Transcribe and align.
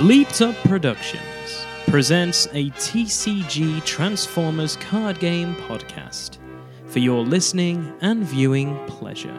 Bleeped 0.00 0.40
Up 0.40 0.54
Productions 0.64 1.66
presents 1.88 2.46
a 2.54 2.70
TCG 2.70 3.84
Transformers 3.84 4.76
card 4.76 5.20
game 5.20 5.54
podcast 5.56 6.38
for 6.86 7.00
your 7.00 7.22
listening 7.22 7.92
and 8.00 8.24
viewing 8.24 8.78
pleasure. 8.86 9.38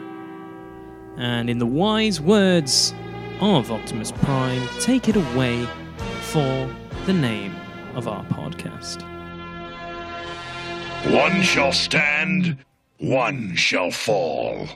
And 1.16 1.50
in 1.50 1.58
the 1.58 1.66
wise 1.66 2.20
words 2.20 2.94
of 3.40 3.72
Optimus 3.72 4.12
Prime, 4.12 4.68
take 4.78 5.08
it 5.08 5.16
away 5.16 5.66
for 6.20 6.70
the 7.06 7.12
name 7.12 7.56
of 7.96 8.06
our 8.06 8.24
podcast. 8.26 9.02
One 11.12 11.42
shall 11.42 11.72
stand, 11.72 12.56
one 12.98 13.56
shall 13.56 13.90
fall. 13.90 14.68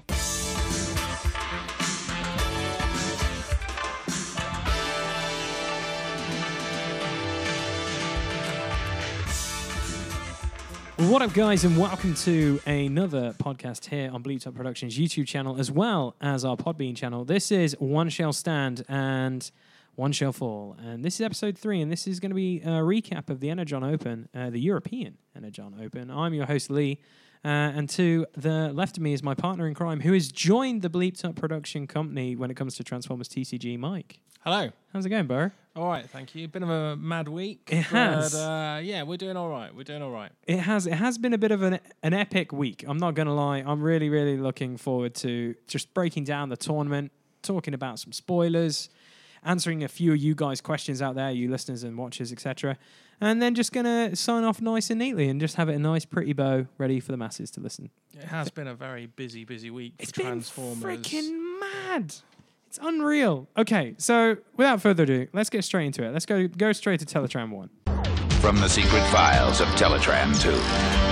What 10.97 11.21
up, 11.21 11.35
guys, 11.35 11.65
and 11.65 11.77
welcome 11.77 12.15
to 12.15 12.59
another 12.65 13.35
podcast 13.35 13.85
here 13.87 14.11
on 14.11 14.23
Bleeped 14.23 14.47
Up 14.47 14.55
Productions 14.55 14.99
YouTube 14.99 15.27
channel, 15.27 15.59
as 15.59 15.71
well 15.71 16.17
as 16.23 16.43
our 16.43 16.57
Podbean 16.57 16.97
channel. 16.97 17.25
This 17.27 17.53
is 17.53 17.77
One 17.79 18.09
Shall 18.09 18.33
Stand 18.33 18.83
and 18.89 19.49
One 19.95 20.13
Shall 20.13 20.33
Fall, 20.33 20.75
and 20.83 21.05
this 21.05 21.17
is 21.17 21.21
episode 21.21 21.59
three, 21.59 21.83
and 21.83 21.93
this 21.93 22.07
is 22.07 22.19
going 22.19 22.31
to 22.31 22.35
be 22.35 22.61
a 22.63 22.69
recap 22.81 23.29
of 23.29 23.41
the 23.41 23.51
Energon 23.51 23.85
Open, 23.85 24.31
uh, 24.35 24.49
the 24.49 24.59
European 24.59 25.19
Energon 25.37 25.75
Open. 25.83 26.11
I'm 26.11 26.33
your 26.33 26.47
host 26.47 26.71
Lee, 26.71 26.99
uh, 27.45 27.49
and 27.49 27.91
to 27.91 28.25
the 28.35 28.73
left 28.73 28.97
of 28.97 29.03
me 29.03 29.13
is 29.13 29.23
my 29.23 29.35
partner 29.35 29.69
in 29.69 29.75
crime, 29.75 30.01
who 30.01 30.15
has 30.15 30.33
joined 30.33 30.81
the 30.81 30.89
Bleeped 30.91 31.27
Up 31.27 31.37
production 31.37 31.87
company 31.87 32.37
when 32.37 32.51
it 32.51 32.55
comes 32.55 32.75
to 32.77 32.85
Transformers 32.85 33.29
TCG. 33.29 33.79
Mike, 33.79 34.21
Hello. 34.41 34.71
how's 34.95 35.05
it 35.05 35.11
going, 35.11 35.27
bro? 35.27 35.51
All 35.77 35.89
right, 35.89 36.09
thank 36.09 36.35
you. 36.35 36.49
Been 36.49 36.63
of 36.63 36.71
a 36.71 36.97
mad 36.97 37.29
week. 37.29 37.69
It 37.71 37.83
has. 37.83 38.33
But, 38.33 38.39
uh, 38.39 38.79
yeah, 38.83 39.03
we're 39.03 39.19
doing 39.19 39.37
all 39.37 39.51
right. 39.51 39.75
We're 39.75 39.85
doing 39.85 40.01
all 40.03 40.11
right. 40.11 40.33
It 40.47 40.61
has 40.61 40.87
it 40.87 40.95
has 40.95 41.19
been 41.19 41.35
a 41.35 41.39
bit 41.39 41.51
of 41.51 41.63
an 41.63 41.81
an 42.03 42.15
epic 42.15 42.51
week. 42.51 42.83
I'm 42.89 42.97
not 42.97 43.15
gonna 43.15 43.35
lie. 43.35 43.59
I'm 43.59 43.83
really 43.83 44.09
really 44.09 44.39
looking 44.39 44.79
forward 44.79 45.15
to 45.17 45.55
just 45.67 45.93
breaking 45.93 46.25
down 46.25 46.49
the 46.49 46.57
tournament, 46.57 47.13
talking 47.43 47.75
about 47.75 47.99
some 47.99 48.13
spoilers, 48.13 48.89
answering 49.45 49.85
a 49.85 49.89
few 49.89 50.13
of 50.13 50.19
you 50.19 50.35
guys' 50.35 50.63
questions 50.63 51.03
out 51.03 51.15
there, 51.15 51.31
you 51.31 51.51
listeners 51.51 51.83
and 51.85 51.99
watchers, 51.99 52.33
etc. 52.33 52.79
And 53.21 53.43
then 53.43 53.55
just 53.55 53.73
gonna 53.73 54.17
sign 54.17 54.45
off 54.45 54.63
nice 54.63 54.89
and 54.89 54.99
neatly 54.99 55.29
and 55.29 55.39
just 55.41 55.57
have 55.57 55.69
it 55.69 55.75
a 55.75 55.79
nice 55.79 56.07
pretty 56.07 56.33
bow 56.33 56.67
ready 56.79 57.01
for 57.01 57.13
the 57.13 57.19
masses 57.19 57.51
to 57.51 57.61
listen. 57.61 57.91
It 58.15 58.25
has 58.25 58.51
been 58.51 58.67
a 58.67 58.75
very 58.75 59.07
busy, 59.07 59.45
busy 59.45 59.71
week 59.71 59.95
for 59.99 60.03
It's 60.05 60.13
been 60.13 60.25
Transformers. 60.27 60.99
freaking 61.01 61.61
mad. 61.61 62.15
It's 62.77 62.87
unreal. 62.87 63.49
Okay, 63.57 63.95
so 63.97 64.37
without 64.59 64.83
further 64.83 65.05
ado, 65.05 65.29
let's 65.33 65.49
get 65.49 65.65
straight 65.65 65.87
into 65.87 66.05
it. 66.05 66.13
Let's 66.13 66.27
go 66.27 66.47
go 66.47 66.73
straight 66.73 67.01
to 67.01 67.07
Teletraan 67.07 67.51
one. 67.51 67.71
From 68.43 68.57
the 68.61 68.69
secret 68.69 69.03
files 69.09 69.63
of 69.63 69.69
Teletraan 69.69 70.39
2. 70.39 71.06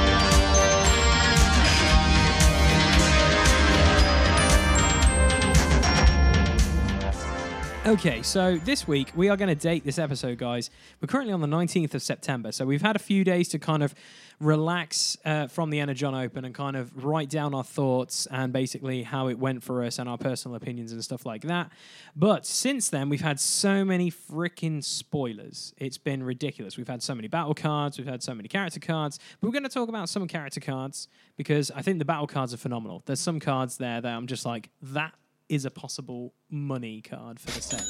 Okay, 7.86 8.22
so 8.22 8.56
this 8.56 8.88
week 8.88 9.12
we 9.14 9.28
are 9.28 9.36
going 9.36 9.50
to 9.50 9.54
date 9.54 9.84
this 9.84 9.98
episode, 9.98 10.38
guys. 10.38 10.70
We're 11.02 11.06
currently 11.06 11.34
on 11.34 11.42
the 11.42 11.46
19th 11.46 11.92
of 11.92 12.02
September, 12.02 12.50
so 12.50 12.64
we've 12.64 12.80
had 12.80 12.96
a 12.96 12.98
few 12.98 13.24
days 13.24 13.50
to 13.50 13.58
kind 13.58 13.82
of 13.82 13.94
relax 14.40 15.18
uh, 15.26 15.48
from 15.48 15.68
the 15.68 15.80
Energon 15.80 16.14
Open 16.14 16.46
and 16.46 16.54
kind 16.54 16.76
of 16.76 17.04
write 17.04 17.28
down 17.28 17.52
our 17.52 17.62
thoughts 17.62 18.26
and 18.30 18.54
basically 18.54 19.02
how 19.02 19.28
it 19.28 19.38
went 19.38 19.62
for 19.62 19.84
us 19.84 19.98
and 19.98 20.08
our 20.08 20.16
personal 20.16 20.56
opinions 20.56 20.92
and 20.92 21.04
stuff 21.04 21.26
like 21.26 21.42
that. 21.42 21.70
But 22.16 22.46
since 22.46 22.88
then, 22.88 23.10
we've 23.10 23.20
had 23.20 23.38
so 23.38 23.84
many 23.84 24.10
freaking 24.10 24.82
spoilers. 24.82 25.74
It's 25.76 25.98
been 25.98 26.22
ridiculous. 26.22 26.78
We've 26.78 26.88
had 26.88 27.02
so 27.02 27.14
many 27.14 27.28
battle 27.28 27.52
cards, 27.54 27.98
we've 27.98 28.06
had 28.06 28.22
so 28.22 28.34
many 28.34 28.48
character 28.48 28.80
cards, 28.80 29.18
but 29.42 29.46
we're 29.46 29.52
going 29.52 29.62
to 29.62 29.68
talk 29.68 29.90
about 29.90 30.08
some 30.08 30.26
character 30.26 30.58
cards 30.60 31.06
because 31.36 31.70
I 31.70 31.82
think 31.82 31.98
the 31.98 32.06
battle 32.06 32.28
cards 32.28 32.54
are 32.54 32.58
phenomenal. 32.58 33.02
There's 33.04 33.20
some 33.20 33.40
cards 33.40 33.76
there 33.76 34.00
that 34.00 34.10
I'm 34.10 34.26
just 34.26 34.46
like, 34.46 34.70
that 34.80 35.12
is 35.48 35.64
a 35.64 35.70
possible 35.70 36.32
money 36.50 37.00
card 37.02 37.38
for 37.40 37.50
the 37.50 37.60
set. 37.60 37.84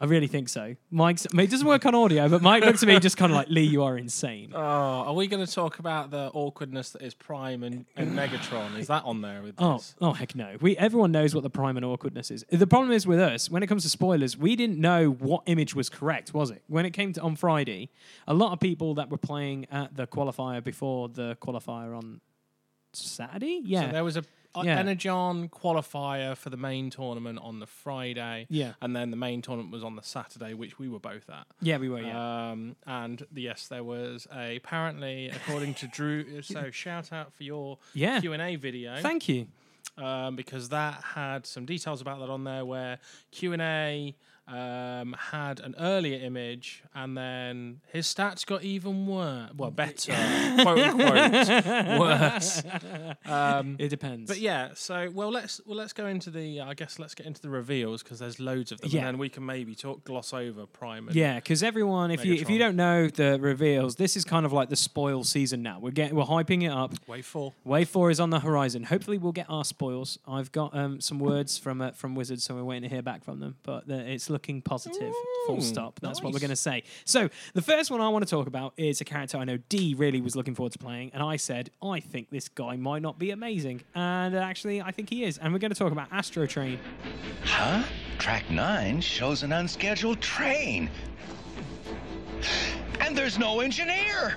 I 0.00 0.04
really 0.04 0.28
think 0.28 0.48
so. 0.48 0.76
Mike's, 0.92 1.24
it 1.26 1.50
doesn't 1.50 1.66
work 1.66 1.84
on 1.84 1.92
audio, 1.92 2.28
but 2.28 2.40
Mike 2.40 2.64
looks 2.64 2.84
at 2.84 2.88
me 2.88 3.00
just 3.00 3.16
kind 3.16 3.32
of 3.32 3.36
like, 3.36 3.48
Lee, 3.48 3.64
you 3.64 3.82
are 3.82 3.98
insane. 3.98 4.52
Oh, 4.54 4.60
are 4.60 5.12
we 5.12 5.26
going 5.26 5.44
to 5.44 5.52
talk 5.52 5.80
about 5.80 6.12
the 6.12 6.30
awkwardness 6.32 6.90
that 6.90 7.02
is 7.02 7.14
Prime 7.14 7.64
and, 7.64 7.84
and 7.96 8.12
Megatron? 8.12 8.78
Is 8.78 8.86
that 8.86 9.02
on 9.04 9.22
there 9.22 9.42
with 9.42 9.56
Oh, 9.58 9.78
this? 9.78 9.96
oh 10.00 10.12
heck 10.12 10.36
no. 10.36 10.56
We 10.60 10.76
everyone 10.76 11.10
knows 11.10 11.34
what 11.34 11.42
the 11.42 11.50
prime 11.50 11.76
and 11.76 11.84
awkwardness 11.84 12.30
is. 12.30 12.44
The 12.48 12.64
problem 12.68 12.92
is 12.92 13.08
with 13.08 13.18
us 13.18 13.50
when 13.50 13.64
it 13.64 13.66
comes 13.66 13.82
to 13.82 13.88
spoilers, 13.88 14.36
we 14.38 14.54
didn't 14.54 14.78
know 14.78 15.10
what 15.10 15.42
image 15.46 15.74
was 15.74 15.88
correct, 15.88 16.32
was 16.32 16.52
it? 16.52 16.62
When 16.68 16.86
it 16.86 16.92
came 16.92 17.12
to 17.14 17.20
on 17.22 17.34
Friday, 17.34 17.90
a 18.28 18.34
lot 18.34 18.52
of 18.52 18.60
people 18.60 18.94
that 18.94 19.10
were 19.10 19.18
playing 19.18 19.66
at 19.72 19.96
the 19.96 20.06
qualifier 20.06 20.62
before 20.62 21.08
the 21.08 21.36
qualifier 21.42 21.96
on 21.98 22.20
Saturday, 22.92 23.60
yeah, 23.64 23.86
So 23.86 23.92
there 23.92 24.04
was 24.04 24.16
a 24.16 24.22
Yeah. 24.56 24.78
Energon 24.78 25.48
qualifier 25.48 26.36
for 26.36 26.50
the 26.50 26.56
main 26.56 26.90
tournament 26.90 27.38
on 27.42 27.60
the 27.60 27.66
Friday. 27.66 28.46
Yeah. 28.50 28.72
And 28.82 28.96
then 28.96 29.10
the 29.10 29.16
main 29.16 29.40
tournament 29.42 29.72
was 29.72 29.84
on 29.84 29.94
the 29.96 30.02
Saturday, 30.02 30.54
which 30.54 30.78
we 30.78 30.88
were 30.88 30.98
both 30.98 31.28
at. 31.30 31.46
yeah, 31.60 31.76
we 31.78 31.88
were, 31.88 32.00
yeah. 32.00 32.50
Um, 32.50 32.74
and 32.86 33.24
yes, 33.34 33.68
there 33.68 33.84
was 33.84 34.26
a 34.34 34.56
apparently, 34.56 35.28
according 35.30 35.74
to 35.74 35.86
Drew. 35.86 36.42
So 36.42 36.70
shout 36.70 37.12
out 37.12 37.32
for 37.32 37.44
your 37.44 37.78
Yeah. 37.94 38.20
Q 38.20 38.32
and 38.32 38.42
A 38.42 38.56
video. 38.56 39.00
Thank 39.00 39.28
you. 39.28 39.46
um, 39.96 40.34
because 40.36 40.68
that 40.70 41.02
had 41.14 41.46
some 41.46 41.66
details 41.66 42.00
about 42.00 42.20
that 42.20 42.30
on 42.30 42.44
there 42.44 42.64
where 42.64 42.98
Q 43.32 43.52
and 43.52 43.62
A 43.62 44.14
um, 44.48 45.14
had 45.30 45.60
an 45.60 45.74
earlier 45.78 46.18
image, 46.24 46.82
and 46.94 47.16
then 47.16 47.80
his 47.92 48.06
stats 48.06 48.44
got 48.46 48.64
even 48.64 49.06
worse. 49.06 49.50
Well, 49.56 49.70
better, 49.70 50.12
quote 50.62 50.78
unquote, 50.78 51.98
worse. 52.00 52.62
Um, 53.26 53.76
It 53.78 53.88
depends. 53.88 54.28
but 54.28 54.38
yeah, 54.40 54.70
so 54.74 55.10
well, 55.12 55.30
let's 55.30 55.60
well 55.66 55.76
let's 55.76 55.92
go 55.92 56.06
into 56.06 56.30
the. 56.30 56.60
I 56.60 56.74
guess 56.74 56.98
let's 56.98 57.14
get 57.14 57.26
into 57.26 57.40
the 57.42 57.50
reveals 57.50 58.02
because 58.02 58.18
there's 58.18 58.40
loads 58.40 58.72
of 58.72 58.80
them, 58.80 58.90
Yeah. 58.90 59.00
and 59.00 59.06
then 59.08 59.18
we 59.18 59.28
can 59.28 59.44
maybe 59.44 59.74
talk 59.74 60.04
gloss 60.04 60.32
over 60.32 60.66
Prime. 60.66 61.08
And, 61.08 61.16
Yeah, 61.16 61.36
because 61.36 61.62
everyone, 61.62 62.10
if 62.10 62.24
you 62.24 62.34
if 62.34 62.48
you 62.48 62.58
don't 62.58 62.76
know 62.76 63.08
the 63.08 63.38
reveals, 63.40 63.96
this 63.96 64.16
is 64.16 64.24
kind 64.24 64.46
of 64.46 64.52
like 64.52 64.68
the 64.70 64.76
spoil 64.76 65.24
season 65.24 65.62
now. 65.62 65.78
We're 65.80 65.90
getting 65.90 66.16
we're 66.16 66.24
hyping 66.24 66.62
it 66.64 66.72
up. 66.72 66.94
Wave 67.06 67.26
four. 67.26 67.52
Wave 67.64 67.88
four 67.88 68.10
is 68.10 68.18
on 68.20 68.30
the 68.30 68.40
horizon. 68.40 68.84
Hopefully, 68.84 69.18
we'll 69.18 69.32
get 69.32 69.46
our 69.48 69.64
spoils. 69.64 70.18
I've 70.26 70.50
got 70.52 70.74
um, 70.76 71.00
some 71.00 71.18
words 71.18 71.58
from 71.58 71.80
uh, 71.80 71.90
from 71.92 72.14
Wizards, 72.14 72.44
so 72.44 72.54
we're 72.54 72.64
waiting 72.64 72.88
to 72.88 72.94
hear 72.94 73.02
back 73.02 73.24
from 73.24 73.40
them. 73.40 73.56
But 73.62 73.84
uh, 73.90 73.94
it's 73.94 74.30
looking 74.30 74.37
positive. 74.62 75.12
Full 75.46 75.56
mm, 75.56 75.62
stop. 75.62 76.00
That's 76.00 76.22
what 76.22 76.32
we're 76.32 76.40
going 76.40 76.50
to 76.50 76.56
say. 76.56 76.82
So 77.04 77.28
the 77.54 77.62
first 77.62 77.90
one 77.90 78.00
I 78.00 78.08
want 78.08 78.24
to 78.26 78.30
talk 78.30 78.46
about 78.46 78.74
is 78.76 79.00
a 79.00 79.04
character 79.04 79.38
I 79.38 79.44
know 79.44 79.58
D 79.68 79.94
really 79.96 80.20
was 80.20 80.36
looking 80.36 80.54
forward 80.54 80.72
to 80.72 80.78
playing, 80.78 81.10
and 81.14 81.22
I 81.22 81.36
said 81.36 81.70
I 81.82 82.00
think 82.00 82.30
this 82.30 82.48
guy 82.48 82.76
might 82.76 83.02
not 83.02 83.18
be 83.18 83.30
amazing, 83.30 83.82
and 83.94 84.34
actually 84.34 84.80
I 84.82 84.90
think 84.90 85.10
he 85.10 85.24
is. 85.24 85.38
And 85.38 85.52
we're 85.52 85.58
going 85.58 85.72
to 85.72 85.78
talk 85.78 85.92
about 85.92 86.10
Astrotrain. 86.10 86.78
Huh? 87.44 87.82
Track 88.18 88.50
9 88.50 89.00
shows 89.00 89.42
an 89.42 89.52
unscheduled 89.52 90.20
train. 90.20 90.90
And 93.00 93.16
there's 93.16 93.38
no 93.38 93.60
engineer. 93.60 94.36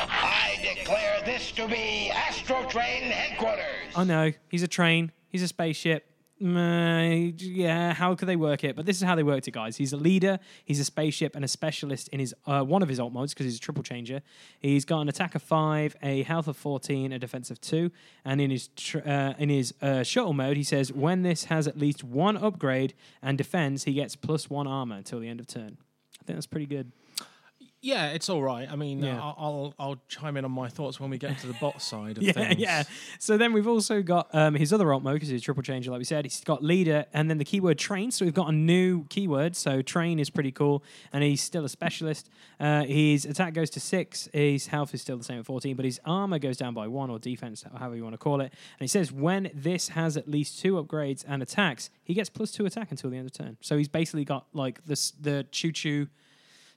I 0.00 0.58
declare 0.62 1.20
this 1.24 1.52
to 1.52 1.68
be 1.68 2.10
Astrotrain 2.12 3.10
headquarters. 3.10 3.64
I 3.94 4.04
know 4.04 4.32
he's 4.48 4.62
a 4.62 4.68
train. 4.68 5.12
He's 5.28 5.42
a 5.42 5.48
spaceship. 5.48 6.06
Mm, 6.42 7.34
yeah, 7.38 7.92
how 7.92 8.14
could 8.14 8.28
they 8.28 8.36
work 8.36 8.62
it? 8.62 8.76
But 8.76 8.86
this 8.86 8.96
is 8.96 9.02
how 9.02 9.16
they 9.16 9.24
worked 9.24 9.48
it, 9.48 9.50
guys. 9.50 9.76
He's 9.76 9.92
a 9.92 9.96
leader. 9.96 10.38
He's 10.64 10.78
a 10.78 10.84
spaceship 10.84 11.34
and 11.34 11.44
a 11.44 11.48
specialist 11.48 12.08
in 12.08 12.20
his 12.20 12.32
uh, 12.46 12.62
one 12.62 12.80
of 12.80 12.88
his 12.88 13.00
alt 13.00 13.12
modes 13.12 13.34
because 13.34 13.44
he's 13.46 13.56
a 13.56 13.60
triple 13.60 13.82
changer. 13.82 14.22
He's 14.60 14.84
got 14.84 15.00
an 15.00 15.08
attack 15.08 15.34
of 15.34 15.42
five, 15.42 15.96
a 16.00 16.22
health 16.22 16.46
of 16.46 16.56
fourteen, 16.56 17.12
a 17.12 17.18
defense 17.18 17.50
of 17.50 17.60
two, 17.60 17.90
and 18.24 18.40
in 18.40 18.50
his 18.50 18.68
tr- 18.68 19.00
uh, 19.04 19.34
in 19.38 19.48
his 19.48 19.74
uh, 19.82 20.04
shuttle 20.04 20.32
mode, 20.32 20.56
he 20.56 20.62
says 20.62 20.92
when 20.92 21.22
this 21.22 21.44
has 21.44 21.66
at 21.66 21.76
least 21.76 22.04
one 22.04 22.36
upgrade 22.36 22.94
and 23.20 23.36
defends, 23.36 23.84
he 23.84 23.92
gets 23.94 24.14
plus 24.14 24.48
one 24.48 24.68
armor 24.68 24.96
until 24.96 25.18
the 25.18 25.28
end 25.28 25.40
of 25.40 25.48
turn. 25.48 25.76
I 26.20 26.24
think 26.24 26.36
that's 26.36 26.46
pretty 26.46 26.66
good. 26.66 26.92
Yeah, 27.80 28.08
it's 28.08 28.28
all 28.28 28.42
right. 28.42 28.68
I 28.70 28.74
mean, 28.74 29.00
Yeah. 29.04 29.20
I'll, 29.22 29.34
I'll 29.38 29.74
I'll 29.78 30.02
chime 30.08 30.36
in 30.36 30.44
on 30.44 30.50
my 30.50 30.68
thoughts 30.68 30.98
when 30.98 31.10
we 31.10 31.18
get 31.18 31.38
to 31.38 31.46
the 31.46 31.52
bot 31.54 31.80
side 31.80 32.16
of 32.18 32.22
Yeah, 32.24 32.32
things. 32.32 32.58
yeah. 32.58 32.82
So 33.20 33.36
then 33.38 33.52
we've 33.52 33.68
also 33.68 34.02
got 34.02 34.28
um, 34.34 34.54
his 34.56 34.72
other 34.72 34.92
alt 34.92 35.04
mode 35.04 35.14
because 35.14 35.28
he's 35.28 35.40
a 35.40 35.44
triple 35.44 35.62
changer, 35.62 35.92
like 35.92 35.98
we 35.98 36.04
said. 36.04 36.24
He's 36.24 36.42
got 36.42 36.62
leader 36.64 37.06
and 37.12 37.30
then 37.30 37.38
the 37.38 37.44
keyword 37.44 37.78
train. 37.78 38.10
So 38.10 38.24
we've 38.24 38.34
got 38.34 38.48
a 38.48 38.52
new 38.52 39.04
keyword. 39.10 39.54
So 39.54 39.80
train 39.80 40.18
is 40.18 40.28
pretty 40.28 40.50
cool, 40.50 40.82
and 41.12 41.22
he's 41.22 41.40
still 41.40 41.64
a 41.64 41.68
specialist. 41.68 42.28
Uh, 42.58 42.82
his 42.84 43.24
attack 43.24 43.54
goes 43.54 43.70
to 43.70 43.80
six. 43.80 44.28
His 44.32 44.66
health 44.66 44.92
is 44.92 45.00
still 45.00 45.16
the 45.16 45.22
same 45.24 45.38
at 45.38 45.46
fourteen, 45.46 45.76
but 45.76 45.84
his 45.84 46.00
armor 46.04 46.40
goes 46.40 46.56
down 46.56 46.74
by 46.74 46.88
one 46.88 47.10
or 47.10 47.20
defense, 47.20 47.64
however 47.78 47.94
you 47.94 48.02
want 48.02 48.14
to 48.14 48.18
call 48.18 48.40
it. 48.40 48.52
And 48.52 48.80
he 48.80 48.88
says 48.88 49.12
when 49.12 49.50
this 49.54 49.90
has 49.90 50.16
at 50.16 50.28
least 50.28 50.58
two 50.58 50.82
upgrades 50.82 51.24
and 51.28 51.42
attacks, 51.42 51.90
he 52.02 52.12
gets 52.14 52.28
plus 52.28 52.50
two 52.50 52.66
attack 52.66 52.90
until 52.90 53.10
the 53.10 53.16
end 53.18 53.26
of 53.26 53.32
turn. 53.32 53.56
So 53.60 53.76
he's 53.78 53.88
basically 53.88 54.24
got 54.24 54.46
like 54.52 54.84
this 54.84 55.12
the 55.12 55.46
choo 55.52 55.70
choo 55.70 56.08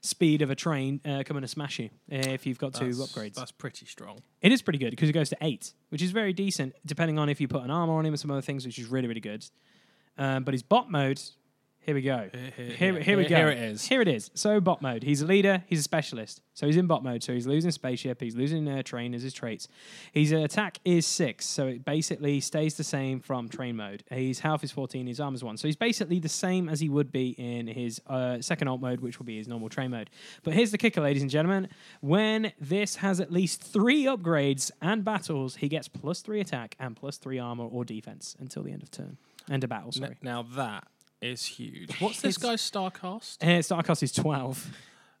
speed 0.02 0.42
of 0.42 0.50
a 0.50 0.54
train 0.54 1.00
uh, 1.04 1.22
coming 1.24 1.42
to 1.42 1.48
smash 1.48 1.78
you 1.78 1.88
uh, 2.12 2.16
if 2.16 2.44
you've 2.44 2.58
got 2.58 2.74
two 2.74 2.86
upgrades. 2.86 3.34
That's 3.34 3.52
pretty 3.52 3.86
strong. 3.86 4.18
It 4.40 4.52
is 4.52 4.60
pretty 4.60 4.78
good 4.78 4.90
because 4.90 5.08
it 5.08 5.12
goes 5.12 5.28
to 5.30 5.36
eight, 5.40 5.72
which 5.90 6.02
is 6.02 6.10
very 6.10 6.32
decent, 6.32 6.74
depending 6.84 7.18
on 7.18 7.28
if 7.28 7.40
you 7.40 7.48
put 7.48 7.62
an 7.62 7.70
armor 7.70 7.94
on 7.94 8.04
him 8.04 8.12
and 8.12 8.20
some 8.20 8.30
other 8.30 8.42
things, 8.42 8.66
which 8.66 8.78
is 8.78 8.86
really, 8.86 9.08
really 9.08 9.20
good. 9.20 9.44
Um, 10.18 10.44
but 10.44 10.54
his 10.54 10.62
bot 10.62 10.90
mode 10.90 11.22
Here 11.84 11.96
we 11.96 12.02
go. 12.02 12.30
here- 12.32 12.50
Here, 12.56 12.74
here- 12.76 13.00
here 13.02 13.16
we 13.16 13.24
go. 13.26 13.34
here 13.36 13.48
it 13.48 13.58
is. 13.58 13.84
Here 13.86 14.00
it 14.00 14.06
is. 14.06 14.30
So 14.34 14.60
bot 14.60 14.82
mode. 14.82 15.02
He's 15.02 15.20
a 15.20 15.26
leader. 15.26 15.64
He's 15.66 15.80
a 15.80 15.82
specialist. 15.82 16.40
So 16.54 16.66
he's 16.66 16.76
in 16.76 16.86
bot 16.86 17.02
mode. 17.02 17.24
So 17.24 17.32
he's 17.32 17.46
losing 17.46 17.72
spaceship. 17.72 18.20
He's 18.20 18.36
losing 18.36 18.68
uh, 18.68 18.84
train 18.84 19.14
as 19.14 19.22
his 19.22 19.32
traits. 19.34 19.66
His 20.12 20.30
attack 20.30 20.78
is 20.84 21.06
six. 21.06 21.44
So 21.44 21.66
it 21.66 21.84
basically 21.84 22.38
stays 22.40 22.76
the 22.76 22.84
same 22.84 23.18
from 23.18 23.48
train 23.48 23.74
mode. 23.74 24.04
His 24.10 24.38
health 24.38 24.62
is 24.62 24.70
14. 24.70 25.08
His 25.08 25.18
armor 25.18 25.34
is 25.34 25.42
one. 25.42 25.56
So 25.56 25.66
he's 25.66 25.74
basically 25.74 26.20
the 26.20 26.28
same 26.28 26.68
as 26.68 26.78
he 26.78 26.88
would 26.88 27.10
be 27.10 27.30
in 27.30 27.66
his 27.66 28.00
uh, 28.06 28.40
second 28.40 28.68
alt 28.68 28.80
mode, 28.80 29.00
which 29.00 29.18
will 29.18 29.26
be 29.26 29.38
his 29.38 29.48
normal 29.48 29.68
train 29.68 29.90
mode. 29.90 30.08
But 30.44 30.54
here's 30.54 30.70
the 30.70 30.78
kicker, 30.78 31.00
ladies 31.00 31.22
and 31.22 31.30
gentlemen. 31.30 31.66
When 32.00 32.52
this 32.60 32.96
has 32.96 33.18
at 33.18 33.32
least 33.32 33.60
three 33.60 34.04
upgrades 34.04 34.70
and 34.80 35.04
battles, 35.04 35.56
he 35.56 35.68
gets 35.68 35.88
plus 35.88 36.20
three 36.20 36.38
attack 36.40 36.76
and 36.78 36.94
plus 36.94 37.16
three 37.16 37.40
armor 37.40 37.64
or 37.64 37.84
defense 37.84 38.36
until 38.38 38.62
the 38.62 38.70
end 38.70 38.84
of 38.84 38.90
turn. 38.92 39.16
End 39.50 39.64
of 39.64 39.70
battle, 39.70 39.88
N- 39.88 39.92
sorry. 39.92 40.16
Now 40.22 40.42
that 40.54 40.86
is 41.22 41.44
huge. 41.46 42.00
What's 42.00 42.20
this 42.20 42.36
guy's 42.38 42.60
star 42.60 42.90
cost? 42.90 43.42
Uh, 43.42 43.62
Star 43.62 43.82
cost 43.82 44.02
is 44.02 44.12
12. 44.12 44.70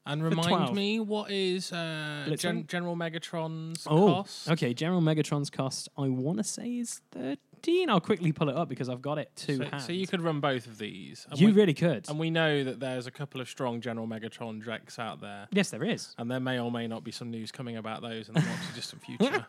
And 0.04 0.22
remind 0.30 0.48
12. 0.48 0.74
me, 0.74 0.98
what 1.00 1.30
is 1.30 1.72
uh? 1.72 2.34
Gen- 2.36 2.66
General 2.66 2.96
Megatron's 2.96 3.86
Oh, 3.88 4.14
cost? 4.14 4.50
okay. 4.50 4.74
General 4.74 5.00
Megatron's 5.00 5.48
cost, 5.50 5.88
I 5.96 6.08
want 6.08 6.38
to 6.38 6.44
say, 6.44 6.78
is 6.78 7.00
13. 7.12 7.88
I'll 7.88 8.00
quickly 8.00 8.32
pull 8.32 8.48
it 8.48 8.56
up 8.56 8.68
because 8.68 8.88
I've 8.88 9.00
got 9.00 9.18
it 9.18 9.30
to 9.36 9.58
So, 9.58 9.64
hand. 9.64 9.82
so 9.82 9.92
you 9.92 10.08
could 10.08 10.20
run 10.20 10.40
both 10.40 10.66
of 10.66 10.78
these. 10.78 11.24
And 11.30 11.38
You 11.40 11.46
we, 11.48 11.52
really 11.52 11.74
could. 11.74 12.08
and 12.08 12.18
we 12.18 12.30
know 12.30 12.64
that 12.64 12.80
there's 12.80 13.06
a 13.06 13.12
couple 13.12 13.40
of 13.40 13.48
strong 13.48 13.80
General 13.80 14.08
Megatron 14.08 14.64
decks 14.66 14.98
out 14.98 15.20
there. 15.20 15.46
yes, 15.52 15.70
there 15.70 15.84
is. 15.84 16.16
And 16.18 16.28
there 16.28 16.40
may 16.40 16.58
or 16.58 16.72
may 16.72 16.88
not 16.88 17.04
be 17.04 17.12
some 17.12 17.30
news 17.30 17.52
coming 17.52 17.76
about 17.76 18.02
those 18.02 18.26
in 18.28 18.34
the 18.34 18.40
not 18.40 18.56
too 18.68 18.74
distant 18.74 19.02
future. 19.04 19.46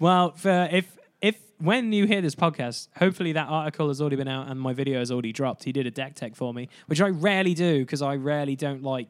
well, 0.00 0.32
for, 0.32 0.68
if 0.72 0.96
if 1.20 1.38
when 1.58 1.92
you 1.92 2.06
hear 2.06 2.20
this 2.20 2.34
podcast, 2.34 2.88
hopefully 2.96 3.32
that 3.32 3.48
article 3.48 3.88
has 3.88 4.00
already 4.00 4.16
been 4.16 4.28
out 4.28 4.48
and 4.48 4.60
my 4.60 4.72
video 4.72 4.98
has 4.98 5.10
already 5.10 5.32
dropped. 5.32 5.64
He 5.64 5.72
did 5.72 5.86
a 5.86 5.90
deck 5.90 6.14
tech 6.14 6.36
for 6.36 6.54
me, 6.54 6.68
which 6.86 7.00
I 7.00 7.08
rarely 7.08 7.54
do 7.54 7.80
because 7.80 8.02
I 8.02 8.16
rarely 8.16 8.56
don't 8.56 8.82
like, 8.82 9.08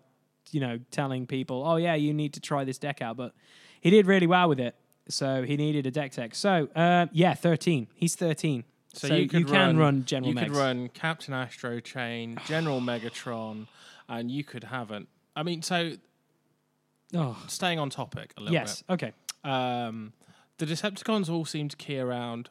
you 0.50 0.60
know, 0.60 0.78
telling 0.90 1.26
people, 1.26 1.62
oh 1.66 1.76
yeah, 1.76 1.94
you 1.94 2.14
need 2.14 2.34
to 2.34 2.40
try 2.40 2.64
this 2.64 2.78
deck 2.78 3.02
out. 3.02 3.16
But 3.16 3.32
he 3.80 3.90
did 3.90 4.06
really 4.06 4.26
well 4.26 4.48
with 4.48 4.60
it, 4.60 4.74
so 5.08 5.42
he 5.42 5.56
needed 5.56 5.86
a 5.86 5.90
deck 5.90 6.12
tech. 6.12 6.34
So 6.34 6.68
uh, 6.74 7.06
yeah, 7.12 7.34
thirteen. 7.34 7.88
He's 7.94 8.14
thirteen. 8.14 8.64
So, 8.94 9.14
you, 9.14 9.28
could 9.28 9.46
can 9.46 9.76
run 9.76 10.06
General 10.06 10.32
You 10.32 10.40
could 10.40 10.50
run 10.50 10.88
Captain 10.88 11.32
Astrotrain, 11.32 12.44
General 12.46 12.80
Megatron, 12.80 13.68
and 14.08 14.30
you 14.30 14.42
could 14.42 14.64
have 14.64 14.90
an. 14.90 15.06
I 15.36 15.42
mean, 15.42 15.62
so 15.62 15.92
Oh, 17.14 17.36
staying 17.46 17.78
on 17.78 17.90
topic 17.90 18.34
a 18.36 18.40
little 18.40 18.52
yes. 18.52 18.84
Okay. 18.88 19.12
Um, 19.44 20.12
the 20.58 20.66
Decepticons 20.66 21.28
all 21.30 21.44
seem 21.44 21.68
to 21.68 21.76
key 21.76 21.98
around 21.98 22.50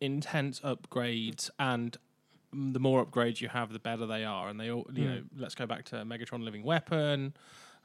intense 0.00 0.60
upgrades, 0.60 1.50
and 1.58 1.96
mm, 2.54 2.72
the 2.72 2.78
more 2.80 3.04
upgrades 3.04 3.40
you 3.40 3.48
have, 3.48 3.72
the 3.72 3.78
better 3.78 4.06
they 4.06 4.24
are. 4.24 4.48
And 4.48 4.60
they 4.60 4.70
all, 4.70 4.86
you 4.92 5.04
Hmm. 5.04 5.10
know, 5.10 5.22
let's 5.36 5.54
go 5.54 5.66
back 5.66 5.84
to 5.86 5.96
Megatron 5.96 6.44
Living 6.44 6.62
Weapon, 6.62 7.34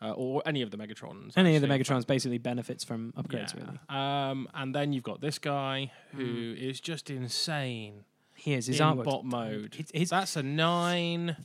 uh, 0.01 0.12
or 0.12 0.42
any 0.45 0.62
of 0.62 0.69
the 0.71 0.77
Megatrons. 0.77 1.33
Any 1.38 1.56
of 1.56 1.62
the. 1.62 1.68
Megatrons 1.68 2.06
basically 2.06 2.38
benefits 2.38 2.83
from 2.83 3.13
upgrades, 3.18 3.56
really. 3.56 3.80
Um, 3.89 4.48
and 4.54 4.75
then 4.75 4.94
you've 4.94 5.04
got 5.04 5.21
this 5.21 5.39
guy 5.39 5.92
who 6.12 6.56
is 6.57 6.80
just 6.81 7.10
insane 7.10 8.04
He 8.36 8.54
is. 8.54 8.68
His 8.68 8.80
in 8.80 8.86
artwork. 8.86 9.06
bot 9.06 9.25
mode. 9.25 9.75
His- 9.75 9.92
his- 9.94 10.10
that's 10.10 10.36
a 10.36 10.44
nine. 10.44 11.38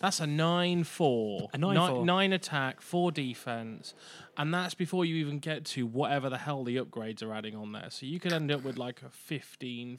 That's 0.00 0.20
a 0.20 0.26
nine 0.26 0.84
four. 0.84 1.48
A 1.52 1.58
nine 1.58 1.76
four. 1.76 2.04
nine 2.04 2.32
attack, 2.32 2.80
four 2.80 3.10
defense, 3.10 3.94
and 4.36 4.52
that's 4.52 4.74
before 4.74 5.04
you 5.04 5.16
even 5.16 5.38
get 5.38 5.64
to 5.66 5.86
whatever 5.86 6.28
the 6.28 6.38
hell 6.38 6.64
the 6.64 6.76
upgrades 6.76 7.22
are 7.22 7.32
adding 7.32 7.56
on 7.56 7.72
there. 7.72 7.86
So 7.90 8.06
you 8.06 8.20
could 8.20 8.32
end 8.32 8.50
up 8.50 8.62
with 8.62 8.76
like 8.76 9.02
a 9.02 9.32
15-4. 9.32 9.98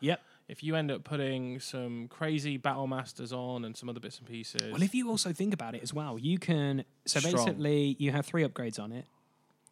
Yep. 0.00 0.20
If 0.48 0.62
you 0.62 0.74
end 0.74 0.90
up 0.90 1.04
putting 1.04 1.60
some 1.60 2.08
crazy 2.08 2.56
battle 2.56 2.86
masters 2.86 3.32
on 3.32 3.64
and 3.64 3.76
some 3.76 3.88
other 3.88 4.00
bits 4.00 4.18
and 4.18 4.26
pieces. 4.26 4.72
Well, 4.72 4.82
if 4.82 4.94
you 4.94 5.08
also 5.08 5.32
think 5.32 5.54
about 5.54 5.74
it 5.74 5.82
as 5.82 5.94
well, 5.94 6.18
you 6.18 6.38
can. 6.38 6.84
So 7.06 7.20
Strong. 7.20 7.34
basically, 7.34 7.96
you 7.98 8.10
have 8.10 8.26
three 8.26 8.42
upgrades 8.46 8.80
on 8.80 8.92
it. 8.92 9.06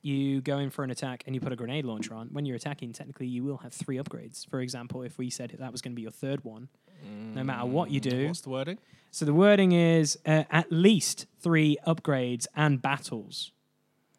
You 0.03 0.41
go 0.41 0.59
in 0.59 0.71
for 0.71 0.83
an 0.83 0.91
attack 0.91 1.25
and 1.27 1.35
you 1.35 1.41
put 1.41 1.53
a 1.53 1.57
grenade 1.57 1.85
launcher 1.85 2.15
on. 2.15 2.29
When 2.29 2.47
you're 2.47 2.57
attacking, 2.57 2.95
technically, 2.95 3.27
you 3.27 3.45
will 3.45 3.59
have 3.59 3.75
three 3.75 3.99
upgrades. 3.99 4.49
For 4.49 4.61
example, 4.61 5.03
if 5.03 5.19
we 5.19 5.29
said 5.29 5.55
that 5.59 5.73
was 5.73 5.83
going 5.83 5.93
to 5.93 5.97
be 5.97 6.03
your 6.03 6.11
third 6.11 6.43
one, 6.45 6.69
no 7.35 7.45
matter 7.45 7.67
what 7.67 7.91
you 7.91 8.01
mm, 8.01 8.11
do. 8.11 8.27
what's 8.29 8.41
the 8.41 8.51
wording? 8.51 8.79
So 9.11 9.25
the 9.25 9.35
wording 9.35 9.73
is 9.73 10.19
uh, 10.25 10.45
at 10.51 10.71
least 10.71 11.27
three 11.41 11.77
upgrades 11.87 12.47
and 12.55 12.81
battles. 12.81 13.53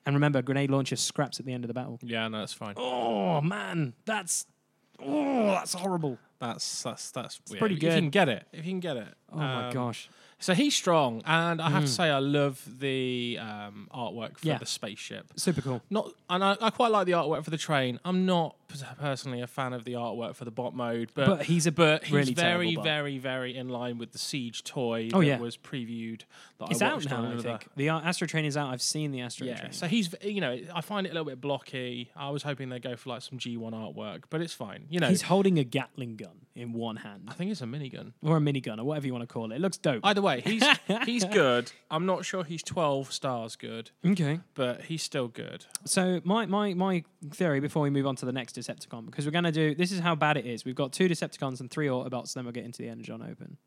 And 0.05 0.15
remember, 0.15 0.41
grenade 0.41 0.71
launcher 0.71 0.95
scraps 0.95 1.39
at 1.39 1.45
the 1.45 1.53
end 1.53 1.63
of 1.63 1.67
the 1.67 1.73
battle. 1.73 1.99
Yeah, 2.01 2.27
no, 2.27 2.39
that's 2.39 2.53
fine. 2.53 2.73
Oh 2.77 3.39
man, 3.41 3.93
that's 4.05 4.45
oh, 4.99 5.45
that's 5.47 5.73
horrible. 5.73 6.17
That's 6.39 6.81
that's 6.83 7.11
that's 7.11 7.39
weird. 7.49 7.59
pretty 7.59 7.75
good. 7.75 7.89
If 7.89 7.95
you 7.95 8.01
can 8.01 8.09
get 8.09 8.29
it, 8.29 8.47
if 8.51 8.65
you 8.65 8.71
can 8.71 8.79
get 8.79 8.97
it. 8.97 9.07
Oh 9.31 9.38
my 9.38 9.67
Um, 9.67 9.73
gosh. 9.73 10.09
So 10.39 10.55
he's 10.55 10.73
strong, 10.75 11.21
and 11.23 11.61
I 11.61 11.69
have 11.69 11.83
to 11.83 11.88
say 11.88 12.09
I 12.09 12.17
love 12.17 12.67
the 12.79 13.38
um, 13.39 13.88
artwork 13.93 14.39
for 14.39 14.47
Yeah. 14.47 14.57
the 14.57 14.65
spaceship. 14.65 15.27
Super 15.35 15.61
cool. 15.61 15.83
Not, 15.91 16.09
and 16.31 16.43
I, 16.43 16.57
I 16.59 16.71
quite 16.71 16.91
like 16.91 17.05
the 17.05 17.11
artwork 17.11 17.43
for 17.43 17.51
the 17.51 17.59
train. 17.59 17.99
I'm 18.03 18.25
not 18.25 18.55
personally 19.00 19.41
a 19.41 19.47
fan 19.47 19.73
of 19.73 19.83
the 19.83 19.94
artwork 19.94 20.35
for 20.35 20.45
the 20.45 20.51
bot 20.51 20.75
mode, 20.75 21.12
but 21.13 21.25
But 21.27 21.44
he's 21.44 21.68
a 21.68 21.71
but 21.71 22.03
he's 22.03 22.13
really 22.13 22.33
very, 22.33 22.75
very, 22.75 23.18
very 23.18 23.56
in 23.56 23.69
line 23.69 23.97
with 23.97 24.12
the 24.12 24.18
Siege 24.18 24.63
toy 24.63 25.09
Oh, 25.13 25.19
that 25.21 25.25
yeah. 25.27 25.39
was 25.39 25.57
previewed. 25.57 26.21
That 26.59 26.71
It's 26.71 26.81
I 26.81 26.88
out 26.89 27.06
now, 27.09 27.31
I 27.38 27.41
think. 27.41 27.68
The 27.75 27.89
Astro 27.89 28.27
Train 28.27 28.45
is 28.45 28.56
out. 28.57 28.71
I've 28.71 28.81
seen 28.81 29.12
the 29.12 29.21
Astro 29.21 29.47
Yeah, 29.47 29.56
Train. 29.59 29.71
so 29.71 29.88
he's 29.88 30.13
you 30.23 30.41
know 30.41 30.57
I 30.73 30.81
find 30.81 31.06
it 31.07 31.09
a 31.09 31.13
little 31.13 31.25
bit 31.25 31.41
blocky. 31.41 32.12
I 32.15 32.29
was 32.29 32.44
hoping 32.44 32.69
they'd 32.69 32.81
go 32.81 32.95
for 32.95 33.09
like 33.09 33.21
some 33.21 33.38
G1 33.38 33.71
artwork, 33.73 34.23
but 34.29 34.41
it's 34.41 34.53
fine. 34.53 34.85
You 34.89 35.00
know, 35.00 35.07
He's 35.09 35.24
holding 35.24 35.57
a 35.59 35.63
Gatling 35.63 36.15
gun 36.17 36.45
in 36.53 36.74
one 36.74 36.97
hand, 36.97 37.24
I 37.29 37.33
think 37.33 37.50
it's 37.50 37.62
a 37.62 37.65
minigun. 37.65 38.12
or 38.21 38.35
a 38.38 38.39
minigun, 38.41 38.77
or 38.77 38.83
whatever 38.83 39.07
you 39.07 39.13
want 39.13 39.27
to 39.27 39.33
call 39.33 39.51
it. 39.51 39.56
It 39.56 39.62
looks 39.62 39.77
dope. 39.77 40.01
Either 40.03 40.21
way, 40.21 40.41
he's 40.41 40.63
he's 41.06 41.24
good. 41.25 41.71
I'm 41.89 42.06
not 42.06 42.25
sure 42.25 42.44
he's 42.44 42.62
12 42.63 43.12
stars 43.12 43.56
good, 43.56 43.91
okay. 44.06 44.41
but 44.53 44.81
he's 44.83 45.01
still 45.01 45.27
good. 45.29 45.65
So 45.85 46.19
my, 46.24 46.45
my 46.45 46.74
my 46.74 47.03
theory 47.31 47.59
before 47.62 47.81
we 47.83 47.89
move 47.89 48.06
on 48.06 48.15
to 48.17 48.25
the 48.25 48.31
next 48.33 48.53
Decepticon, 48.62 49.06
because 49.06 49.25
we're 49.25 49.31
gonna 49.31 49.52
do 49.52 49.75
this 49.75 49.92
is 49.92 50.00
how 50.00 50.16
bad 50.16 50.38
it 50.38 50.46
is. 50.46 50.66
We've 50.66 50.75
got 50.75 50.94
two 50.94 51.08
Decepticons 51.08 51.60
and 51.60 51.69
three 51.69 51.88
Autobots, 51.88 52.34
then 52.34 52.46
we'll 52.46 52.54
get 52.54 52.66
into 52.66 52.81
the 52.81 52.90
Energon 52.90 53.22
Open. 53.22 53.58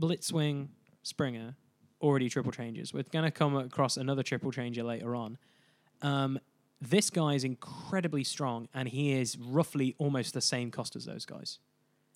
Blitzwing, 0.00 0.68
Springer, 1.02 1.56
already 2.00 2.28
triple 2.28 2.52
changes. 2.52 2.94
We're 2.94 3.04
gonna 3.04 3.30
come 3.30 3.56
across 3.56 3.96
another 3.96 4.22
triple 4.22 4.52
changer 4.52 4.82
later 4.82 5.14
on. 5.14 5.38
Um, 6.02 6.38
this 6.80 7.10
guy 7.10 7.34
is 7.34 7.44
incredibly 7.44 8.24
strong, 8.24 8.68
and 8.72 8.88
he 8.88 9.12
is 9.12 9.36
roughly 9.36 9.94
almost 9.98 10.34
the 10.34 10.40
same 10.40 10.70
cost 10.70 10.94
as 10.96 11.04
those 11.04 11.24
guys. 11.24 11.58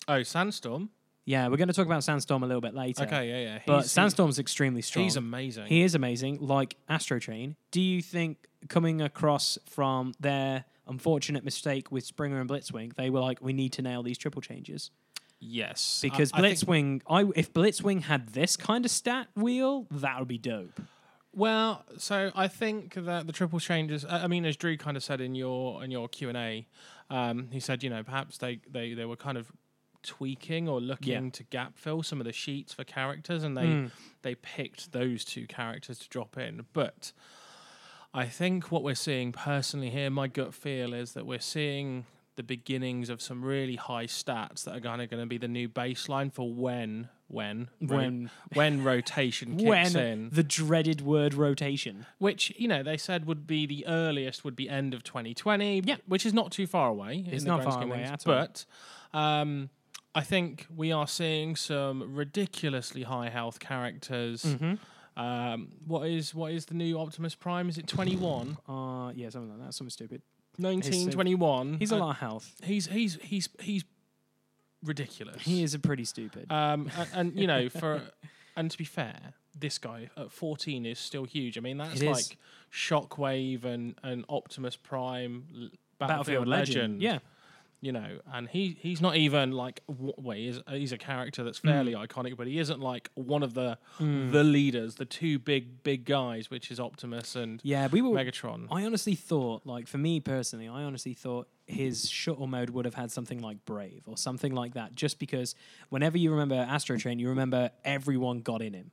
Oh, 0.07 0.23
Sandstorm. 0.23 0.89
Yeah, 1.25 1.47
we're 1.47 1.57
going 1.57 1.69
to 1.69 1.73
talk 1.73 1.85
about 1.85 2.03
Sandstorm 2.03 2.43
a 2.43 2.47
little 2.47 2.61
bit 2.61 2.73
later. 2.73 3.03
Okay, 3.03 3.29
yeah, 3.29 3.53
yeah. 3.53 3.59
But 3.65 3.85
Sandstorm's 3.85 4.39
extremely 4.39 4.81
strong. 4.81 5.03
He's 5.03 5.15
amazing. 5.15 5.67
He 5.67 5.81
is 5.81 5.95
amazing, 5.95 6.39
like 6.41 6.75
Astrotrain. 6.89 7.55
Do 7.71 7.79
you 7.79 8.01
think 8.01 8.47
coming 8.67 9.01
across 9.01 9.57
from 9.69 10.13
their 10.19 10.65
unfortunate 10.87 11.43
mistake 11.43 11.91
with 11.91 12.05
Springer 12.05 12.39
and 12.41 12.49
Blitzwing, 12.49 12.95
they 12.95 13.09
were 13.09 13.19
like, 13.21 13.39
we 13.41 13.53
need 13.53 13.73
to 13.73 13.81
nail 13.81 14.03
these 14.03 14.17
triple 14.17 14.41
changes? 14.41 14.91
yes, 15.39 15.99
Because 16.01 16.31
I- 16.33 16.37
I 16.37 16.41
Blitzwing, 16.41 17.01
I, 17.09 17.25
if 17.35 17.51
Blitzwing 17.51 18.03
had 18.03 18.29
this 18.29 18.55
kind 18.55 18.85
of 18.85 18.91
stat 18.91 19.27
wheel, 19.35 19.87
that 19.91 20.17
would 20.19 20.27
be 20.27 20.37
dope. 20.37 20.79
Well, 21.35 21.83
so 21.97 22.31
I 22.35 22.47
think 22.47 22.93
that 22.93 23.25
the 23.27 23.33
triple 23.33 23.59
changes. 23.59 24.05
I 24.05 24.23
I 24.23 24.27
mean, 24.27 24.45
as 24.45 24.55
Drew 24.55 24.77
kind 24.77 24.95
of 24.95 25.03
said 25.03 25.19
in 25.19 25.33
your 25.35 25.83
in 25.83 25.89
your 25.91 26.07
Q 26.07 26.29
and 26.29 26.37
A, 26.37 26.67
um, 27.09 27.49
he 27.51 27.59
said, 27.59 27.81
you 27.83 27.89
know, 27.89 28.03
perhaps 28.03 28.37
they 28.37 28.59
they 28.69 28.93
they 28.93 29.03
were 29.05 29.15
kind 29.15 29.37
of 29.37 29.51
tweaking 30.03 30.69
or 30.69 30.79
looking 30.79 31.23
Yeah. 31.25 31.29
to 31.31 31.43
gap 31.43 31.77
fill 31.77 32.03
some 32.03 32.19
of 32.21 32.25
the 32.25 32.33
sheets 32.33 32.71
for 32.73 32.83
characters, 32.83 33.43
and 33.43 33.57
they 33.57 33.65
Mm. 33.65 33.91
they 34.21 34.35
picked 34.35 34.91
those 34.91 35.25
two 35.25 35.47
characters 35.47 35.97
to 35.99 36.09
drop 36.09 36.37
in. 36.37 36.65
But 36.71 37.11
I 38.13 38.25
think 38.25 38.71
what 38.71 38.83
we're 38.83 38.95
seeing 38.95 39.31
personally 39.31 39.89
here, 39.89 40.09
my 40.09 40.27
gut 40.27 40.53
feel 40.53 40.93
is 40.93 41.13
that 41.13 41.25
we're 41.25 41.39
seeing 41.39 42.05
the 42.35 42.43
beginnings 42.43 43.09
of 43.09 43.21
some 43.21 43.43
really 43.43 43.75
high 43.75 44.05
stats 44.05 44.63
that 44.63 44.75
are 44.75 44.79
kind 44.79 45.01
of 45.01 45.09
going 45.09 45.21
to 45.21 45.27
be 45.27 45.37
the 45.37 45.47
new 45.47 45.69
baseline 45.69 46.31
for 46.33 46.51
when 46.51 47.09
when 47.27 47.69
When- 47.79 48.29
when 48.53 48.83
rotation 48.83 49.55
kicks 49.57 49.67
when 49.69 49.95
in 49.97 50.29
the 50.31 50.43
dreaded 50.43 51.01
word 51.01 51.33
rotation. 51.33 52.05
which 52.19 52.51
you 52.57 52.67
know 52.67 52.83
they 52.83 52.97
said 52.97 53.25
would 53.25 53.47
be 53.47 53.65
the 53.65 53.85
earliest 53.87 54.43
would 54.43 54.55
be 54.55 54.67
end 54.69 54.93
of 54.93 55.03
2020 55.03 55.81
Yeah. 55.85 55.97
which 56.07 56.25
is 56.25 56.33
not 56.33 56.51
too 56.51 56.67
far 56.67 56.89
away 56.89 57.23
It's 57.31 57.43
not 57.45 57.63
far 57.63 57.81
away 57.83 58.03
things. 58.05 58.09
at 58.09 58.27
all. 58.27 58.33
but 58.35 58.65
um, 59.17 59.69
I 60.15 60.21
think 60.21 60.67
we 60.75 60.91
are 60.91 61.07
seeing 61.07 61.55
some 61.55 62.15
ridiculously 62.15 63.03
high 63.03 63.29
health 63.29 63.59
characters 63.59 64.43
Mm-hmm. 64.43 64.73
Um, 65.17 65.69
what 65.85 66.07
is 66.09 66.33
what 66.33 66.51
is 66.51 66.65
the 66.65 66.73
new 66.73 66.97
Optimus 66.99 67.35
Prime 67.35 67.69
is 67.69 67.77
it 67.77 67.87
21 67.87 68.57
Uh, 68.67 69.11
yeah, 69.15 69.29
something 69.29 69.49
like 69.57 69.65
that. 69.67 69.73
Something 69.73 69.89
stupid. 69.91 70.21
19 70.57 71.05
so- 71.05 71.11
21 71.11 71.77
He's 71.79 71.91
a 71.91 71.97
lot 71.97 72.11
of 72.11 72.17
health. 72.17 72.51
he's 72.63 72.87
he's 72.87 73.17
he's 73.21 73.49
he's 73.59 73.83
ridiculous 74.83 75.41
He 75.41 75.63
is 75.63 75.73
a 75.73 75.79
pretty 75.79 76.05
stupid. 76.05 76.51
um, 76.51 76.89
and, 76.97 77.09
and 77.13 77.39
you 77.39 77.47
know, 77.47 77.69
for 77.79 78.01
and 78.55 78.69
to 78.69 78.77
be 78.77 78.83
fair, 78.83 79.33
this 79.57 79.77
guy 79.77 80.09
at 80.17 80.31
14 80.31 80.85
is 80.85 80.99
still 80.99 81.23
huge. 81.25 81.57
I 81.57 81.61
mean, 81.61 81.77
that's 81.77 82.01
It 82.01 82.07
is. 82.07 82.29
like 82.29 82.37
Shockwave 82.71 83.63
and, 83.65 83.95
and 84.03 84.25
Optimus 84.29 84.75
Prime, 84.75 85.43
Battlefield, 85.49 85.77
Battlefield 85.99 86.47
Legend. 86.47 86.75
Legend. 86.77 87.01
Yeah. 87.01 87.19
You 87.83 87.91
know, 87.91 88.19
and 88.31 88.47
he 88.47 88.77
he's 88.79 89.01
not 89.01 89.17
even 89.17 89.51
like 89.51 89.81
w- 89.89 90.13
well, 90.15 90.37
he 90.37 90.47
is, 90.47 90.61
he's 90.69 90.93
a 90.93 90.97
character 90.97 91.43
that's 91.43 91.57
hmm. 91.57 91.67
fairly 91.67 91.91
iconic, 91.91 92.37
but 92.37 92.47
he 92.47 92.57
isn't 92.59 92.79
like 92.79 93.09
one 93.15 93.43
of 93.43 93.55
the 93.55 93.77
hmm. 93.97 94.31
the 94.31 94.41
leaders, 94.41 94.95
the 94.95 95.03
two 95.03 95.37
big 95.37 95.83
big 95.83 96.05
guys, 96.05 96.49
which 96.49 96.71
is 96.71 96.79
Optimus 96.79 97.35
and 97.35 97.59
Yeah, 97.61 97.87
we 97.87 98.01
were. 98.01 98.15
Megatron. 98.15 98.67
I 98.71 98.85
honestly 98.85 99.15
thought, 99.15 99.65
like 99.65 99.89
for 99.89 99.97
me 99.97 100.21
personally, 100.21 100.69
I 100.69 100.83
honestly 100.83 101.13
thought 101.13 101.49
his 101.65 102.09
shuttle 102.09 102.47
mode 102.47 102.69
would 102.69 102.85
have 102.85 102.93
had 102.93 103.11
something 103.11 103.39
like 103.39 103.65
Brave 103.65 104.03
or 104.05 104.15
something 104.15 104.55
like 104.55 104.75
that. 104.75 104.95
Just 104.95 105.19
because 105.19 105.53
whenever 105.89 106.17
you 106.17 106.31
remember 106.31 106.55
Astrotrain, 106.55 107.19
you 107.19 107.27
remember 107.27 107.71
everyone 107.83 108.39
got 108.39 108.61
in 108.61 108.73
him. 108.73 108.91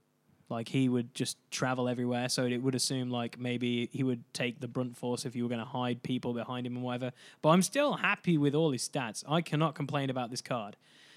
Like 0.50 0.69
he 0.69 0.88
would 0.88 1.14
just 1.14 1.37
travel 1.50 1.88
everywhere, 1.88 2.28
so 2.28 2.45
it 2.45 2.59
would 2.59 2.75
assume 2.75 3.11
like 3.11 3.38
maybe 3.38 3.88
he 3.92 4.02
would 4.02 4.23
take 4.35 4.61
the 4.61 4.69
brunt 4.69 4.97
force 4.97 5.25
if 5.25 5.37
you 5.37 5.45
were 5.45 5.49
going 5.49 5.61
to 5.61 5.66
hide 5.66 6.02
people 6.02 6.35
behind 6.35 6.66
him 6.66 6.76
and 6.76 6.85
whatever. 6.85 7.12
But 7.40 7.50
I'm 7.50 7.62
still 7.62 7.95
happy 7.95 8.37
with 8.37 8.54
all 8.54 8.73
his 8.73 8.87
stats. 8.87 9.25
I 9.28 9.40
cannot 9.40 9.75
complain 9.75 10.11
about 10.11 10.30
this 10.30 10.42
card. 10.42 10.76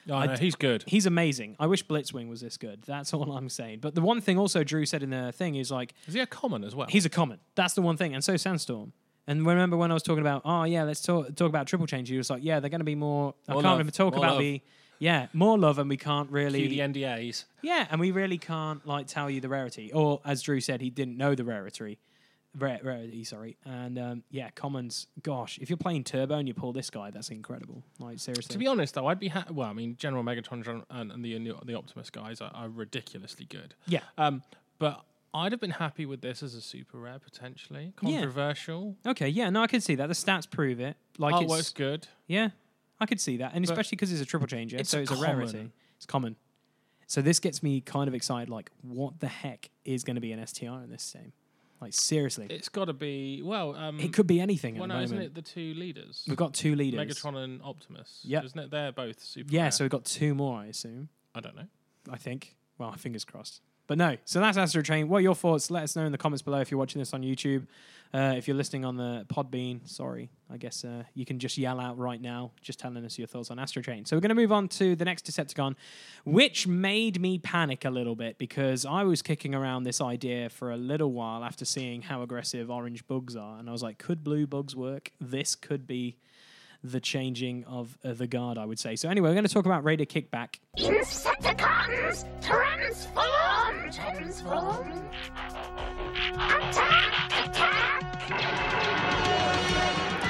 Oh, 0.10 0.24
no, 0.24 0.36
he's 0.36 0.56
good. 0.56 0.84
He's 0.86 1.06
amazing. 1.06 1.56
I 1.60 1.68
wish 1.68 1.86
Blitzwing 1.86 2.28
was 2.28 2.42
this 2.42 2.58
good. 2.58 2.82
That's 2.86 3.14
all 3.14 3.32
I'm 3.32 3.50
saying. 3.50 3.80
But 3.80 3.96
the 3.96 4.02
one 4.02 4.20
thing 4.20 4.38
also 4.38 4.64
Drew 4.64 4.86
said 4.86 5.02
in 5.02 5.12
the 5.12 5.32
thing 5.32 5.56
is 5.56 5.72
like 5.72 5.94
Is 6.08 6.14
he 6.14 6.20
a 6.20 6.28
common 6.28 6.64
as 6.64 6.76
well? 6.76 6.88
He's 6.90 7.06
a 7.06 7.10
common. 7.10 7.40
That's 7.56 7.74
the 7.74 7.82
one 7.82 7.98
thing. 7.98 8.14
And 8.14 8.24
so 8.24 8.36
Sandstorm. 8.38 8.94
And 9.26 9.46
remember 9.46 9.78
when 9.78 9.90
I 9.90 9.94
was 9.94 10.04
talking 10.04 10.22
about, 10.22 10.42
oh 10.44 10.66
yeah, 10.66 10.84
let's 10.84 11.02
talk 11.02 11.34
talk 11.36 11.48
about 11.48 11.68
triple 11.68 11.88
change. 11.88 12.10
He 12.10 12.18
was 12.18 12.30
like, 12.30 12.44
yeah, 12.44 12.60
they're 12.60 12.70
going 12.70 12.82
to 12.82 12.86
be 12.86 12.96
more. 12.96 13.34
I 13.48 13.54
can't 13.54 13.66
love. 13.66 13.80
even 13.80 13.92
talk 13.92 14.16
about 14.16 14.32
love. 14.32 14.40
the. 14.40 14.62
Yeah, 15.00 15.28
more 15.34 15.58
love, 15.58 15.80
and 15.80 15.90
we 15.90 15.98
can't 15.98 16.30
Cue 16.30 16.38
really. 16.38 16.68
the 16.68 16.80
NDAs. 16.80 17.46
yeah, 17.62 17.88
and 17.92 18.00
we 18.00 18.12
really 18.12 18.38
can't 18.38 18.86
like 18.86 19.08
tell 19.08 19.30
you 19.30 19.42
the 19.42 19.50
rarity. 19.50 19.92
Or 19.92 20.22
as 20.26 20.42
Drew 20.42 20.60
said, 20.62 20.82
he 20.82 20.90
didn't 20.90 21.18
know 21.18 21.36
the 21.36 21.44
rarity. 21.44 22.00
Rare, 22.56 22.80
rarity, 22.84 23.24
sorry. 23.24 23.58
And 23.66 23.98
um, 23.98 24.24
yeah, 24.30 24.52
commons. 24.52 25.08
Gosh, 25.24 25.58
if 25.60 25.72
you're 25.72 25.78
playing 25.78 26.04
turbo 26.04 26.36
and 26.36 26.48
you 26.48 26.54
pull 26.54 26.72
this 26.72 26.92
guy, 26.92 27.10
that's 27.10 27.30
incredible. 27.30 27.84
Like 28.00 28.20
seriously. 28.20 28.54
To 28.54 28.60
be 28.60 28.68
honest, 28.68 28.94
though, 28.94 29.08
I'd 29.08 29.20
be 29.20 29.30
ha- 29.30 29.46
well. 29.50 29.68
I 29.70 29.74
mean, 29.74 29.96
General 29.98 30.24
Megatron 30.24 30.84
and, 30.92 31.12
and 31.12 31.26
the 31.26 31.54
the 31.66 31.74
Optimus 31.74 32.12
guys 32.12 32.42
are, 32.42 32.52
are 32.54 32.70
ridiculously 32.70 33.46
good. 33.46 33.74
yeah. 33.88 34.02
Um, 34.20 34.44
but 34.78 35.04
I'd 35.34 35.52
have 35.52 35.62
been 35.62 35.72
happy 35.72 36.06
with 36.06 36.22
this 36.22 36.44
as 36.44 36.54
a 36.54 36.62
super 36.62 37.00
rare 37.00 37.18
potentially. 37.18 37.94
Yeah. 38.04 38.18
Controversial. 38.20 38.98
Okay. 39.08 39.30
Yeah. 39.30 39.50
No, 39.50 39.64
I 39.64 39.68
could 39.68 39.82
see 39.82 39.96
that. 39.96 40.06
The 40.06 40.14
stats 40.14 40.48
prove 40.48 40.80
it. 40.80 40.96
Like 41.18 41.34
Artwork's 41.34 41.60
it's 41.60 41.70
good. 41.72 42.08
Yeah, 42.28 42.50
I 43.00 43.06
could 43.06 43.20
see 43.20 43.38
that, 43.38 43.52
and 43.54 43.64
especially 43.64 43.96
because 43.96 44.12
it's 44.12 44.22
a 44.22 44.26
triple 44.26 44.48
changer, 44.48 44.78
it's 44.78 44.90
so 44.90 45.00
a 45.00 45.02
it's 45.02 45.12
a 45.12 45.16
common. 45.16 45.38
rarity. 45.38 45.72
It's 45.98 46.06
common. 46.06 46.36
So 47.08 47.22
this 47.22 47.40
gets 47.40 47.62
me 47.62 47.82
kind 47.82 48.08
of 48.08 48.14
excited. 48.16 48.50
Like, 48.50 48.72
what 48.82 49.20
the 49.20 49.28
heck 49.28 49.70
is 49.86 50.04
going 50.04 50.16
to 50.16 50.22
be 50.22 50.32
an 50.32 50.46
STR 50.46 50.66
in 50.84 50.90
this 50.90 51.12
game? 51.14 51.34
Like, 51.82 51.94
seriously, 51.94 52.46
it, 52.46 52.52
It's 52.52 52.70
got 52.70 52.86
to 52.86 52.94
be 52.94 53.42
well. 53.44 53.76
Um, 53.76 54.00
it 54.00 54.14
could 54.14 54.26
be 54.26 54.40
anything 54.40 54.76
Well, 54.76 54.84
at 54.86 54.90
no, 54.90 54.98
the 55.00 55.04
isn't 55.04 55.18
it 55.22 55.36
the 55.36 55.42
two 55.42 55.74
leaders? 55.74 56.24
We've 56.28 56.38
got 56.38 56.54
two 56.54 56.76
leaders. 56.76 57.00
Megatron 57.00 57.36
and 57.44 57.62
Optimus. 57.62 58.22
Yep. 58.24 58.46
Isn't 58.46 58.60
it? 58.60 58.72
They're 58.72 58.92
both 58.94 59.22
super. 59.22 59.54
Yeah, 59.54 59.64
rare. 59.64 59.72
so 59.72 59.84
we've 59.84 59.92
got 59.92 60.06
two 60.06 60.34
more, 60.34 60.60
I 60.60 60.68
assume. 60.68 61.10
I 61.36 61.42
don't 61.42 61.56
know. 61.58 61.68
I 62.10 62.16
think. 62.18 62.56
Well, 62.78 62.94
fingers 62.94 63.26
crossed. 63.26 63.62
But 63.88 63.98
no, 63.98 64.18
so 64.26 64.40
that's 64.40 64.58
Astrotrain. 64.58 65.08
What 65.08 65.18
are 65.18 65.22
your 65.22 65.36
thoughts? 65.36 65.70
Let 65.70 65.84
us 65.84 65.96
know 65.96 66.06
in 66.06 66.12
the 66.12 66.18
comments 66.18 66.42
below 66.42 66.60
if 66.60 66.72
you're 66.72 66.78
watching 66.78 67.00
this 67.00 67.14
on 67.14 67.22
YouTube. 67.22 67.68
Uh, 68.14 68.36
if 68.38 68.48
you're 68.48 68.56
listening 68.56 68.86
on 68.86 68.96
the 68.96 69.26
Podbean, 69.28 69.90
sorry, 69.90 70.30
I 70.48 70.58
guess 70.58 70.86
uh, 70.86 71.04
you 71.16 71.26
can 71.26 71.40
just 71.40 71.58
yell 71.58 71.80
out 71.80 71.98
right 71.98 72.22
now, 72.22 72.52
just 72.62 72.80
telling 72.80 73.04
us 73.04 73.18
your 73.18 73.26
thoughts 73.28 73.50
on 73.50 73.58
Astrotrain. 73.58 74.08
So 74.08 74.16
we're 74.16 74.22
going 74.22 74.30
to 74.30 74.36
move 74.36 74.52
on 74.52 74.68
to 74.70 74.96
the 74.96 75.04
next 75.04 75.26
Decepticon, 75.26 75.76
which 76.24 76.68
made 76.68 77.20
me 77.20 77.40
panic 77.40 77.86
a 77.86 77.90
little 77.90 78.16
bit 78.16 78.38
because 78.38 78.86
I 78.86 79.04
was 79.04 79.24
kicking 79.24 79.56
around 79.56 79.84
this 79.84 80.00
idea 80.00 80.50
for 80.50 80.72
a 80.72 80.78
little 80.78 81.12
while 81.12 81.44
after 81.44 81.66
seeing 81.66 82.04
how 82.04 82.22
aggressive 82.22 82.70
orange 82.70 83.08
bugs 83.08 83.36
are, 83.36 83.58
and 83.58 83.68
I 83.68 83.72
was 83.72 83.82
like, 83.82 83.98
could 83.98 84.24
blue 84.24 84.46
bugs 84.46 84.76
work? 84.76 85.12
This 85.20 85.56
could 85.56 85.88
be 85.88 86.18
the 86.84 87.00
changing 87.00 87.64
of 87.66 87.98
uh, 88.04 88.14
the 88.14 88.28
guard, 88.28 88.60
I 88.60 88.66
would 88.66 88.78
say. 88.78 88.96
So 88.96 89.10
anyway, 89.10 89.30
we're 89.30 89.36
going 89.36 89.48
to 89.48 89.54
talk 89.54 89.66
about 89.66 89.84
Raider 89.84 90.06
Kickback. 90.06 90.58
Insecticons, 90.78 92.26
transform, 92.42 93.26
transform. 93.94 94.92
Attack, 96.36 97.48
attack. 97.48 98.04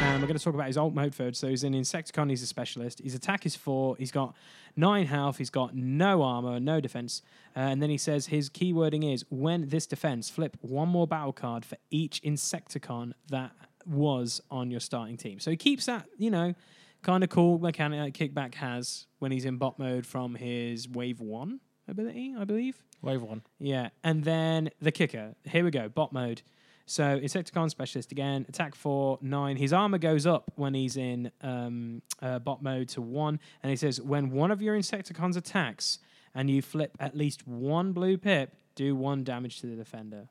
And 0.01 0.22
we're 0.22 0.27
going 0.27 0.38
to 0.38 0.43
talk 0.43 0.53
about 0.53 0.67
his 0.67 0.77
alt 0.77 0.93
mode 0.93 1.15
first. 1.15 1.39
So 1.39 1.48
he's 1.48 1.63
an 1.63 1.74
Insecticon, 1.74 2.29
he's 2.29 2.43
a 2.43 2.48
specialist. 2.48 3.00
His 3.01 3.15
attack 3.15 3.46
is 3.46 3.55
four. 3.55 3.96
He's 3.98 4.12
got 4.12 4.36
nine 4.75 5.05
health. 5.05 5.38
He's 5.38 5.50
got 5.50 5.75
no 5.75 6.24
armor, 6.24 6.60
no 6.60 6.82
defense. 6.82 7.22
Uh, 7.55 7.62
and 7.62 7.82
then 7.82 7.89
he 7.89 7.98
says 7.98 8.25
his 8.25 8.50
keywording 8.50 9.13
is 9.13 9.24
when 9.29 9.70
this 9.70 9.88
defense, 9.88 10.29
flip 10.29 10.58
one 10.62 10.89
more 10.89 11.08
battle 11.08 11.32
card 11.32 11.63
for 11.63 11.77
each 11.89 12.22
Insecticon 12.22 13.13
that 13.29 13.51
was 13.86 14.41
on 14.51 14.72
your 14.72 14.82
starting 14.82 15.15
team. 15.15 15.39
So 15.39 15.51
he 15.51 15.58
keeps 15.58 15.86
that, 15.86 16.05
you 16.17 16.29
know, 16.29 16.53
kind 17.01 17.24
of 17.24 17.29
cool 17.29 17.60
mechanic 17.60 18.13
that 18.13 18.34
Kickback 18.34 18.55
has 18.55 19.08
when 19.20 19.32
he's 19.32 19.46
in 19.46 19.58
bot 19.58 19.79
mode 19.79 20.05
from 20.05 20.36
his 20.36 20.89
wave 20.89 21.22
one 21.22 21.62
ability, 21.88 22.36
I 22.38 22.43
believe. 22.43 22.84
Wave 23.03 23.22
one. 23.22 23.43
Yeah, 23.60 23.89
and 24.03 24.24
then 24.24 24.72
the 24.81 24.91
kicker. 24.91 25.36
Here 25.43 25.63
we 25.63 25.72
go, 25.72 25.89
bot 25.89 26.13
mode. 26.13 26.41
So 26.86 27.19
Insecticon 27.19 27.69
specialist 27.69 28.12
again, 28.12 28.45
attack 28.50 28.75
four, 28.75 29.19
nine. 29.22 29.57
His 29.57 29.72
armor 29.74 29.98
goes 29.98 30.25
up 30.25 30.51
when 30.55 30.74
he's 30.74 30.98
in 30.98 31.31
um, 31.41 32.01
uh, 32.22 32.39
bot 32.39 32.63
mode 32.63 32.89
to 32.89 33.01
one, 33.01 33.39
and 33.62 33.69
he 33.69 33.75
says 33.75 34.01
when 34.01 34.31
one 34.31 34.51
of 34.51 34.62
your 34.62 34.75
Insecticons 34.77 35.38
attacks 35.38 36.00
and 36.33 36.50
you 36.50 36.62
flip 36.62 36.91
at 37.00 37.15
least 37.15 37.48
one 37.48 37.91
blue 37.91 38.17
pip, 38.17 38.55
do 38.75 38.95
one 38.95 39.24
damage 39.24 39.60
to 39.62 39.67
the 39.67 39.75
defender. 39.75 40.29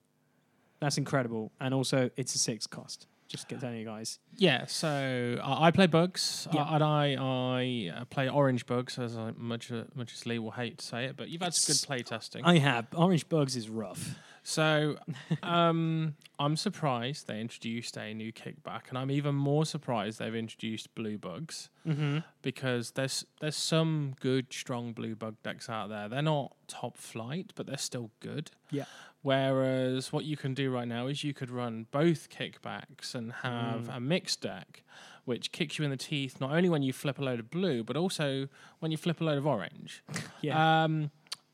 That's 0.80 0.98
incredible, 0.98 1.52
and 1.60 1.72
also 1.72 2.10
it's 2.16 2.34
a 2.34 2.38
six 2.38 2.66
cost. 2.66 3.06
Just 3.32 3.48
get 3.48 3.60
telling 3.60 3.78
you 3.78 3.86
guys. 3.86 4.18
Yeah, 4.36 4.66
so 4.66 5.38
I 5.42 5.68
I 5.68 5.70
play 5.70 5.86
bugs, 5.86 6.46
Yeah. 6.52 6.64
uh, 6.64 6.74
and 6.74 6.84
I 6.84 7.16
I 7.18 8.00
uh, 8.00 8.04
play 8.04 8.28
orange 8.28 8.66
bugs, 8.66 8.98
as 8.98 9.16
I, 9.16 9.32
much 9.38 9.72
uh, 9.72 9.84
much 9.94 10.12
as 10.12 10.26
Lee 10.26 10.38
will 10.38 10.50
hate 10.50 10.76
to 10.78 10.84
say 10.84 11.06
it, 11.06 11.16
but 11.16 11.30
you've 11.30 11.40
had 11.42 11.54
some 11.54 11.72
good 11.72 11.82
play 11.86 12.02
testing. 12.02 12.44
I 12.44 12.58
have 12.58 12.86
orange 12.94 13.28
bugs 13.30 13.56
is 13.56 13.70
rough. 13.70 14.16
So 14.44 14.96
um, 15.42 16.14
I'm 16.38 16.56
surprised 16.56 17.28
they 17.28 17.40
introduced 17.40 17.96
a 17.96 18.12
new 18.12 18.32
kickback, 18.32 18.88
and 18.88 18.98
I'm 18.98 19.10
even 19.10 19.34
more 19.34 19.64
surprised 19.64 20.18
they've 20.18 20.34
introduced 20.34 20.94
blue 20.94 21.18
bugs 21.18 21.70
Mm-hmm. 21.86 22.18
because 22.42 22.92
there's 22.92 23.24
there's 23.40 23.56
some 23.56 24.14
good 24.20 24.52
strong 24.52 24.92
blue 24.92 25.14
bug 25.16 25.36
decks 25.42 25.68
out 25.68 25.88
there. 25.88 26.08
They're 26.08 26.22
not 26.22 26.54
top 26.68 26.96
flight, 26.96 27.52
but 27.56 27.66
they're 27.66 27.76
still 27.76 28.10
good. 28.20 28.50
Yeah. 28.70 28.84
Whereas 29.22 30.12
what 30.12 30.24
you 30.24 30.36
can 30.36 30.52
do 30.54 30.70
right 30.70 30.86
now 30.88 31.06
is 31.06 31.22
you 31.24 31.32
could 31.34 31.50
run 31.50 31.86
both 31.90 32.28
kickbacks 32.28 33.14
and 33.14 33.32
have 33.42 33.82
Mm. 33.82 33.96
a 33.96 34.00
mixed 34.00 34.40
deck, 34.42 34.82
which 35.24 35.52
kicks 35.52 35.78
you 35.78 35.84
in 35.84 35.90
the 35.92 35.96
teeth 35.96 36.40
not 36.40 36.50
only 36.52 36.68
when 36.68 36.82
you 36.82 36.92
flip 36.92 37.18
a 37.18 37.22
load 37.24 37.38
of 37.40 37.48
blue, 37.50 37.84
but 37.84 37.96
also 37.96 38.48
when 38.80 38.90
you 38.90 38.96
flip 38.96 39.20
a 39.20 39.24
load 39.24 39.38
of 39.38 39.46
orange. 39.46 40.02
Yeah. 40.42 40.82
Um, 40.84 41.10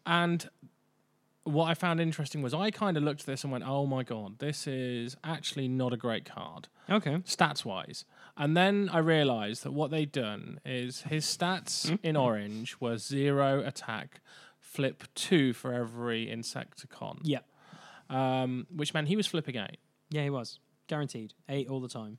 and 0.07 0.49
what 1.49 1.67
I 1.71 1.75
found 1.75 2.01
interesting 2.01 2.43
was 2.43 2.55
I 2.55 2.71
kind 2.71 2.97
of 2.97 3.03
looked 3.03 3.21
at 3.21 3.27
this 3.27 3.43
and 3.45 3.53
went, 3.53 3.65
"Oh 3.67 3.87
my 3.87 4.03
god, 4.03 4.39
this 4.39 4.67
is 4.67 5.17
actually 5.25 5.69
not 5.69 5.93
a 5.93 5.97
great 5.97 6.25
card, 6.25 6.69
okay. 6.91 7.17
stats 7.19 7.65
wise." 7.65 8.05
And 8.37 8.57
then 8.57 8.89
I 8.93 8.99
realised 8.99 9.65
that 9.65 9.73
what 9.73 9.91
they'd 9.91 10.13
done 10.13 10.61
is 10.65 11.03
his 11.03 11.25
stats 11.25 11.99
in 12.03 12.15
orange 12.17 12.77
were 12.81 12.97
zero 12.99 13.61
attack, 13.67 14.21
flip 14.61 15.05
two 15.15 15.53
for 15.53 15.73
every 15.73 16.27
Insecticon, 16.27 17.19
Yeah. 17.25 17.41
um, 18.11 18.67
which 18.75 18.95
meant 18.95 19.09
he 19.09 19.17
was 19.17 19.27
flipping 19.27 19.57
eight 19.57 19.79
Yeah, 20.11 20.23
he 20.23 20.31
was 20.31 20.61
guaranteed 20.87 21.35
eight 21.49 21.69
all 21.69 21.81
the 21.81 21.89
time. 21.89 22.19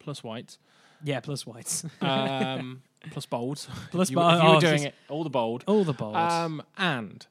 plus 0.00 0.22
whites, 0.24 0.58
Yeah, 1.04 1.20
plus 1.20 1.46
whites. 1.46 1.84
um, 2.00 2.82
plus 3.10 3.26
bold. 3.26 3.66
Plus 3.92 4.10
you, 4.10 4.16
you 4.18 4.22
oh, 4.22 4.54
were 4.56 4.60
doing 4.60 4.82
it 4.82 4.94
all 5.08 5.22
the 5.24 5.30
bold. 5.30 5.64
all 5.66 5.84
the 5.84 5.92
bold. 5.92 6.16
Um, 6.16 6.62
and 6.76 7.26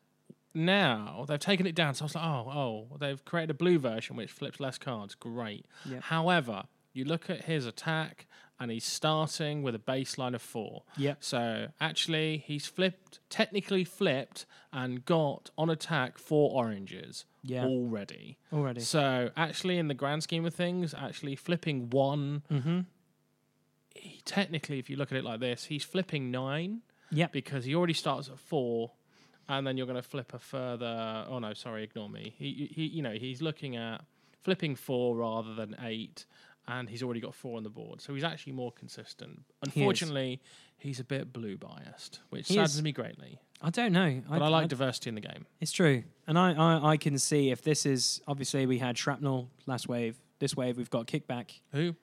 now 0.58 1.26
they've 1.28 1.40
taken 1.40 1.66
it 1.68 1.76
down. 1.76 1.94
So 1.96 2.04
I 2.04 2.06
was 2.06 2.16
like, 2.16 2.24
oh, 2.26 2.52
oh, 2.92 2.98
they've 2.98 3.24
created 3.24 3.52
a 3.52 3.54
blue 3.54 3.80
version 3.80 4.16
which 4.16 4.32
flips 4.32 4.60
less 4.60 4.78
cards. 4.78 5.16
Great. 5.16 5.66
Yep. 5.86 6.04
However, 6.04 6.64
you 6.94 7.06
look 7.06 7.30
at 7.30 7.46
his 7.46 7.66
attack 7.66 8.26
and 8.60 8.72
he's 8.72 8.84
starting 8.86 9.62
with 9.62 9.76
a 9.76 9.80
baseline 9.80 10.34
of 10.34 10.42
four. 10.42 10.82
Yep. 10.98 11.18
So 11.24 11.68
actually, 11.80 12.44
he's 12.46 12.66
flipped, 12.66 13.20
technically 13.30 13.84
flipped, 13.84 14.48
and 14.74 15.06
got 15.06 15.52
on 15.60 15.70
attack 15.70 16.18
four 16.18 16.52
oranges 16.64 17.26
Yeah. 17.44 17.66
already. 17.66 18.40
Already. 18.52 18.82
So 18.82 19.30
actually, 19.38 19.78
in 19.78 19.88
the 19.90 19.94
grand 19.94 20.24
scheme 20.24 20.44
of 20.46 20.56
things, 20.56 20.96
actually 20.96 21.36
flipping 21.36 21.92
one, 21.92 22.42
Mm-hmm. 22.52 22.80
he, 23.96 24.22
technically, 24.26 24.80
if 24.80 24.90
you 24.90 24.96
look 24.98 25.12
at 25.12 25.18
it 25.20 25.24
like 25.24 25.40
this, 25.40 25.66
he's 25.66 25.84
flipping 25.84 26.32
nine 26.32 26.82
Yeah. 27.12 27.28
because 27.32 27.66
he 27.66 27.76
already 27.76 27.94
starts 27.94 28.28
at 28.28 28.40
four, 28.40 28.92
and 29.50 29.66
then 29.66 29.78
you're 29.78 29.88
going 29.88 30.02
to 30.02 30.08
flip 30.08 30.34
a 30.34 30.40
further. 30.40 31.26
Oh 31.30 31.40
no, 31.40 31.54
sorry, 31.54 31.84
ignore 31.84 32.10
me. 32.10 32.36
He, 32.38 32.70
he, 32.74 32.86
you 32.88 33.02
know, 33.02 33.12
he's 33.14 33.42
looking 33.42 33.76
at 33.76 34.02
flipping 34.44 34.76
four 34.76 35.16
rather 35.18 35.54
than 35.56 35.76
eight, 35.84 36.26
and 36.68 36.90
he's 36.90 37.04
already 37.04 37.20
got 37.22 37.34
four 37.36 37.58
on 37.58 37.64
the 37.64 37.70
board, 37.70 38.02
so 38.02 38.14
he's 38.14 38.24
actually 38.24 38.54
more 38.54 38.72
consistent. 38.72 39.42
Unfortunately, 39.64 40.42
he's 40.78 41.00
a 41.00 41.04
bit 41.04 41.32
blue 41.34 41.58
biased, 41.58 42.20
which 42.30 42.48
He 42.48 42.56
saddens 42.56 42.76
is. 42.76 42.84
me 42.84 42.92
greatly. 42.92 43.40
I 43.62 43.70
don't 43.72 43.92
know. 43.92 44.22
But 44.30 44.42
I, 44.42 44.48
like 44.50 44.68
diversity 44.68 45.10
in 45.10 45.16
the 45.16 45.22
game. 45.22 45.46
It's 45.60 45.72
true, 45.72 46.04
and 46.28 46.38
I, 46.38 46.54
I 46.54 46.92
I 46.92 46.98
can 46.98 47.18
see 47.18 47.50
if 47.50 47.62
this 47.64 47.86
is 47.86 48.22
obviously 48.28 48.66
we 48.66 48.78
had 48.80 48.98
shrapnel 48.98 49.50
last 49.66 49.88
wave. 49.88 50.16
This 50.40 50.56
wave 50.56 50.78
we've 50.78 50.90
got 50.92 51.08
kickback. 51.08 51.60
Who? 51.72 51.96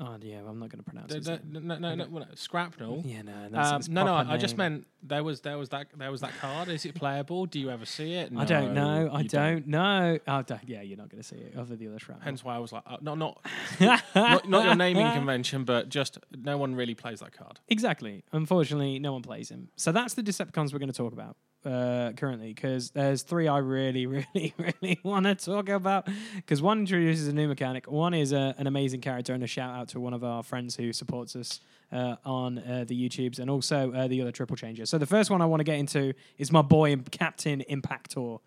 Oh 0.00 0.16
yeah, 0.22 0.38
I'm 0.48 0.60
not 0.60 0.68
going 0.68 0.78
to 0.78 0.84
pronounce 0.84 1.08
The- 1.10 1.16
his 1.16 1.26
the- 1.26 1.40
name. 1.52 1.66
no, 1.66 1.76
no, 1.78 1.94
no, 1.96 2.06
well, 2.08 2.24
no, 2.28 2.34
Scrapnel. 2.36 3.02
Yeah, 3.04 3.22
no, 3.22 3.48
that's 3.50 3.88
Um, 3.88 3.94
no, 3.94 4.04
no. 4.04 4.14
I 4.14 4.36
just 4.36 4.56
meant 4.56 4.86
there 5.02 5.24
was 5.24 5.40
there 5.40 5.58
was 5.58 5.70
that 5.70 5.88
there 5.96 6.12
was 6.12 6.20
that 6.20 6.32
card. 6.40 6.68
Is 6.68 6.84
it 6.84 6.94
playable? 6.94 7.46
Do 7.46 7.58
you 7.58 7.68
ever 7.70 7.84
see 7.84 8.12
it? 8.14 8.30
I 8.36 8.44
don't 8.44 8.74
know. 8.74 9.10
I 9.12 9.22
you 9.22 9.28
don't 9.28 9.66
know. 9.66 10.18
Oh, 10.28 10.42
don't- 10.42 10.68
yeah, 10.68 10.82
you're 10.82 10.96
not 10.98 11.08
going 11.08 11.20
to 11.20 11.26
see 11.28 11.36
it 11.36 11.54
over 11.56 11.74
the 11.74 11.88
other 11.88 11.98
shrapnel. 11.98 12.24
Hence 12.24 12.44
why 12.44 12.54
I 12.54 12.58
was 12.58 12.70
like, 12.72 12.84
uh, 12.86 12.98
not 13.00 13.18
not 13.18 13.44
not, 13.80 14.48
not 14.48 14.64
your 14.66 14.76
naming 14.76 15.10
convention, 15.12 15.64
but 15.64 15.88
just 15.88 16.18
no 16.36 16.56
one 16.58 16.76
really 16.76 16.94
plays 16.94 17.18
that 17.20 17.32
card. 17.32 17.58
Exactly. 17.68 18.22
Unfortunately, 18.30 19.00
no 19.00 19.12
one 19.12 19.22
plays 19.22 19.50
him. 19.50 19.68
So 19.76 19.90
that's 19.90 20.14
the 20.14 20.22
Decepticons 20.22 20.72
we're 20.72 20.78
going 20.78 20.92
to 20.92 20.96
talk 20.96 21.12
about 21.12 21.36
uh, 21.68 22.12
currently 22.16 22.52
because 22.54 22.90
there's 22.90 23.22
three 23.22 23.46
I 23.46 23.58
really, 23.58 24.06
really, 24.34 24.54
really 24.56 24.98
want 25.02 25.26
to 25.26 25.34
talk 25.34 25.68
about. 25.68 26.08
Because 26.36 26.62
one 26.62 26.80
introduces 26.80 27.28
a 27.28 27.32
new 27.32 27.48
mechanic, 27.48 27.90
one 27.90 28.14
is 28.14 28.32
a, 28.32 28.54
an 28.58 28.66
amazing 28.66 29.00
character, 29.00 29.34
and 29.34 29.42
a 29.42 29.46
shout 29.46 29.74
out 29.74 29.88
to 29.88 30.00
one 30.00 30.14
of 30.14 30.24
our 30.24 30.42
friends 30.42 30.76
who 30.76 30.92
supports 30.92 31.36
us 31.36 31.60
uh, 31.92 32.16
on 32.24 32.58
uh, 32.58 32.84
the 32.86 33.08
YouTubes 33.08 33.38
and 33.38 33.50
also 33.50 33.92
uh, 33.92 34.08
the 34.08 34.22
other 34.22 34.32
Triple 34.32 34.56
Changer. 34.56 34.86
So 34.86 34.98
the 34.98 35.06
first 35.06 35.30
one 35.30 35.42
I 35.42 35.46
want 35.46 35.60
to 35.60 35.64
get 35.64 35.78
into 35.78 36.14
is 36.38 36.50
my 36.50 36.62
boy 36.62 36.96
Captain 37.10 37.62
Impactor. 37.70 38.40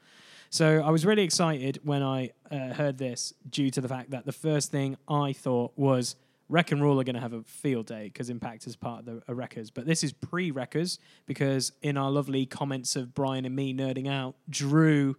So 0.50 0.82
I 0.82 0.90
was 0.90 1.06
really 1.06 1.24
excited 1.24 1.80
when 1.84 2.04
I 2.04 2.32
uh, 2.50 2.74
heard 2.74 2.98
this 2.98 3.34
due 3.50 3.70
to 3.70 3.82
the 3.82 3.88
fact 3.88 4.12
that 4.12 4.26
the 4.26 4.34
first 4.34 4.72
thing 4.72 4.98
I 5.08 5.32
thought 5.32 5.72
was 5.78 6.16
Wreck 6.52 6.74
and 6.74 6.82
Rule 6.82 7.00
are 7.00 7.06
going 7.06 7.16
to 7.16 7.22
have 7.22 7.32
a 7.32 7.44
field 7.44 7.86
day 7.86 8.04
because 8.04 8.30
Impact 8.30 8.68
is 8.68 8.76
part 8.76 9.00
of 9.00 9.06
the 9.06 9.22
uh, 9.30 9.34
Wreckers. 9.34 9.72
But 9.72 9.86
this 9.86 10.04
is 10.04 10.12
pre 10.12 10.52
Wreckers 10.52 11.00
because 11.26 11.72
in 11.82 11.96
our 11.96 12.12
lovely 12.12 12.46
comments 12.46 12.98
of 12.98 13.14
Brian 13.14 13.46
and 13.46 13.56
me 13.56 13.74
nerding 13.74 14.10
out, 14.10 14.36
Drew 14.50 15.16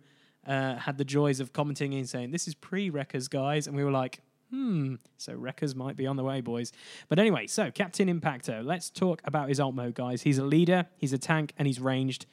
uh, 0.47 0.77
had 0.77 0.99
the 0.99 1.07
joys 1.07 1.41
of 1.41 1.55
commenting 1.55 1.95
and 1.95 2.07
saying, 2.07 2.33
This 2.33 2.47
is 2.47 2.55
pre 2.55 2.91
Wreckers, 2.91 3.29
guys. 3.29 3.67
And 3.67 3.75
we 3.75 3.83
were 3.83 3.91
like, 3.91 4.21
Hmm, 4.51 4.97
so 5.17 5.33
Wreckers 5.33 5.75
might 5.75 5.97
be 5.97 6.07
on 6.07 6.17
the 6.17 6.23
way, 6.23 6.43
boys. 6.43 6.73
But 7.09 7.19
anyway, 7.19 7.47
so 7.47 7.71
Captain 7.71 8.09
Impactor, 8.09 8.63
let's 8.63 8.91
talk 8.91 9.23
about 9.25 9.49
his 9.49 9.59
alt 9.59 9.75
mode, 9.75 9.95
guys. 9.95 10.21
He's 10.21 10.37
a 10.37 10.45
leader, 10.45 10.85
he's 10.99 11.15
a 11.15 11.19
tank, 11.19 11.55
and 11.57 11.67
he's 11.67 11.81
ranged. 11.81 12.27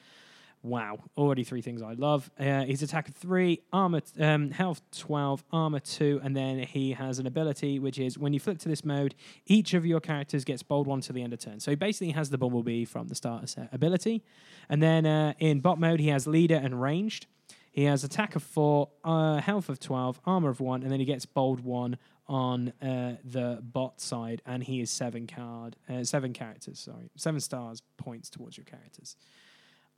Wow, 0.62 1.00
already 1.18 1.46
three 1.46 1.62
things 1.62 1.82
I 1.82 1.94
love. 1.94 2.30
Uh, 2.38 2.66
he's 2.66 2.84
attack 2.84 3.08
of 3.08 3.16
three, 3.16 3.62
armor, 3.72 4.02
um, 4.20 4.52
health 4.52 4.82
12, 4.92 5.42
armor 5.54 5.80
two, 5.80 6.20
and 6.22 6.36
then 6.36 6.60
he 6.60 6.92
has 6.92 7.18
an 7.18 7.28
ability 7.28 7.80
which 7.80 7.98
is 7.98 8.18
when 8.18 8.34
you 8.34 8.42
flip 8.42 8.58
to 8.60 8.68
this 8.68 8.84
mode, 8.84 9.16
each 9.46 9.74
of 9.74 9.86
your 9.86 10.02
characters 10.02 10.44
gets 10.44 10.62
bold 10.62 10.86
one 10.86 11.00
to 11.02 11.14
the 11.14 11.22
end 11.22 11.32
of 11.32 11.40
turn. 11.40 11.62
So 11.62 11.72
he 11.72 11.76
basically 11.76 12.12
has 12.12 12.30
the 12.30 12.38
Bumblebee 12.38 12.84
from 12.84 13.08
the 13.08 13.16
starter 13.16 13.48
set 13.48 13.70
ability. 13.72 14.22
And 14.68 14.84
then 14.84 15.06
uh, 15.06 15.34
in 15.40 15.62
bot 15.62 15.80
mode, 15.80 16.02
he 16.02 16.10
has 16.10 16.28
leader 16.28 16.60
and 16.62 16.82
ranged. 16.82 17.28
He 17.72 17.86
has 17.86 18.04
attack 18.04 18.36
of 18.36 18.44
four, 18.44 18.90
uh, 19.06 19.38
health 19.38 19.70
of 19.70 19.80
12, 19.80 20.20
armor 20.26 20.50
of 20.50 20.60
one, 20.60 20.84
and 20.84 20.92
then 20.92 21.00
he 21.00 21.06
gets 21.06 21.26
bold 21.26 21.62
one 21.62 21.98
on 22.28 22.74
uh, 22.82 23.16
the 23.24 23.60
bot 23.62 24.02
side, 24.02 24.42
and 24.46 24.64
he 24.64 24.82
is 24.82 24.92
seven 24.92 25.26
card, 25.26 25.78
uh, 25.90 26.04
seven 26.04 26.34
characters. 26.34 26.80
Sorry, 26.80 27.10
seven 27.16 27.40
stars 27.40 27.82
points 27.98 28.30
towards 28.30 28.58
your 28.58 28.66
characters. 28.66 29.16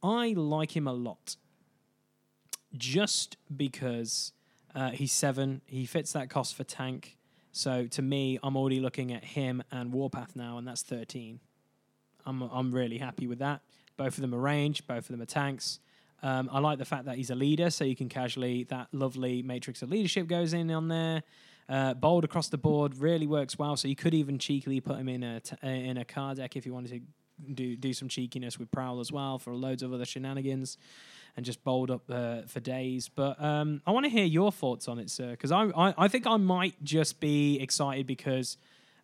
I 0.04 0.34
like 0.36 0.76
him 0.76 0.88
a 0.88 0.94
lot, 0.94 1.36
just 2.76 3.38
because 3.56 4.34
uh, 4.74 4.92
he's 4.92 5.12
seven. 5.12 5.62
He 5.66 5.86
fits 5.86 6.14
that 6.14 6.30
cost 6.30 6.56
for 6.56 6.64
tank. 6.64 7.18
So 7.52 7.86
to 7.88 8.02
me, 8.02 8.40
I'm 8.42 8.56
already 8.56 8.80
looking 8.80 9.12
at 9.12 9.24
him 9.24 9.62
and 9.72 9.92
Warpath 9.92 10.36
now, 10.36 10.58
and 10.58 10.68
that's 10.68 10.82
thirteen. 10.82 11.40
I'm 12.26 12.42
I'm 12.42 12.72
really 12.72 12.98
happy 12.98 13.28
with 13.28 13.40
that. 13.40 13.62
Both 13.98 14.18
of 14.18 14.22
them 14.22 14.34
are 14.34 14.40
range, 14.40 14.88
both 14.88 15.00
of 15.00 15.08
them 15.10 15.22
are 15.22 15.26
tanks. 15.26 15.80
Um, 16.24 16.50
I 16.52 16.60
like 16.60 16.78
the 16.78 16.86
fact 16.86 17.06
that 17.06 17.18
he's 17.18 17.30
a 17.30 17.36
leader, 17.36 17.70
so 17.70 17.84
you 17.84 17.96
can 17.96 18.10
casually 18.10 18.64
that 18.66 18.88
lovely 18.92 19.42
matrix 19.42 19.82
of 19.82 19.90
leadership 19.90 20.28
goes 20.28 20.54
in 20.54 20.72
on 20.72 20.88
there. 20.88 21.24
Uh, 21.68 21.94
bold 21.94 22.24
across 22.24 22.50
the 22.50 22.58
board 22.58 22.98
really 22.98 23.28
works 23.28 23.58
well. 23.58 23.76
So 23.78 23.88
you 23.88 23.96
could 23.96 24.14
even 24.14 24.38
cheekily 24.38 24.82
put 24.82 24.98
him 24.98 25.10
in 25.10 25.24
a 25.24 25.40
t- 25.40 25.56
uh, 25.64 25.68
in 25.68 25.98
a 25.98 26.06
card 26.06 26.38
deck 26.38 26.56
if 26.56 26.66
you 26.66 26.74
wanted 26.74 26.92
to 26.92 27.02
do 27.54 27.76
do 27.76 27.94
some 27.94 28.08
cheekiness 28.08 28.60
with 28.60 28.72
Prowl 28.72 29.00
as 29.00 29.12
well 29.12 29.40
for 29.40 29.54
loads 29.54 29.84
of 29.84 29.94
other 29.94 30.06
shenanigans, 30.06 30.78
and 31.36 31.46
just 31.46 31.64
bold 31.64 31.90
up 31.92 32.04
uh, 32.10 32.42
for 32.48 32.60
days. 32.60 33.10
But 33.10 33.42
um, 33.42 33.82
I 33.86 33.92
want 33.92 34.06
to 34.06 34.10
hear 34.10 34.26
your 34.26 34.52
thoughts 34.52 34.88
on 34.88 35.00
it, 35.00 35.10
sir, 35.10 35.32
because 35.32 35.52
I, 35.52 35.66
I 35.76 35.94
I 35.98 36.08
think 36.08 36.28
I 36.28 36.38
might 36.38 36.82
just 36.84 37.20
be 37.20 37.60
excited 37.60 38.08
because. 38.08 38.58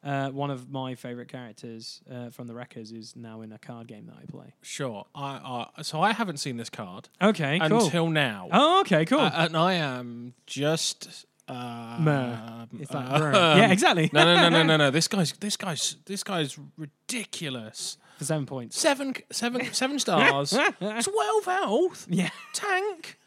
Uh, 0.04 0.30
one 0.30 0.52
of 0.52 0.70
my 0.70 0.94
favorite 0.94 1.28
characters 1.28 2.02
uh, 2.10 2.30
from 2.30 2.46
the 2.48 2.54
Wreckers 2.54 2.92
is 2.92 3.16
now 3.16 3.42
in 3.42 3.52
a 3.52 3.58
card 3.58 3.88
game 3.88 4.06
that 4.06 4.16
I 4.22 4.26
play. 4.32 4.54
Sure. 4.62 5.06
I, 5.16 5.66
I 5.76 5.82
so 5.82 6.00
I 6.00 6.14
haven't 6.14 6.38
seen 6.38 6.56
this 6.56 6.70
card 6.70 7.10
Okay, 7.20 7.60
cool. 7.68 7.84
until 7.84 8.08
now, 8.08 8.48
oh, 8.54 8.82
okay, 8.82 9.06
cool. 9.06 9.20
Uh, 9.20 9.32
and 9.34 9.58
I 9.58 9.74
am 9.74 10.36
just. 10.46 11.26
Uh, 11.48 11.98
Meh. 12.00 12.66
It's 12.80 12.94
like, 12.94 13.10
um, 13.10 13.34
yeah, 13.58 13.72
exactly. 13.72 14.10
no, 14.14 14.24
no, 14.24 14.36
no, 14.36 14.50
no, 14.50 14.64
no, 14.64 14.78
no. 14.78 14.92
This 14.98 15.08
guy's 15.08 15.32
this 15.34 15.58
guy's 15.58 15.98
this 16.06 16.24
guy's 16.24 16.58
ridiculous. 16.78 17.98
For 18.18 18.26
seven 18.26 18.46
points. 18.46 18.78
Seven, 18.80 19.14
seven, 19.32 19.66
seven 19.74 20.00
stars. 20.00 20.50
Twelve 20.80 21.46
health. 21.46 22.08
Yeah. 22.10 22.30
Tank. 22.54 23.18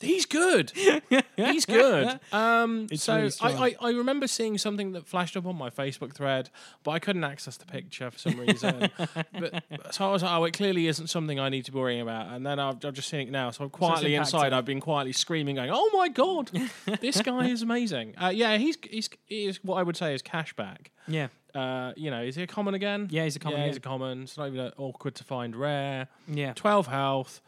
He's 0.00 0.26
good. 0.26 0.70
He's 1.36 1.66
good. 1.66 2.20
Um, 2.32 2.86
It's 2.88 3.02
so 3.02 3.16
really 3.16 3.30
strong. 3.30 3.56
I, 3.56 3.74
I, 3.80 3.88
I 3.88 3.90
remember 3.90 4.28
seeing 4.28 4.56
something 4.56 4.92
that 4.92 5.08
flashed 5.08 5.36
up 5.36 5.44
on 5.44 5.56
my 5.56 5.70
Facebook 5.70 6.14
thread, 6.14 6.50
but 6.84 6.92
I 6.92 7.00
couldn't 7.00 7.24
access 7.24 7.56
the 7.56 7.66
picture 7.66 8.08
for 8.12 8.16
some 8.18 8.38
reason. 8.38 8.90
but 9.32 9.64
so 9.90 10.08
I 10.08 10.12
was 10.12 10.22
like, 10.22 10.32
oh, 10.32 10.44
it 10.44 10.52
clearly 10.52 10.86
isn't 10.86 11.08
something 11.08 11.40
I 11.40 11.48
need 11.48 11.64
to 11.64 11.72
be 11.72 11.78
worrying 11.80 12.00
about. 12.00 12.28
And 12.32 12.46
then 12.46 12.60
I've, 12.60 12.76
I'm 12.84 12.94
just 12.94 13.08
seeing 13.08 13.26
it 13.26 13.32
now. 13.32 13.50
So 13.50 13.64
I'm 13.64 13.70
quietly 13.70 14.14
inside. 14.14 14.52
I've 14.52 14.64
been 14.64 14.80
quietly 14.80 15.12
screaming, 15.12 15.56
going, 15.56 15.70
"Oh 15.72 15.90
my 15.92 16.06
god, 16.08 16.52
this 17.00 17.20
guy 17.20 17.48
is 17.48 17.62
amazing!" 17.62 18.14
Uh, 18.22 18.28
yeah, 18.28 18.56
he's 18.56 18.78
he's 18.88 19.10
he 19.26 19.46
is 19.46 19.58
what 19.64 19.78
I 19.78 19.82
would 19.82 19.96
say 19.96 20.14
is 20.14 20.22
cashback. 20.22 20.86
Yeah. 21.08 21.26
Uh, 21.54 21.92
you 21.96 22.10
know, 22.10 22.22
is 22.22 22.36
he 22.36 22.42
a 22.42 22.46
common 22.46 22.74
again? 22.74 23.08
Yeah, 23.10 23.24
he's 23.24 23.36
a 23.36 23.38
common 23.38 23.60
Yeah, 23.60 23.66
he's 23.66 23.76
a 23.76 23.80
common. 23.80 24.22
It's 24.22 24.36
not 24.36 24.48
even 24.48 24.60
uh, 24.60 24.70
awkward 24.76 25.14
to 25.16 25.24
find 25.24 25.56
rare. 25.56 26.08
Yeah. 26.26 26.52
12 26.54 26.86
health, 26.88 27.40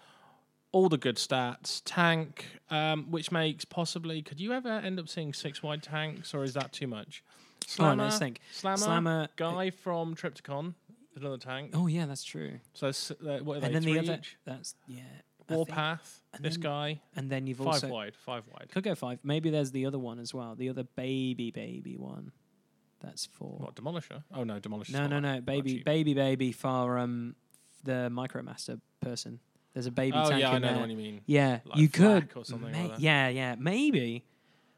all 0.73 0.89
the 0.89 0.97
good 0.99 1.17
stats, 1.17 1.83
tank, 1.85 2.47
um, 2.71 3.11
which 3.11 3.31
makes 3.31 3.65
possibly. 3.65 4.23
Could 4.23 4.41
you 4.41 4.53
ever 4.53 4.69
end 4.69 4.99
up 4.99 5.09
seeing 5.09 5.33
six 5.33 5.63
wide 5.63 5.83
tanks, 5.83 6.33
or 6.35 6.45
is 6.45 6.55
that 6.55 6.73
too 6.73 6.87
much? 6.87 7.23
Oh, 7.63 7.67
Slammer, 7.67 7.97
no, 7.97 8.05
let's 8.05 8.19
think. 8.19 8.41
Slammer, 8.53 8.77
Slammer- 8.79 9.29
guy 9.37 9.71
from 9.71 10.15
Trypticon, 10.15 10.75
another 11.15 11.37
tank. 11.39 11.73
Oh, 11.75 11.87
yeah, 11.87 12.07
that's 12.07 12.25
true. 12.25 12.53
So 12.73 12.89
uh, 12.89 13.39
what 13.39 13.59
are 13.59 13.61
they? 13.61 13.67
and 13.67 13.75
then 13.75 13.83
the 13.83 13.99
other. 13.99 14.15
each? 14.15 14.37
That's, 14.45 14.75
yeah. 14.89 15.03
Warpath, 15.51 16.21
this 16.39 16.55
then 16.55 16.61
guy, 16.63 17.01
And 17.17 17.29
then 17.29 17.47
you've 17.47 17.59
five 17.59 17.67
also. 17.67 17.89
wide, 17.89 18.15
five 18.15 18.45
wide. 18.53 18.69
Could 18.71 18.85
go 18.85 18.95
five. 18.95 19.19
Maybe 19.25 19.51
there's 19.51 19.73
the 19.73 19.87
other 19.87 19.99
one 19.99 20.19
as 20.21 20.33
well. 20.33 20.55
The 20.55 20.69
other 20.69 20.85
baby, 20.85 21.51
baby 21.51 21.97
one. 21.97 22.31
That's 23.03 23.27
four. 23.27 23.57
What 23.59 23.75
Demolisher? 23.75 24.23
Oh 24.35 24.45
no, 24.45 24.61
Demolisher. 24.61 24.93
No, 24.93 25.07
no, 25.07 25.21
no. 25.21 25.41
Baby, 25.41 25.83
baby, 25.85 26.15
baby 26.15 26.53
for 26.53 26.99
um, 26.99 27.35
the 27.85 28.11
Micromaster 28.13 28.81
person. 29.01 29.41
There's 29.73 29.87
a 29.87 29.91
baby 29.91 30.17
Oh 30.17 30.29
tank 30.29 30.41
yeah, 30.43 30.51
I 30.51 30.57
in 30.57 30.63
know 30.63 30.69
there. 30.69 30.75
the 30.75 30.81
one 30.81 30.91
you 30.91 30.97
mean. 30.97 31.21
Yeah, 31.27 31.61
Like 31.65 31.79
you 31.79 31.89
could. 31.89 32.25
Flak 32.31 32.37
or 32.37 32.45
something 32.45 32.71
may- 32.73 32.83
like 32.83 32.91
that. 32.93 33.01
Yeah, 33.01 33.29
yeah, 33.29 33.55
maybe. 33.59 34.25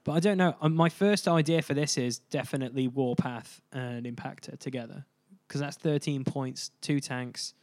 But 0.05 0.13
I 0.13 0.21
don't 0.21 0.37
know. 0.37 0.55
Um, 0.61 0.75
my 0.75 0.89
first 0.89 1.27
idea 1.29 1.63
for 1.63 1.75
this 1.75 1.97
is 1.97 2.19
definitely 2.19 2.89
Warpath 2.89 3.61
and 3.73 4.05
Impactor 4.05 4.59
together 4.59 5.07
because 5.49 5.61
that's 5.61 5.77
13 5.77 6.25
points, 6.25 6.71
two 6.81 6.99
tanks, 7.01 7.55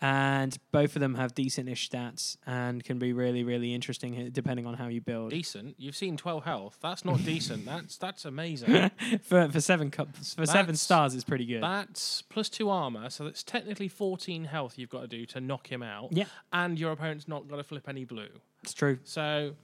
and 0.00 0.56
both 0.72 0.94
of 0.96 1.00
them 1.00 1.14
have 1.14 1.34
decent-ish 1.34 1.88
stats 1.88 2.36
and 2.46 2.84
can 2.84 2.98
be 2.98 3.12
really, 3.12 3.44
really 3.44 3.74
interesting 3.74 4.16
uh, 4.18 4.28
depending 4.30 4.66
on 4.66 4.74
how 4.74 4.88
you 4.88 5.00
build. 5.00 5.30
Decent. 5.30 5.74
You've 5.78 5.96
seen 5.96 6.16
12 6.16 6.44
health. 6.44 6.78
That's 6.82 7.04
not 7.04 7.24
decent. 7.24 7.64
That's 7.64 7.96
that's 7.96 8.24
amazing. 8.24 8.90
for 9.22 9.48
for 9.48 9.60
seven 9.60 9.90
cups 9.90 10.34
for 10.34 10.46
seven 10.46 10.76
stars 10.76 11.14
it's 11.14 11.24
pretty 11.24 11.46
good. 11.46 11.62
That's 11.62 12.22
plus 12.22 12.48
two 12.48 12.68
armor, 12.68 13.10
so 13.10 13.24
that's 13.24 13.42
technically 13.42 13.88
14 13.88 14.44
health 14.44 14.78
you've 14.78 14.90
got 14.90 15.02
to 15.02 15.08
do 15.08 15.24
to 15.26 15.40
knock 15.40 15.70
him 15.70 15.82
out. 15.82 16.12
Yeah. 16.12 16.24
And 16.52 16.78
your 16.78 16.92
opponent's 16.92 17.28
not 17.28 17.48
got 17.48 17.56
to 17.56 17.64
flip 17.64 17.88
any 17.88 18.04
blue. 18.04 18.28
it's 18.62 18.74
true. 18.74 18.98
So 19.04 19.54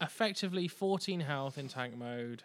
effectively 0.00 0.68
14 0.68 1.20
health 1.20 1.58
in 1.58 1.68
tank 1.68 1.96
mode. 1.96 2.42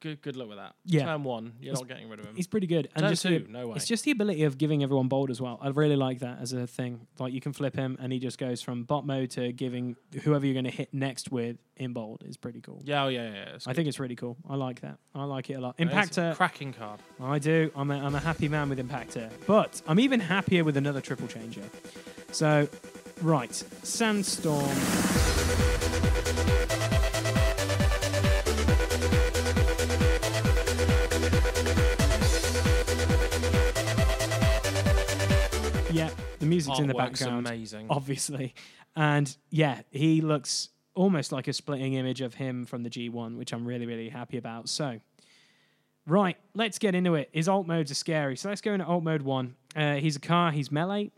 Good, 0.00 0.22
good 0.22 0.36
luck 0.36 0.48
with 0.48 0.58
that. 0.58 0.74
Yeah. 0.84 1.04
Turn 1.04 1.24
one, 1.24 1.54
you're 1.60 1.74
not 1.74 1.88
getting 1.88 2.08
rid 2.08 2.20
of 2.20 2.26
him. 2.26 2.36
He's 2.36 2.46
pretty 2.46 2.66
good. 2.66 2.88
And 2.94 3.02
Turn 3.02 3.10
just 3.10 3.22
the- 3.22 3.40
two, 3.40 3.46
no 3.48 3.68
way. 3.68 3.76
It's 3.76 3.86
just 3.86 4.04
the 4.04 4.10
ability 4.10 4.44
of 4.44 4.58
giving 4.58 4.82
everyone 4.82 5.08
bold 5.08 5.30
as 5.30 5.40
well. 5.40 5.58
I 5.62 5.68
really 5.68 5.96
like 5.96 6.20
that 6.20 6.38
as 6.40 6.52
a 6.52 6.66
thing. 6.66 7.06
Like 7.18 7.32
you 7.32 7.40
can 7.40 7.52
flip 7.52 7.74
him, 7.74 7.96
and 8.00 8.12
he 8.12 8.18
just 8.18 8.38
goes 8.38 8.62
from 8.62 8.84
bot 8.84 9.06
mode 9.06 9.30
to 9.32 9.52
giving 9.52 9.96
whoever 10.22 10.46
you're 10.46 10.54
going 10.54 10.64
to 10.64 10.70
hit 10.70 10.92
next 10.92 11.30
with 11.30 11.56
in 11.76 11.92
bold. 11.92 12.22
is 12.26 12.36
pretty 12.36 12.60
cool. 12.60 12.80
Yeah, 12.84 13.04
oh, 13.04 13.08
yeah, 13.08 13.30
yeah. 13.32 13.58
I 13.66 13.72
think 13.72 13.88
it's 13.88 14.00
really 14.00 14.16
cool. 14.16 14.36
I 14.48 14.56
like 14.56 14.80
that. 14.80 14.98
I 15.14 15.24
like 15.24 15.50
it 15.50 15.54
a 15.54 15.60
lot. 15.60 15.76
It's 15.78 15.90
a 15.90 15.94
Impactor, 15.94 16.34
cracking 16.36 16.72
card. 16.72 17.00
I 17.20 17.38
do. 17.38 17.70
I'm 17.76 17.90
a, 17.90 17.98
I'm 17.98 18.14
a 18.14 18.20
happy 18.20 18.48
man 18.48 18.68
with 18.68 18.78
Impactor, 18.78 19.30
but 19.46 19.80
I'm 19.86 20.00
even 20.00 20.20
happier 20.20 20.64
with 20.64 20.76
another 20.76 21.00
triple 21.00 21.28
changer. 21.28 21.62
So, 22.32 22.68
right, 23.22 23.52
Sandstorm. 23.82 25.77
The 36.38 36.46
music's 36.46 36.78
in 36.78 36.86
the 36.86 36.94
Artwork's 36.94 37.20
background 37.20 37.46
amazing. 37.46 37.86
obviously. 37.90 38.54
And 38.96 39.34
yeah, 39.50 39.82
he 39.90 40.20
looks 40.20 40.70
almost 40.94 41.30
like 41.30 41.46
a 41.46 41.52
splitting 41.52 41.94
image 41.94 42.20
of 42.20 42.34
him 42.34 42.64
from 42.64 42.82
the 42.82 42.90
G1, 42.90 43.36
which 43.36 43.52
I'm 43.52 43.64
really, 43.64 43.86
really 43.86 44.08
happy 44.08 44.36
about. 44.36 44.68
So, 44.68 44.98
Right, 46.08 46.38
let's 46.54 46.78
get 46.78 46.94
into 46.94 47.16
it. 47.16 47.28
His 47.32 47.48
alt 47.48 47.66
modes 47.66 47.90
are 47.90 47.94
scary. 47.94 48.34
So 48.34 48.48
let's 48.48 48.62
go 48.62 48.72
into 48.72 48.86
alt 48.86 49.04
mode 49.04 49.20
one. 49.20 49.56
Uh, 49.76 49.96
he's 49.96 50.16
a 50.16 50.20
car, 50.20 50.50
he's 50.50 50.72
melee. 50.72 51.10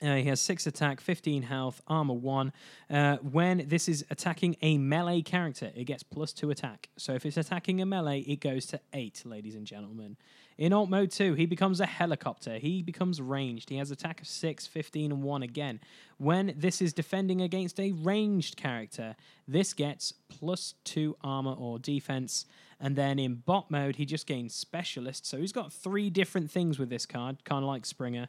Uh, 0.00 0.14
he 0.14 0.24
has 0.24 0.40
six 0.40 0.64
attack, 0.66 1.00
15 1.00 1.42
health, 1.42 1.80
armor 1.88 2.14
one. 2.14 2.52
Uh, 2.88 3.16
when 3.16 3.66
this 3.66 3.88
is 3.88 4.04
attacking 4.08 4.54
a 4.62 4.78
melee 4.78 5.22
character, 5.22 5.72
it 5.74 5.84
gets 5.84 6.04
plus 6.04 6.32
two 6.32 6.50
attack. 6.50 6.88
So 6.96 7.14
if 7.14 7.26
it's 7.26 7.36
attacking 7.36 7.80
a 7.80 7.86
melee, 7.86 8.20
it 8.20 8.40
goes 8.40 8.66
to 8.66 8.80
eight, 8.92 9.22
ladies 9.24 9.56
and 9.56 9.66
gentlemen. 9.66 10.16
In 10.58 10.72
alt 10.72 10.88
mode 10.88 11.10
two, 11.10 11.34
he 11.34 11.44
becomes 11.44 11.80
a 11.80 11.86
helicopter. 11.86 12.58
He 12.58 12.82
becomes 12.82 13.20
ranged. 13.20 13.68
He 13.68 13.76
has 13.76 13.90
attack 13.90 14.20
of 14.20 14.26
six, 14.26 14.66
15, 14.66 15.12
and 15.12 15.22
one 15.22 15.42
again. 15.42 15.80
When 16.16 16.54
this 16.56 16.80
is 16.80 16.92
defending 16.92 17.42
against 17.42 17.78
a 17.78 17.92
ranged 17.92 18.56
character, 18.56 19.16
this 19.46 19.74
gets 19.74 20.12
plus 20.28 20.74
two 20.84 21.16
armor 21.22 21.52
or 21.52 21.78
defense. 21.78 22.46
And 22.80 22.96
then 22.96 23.18
in 23.18 23.36
bot 23.36 23.70
mode, 23.70 23.96
he 23.96 24.06
just 24.06 24.26
gains 24.26 24.54
specialist. 24.54 25.26
So 25.26 25.38
he's 25.38 25.52
got 25.52 25.72
three 25.72 26.08
different 26.08 26.50
things 26.50 26.78
with 26.78 26.88
this 26.88 27.04
card, 27.04 27.44
kind 27.44 27.62
of 27.62 27.68
like 27.68 27.84
Springer 27.84 28.28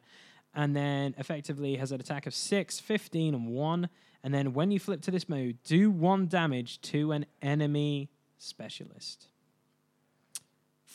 and 0.57 0.75
then 0.75 1.13
effectively 1.19 1.75
has 1.75 1.91
an 1.91 2.01
attack 2.01 2.25
of 2.25 2.33
6, 2.33 2.79
15, 2.79 3.35
and 3.35 3.47
1. 3.47 3.89
And 4.23 4.33
then 4.33 4.53
when 4.53 4.71
you 4.71 4.79
flip 4.79 5.01
to 5.03 5.11
this 5.11 5.29
mode, 5.29 5.59
do 5.63 5.91
1 5.91 6.27
damage 6.27 6.81
to 6.81 7.11
an 7.11 7.27
enemy 7.43 8.09
specialist. 8.39 9.27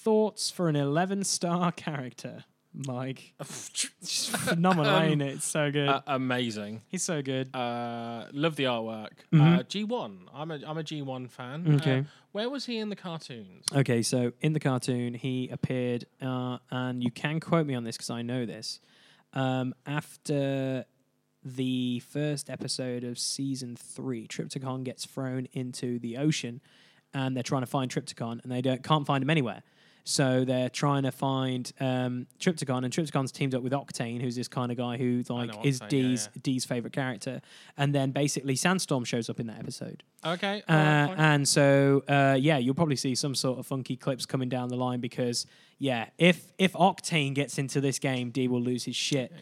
Thoughts 0.03 0.51
for 0.51 0.69
an 0.69 0.75
11 0.77 1.23
star 1.25 1.71
character, 1.71 2.45
Mike? 2.75 3.35
Phenomenal, 3.43 4.99
ain't 4.99 5.23
it? 5.23 5.35
It's 5.35 5.45
so 5.45 5.71
good. 5.71 5.89
Uh, 5.89 6.01
amazing. 6.09 6.83
He's 6.89 7.05
so 7.05 7.23
good. 7.23 7.55
Uh, 7.55 8.27
love 8.33 8.57
the 8.57 8.65
artwork. 8.65 9.11
Uh, 9.33 9.63
G1. 9.63 10.17
I'm 10.35 10.51
a 10.51 10.59
I'm 10.67 10.79
a 10.79 10.83
G1 10.83 11.31
fan. 11.31 11.67
Uh, 11.69 11.77
Okay. 11.77 12.05
where 12.33 12.51
was 12.51 12.67
he 12.67 12.79
in 12.79 12.89
the 12.89 12.97
cartoons? 12.97 13.65
Okay, 13.75 14.03
so 14.03 14.33
in 14.41 14.53
the 14.55 14.61
cartoon, 14.61 15.15
he 15.15 15.49
appeared, 15.51 16.07
uh, 16.21 16.59
and 16.71 17.03
you 17.05 17.11
can 17.13 17.39
quote 17.39 17.67
me 17.67 17.75
on 17.75 17.85
this 17.85 17.97
because 17.97 18.11
I 18.11 18.23
know 18.23 18.45
this. 18.45 18.81
Um, 19.35 19.73
after 19.87 20.85
the 21.45 22.01
first 22.01 22.51
episode 22.51 23.05
of 23.05 23.19
season 23.19 23.77
three, 23.77 24.27
Trypticon 24.27 24.83
gets 24.85 25.07
thrown 25.07 25.47
into 25.53 25.99
the 26.01 26.17
ocean, 26.17 26.61
and 27.15 27.37
they're 27.37 27.43
trying 27.43 27.63
to 27.63 27.67
find 27.67 27.91
Trypticon, 27.91 28.43
and 28.43 28.51
they 28.51 28.63
don't 28.63 28.83
can't 28.83 29.07
find 29.07 29.23
him 29.23 29.31
anywhere. 29.31 29.63
So 30.05 30.45
they're 30.45 30.69
trying 30.69 31.05
to 31.05 31.13
find 31.13 31.73
um, 31.79 32.27
Trypticon, 32.41 32.85
and 32.85 32.93
Trypticon's 32.93 33.31
teamed 33.31 33.55
up 33.55 33.63
with 33.63 33.73
Octane, 33.73 34.21
who's 34.21 34.35
this 34.35 34.49
kind 34.49 34.73
of 34.73 34.79
guy 34.79 34.97
who 34.97 35.23
like 35.29 35.53
know 35.53 35.61
is 35.63 35.79
Octane, 35.79 35.83
yeah, 35.83 35.89
Dee's 35.89 36.29
yeah. 36.35 36.41
Dee's 36.43 36.65
favorite 36.65 36.93
character, 36.93 37.41
and 37.77 37.95
then 37.95 38.11
basically 38.11 38.57
Sandstorm 38.57 39.05
shows 39.05 39.31
up 39.31 39.39
in 39.39 39.47
that 39.47 39.59
episode. 39.59 40.03
Okay. 40.25 40.63
Uh, 40.69 40.73
fine. 41.09 41.19
and 41.19 41.49
so, 41.49 42.03
uh, 42.09 42.37
yeah, 42.39 42.59
you'll 42.59 42.75
probably 42.75 42.97
see 42.97 43.15
some 43.15 43.35
sort 43.35 43.59
of 43.59 43.67
funky 43.67 43.97
clips 43.97 44.27
coming 44.27 44.49
down 44.49 44.69
the 44.69 44.77
line 44.77 45.01
because, 45.01 45.47
yeah, 45.79 46.07
if 46.19 46.53
if 46.59 46.73
Octane 46.75 47.35
gets 47.35 47.59
into 47.59 47.81
this 47.81 47.99
game, 47.99 48.31
D 48.31 48.49
will 48.49 48.63
lose 48.63 48.85
his 48.85 48.97
shit. 48.97 49.33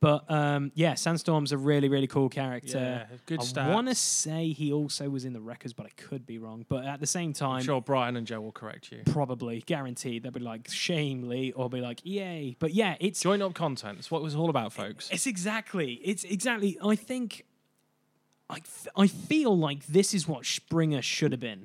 But 0.00 0.30
um, 0.30 0.72
yeah, 0.74 0.94
Sandstorm's 0.94 1.52
a 1.52 1.58
really 1.58 1.88
really 1.88 2.06
cool 2.06 2.28
character. 2.28 3.06
Yeah, 3.10 3.16
good 3.26 3.42
stuff. 3.42 3.68
I 3.68 3.74
want 3.74 3.88
to 3.88 3.94
say 3.94 4.48
he 4.48 4.72
also 4.72 5.08
was 5.08 5.24
in 5.24 5.32
the 5.32 5.40
Wreckers, 5.40 5.72
but 5.72 5.86
I 5.86 5.90
could 5.96 6.26
be 6.26 6.38
wrong. 6.38 6.64
But 6.68 6.84
at 6.84 7.00
the 7.00 7.06
same 7.06 7.32
time, 7.32 7.58
I'm 7.58 7.62
sure 7.64 7.80
Brian 7.80 8.16
and 8.16 8.26
Joe 8.26 8.40
will 8.40 8.52
correct 8.52 8.92
you. 8.92 9.02
probably 9.06 9.62
guaranteed 9.66 10.22
they'll 10.22 10.32
be 10.32 10.40
like 10.40 10.68
shame 10.70 11.28
Lee 11.28 11.52
or 11.52 11.68
be 11.68 11.80
like 11.80 12.00
yay. 12.04 12.56
But 12.58 12.74
yeah, 12.74 12.96
it's 13.00 13.20
Join 13.20 13.42
up 13.42 13.54
content. 13.54 13.98
That's 13.98 14.10
what 14.10 14.20
it 14.20 14.24
was 14.24 14.34
all 14.34 14.50
about, 14.50 14.72
folks. 14.72 15.08
it's 15.10 15.26
exactly. 15.26 15.94
It's 16.04 16.24
exactly. 16.24 16.78
I 16.84 16.96
think. 16.96 17.44
I, 18.50 18.56
f- 18.56 18.88
I 18.94 19.06
feel 19.06 19.56
like 19.56 19.86
this 19.86 20.12
is 20.12 20.28
what 20.28 20.44
Springer 20.44 21.00
should 21.00 21.32
have 21.32 21.40
been. 21.40 21.64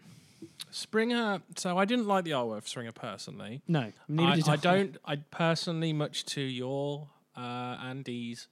Springer. 0.72 1.42
So 1.58 1.78
I 1.78 1.84
didn't 1.86 2.08
like 2.08 2.24
the 2.24 2.32
artwork 2.32 2.62
for 2.62 2.68
Springer 2.70 2.92
personally. 2.94 3.62
No, 3.68 3.92
neither 4.08 4.50
I, 4.50 4.54
I 4.54 4.56
don't. 4.56 4.98
I 5.06 5.16
personally, 5.18 5.92
much 5.94 6.26
to 6.28 6.42
your 6.42 7.10
uh, 7.40 7.78
Andy's 7.84 8.48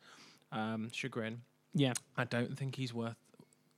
um, 0.52 0.89
chagrin, 0.93 1.41
Yeah, 1.73 1.93
I 2.15 2.23
don't 2.23 2.58
think 2.58 2.76
he's 2.76 2.93
worth 2.93 3.17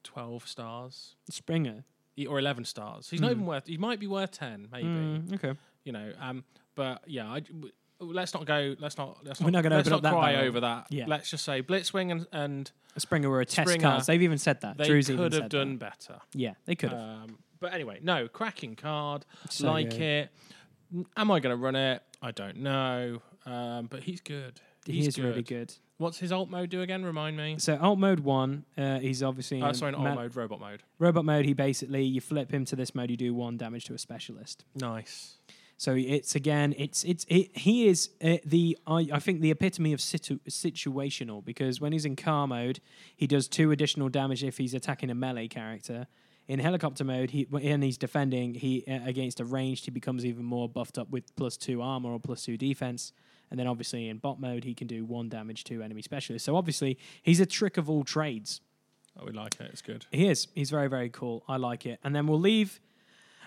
twelve 0.03 0.47
stars 0.47 1.15
Springer. 1.29 1.83
He- 2.15 2.27
or 2.27 2.37
eleven 2.39 2.65
stars. 2.65 3.09
He's 3.09 3.21
not 3.21 3.31
even 3.31 3.45
worth. 3.45 3.65
He 3.67 3.77
might 3.77 3.99
be 3.99 4.07
worth 4.07 4.31
ten, 4.31 4.67
maybe. 4.71 4.87
Mm, 4.87 5.33
okay. 5.35 5.53
You 5.85 5.91
know. 5.93 6.11
Um. 6.21 6.43
But 6.75 7.01
yeah. 7.07 7.29
I, 7.31 7.39
w- 7.41 7.71
let's 7.99 8.33
not 8.33 8.45
go. 8.45 8.75
Let's 8.79 8.97
not. 8.97 9.19
Let's 9.25 9.39
We're 9.41 9.49
not. 9.51 9.63
gonna 9.63 9.75
let's 9.77 9.87
open 9.87 9.91
not 10.03 10.07
up 10.09 10.13
that 10.13 10.19
cry 10.19 10.31
barrel. 10.33 10.47
over 10.47 10.59
that. 10.61 10.87
Yeah. 10.89 11.05
Let's 11.07 11.29
just 11.29 11.43
say 11.45 11.61
Blitzwing 11.61 12.11
and, 12.11 12.27
and 12.31 12.71
Springer 12.97 13.29
were 13.29 13.41
a 13.41 13.45
test 13.45 13.69
Springer, 13.69 13.83
cards. 13.89 14.05
They've 14.07 14.21
even 14.21 14.37
said 14.37 14.61
that. 14.61 14.77
they 14.77 14.85
Drew's 14.87 15.09
even 15.09 15.23
could 15.25 15.33
have 15.33 15.43
said 15.43 15.51
done 15.51 15.77
That. 15.79 15.97
better. 16.07 16.19
Yeah, 16.33 16.53
they 16.65 16.75
could 16.75 16.91
have. 16.91 16.99
Um, 16.99 17.37
but 17.59 17.73
anyway, 17.73 17.99
no, 18.01 18.27
cracking 18.27 18.75
card. 18.75 19.25
So 19.49 19.69
like 19.71 19.89
good. 19.91 20.01
it. 20.01 20.29
Am 21.17 21.29
I 21.31 21.39
going 21.39 21.55
to 21.55 21.61
run 21.61 21.75
it? 21.75 22.01
I 22.21 22.31
don't 22.31 22.57
know. 22.57 23.21
Um, 23.45 23.87
but 23.87 24.03
he's 24.03 24.21
good. 24.21 24.59
He 24.89 24.97
He's 24.97 25.07
is 25.09 25.19
really 25.19 25.41
good. 25.43 25.73
What's 25.97 26.17
his 26.19 26.31
alt 26.31 26.49
mode 26.49 26.69
do 26.69 26.81
again? 26.81 27.03
Remind 27.03 27.35
me. 27.35 27.55
So 27.59 27.77
alt 27.77 27.99
mode 27.99 28.21
one, 28.21 28.63
uh, 28.77 28.99
he's 28.99 29.21
obviously 29.21 29.61
Oh, 29.61 29.67
in 29.67 29.73
sorry, 29.73 29.91
not 29.91 30.01
ma- 30.01 30.09
alt 30.11 30.15
mode, 30.19 30.35
robot 30.35 30.59
mode. 30.59 30.83
Robot 30.97 31.25
mode. 31.25 31.45
He 31.45 31.53
basically 31.53 32.03
you 32.03 32.21
flip 32.21 32.51
him 32.53 32.63
to 32.65 32.75
this 32.75 32.95
mode, 32.95 33.09
you 33.11 33.17
do 33.17 33.33
one 33.33 33.57
damage 33.57 33.85
to 33.85 33.93
a 33.93 33.97
specialist. 33.97 34.63
Nice. 34.75 35.35
So 35.75 35.95
it's 35.95 36.35
again, 36.35 36.73
it's 36.77 37.03
it's 37.05 37.25
it, 37.29 37.55
he 37.57 37.87
is 37.87 38.09
uh, 38.23 38.37
the 38.45 38.77
I, 38.85 39.07
I 39.13 39.19
think 39.19 39.39
the 39.41 39.51
epitome 39.51 39.93
of 39.93 40.01
situ- 40.01 40.39
situational 40.49 41.43
because 41.43 41.79
when 41.79 41.93
he's 41.93 42.05
in 42.05 42.15
car 42.15 42.47
mode, 42.47 42.79
he 43.15 43.27
does 43.27 43.47
two 43.47 43.71
additional 43.71 44.09
damage 44.09 44.43
if 44.43 44.57
he's 44.57 44.73
attacking 44.73 45.09
a 45.09 45.15
melee 45.15 45.47
character. 45.47 46.07
In 46.47 46.59
helicopter 46.59 47.03
mode, 47.03 47.29
he 47.29 47.47
and 47.61 47.83
he's 47.83 47.97
defending 47.97 48.55
he 48.55 48.83
uh, 48.87 48.99
against 49.05 49.39
a 49.39 49.45
ranged, 49.45 49.85
he 49.85 49.91
becomes 49.91 50.25
even 50.25 50.43
more 50.43 50.67
buffed 50.67 50.97
up 50.97 51.09
with 51.11 51.33
plus 51.35 51.55
two 51.57 51.81
armor 51.81 52.09
or 52.09 52.19
plus 52.19 52.43
two 52.43 52.57
defense. 52.57 53.13
And 53.51 53.59
then 53.59 53.67
obviously 53.67 54.09
in 54.09 54.17
bot 54.17 54.39
mode, 54.39 54.63
he 54.63 54.73
can 54.73 54.87
do 54.87 55.05
one 55.05 55.29
damage 55.29 55.63
to 55.65 55.81
enemy 55.81 56.01
specialists. 56.01 56.45
So 56.45 56.55
obviously 56.55 56.97
he's 57.23 57.39
a 57.39 57.45
trick 57.45 57.77
of 57.77 57.89
all 57.89 58.03
trades. 58.03 58.61
Oh, 59.19 59.25
we 59.25 59.31
like 59.31 59.55
it. 59.59 59.69
It's 59.71 59.81
good. 59.81 60.05
He 60.11 60.27
is. 60.27 60.47
He's 60.55 60.69
very, 60.69 60.87
very 60.87 61.09
cool. 61.09 61.43
I 61.47 61.57
like 61.57 61.85
it. 61.85 61.99
And 62.03 62.15
then 62.15 62.27
we'll 62.27 62.39
leave 62.39 62.79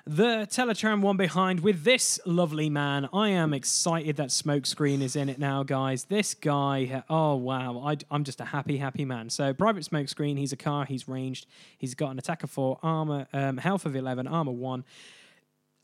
the 0.05 0.49
Teletraan 0.51 1.01
one 1.01 1.17
behind 1.17 1.61
with 1.61 1.85
this 1.85 2.19
lovely 2.27 2.69
man. 2.69 3.09
I 3.13 3.29
am 3.29 3.55
excited 3.55 4.17
that 4.17 4.29
Smokescreen 4.29 5.01
is 5.01 5.15
in 5.15 5.29
it 5.29 5.39
now, 5.39 5.63
guys. 5.63 6.05
This 6.05 6.35
guy, 6.35 7.05
oh 7.09 7.37
wow, 7.37 7.83
I, 7.85 7.97
am 8.15 8.25
just 8.25 8.41
a 8.41 8.47
happy, 8.47 8.79
happy 8.79 9.05
man. 9.05 9.31
So, 9.31 9.55
Private 9.55 9.85
Smokescreen, 9.85 10.37
he's 10.39 10.53
a 10.53 10.57
car, 10.57 10.85
he's 10.85 11.07
ranged, 11.07 11.47
he's 11.79 11.95
got 11.95 12.11
an 12.11 12.19
attack 12.19 12.43
of 12.43 12.51
four, 12.51 12.81
armor, 12.83 13.29
um, 13.33 13.59
health 13.59 13.87
of 13.87 13.95
11, 13.95 14.27
armor 14.27 14.53
one, 14.53 14.85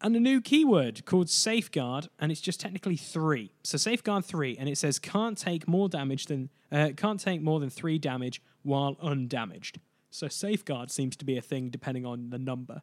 and 0.01 0.15
a 0.15 0.21
new 0.21 0.41
keyword 0.41 1.05
called 1.05 1.29
Safeguard, 1.29 2.09
and 2.19 2.31
it's 2.31 2.41
just 2.41 2.61
technically 2.61 2.97
three. 2.97 3.51
So, 3.63 3.77
Safeguard 3.77 4.25
three, 4.25 4.57
and 4.59 4.69
it 4.69 4.79
says 4.79 4.99
can't 4.99 5.37
take 5.37 5.67
more 5.67 5.89
damage 5.89 6.27
than, 6.27 6.51
uh, 6.71 6.91
can't 6.97 7.21
take 7.21 7.43
more 7.43 7.61
than 7.61 7.71
three 7.71 7.99
damage 7.99 8.43
while 8.63 8.97
undamaged. 9.01 9.81
So, 10.11 10.29
Safeguard 10.29 10.91
seems 10.91 11.17
to 11.17 11.25
be 11.25 11.37
a 11.37 11.43
thing 11.43 11.71
depending 11.71 12.07
on 12.07 12.31
the 12.31 12.39
number. 12.39 12.83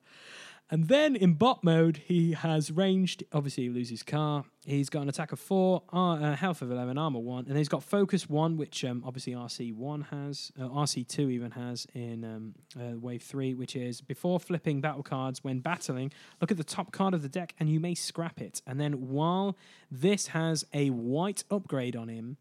And 0.71 0.87
then 0.87 1.15
in 1.15 1.33
bot 1.33 1.63
mode, 1.63 1.97
he 1.97 2.31
has 2.31 2.71
ranged. 2.71 3.23
Obviously, 3.31 3.65
he 3.65 3.69
loses 3.69 4.01
car. 4.01 4.45
He's 4.65 4.89
got 4.89 5.03
an 5.03 5.09
attack 5.09 5.31
of 5.31 5.39
four, 5.39 5.83
uh, 5.93 6.35
health 6.35 6.63
of 6.63 6.71
eleven, 6.71 6.97
armor 6.97 7.19
one, 7.19 7.45
and 7.47 7.55
he's 7.55 7.69
got 7.69 7.83
focus 7.83 8.27
one, 8.27 8.57
which 8.57 8.83
um, 8.83 9.03
obviously 9.05 9.33
RC 9.33 9.75
one 9.75 10.01
has, 10.09 10.51
uh, 10.59 10.63
RC 10.63 11.07
two 11.07 11.29
even 11.29 11.51
has 11.51 11.85
in 11.93 12.23
um, 12.25 12.55
uh, 12.79 12.97
wave 12.97 13.21
three, 13.21 13.53
which 13.53 13.75
is 13.75 14.01
before 14.01 14.39
flipping 14.39 14.81
battle 14.81 15.03
cards 15.03 15.43
when 15.43 15.59
battling, 15.59 16.11
look 16.41 16.49
at 16.49 16.57
the 16.57 16.63
top 16.63 16.91
card 16.91 17.13
of 17.13 17.21
the 17.21 17.29
deck 17.29 17.53
and 17.59 17.69
you 17.69 17.79
may 17.79 17.93
scrap 17.93 18.41
it. 18.41 18.63
And 18.65 18.81
then 18.81 19.09
while 19.09 19.55
this 19.91 20.27
has 20.27 20.65
a 20.73 20.89
white 20.89 21.43
upgrade 21.51 21.95
on 21.95 22.07
him, 22.07 22.37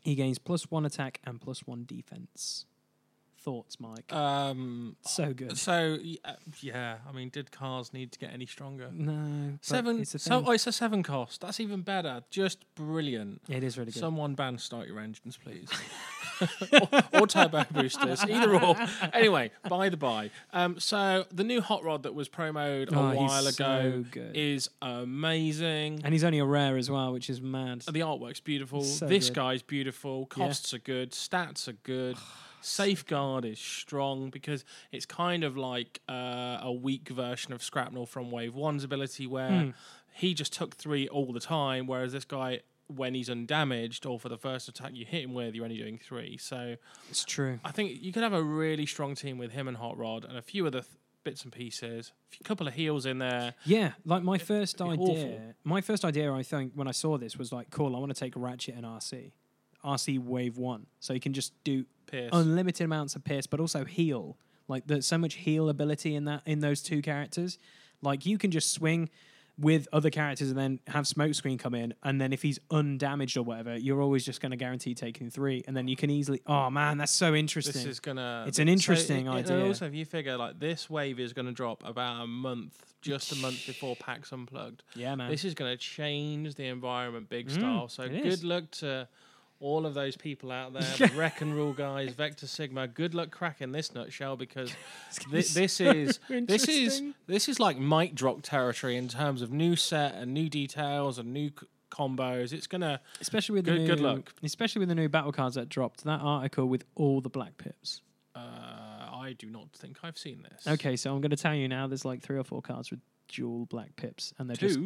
he 0.00 0.14
gains 0.14 0.38
plus 0.38 0.70
one 0.70 0.86
attack 0.86 1.20
and 1.24 1.42
plus 1.42 1.66
one 1.66 1.84
defense. 1.84 2.64
Thoughts, 3.44 3.78
Mike? 3.78 4.10
Um, 4.10 4.96
so 5.02 5.34
good. 5.34 5.58
so 5.58 5.98
uh, 6.24 6.32
yeah, 6.62 6.96
I 7.06 7.12
mean, 7.12 7.28
did 7.28 7.52
cars 7.52 7.92
need 7.92 8.10
to 8.12 8.18
get 8.18 8.32
any 8.32 8.46
stronger? 8.46 8.88
No, 8.90 9.58
Seven. 9.60 10.00
It's 10.00 10.14
a 10.14 10.18
So 10.18 10.42
oh, 10.46 10.50
it's 10.52 10.66
a 10.66 10.72
seven 10.72 11.02
cost. 11.02 11.42
That's 11.42 11.60
even 11.60 11.82
better. 11.82 12.22
Just 12.30 12.64
brilliant. 12.74 13.42
it 13.50 13.62
is 13.62 13.76
really 13.76 13.92
good. 13.92 14.00
Someone 14.00 14.34
ban 14.34 14.56
start 14.56 14.88
your 14.88 14.98
engines, 14.98 15.36
please. 15.36 15.68
or, 16.72 16.88
or 17.20 17.26
turbo 17.26 17.66
boosters, 17.70 18.24
either 18.24 18.58
or. 18.58 18.76
Anyway, 19.12 19.50
by 19.68 19.90
the 19.90 19.98
by, 19.98 20.30
um, 20.54 20.80
so 20.80 21.26
the 21.30 21.44
new 21.44 21.60
hot 21.60 21.84
rod 21.84 22.04
that 22.04 22.14
was 22.14 22.30
promoed 22.30 22.92
a 22.92 22.98
Oh, 22.98 23.10
he's 23.10 23.18
while 23.18 23.46
ago 23.46 24.04
so 24.14 24.20
is 24.32 24.70
amazing. 24.80 26.00
and 26.02 26.14
he's 26.14 26.24
only 26.24 26.38
a 26.38 26.46
rare 26.46 26.78
as 26.78 26.90
well, 26.90 27.12
which 27.12 27.28
is 27.28 27.42
mad. 27.42 27.82
the 27.82 28.00
artwork's 28.00 28.40
beautiful. 28.40 28.80
So 28.80 29.06
this 29.06 29.28
good. 29.28 29.36
guy's 29.36 29.62
beautiful. 29.62 30.24
Costs 30.24 30.72
are 30.72 30.78
good. 30.78 31.10
Stats 31.10 31.68
are 31.68 31.72
good. 31.72 32.16
Safeguard 32.64 33.44
is 33.44 33.58
strong 33.58 34.30
because 34.30 34.64
it's 34.90 35.06
kind 35.06 35.44
of 35.44 35.56
like 35.56 36.00
uh, 36.08 36.58
a 36.62 36.72
weak 36.72 37.08
version 37.08 37.52
of 37.52 37.60
Scrapnel 37.62 38.06
from 38.08 38.30
Wave 38.30 38.54
One's 38.54 38.84
ability, 38.84 39.26
where 39.26 39.50
Hmm. 39.50 39.70
he 40.12 40.34
just 40.34 40.52
took 40.52 40.74
three 40.74 41.06
all 41.08 41.32
the 41.32 41.40
time, 41.40 41.86
whereas 41.86 42.12
this 42.12 42.24
guy, 42.24 42.60
when 42.86 43.14
he's 43.14 43.28
undamaged 43.28 44.06
or 44.06 44.18
for 44.18 44.28
the 44.28 44.38
first 44.38 44.68
attack 44.68 44.92
you 44.94 45.04
hit 45.04 45.24
him 45.24 45.34
with, 45.34 45.54
you're 45.54 45.64
only 45.64 45.76
doing 45.78 45.98
three. 45.98 46.36
So 46.36 46.76
It's 47.10 47.24
true. 47.24 47.60
I 47.64 47.70
think 47.70 48.02
you 48.02 48.12
could 48.12 48.22
have 48.22 48.32
a 48.32 48.42
really 48.42 48.86
strong 48.86 49.14
team 49.14 49.38
with 49.38 49.52
him 49.52 49.68
and 49.68 49.76
Hot 49.76 49.96
Rod 49.96 50.24
and 50.24 50.36
a 50.36 50.42
few 50.42 50.66
other 50.66 50.80
th- 50.80 50.92
bits 51.22 51.44
and 51.44 51.52
pieces. 51.52 52.12
A 52.40 52.44
couple 52.44 52.66
of 52.68 52.74
heels 52.74 53.06
in 53.06 53.18
there. 53.18 53.54
Yeah, 53.64 53.92
like 54.04 54.22
my 54.22 54.36
first 54.38 54.80
idea. 54.82 54.98
awful. 54.98 55.54
My 55.64 55.80
first 55.80 56.04
idea, 56.04 56.32
I 56.32 56.42
think, 56.42 56.72
when 56.74 56.86
I 56.88 56.92
saw 56.92 57.16
this 57.18 57.36
was 57.36 57.52
like, 57.52 57.70
cool. 57.70 57.96
I 57.96 57.98
want 57.98 58.14
to 58.14 58.18
take 58.20 58.34
Ratchet 58.36 58.74
and 58.74 58.84
RC, 58.84 59.32
RC 59.84 60.18
Wave 60.18 60.58
One, 60.58 60.86
so 61.00 61.12
you 61.14 61.20
can 61.20 61.32
just 61.32 61.52
do 61.64 61.84
Pierce. 62.14 62.30
unlimited 62.32 62.84
amounts 62.84 63.16
of 63.16 63.24
pierce, 63.24 63.46
but 63.46 63.60
also 63.60 63.84
heal. 63.84 64.36
Like 64.68 64.86
there's 64.86 65.06
so 65.06 65.18
much 65.18 65.34
heal 65.34 65.68
ability 65.68 66.14
in 66.14 66.24
that 66.24 66.42
in 66.46 66.60
those 66.60 66.82
two 66.82 67.02
characters. 67.02 67.58
Like 68.02 68.24
you 68.26 68.38
can 68.38 68.50
just 68.50 68.72
swing 68.72 69.10
with 69.56 69.86
other 69.92 70.10
characters 70.10 70.48
and 70.50 70.58
then 70.58 70.80
have 70.88 71.04
smokescreen 71.04 71.58
come 71.58 71.74
in, 71.74 71.94
and 72.02 72.20
then 72.20 72.32
if 72.32 72.42
he's 72.42 72.58
undamaged 72.70 73.36
or 73.36 73.42
whatever, 73.42 73.76
you're 73.76 74.02
always 74.02 74.24
just 74.24 74.40
going 74.40 74.50
to 74.50 74.56
guarantee 74.56 74.94
taking 74.94 75.30
three, 75.30 75.62
and 75.68 75.76
then 75.76 75.86
you 75.86 75.96
can 75.96 76.10
easily. 76.10 76.42
Oh 76.46 76.70
man, 76.70 76.98
that's 76.98 77.12
so 77.12 77.34
interesting. 77.34 77.72
This 77.72 77.84
is 77.84 78.00
gonna. 78.00 78.44
It's 78.48 78.58
an 78.58 78.68
interesting 78.68 79.26
it- 79.26 79.30
it- 79.30 79.34
idea. 79.34 79.56
And 79.56 79.66
also, 79.66 79.86
if 79.86 79.94
you 79.94 80.04
figure 80.04 80.36
like 80.36 80.58
this 80.58 80.90
wave 80.90 81.20
is 81.20 81.32
going 81.32 81.46
to 81.46 81.52
drop 81.52 81.84
about 81.84 82.22
a 82.22 82.26
month, 82.26 82.94
just 83.00 83.32
a 83.32 83.36
month 83.36 83.66
before 83.66 83.94
PAX 83.96 84.32
Unplugged. 84.32 84.82
yeah, 84.96 85.14
man. 85.14 85.30
This 85.30 85.44
is 85.44 85.54
going 85.54 85.70
to 85.70 85.78
change 85.78 86.54
the 86.54 86.66
environment 86.66 87.28
big 87.28 87.48
mm, 87.48 87.52
style. 87.52 87.88
So 87.88 88.08
good 88.08 88.26
is. 88.26 88.44
luck 88.44 88.70
to 88.72 89.08
all 89.64 89.86
of 89.86 89.94
those 89.94 90.16
people 90.16 90.52
out 90.52 90.72
there, 90.74 90.82
the 90.82 91.10
Wreck 91.16 91.40
and 91.40 91.54
Rule 91.54 91.72
guys, 91.72 92.12
Vector 92.12 92.46
Sigma. 92.46 92.86
Good 92.86 93.14
luck 93.14 93.30
cracking 93.30 93.72
this 93.72 93.94
nutshell 93.94 94.36
because 94.36 94.70
thi- 95.12 95.40
this 95.40 95.80
is 95.80 96.20
this 96.28 96.68
is 96.68 97.02
this 97.26 97.48
is 97.48 97.58
like 97.58 97.78
mic 97.78 98.14
drop 98.14 98.42
territory 98.42 98.96
in 98.96 99.08
terms 99.08 99.40
of 99.42 99.50
new 99.52 99.74
set 99.76 100.14
and 100.16 100.34
new 100.34 100.48
details 100.50 101.18
and 101.18 101.32
new 101.32 101.48
c- 101.48 101.66
combos. 101.90 102.52
It's 102.52 102.66
gonna 102.66 103.00
especially 103.20 103.54
with 103.54 103.64
the 103.64 103.72
Good- 103.72 103.80
new, 103.80 103.86
good 103.86 104.00
luck. 104.00 104.32
Especially 104.42 104.80
with 104.80 104.88
the 104.90 104.94
new 104.94 105.08
battle 105.08 105.32
cards 105.32 105.54
that 105.54 105.68
dropped. 105.70 106.04
That 106.04 106.20
article 106.20 106.66
with 106.66 106.84
all 106.94 107.20
the 107.22 107.30
black 107.30 107.56
pips. 107.56 108.02
uh, 108.36 108.40
I 108.40 109.34
do 109.38 109.48
not 109.48 109.72
think 109.72 109.96
I've 110.02 110.18
seen 110.18 110.42
this. 110.50 110.66
Okay, 110.66 110.96
so 110.96 111.14
I'm 111.14 111.22
going 111.22 111.30
to 111.30 111.36
tell 111.36 111.54
you 111.54 111.66
now. 111.68 111.86
There's 111.86 112.04
like 112.04 112.20
three 112.20 112.36
or 112.36 112.44
four 112.44 112.60
cards 112.60 112.90
with 112.90 113.00
dual 113.28 113.64
black 113.66 113.96
pips, 113.96 114.34
and 114.38 114.50
they're 114.50 114.56
just 114.56 114.78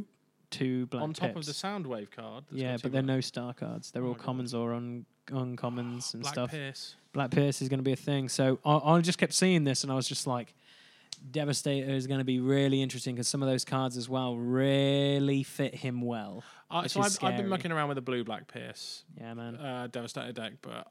two 0.51 0.87
black 0.87 1.03
on 1.03 1.13
top 1.13 1.37
of 1.37 1.45
the 1.47 1.53
Soundwave 1.53 2.11
card. 2.11 2.45
yeah, 2.51 2.77
but 2.83 2.93
they're 2.93 3.03
no 3.03 3.21
star 3.21 3.53
cards. 3.55 3.91
They're 3.91 4.03
all 4.03 4.11
my 4.13 4.17
God. 4.17 4.25
commons 4.25 4.55
or 4.55 4.73
un- 4.75 5.07
uncommons 5.29 6.15
and 6.15 6.23
Black 6.23 6.35
stuff. 6.35 6.51
Pierce. 6.51 6.97
Black 7.13 7.31
Pierce 7.31 7.61
is 7.63 7.69
going 7.69 7.79
to 7.81 7.85
be 7.85 7.93
a 7.93 7.97
thing. 7.97 8.29
So 8.29 8.59
I, 8.65 8.77
I 8.77 9.01
just 9.01 9.19
kept 9.19 9.33
seeing 9.35 9.65
this, 9.65 9.83
and 9.83 9.93
I 9.93 9.95
was 9.95 10.09
just 10.09 10.27
like, 10.27 10.55
Devastator 11.31 11.91
is 11.91 12.07
going 12.07 12.19
to 12.19 12.25
be 12.25 12.39
really 12.39 12.81
interesting 12.81 13.15
because 13.17 13.27
some 13.29 13.43
of 13.43 13.49
those 13.49 13.65
cards 13.65 13.97
as 13.97 14.09
well 14.09 14.37
really 14.37 15.43
fit 15.43 15.75
him 15.75 16.01
well. 16.01 16.45
Uh, 16.71 16.87
so 16.87 17.01
I've, 17.01 17.19
I've 17.25 17.37
been 17.37 17.49
mucking 17.49 17.73
around 17.73 17.89
with 17.89 17.99
a 17.99 18.03
blue 18.03 18.23
black 18.25 18.47
Pierce 18.47 19.03
Yeah, 19.19 19.35
man. 19.35 19.57
uh, 19.57 19.89
Devastator 19.91 20.33
deck, 20.33 20.53
but 20.63 20.87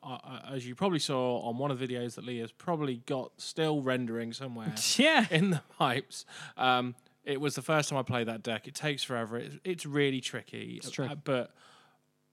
as 0.52 0.67
you 0.67 0.76
probably 0.76 1.00
saw 1.00 1.39
on 1.41 1.58
one 1.58 1.72
of 1.72 1.80
the 1.80 1.88
videos 1.88 2.15
that 2.15 2.26
Lee 2.26 2.39
has 2.39 2.52
probably 2.52 2.98
got 3.06 3.32
still 3.38 3.82
rendering 3.82 4.34
somewhere 4.34 4.74
yeah. 4.98 5.28
in 5.32 5.52
the 5.52 5.62
pipes. 5.78 6.26
Um, 6.58 6.96
it 7.28 7.42
was 7.42 7.56
the 7.56 7.62
first 7.62 7.90
time 7.90 8.00
I 8.00 8.04
played 8.04 8.28
that 8.28 8.42
deck. 8.42 8.68
It 8.68 8.74
takes 8.74 9.04
forever. 9.04 9.38
It's, 9.38 9.56
it's 9.66 9.86
really 9.86 10.22
tricky. 10.22 10.76
It's 10.78 10.90
tricky. 10.90 11.12
uh, 11.12 11.18
but 11.24 11.52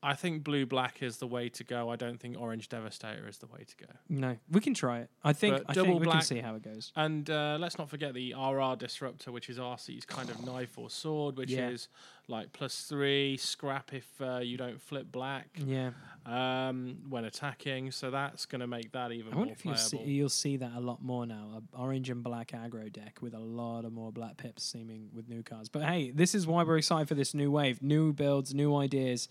I 0.04 0.14
think 0.14 0.44
blue 0.44 0.66
black 0.66 1.02
is 1.02 1.16
the 1.16 1.26
way 1.26 1.48
to 1.48 1.64
go. 1.64 1.88
I 1.90 1.96
don't 1.96 2.20
think 2.20 2.36
orange 2.38 2.68
Devastator 2.68 3.26
is 3.26 3.38
the 3.38 3.46
way 3.46 3.64
to 3.66 3.86
go. 3.86 3.92
No, 4.08 4.36
we 4.50 4.60
can 4.60 4.74
try 4.74 5.00
it. 5.00 5.10
I 5.24 5.32
think. 5.32 5.56
But 5.56 5.70
I 5.70 5.72
double 5.72 5.86
think 5.92 6.00
we 6.00 6.04
can 6.06 6.12
black- 6.12 6.24
see 6.24 6.38
how 6.40 6.54
it 6.56 6.62
goes. 6.62 6.92
And 6.94 7.28
uh, 7.30 7.56
let's 7.58 7.78
not 7.78 7.88
forget 7.88 8.12
the 8.14 8.34
RR 8.34 8.76
Disruptor, 8.76 9.32
which 9.32 9.48
is 9.48 9.58
RC's 9.58 10.04
kind 10.04 10.28
of 10.30 10.44
knife 10.44 10.76
or 10.78 10.90
sword, 10.90 11.36
which 11.36 11.50
Yeah. 11.50 11.70
is 11.70 11.88
like 12.28 12.52
plus 12.52 12.82
three 12.84 13.36
scrap 13.36 13.92
if 13.92 14.06
uh, 14.20 14.38
you 14.38 14.56
don't 14.56 14.80
flip 14.80 15.10
black 15.12 15.48
Yeah. 15.64 15.90
um, 16.26 16.98
when 17.08 17.24
attacking. 17.24 17.90
So 17.90 18.10
that's 18.10 18.46
going 18.46 18.60
to 18.60 18.66
make 18.66 18.92
that 18.92 19.12
even 19.12 19.32
I 19.32 19.36
more 19.36 19.40
wonder 19.40 19.54
if 19.54 19.64
you'll 19.64 19.76
see, 19.76 19.96
playable. 19.96 20.12
you'll 20.12 20.28
see 20.30 20.56
that 20.58 20.72
a 20.76 20.80
lot 20.80 21.02
more 21.02 21.26
now. 21.26 21.62
A 21.76 21.78
orange 21.80 22.10
and 22.10 22.22
black 22.22 22.52
aggro 22.52 22.90
deck 22.92 23.18
with 23.20 23.34
a 23.34 23.38
lot 23.38 23.84
of 23.84 23.92
more 23.92 24.10
black 24.12 24.36
pips 24.36 24.62
seeming 24.62 25.10
with 25.14 25.28
new 25.28 25.42
cards. 25.42 25.68
But 25.68 25.82
hey, 25.84 26.10
this 26.10 26.34
is 26.34 26.46
why 26.46 26.62
we're 26.62 26.78
excited 26.78 27.08
for 27.08 27.14
this 27.14 27.34
new 27.34 27.50
wave. 27.50 27.82
New 27.82 28.12
builds, 28.12 28.54
new 28.54 28.74
ideas. 28.76 29.28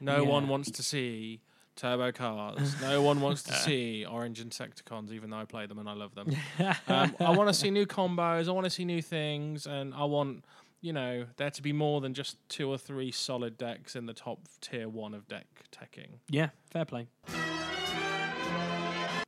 No 0.00 0.24
one 0.24 0.48
wants 0.48 0.70
to 0.72 0.82
see 0.82 1.40
turbo 1.76 2.10
cars. 2.12 2.80
no 2.80 3.02
one 3.02 3.20
wants 3.20 3.42
to 3.44 3.52
see 3.64 4.04
orange 4.04 4.44
Insecticons, 4.44 5.12
even 5.12 5.30
though 5.30 5.38
I 5.38 5.44
play 5.44 5.66
them 5.66 5.78
and 5.78 5.88
I 5.88 5.94
love 5.94 6.14
them. 6.14 6.34
um, 6.88 7.14
I 7.20 7.30
want 7.30 7.48
to 7.48 7.54
see 7.54 7.70
new 7.70 7.86
combos. 7.86 8.48
I 8.48 8.52
want 8.52 8.64
to 8.64 8.70
see 8.70 8.84
new 8.84 9.02
things, 9.02 9.66
and 9.66 9.94
I 9.94 10.04
want 10.04 10.44
you 10.80 10.92
know 10.92 11.26
there 11.36 11.50
to 11.50 11.62
be 11.62 11.72
more 11.72 12.00
than 12.00 12.14
just 12.14 12.36
two 12.48 12.68
or 12.68 12.78
three 12.78 13.10
solid 13.10 13.58
decks 13.58 13.96
in 13.96 14.06
the 14.06 14.14
top 14.14 14.40
tier 14.60 14.88
one 14.88 15.14
of 15.14 15.28
deck 15.28 15.46
teching. 15.72 16.18
Yeah, 16.28 16.50
fair 16.70 16.84
play. 16.84 17.06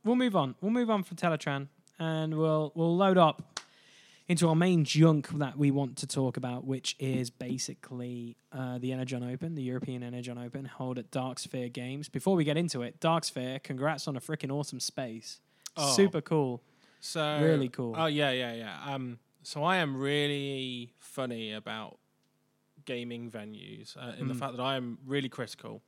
We'll 0.03 0.15
move 0.15 0.35
on. 0.35 0.55
We'll 0.61 0.71
move 0.71 0.89
on 0.89 1.03
from 1.03 1.17
Teletraan 1.17 1.67
and 1.99 2.37
we'll 2.37 2.71
we'll 2.75 2.97
load 2.97 3.17
up 3.17 3.60
into 4.31 4.47
our 4.47 4.55
main 4.55 4.85
junk 4.85 5.27
that 5.39 5.57
we 5.57 5.71
want 5.71 5.97
to 5.97 6.07
talk 6.07 6.37
about, 6.37 6.63
which 6.65 6.95
is 6.99 7.29
basically 7.29 8.37
uh, 8.53 8.77
the 8.77 8.93
Energon 8.93 9.23
Open, 9.29 9.55
the 9.55 9.61
European 9.61 10.03
Energon 10.03 10.37
Open, 10.37 10.63
held 10.65 10.97
at 10.97 11.11
Darksphere 11.11 11.71
Games. 11.71 12.07
Before 12.07 12.35
we 12.35 12.43
get 12.45 12.55
into 12.57 12.81
it, 12.81 12.99
Darksphere, 13.01 13.61
congrats 13.61 14.07
on 14.07 14.15
a 14.15 14.21
freaking 14.21 14.49
awesome 14.51 14.79
space. 14.79 15.41
Oh. 15.75 15.91
Super 15.93 16.21
cool. 16.21 16.61
So 17.01 17.39
Really 17.41 17.67
cool. 17.69 17.93
Oh 17.97 18.05
yeah, 18.05 18.31
yeah, 18.31 18.53
yeah. 18.53 18.77
Um, 18.85 19.19
so 19.43 19.63
I 19.63 19.77
am 19.77 19.97
really 19.97 20.93
funny 20.99 21.51
about 21.51 21.97
gaming 22.85 23.29
venues 23.29 23.97
uh, 23.97 24.13
in 24.17 24.27
the 24.27 24.33
Mm. 24.33 24.39
fact 24.39 24.55
that 24.55 24.63
I 24.63 24.75
am 24.75 24.97
really 25.05 25.29
critical. 25.29 25.81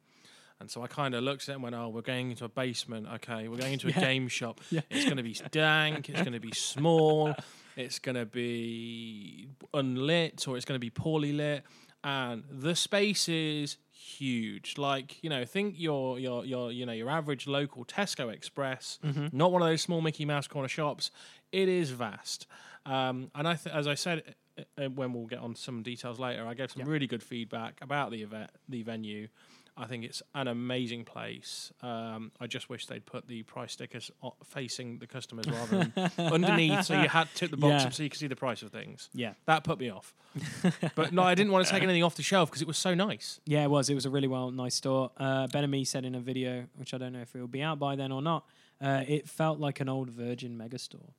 And 0.63 0.71
so 0.71 0.81
I 0.81 0.87
kind 0.87 1.13
of 1.13 1.23
looked 1.23 1.43
at 1.43 1.49
it 1.49 1.53
and 1.55 1.63
went, 1.63 1.75
"Oh, 1.75 1.89
we're 1.89 2.01
going 2.01 2.31
into 2.31 2.45
a 2.45 2.49
basement. 2.49 3.07
Okay, 3.15 3.47
we're 3.49 3.57
going 3.57 3.73
into 3.73 3.89
a 3.89 3.91
game 3.91 4.27
shop. 4.29 4.61
Yeah. 4.71 4.81
It's 4.89 5.03
going 5.05 5.17
to 5.17 5.23
be 5.23 5.33
dank. 5.51 6.09
It's 6.09 6.21
going 6.21 6.33
to 6.33 6.39
be 6.39 6.53
small. 6.53 7.35
It's 7.75 7.99
going 7.99 8.15
to 8.15 8.25
be 8.25 9.49
unlit, 9.73 10.47
or 10.47 10.55
it's 10.55 10.65
going 10.65 10.75
to 10.75 10.79
be 10.79 10.89
poorly 10.89 11.33
lit. 11.33 11.63
And 12.03 12.43
the 12.49 12.75
space 12.75 13.29
is 13.29 13.77
huge. 13.91 14.77
Like 14.77 15.23
you 15.23 15.29
know, 15.29 15.45
think 15.45 15.75
your 15.77 16.19
your 16.19 16.45
your 16.45 16.71
you 16.71 16.85
know 16.85 16.93
your 16.93 17.09
average 17.09 17.47
local 17.47 17.85
Tesco 17.85 18.31
Express, 18.33 18.99
Mm-hmm. 19.05 19.27
not 19.37 19.51
one 19.51 19.61
of 19.61 19.67
those 19.67 19.81
small 19.81 20.01
Mickey 20.01 20.25
Mouse 20.25 20.47
corner 20.47 20.67
shops. 20.67 21.11
It 21.51 21.69
is 21.69 21.91
vast. 21.91 22.47
Um, 22.85 23.31
and 23.35 23.47
I, 23.47 23.55
th- 23.55 23.73
as 23.73 23.87
I 23.87 23.93
said, 23.95 24.35
uh, 24.57 24.63
uh, 24.85 24.89
when 24.89 25.13
we'll 25.13 25.27
get 25.27 25.39
on 25.39 25.55
some 25.55 25.83
details 25.83 26.19
later, 26.19 26.45
I 26.45 26.53
gave 26.53 26.71
some 26.71 26.83
really 26.83 27.07
good 27.07 27.23
feedback 27.23 27.77
about 27.81 28.11
the 28.11 28.21
event, 28.23 28.49
the 28.67 28.83
venue. 28.83 29.27
I 29.75 29.85
think 29.87 30.03
it's 30.05 30.21
an 30.35 30.47
amazing 30.47 31.03
place. 31.03 31.71
Um, 31.81 32.31
I 32.39 32.45
just 32.45 32.69
wish 32.69 32.85
they'd 32.85 33.05
put 33.05 33.27
the 33.27 33.41
price 33.43 33.71
stickers 33.73 34.11
o- 34.21 34.35
facing 34.43 34.99
the 34.99 35.07
customers 35.07 35.45
rather 35.47 35.85
than 35.85 36.11
underneath, 36.31 36.83
so 36.85 37.01
you 37.01 37.09
had 37.09 37.27
to 37.29 37.35
tip 37.35 37.51
the 37.51 37.57
box 37.57 37.81
Yeah. 37.81 37.87
up 37.87 37.93
so 37.93 38.03
you 38.03 38.09
could 38.09 38.19
see 38.19 38.27
the 38.27 38.35
price 38.35 38.61
of 38.61 38.71
things. 38.71 39.09
Yeah. 39.13 39.33
That 39.45 39.63
put 39.63 39.79
me 39.79 39.89
off. 39.89 40.13
but 40.95 41.11
no, 41.11 41.23
I 41.23 41.33
didn't 41.35 41.51
want 41.51 41.65
to 41.65 41.71
take 41.71 41.81
anything 41.83 42.03
off 42.03 42.15
the 42.15 42.21
shelf 42.23 42.49
because 42.49 42.61
it 42.61 42.67
was 42.67 42.77
so 42.77 42.93
nice. 42.93 43.39
Yeah, 43.45 43.63
it 43.63 43.69
was. 43.69 43.89
It 43.89 43.95
was 43.95 44.05
a 44.05 44.09
really 44.11 44.27
well, 44.27 44.51
nice 44.51 44.75
store. 44.75 45.11
Uh, 45.17 45.47
ben 45.47 45.63
and 45.63 45.71
me 45.71 45.83
said 45.85 46.05
in 46.05 46.13
a 46.15 46.19
video, 46.19 46.65
which 46.75 46.93
I 46.93 46.97
don't 46.99 47.13
know 47.13 47.21
if 47.21 47.35
it 47.35 47.39
will 47.39 47.47
be 47.47 47.61
out 47.63 47.79
by 47.79 47.95
then 47.95 48.11
or 48.11 48.21
not, 48.21 48.45
uh, 48.81 49.03
it 49.07 49.27
felt 49.27 49.59
like 49.59 49.79
an 49.79 49.89
old 49.89 50.09
Virgin 50.09 50.57
megastore 50.57 51.11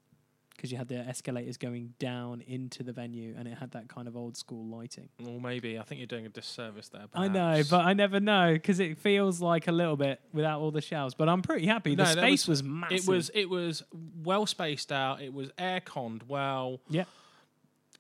because 0.65 0.73
you 0.73 0.79
had 0.79 0.89
the 0.89 0.97
escalators 0.97 1.59
going 1.59 1.93
down 1.99 2.41
into 2.41 2.83
the 2.83 2.91
venue 2.91 3.35
and 3.37 3.47
it 3.47 3.59
had 3.59 3.73
that 3.73 3.87
kind 3.87 4.09
of 4.09 4.17
old 4.17 4.35
school 4.35 4.65
lighting. 4.67 5.11
Or 5.29 5.39
maybe 5.39 5.79
I 5.79 5.83
think 5.83 5.99
you're 5.99 6.07
doing 6.07 6.25
a 6.25 6.31
disservice 6.31 6.89
there. 6.89 7.03
I 7.13 7.29
know, 7.29 7.61
but 7.69 7.85
I 7.85 7.93
never 7.93 8.19
know 8.19 8.55
because 8.55 8.81
it 8.81 8.97
feels 8.97 9.43
like 9.43 9.69
a 9.69 9.73
little 9.73 9.99
bit 9.99 10.23
without 10.33 10.63
all 10.63 10.71
the 10.71 10.81
shelves. 10.81 11.13
But 11.13 11.29
I'm 11.29 11.43
pretty 11.43 11.67
happy. 11.67 11.95
The 11.95 12.05
No, 12.05 12.11
space 12.13 12.49
was- 12.49 12.63
was, 12.63 12.71
massive. 12.71 12.99
It 13.01 13.07
was 13.07 13.31
it 13.35 13.51
was 13.51 13.83
well 14.23 14.47
spaced 14.47 14.91
out. 14.91 15.21
It 15.21 15.35
was 15.35 15.51
air 15.59 15.81
conned 15.81 16.23
well. 16.29 16.81
Yeah. 16.89 17.05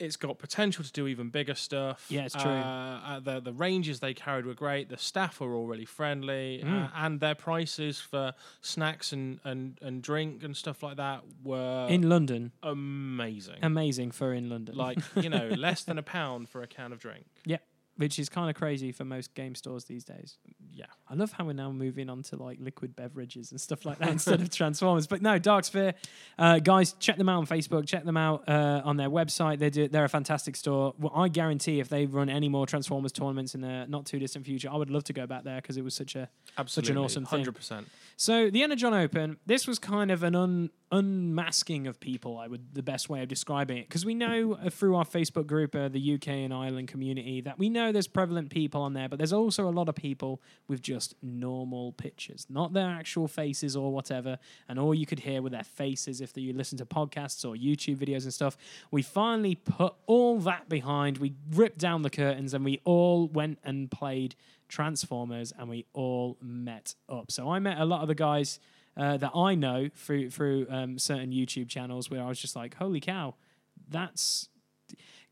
It's 0.01 0.17
got 0.17 0.39
potential 0.39 0.83
to 0.85 0.91
do 0.93 1.07
even 1.07 1.29
bigger 1.31 1.55
stuff. 1.55 2.07
Yeah, 2.09 2.25
it's 2.25 2.35
true. 2.35 2.51
Uh, 2.51 3.01
uh, 3.05 3.21
the 3.21 3.41
the 3.41 3.53
ranges 3.53 4.01
they 4.01 4.13
carried 4.15 4.45
were 4.47 4.55
great. 4.55 4.89
The 4.89 4.99
staff 4.99 5.41
were 5.41 5.55
all 5.55 5.67
really 5.67 5.85
friendly, 5.85 6.63
Mm. 6.65 6.87
uh, 6.87 6.91
and 6.97 7.21
their 7.21 7.35
prices 7.35 8.01
for 8.01 8.33
snacks 8.61 9.13
and, 9.13 9.39
and, 9.45 9.79
and 9.83 10.03
drink 10.03 10.43
and 10.43 10.57
stuff 10.57 10.83
like 10.83 10.97
that 10.97 11.23
were 11.45 11.87
in 11.89 12.09
London. 12.09 12.53
amazing. 12.63 13.59
Amazing 13.63 14.11
for 14.13 14.33
in 14.35 14.49
London. 14.49 14.75
like 14.77 14.99
you 15.17 15.29
know, 15.31 15.49
less 15.49 15.85
than 15.85 15.99
a 15.99 16.03
pound 16.03 16.49
for 16.49 16.63
a 16.63 16.67
can 16.67 16.93
of 16.93 16.99
drink. 16.99 17.27
yeah, 17.45 17.59
which 17.97 18.19
is 18.19 18.29
kind 18.29 18.51
of 18.51 18.57
crazy 18.57 18.91
for 18.93 19.05
most 19.05 19.35
game 19.35 19.55
stores 19.55 19.85
these 19.85 20.05
days. 20.05 20.39
Yeah. 20.75 20.87
I 21.09 21.15
love 21.15 21.33
how 21.33 21.45
we're 21.45 21.53
now 21.53 21.71
moving 21.71 22.09
on 22.11 22.23
to 22.25 22.37
like 22.37 22.59
liquid 22.61 22.97
beverages 22.97 23.53
and 23.53 23.61
stuff 23.61 23.85
like 23.85 23.99
that 23.99 24.09
instead 24.09 24.41
of 24.41 24.51
Transformers. 24.55 25.07
But 25.07 25.23
no, 25.23 25.39
Dark 25.39 25.65
Sphere, 25.65 25.95
uh, 26.39 26.59
guys, 26.59 26.95
check 26.95 27.17
them 27.17 27.29
out 27.29 27.39
on 27.39 27.47
Facebook. 27.47 27.87
Check 27.87 28.05
them 28.05 28.17
out 28.17 28.49
uh, 28.49 28.83
on 28.85 28.97
their 28.97 29.11
website. 29.11 29.59
They 29.59 29.71
do, 29.71 29.87
they're 29.87 30.05
a 30.05 30.09
fantastic 30.09 30.57
store. 30.57 30.95
Well, 30.99 31.13
I 31.15 31.29
guarantee 31.29 31.79
if 31.79 31.89
they 31.89 32.07
run 32.07 32.29
any 32.29 32.49
more 32.49 32.67
Transformers 32.67 33.13
tournaments 33.13 33.55
in 33.55 33.61
the 33.61 33.87
not 33.87 34.07
too 34.07 34.19
distant 34.19 34.47
future, 34.47 34.69
I 34.73 34.77
would 34.77 34.91
love 34.91 35.05
to 35.05 35.13
go 35.13 35.27
back 35.27 35.45
there 35.45 35.57
because 35.61 35.77
it 35.77 35.85
was 35.85 35.95
such 35.95 36.17
a 36.17 36.29
Absolutely, 36.59 36.97
awesome 36.97 37.25
thing. 37.27 37.39
Hundred 37.41 37.55
percent. 37.55 37.87
so 38.17 38.51
the 38.51 38.63
Energon 38.63 38.95
Open, 38.95 39.37
this 39.47 39.67
was 39.69 39.79
kind 39.79 40.11
of 40.11 40.23
an 40.23 40.35
un, 40.35 40.71
unmasking 40.91 41.87
of 41.87 42.01
people. 42.01 42.39
I 42.39 42.47
would 42.49 42.75
the 42.75 42.83
best 42.83 43.09
way 43.09 43.23
of 43.23 43.29
describing 43.29 43.79
it 43.79 43.89
because 43.89 44.05
we 44.05 44.15
know 44.15 44.55
uh, 44.55 44.71
through 44.71 44.97
our 44.97 45.05
Facebook 45.05 45.47
group, 45.47 45.75
uh, 45.75 45.89
the 45.89 46.15
UK 46.15 46.29
and 46.29 46.53
Ireland 46.55 46.89
community, 46.89 47.43
that 47.43 47.59
we 47.59 47.69
know 47.69 47.93
there's 47.93 48.09
prevalent 48.09 48.51
people 48.51 48.83
on 48.83 48.95
there, 48.95 49.09
but 49.09 49.19
there's 49.19 49.33
also 49.33 49.69
a 49.69 49.71
lot 49.71 49.89
of 49.89 49.95
people 49.95 50.41
with 50.69 50.83
just 50.83 51.15
normal 51.23 51.93
pictures, 51.93 52.47
not 52.49 52.73
their 52.73 52.89
actual 52.89 53.29
faces 53.29 53.77
or 53.77 53.93
whatever. 53.93 54.39
And 54.69 54.79
all 54.79 54.95
you 54.95 55.07
could 55.07 55.21
hear 55.21 55.43
were 55.43 55.51
their 55.51 55.65
faces 55.65 56.21
if 56.21 56.37
you 56.37 56.53
listen 56.53 56.79
to 56.79 56.87
podcasts 56.87 57.45
or 57.45 57.55
YouTube 57.55 57.97
videos 57.97 58.25
and 58.25 58.33
stuff. 58.33 58.57
We 58.91 59.03
finally 59.03 59.55
put 59.55 59.95
all 60.07 60.39
that 60.41 60.69
behind. 60.69 61.19
We 61.19 61.35
ripped 61.53 61.79
down 61.79 62.03
the 62.03 62.11
curtains 62.11 62.55
and 62.55 62.65
we 62.65 62.81
all 62.85 63.29
went 63.29 63.59
and 63.65 63.91
played 63.91 64.35
Transformers 64.69 65.53
and 65.59 65.69
we 65.69 65.85
all 65.93 66.39
met 66.41 66.95
up. 67.09 67.31
So 67.31 67.51
I 67.51 67.59
met 67.59 67.79
a 67.79 67.85
lot 67.85 68.03
of 68.03 68.09
the 68.09 68.15
guys 68.15 68.59
uh, 68.97 69.17
that 69.19 69.33
I 69.35 69.55
know 69.55 69.89
through 69.95 70.31
through 70.31 70.67
um, 70.71 70.99
certain 70.99 71.33
YouTube 71.33 71.69
channels 71.69 72.11
where 72.11 72.23
I 72.23 72.29
was 72.29 72.39
just 72.39 72.57
like, 72.57 72.77
holy 72.77 73.01
cow, 73.01 73.35
that's 73.89 74.49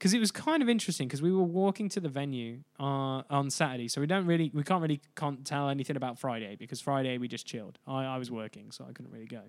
because 0.02 0.14
it 0.14 0.18
was 0.18 0.32
kind 0.32 0.64
of 0.64 0.68
interesting 0.68 1.06
because 1.06 1.22
we 1.22 1.30
were 1.30 1.44
walking 1.44 1.88
to 1.88 2.00
the 2.00 2.08
venue 2.08 2.58
uh, 2.80 3.22
on 3.30 3.50
Saturday, 3.50 3.86
so 3.86 4.00
we 4.00 4.08
don't 4.08 4.26
really 4.26 4.50
we 4.52 4.64
can't 4.64 4.82
really 4.82 5.00
can't 5.14 5.46
tell 5.46 5.68
anything 5.68 5.94
about 5.94 6.18
Friday 6.18 6.56
because 6.56 6.80
Friday 6.80 7.18
we 7.18 7.28
just 7.28 7.46
chilled. 7.46 7.78
I, 7.86 8.06
I 8.06 8.18
was 8.18 8.28
working, 8.28 8.72
so 8.72 8.84
I 8.84 8.90
couldn't 8.92 9.12
really 9.12 9.28
go. 9.28 9.42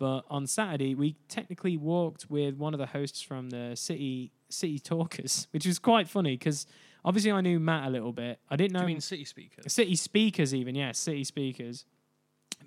But 0.00 0.24
on 0.30 0.48
Saturday, 0.48 0.96
we 0.96 1.14
technically 1.28 1.76
walked 1.76 2.28
with 2.28 2.56
one 2.56 2.74
of 2.74 2.80
the 2.80 2.86
hosts 2.86 3.22
from 3.22 3.50
the 3.50 3.76
City 3.76 4.32
City 4.48 4.80
Talkers, 4.80 5.46
which 5.52 5.64
was 5.64 5.78
quite 5.78 6.08
funny 6.08 6.32
because 6.32 6.66
obviously 7.04 7.30
I 7.30 7.40
knew 7.40 7.60
Matt 7.60 7.86
a 7.86 7.90
little 7.90 8.12
bit. 8.12 8.40
I 8.50 8.56
didn't 8.56 8.72
know 8.72 8.80
I 8.80 8.86
mean, 8.86 9.00
city 9.00 9.24
speakers. 9.24 9.72
City 9.72 9.94
Speakers, 9.94 10.52
even 10.56 10.74
yes, 10.74 10.98
City 10.98 11.22
Speakers. 11.22 11.84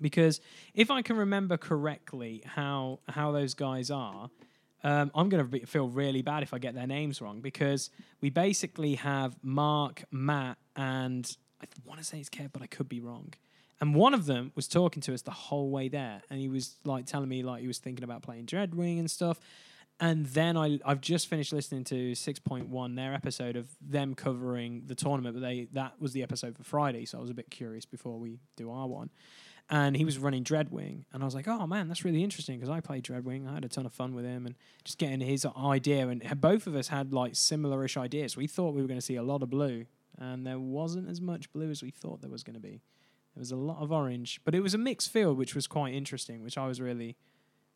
Because 0.00 0.40
if 0.72 0.90
I 0.90 1.02
can 1.02 1.18
remember 1.18 1.58
correctly, 1.58 2.42
how 2.46 3.00
how 3.06 3.32
those 3.32 3.52
guys 3.52 3.90
are, 3.90 4.30
um, 4.84 5.10
I'm 5.14 5.28
going 5.28 5.48
to 5.48 5.66
feel 5.66 5.88
really 5.88 6.22
bad 6.22 6.42
if 6.42 6.52
I 6.52 6.58
get 6.58 6.74
their 6.74 6.86
names 6.86 7.20
wrong 7.20 7.40
because 7.40 7.90
we 8.20 8.30
basically 8.30 8.96
have 8.96 9.36
Mark, 9.42 10.04
Matt, 10.10 10.58
and 10.76 11.36
I 11.60 11.66
want 11.84 12.00
to 12.00 12.06
say 12.06 12.18
it's 12.18 12.28
Kev, 12.28 12.50
but 12.52 12.62
I 12.62 12.66
could 12.66 12.88
be 12.88 13.00
wrong. 13.00 13.34
And 13.80 13.94
one 13.94 14.14
of 14.14 14.26
them 14.26 14.52
was 14.54 14.68
talking 14.68 15.00
to 15.02 15.14
us 15.14 15.22
the 15.22 15.32
whole 15.32 15.70
way 15.70 15.88
there, 15.88 16.22
and 16.30 16.38
he 16.38 16.48
was 16.48 16.76
like 16.84 17.06
telling 17.06 17.28
me 17.28 17.42
like 17.42 17.62
he 17.62 17.66
was 17.66 17.78
thinking 17.78 18.04
about 18.04 18.22
playing 18.22 18.46
Dreadwing 18.46 18.98
and 18.98 19.10
stuff. 19.10 19.40
And 19.98 20.26
then 20.26 20.56
I 20.56 20.78
I've 20.84 21.00
just 21.00 21.28
finished 21.28 21.52
listening 21.52 21.84
to 21.84 22.14
six 22.14 22.38
point 22.38 22.68
one 22.68 22.94
their 22.94 23.12
episode 23.12 23.56
of 23.56 23.68
them 23.80 24.14
covering 24.14 24.84
the 24.86 24.94
tournament, 24.94 25.34
but 25.34 25.40
they 25.40 25.68
that 25.72 26.00
was 26.00 26.12
the 26.12 26.22
episode 26.22 26.56
for 26.56 26.64
Friday, 26.64 27.04
so 27.06 27.18
I 27.18 27.20
was 27.20 27.30
a 27.30 27.34
bit 27.34 27.50
curious 27.50 27.84
before 27.84 28.18
we 28.18 28.38
do 28.56 28.70
our 28.70 28.86
one. 28.86 29.10
And 29.70 29.96
he 29.96 30.04
was 30.04 30.18
running 30.18 30.44
Dreadwing, 30.44 31.04
and 31.12 31.22
I 31.22 31.24
was 31.24 31.34
like, 31.34 31.48
"Oh 31.48 31.66
man, 31.66 31.88
that's 31.88 32.04
really 32.04 32.22
interesting." 32.22 32.58
Because 32.58 32.68
I 32.68 32.80
played 32.80 33.04
Dreadwing, 33.04 33.48
I 33.48 33.54
had 33.54 33.64
a 33.64 33.68
ton 33.68 33.86
of 33.86 33.92
fun 33.92 34.14
with 34.14 34.24
him, 34.24 34.44
and 34.44 34.54
just 34.84 34.98
getting 34.98 35.20
his 35.20 35.46
idea. 35.56 36.08
And 36.08 36.22
both 36.40 36.66
of 36.66 36.74
us 36.74 36.88
had 36.88 37.12
like 37.14 37.36
similar-ish 37.36 37.96
ideas. 37.96 38.36
We 38.36 38.46
thought 38.46 38.74
we 38.74 38.82
were 38.82 38.88
going 38.88 39.00
to 39.00 39.06
see 39.06 39.16
a 39.16 39.22
lot 39.22 39.42
of 39.42 39.48
blue, 39.48 39.86
and 40.18 40.46
there 40.46 40.58
wasn't 40.58 41.08
as 41.08 41.20
much 41.20 41.50
blue 41.52 41.70
as 41.70 41.82
we 41.82 41.90
thought 41.90 42.20
there 42.20 42.30
was 42.30 42.42
going 42.42 42.54
to 42.54 42.60
be. 42.60 42.82
There 43.34 43.40
was 43.40 43.50
a 43.50 43.56
lot 43.56 43.82
of 43.82 43.90
orange, 43.90 44.40
but 44.44 44.54
it 44.54 44.60
was 44.60 44.74
a 44.74 44.78
mixed 44.78 45.10
field, 45.10 45.38
which 45.38 45.54
was 45.54 45.66
quite 45.66 45.94
interesting, 45.94 46.42
which 46.42 46.58
I 46.58 46.66
was 46.66 46.78
really, 46.78 47.16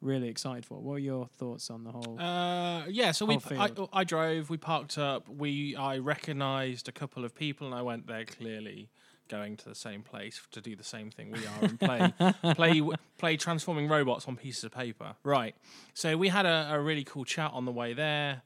really 0.03 0.29
excited 0.29 0.67
for. 0.67 0.83
What 0.83 0.95
are 0.95 0.99
your 0.99 1.29
thoughts 1.29 1.71
on 1.71 1.85
the 1.85 1.93
whole? 1.93 2.21
Uh, 2.21 2.85
yeah, 2.89 3.13
so 3.13 3.25
we 3.25 3.39
I. 3.53 3.71
I 3.91 4.05
drove, 4.05 4.51
we 4.51 4.59
parked 4.59 4.99
up, 4.99 5.31
we 5.31 5.75
I 5.77 5.97
recognised 5.99 6.89
a 6.89 6.93
couple 6.93 7.25
of 7.25 7.35
people, 7.35 7.67
and 7.67 7.75
I 7.75 7.81
went 7.81 8.07
there 8.07 8.27
clearly 8.27 8.91
going 9.29 9.57
to 9.59 9.69
the 9.69 9.75
same 9.75 10.03
place 10.03 10.41
to 10.53 10.61
do 10.61 10.77
the 10.77 10.85
same 10.85 11.11
thing 11.11 11.31
we 11.33 11.41
are 11.47 11.63
and 11.63 11.79
play 11.81 12.13
play 12.55 12.83
play 13.19 13.37
transforming 13.37 13.89
robots 13.89 14.27
on 14.29 14.37
pieces 14.37 14.65
of 14.65 14.73
paper. 14.73 15.15
Right. 15.25 15.55
So 15.95 16.17
we 16.17 16.29
had 16.29 16.47
a, 16.47 16.69
a 16.73 16.81
really 16.81 17.05
cool 17.05 17.25
chat 17.25 17.51
on 17.53 17.65
the 17.65 17.73
way 17.73 17.93
there. 17.93 18.43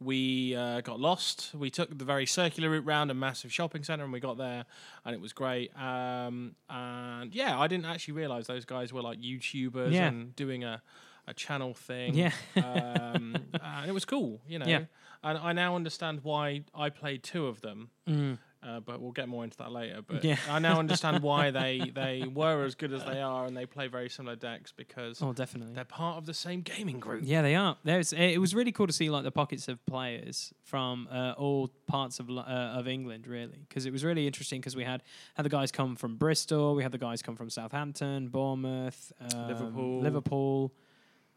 We 0.00 0.54
uh, 0.56 0.80
got 0.80 0.98
lost. 1.00 1.52
We 1.54 1.70
took 1.70 1.96
the 1.96 2.04
very 2.04 2.26
circular 2.26 2.68
route 2.68 2.84
round 2.84 3.10
a 3.10 3.14
massive 3.14 3.52
shopping 3.52 3.84
centre, 3.84 4.04
and 4.04 4.12
we 4.12 4.20
got 4.20 4.36
there, 4.36 4.64
and 5.04 5.14
it 5.14 5.20
was 5.20 5.32
great. 5.32 5.70
Um, 5.80 6.56
and 6.68 7.32
yeah, 7.34 7.58
I 7.58 7.68
didn't 7.68 7.86
actually 7.86 8.14
realise 8.14 8.46
those 8.48 8.64
guys 8.64 8.92
were 8.92 9.02
like 9.02 9.20
YouTubers 9.20 9.92
Yeah. 9.92 10.08
and 10.08 10.34
doing 10.36 10.64
a 10.64 10.82
a 11.26 11.32
channel 11.32 11.72
thing. 11.72 12.14
Yeah. 12.14 12.32
um, 12.56 13.34
and 13.62 13.88
it 13.88 13.94
was 13.94 14.04
cool, 14.04 14.42
you 14.46 14.58
know. 14.58 14.66
Yeah. 14.66 14.84
And 15.22 15.38
I 15.38 15.54
now 15.54 15.74
understand 15.74 16.20
why 16.22 16.64
I 16.74 16.90
played 16.90 17.22
two 17.22 17.46
of 17.46 17.62
them. 17.62 17.88
Mm. 18.06 18.36
Uh, 18.64 18.80
but 18.80 19.00
we'll 19.00 19.12
get 19.12 19.28
more 19.28 19.44
into 19.44 19.56
that 19.58 19.70
later. 19.70 20.00
But 20.06 20.24
Yeah. 20.24 20.38
I 20.48 20.58
now 20.58 20.78
understand 20.78 21.22
why 21.22 21.50
they, 21.60 21.92
they 21.94 22.24
were 22.32 22.64
as 22.64 22.74
good 22.74 22.92
as 22.92 23.04
they 23.04 23.20
are 23.20 23.44
and 23.44 23.54
they 23.56 23.66
play 23.66 23.88
very 23.88 24.08
similar 24.08 24.36
decks 24.36 24.72
because 24.72 25.20
oh, 25.20 25.32
definitely. 25.32 25.74
they're 25.74 25.84
part 25.84 26.16
of 26.16 26.24
the 26.26 26.32
same 26.34 26.62
gaming 26.62 26.98
group. 26.98 27.22
Yeah, 27.24 27.42
they 27.42 27.54
are. 27.54 27.76
There's. 27.84 28.12
It 28.12 28.38
was 28.38 28.54
really 28.54 28.72
cool 28.72 28.86
to 28.86 28.92
see 28.92 29.10
like 29.10 29.24
the 29.24 29.30
pockets 29.30 29.68
of 29.68 29.84
players 29.86 30.52
from 30.62 31.08
uh, 31.10 31.34
all 31.36 31.70
parts 31.86 32.20
of 32.20 32.30
uh, 32.30 32.42
of 32.42 32.88
England, 32.88 33.26
really, 33.26 33.64
because 33.68 33.84
it 33.86 33.92
was 33.92 34.02
really 34.04 34.26
interesting. 34.26 34.60
Because 34.60 34.76
we 34.76 34.84
had 34.84 35.02
had 35.34 35.44
the 35.44 35.50
guys 35.50 35.70
come 35.70 35.94
from 35.96 36.16
Bristol, 36.16 36.74
we 36.74 36.82
had 36.82 36.92
the 36.92 36.98
guys 36.98 37.22
come 37.22 37.36
from 37.36 37.50
Southampton, 37.50 38.28
Bournemouth, 38.28 39.12
um, 39.20 39.48
Liverpool. 39.48 40.00
Liverpool, 40.00 40.72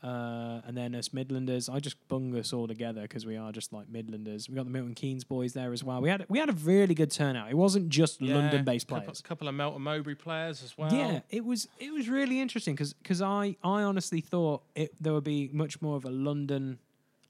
uh, 0.04 0.62
and 0.66 0.78
then 0.78 0.94
us 0.94 1.10
Midlanders. 1.10 1.74
I 1.74 1.80
just 1.80 1.96
bung 2.08 2.36
us 2.36 2.54
all 2.54 2.68
together 2.68 3.02
because 3.02 3.26
we 3.26 3.36
are 3.36 3.52
just 3.52 3.74
like 3.74 3.88
Midlanders. 3.92 4.48
We 4.48 4.56
got 4.56 4.66
the 4.66 4.72
Milton 4.72 4.94
Keynes 4.94 5.24
boys 5.24 5.54
there 5.54 5.74
as 5.74 5.84
well. 5.84 6.02
We 6.02 6.10
had 6.10 6.26
we 6.30 6.40
had 6.40 6.50
a 6.50 6.54
really 6.54 6.94
good 6.94 7.12
turnout. 7.12 7.50
It 7.50 7.58
wasn't 7.58 7.90
just 7.90 8.22
Yeah, 8.22 8.36
London-based 8.36 8.88
couple, 8.88 9.04
players. 9.04 9.20
A 9.20 9.24
couple 9.24 9.48
of 9.48 9.56
Melton 9.56 9.82
Mowbray 9.82 10.16
players 10.16 10.64
as 10.64 10.78
well. 10.78 10.94
Yeah, 10.94 11.22
it 11.30 11.44
was 11.44 11.68
it 11.80 11.92
was 11.92 12.10
really 12.10 12.40
interesting 12.40 12.76
because 12.76 13.22
I 13.22 13.56
I 13.64 13.84
honestly 13.84 14.22
thought 14.22 14.64
it 14.76 14.94
there 15.02 15.14
would 15.14 15.24
be 15.24 15.50
much 15.52 15.82
more 15.82 15.96
of 15.98 16.06
a 16.06 16.12
London 16.12 16.78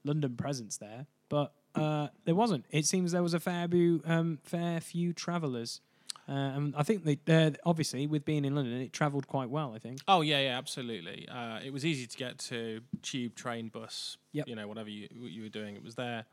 London 0.04 0.36
presence 0.36 0.76
there, 0.76 1.06
but 1.28 1.52
uh, 1.74 2.08
there 2.24 2.34
wasn't. 2.34 2.64
It 2.70 2.86
seems 2.86 3.12
there 3.12 3.22
was 3.22 3.34
a 3.34 3.40
fair 3.40 3.68
few 3.68 4.02
um, 4.04 4.38
fair 4.42 4.80
few 4.80 5.12
travellers, 5.12 5.80
uh, 6.28 6.32
and 6.32 6.74
I 6.76 6.82
think 6.82 7.04
they 7.04 7.18
uh, 7.28 7.52
obviously 7.64 8.06
with 8.06 8.24
being 8.24 8.44
in 8.44 8.54
London, 8.54 8.80
it 8.80 8.92
travelled 8.92 9.26
quite 9.26 9.48
well. 9.48 9.72
I 9.74 9.78
think. 9.78 10.00
Oh 10.06 10.20
yeah, 10.20 10.40
yeah, 10.40 10.58
absolutely. 10.58 11.26
Uh, 11.28 11.60
it 11.64 11.72
was 11.72 11.86
easy 11.86 12.06
to 12.06 12.16
get 12.16 12.38
to 12.38 12.80
tube, 13.02 13.34
train, 13.34 13.68
bus. 13.68 14.18
Yep. 14.32 14.48
You 14.48 14.56
know, 14.56 14.68
whatever 14.68 14.90
you 14.90 15.08
what 15.18 15.30
you 15.30 15.42
were 15.42 15.48
doing, 15.48 15.74
it 15.74 15.82
was 15.82 15.94
there. 15.94 16.26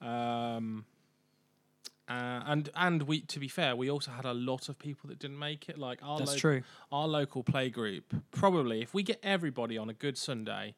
Um, 0.00 0.84
uh, 2.08 2.40
and 2.46 2.70
and 2.74 3.02
we, 3.02 3.20
to 3.22 3.38
be 3.38 3.48
fair, 3.48 3.76
we 3.76 3.90
also 3.90 4.10
had 4.10 4.24
a 4.24 4.32
lot 4.32 4.70
of 4.70 4.78
people 4.78 5.08
that 5.10 5.18
didn't 5.18 5.38
make 5.38 5.68
it. 5.68 5.78
Like 5.78 5.98
our 6.02 6.18
That's 6.18 6.32
lo- 6.32 6.38
true. 6.38 6.62
Our 6.90 7.06
local 7.06 7.42
play 7.42 7.68
group, 7.68 8.14
probably 8.30 8.80
if 8.80 8.94
we 8.94 9.02
get 9.02 9.20
everybody 9.22 9.76
on 9.76 9.90
a 9.90 9.92
good 9.94 10.16
Sunday, 10.16 10.74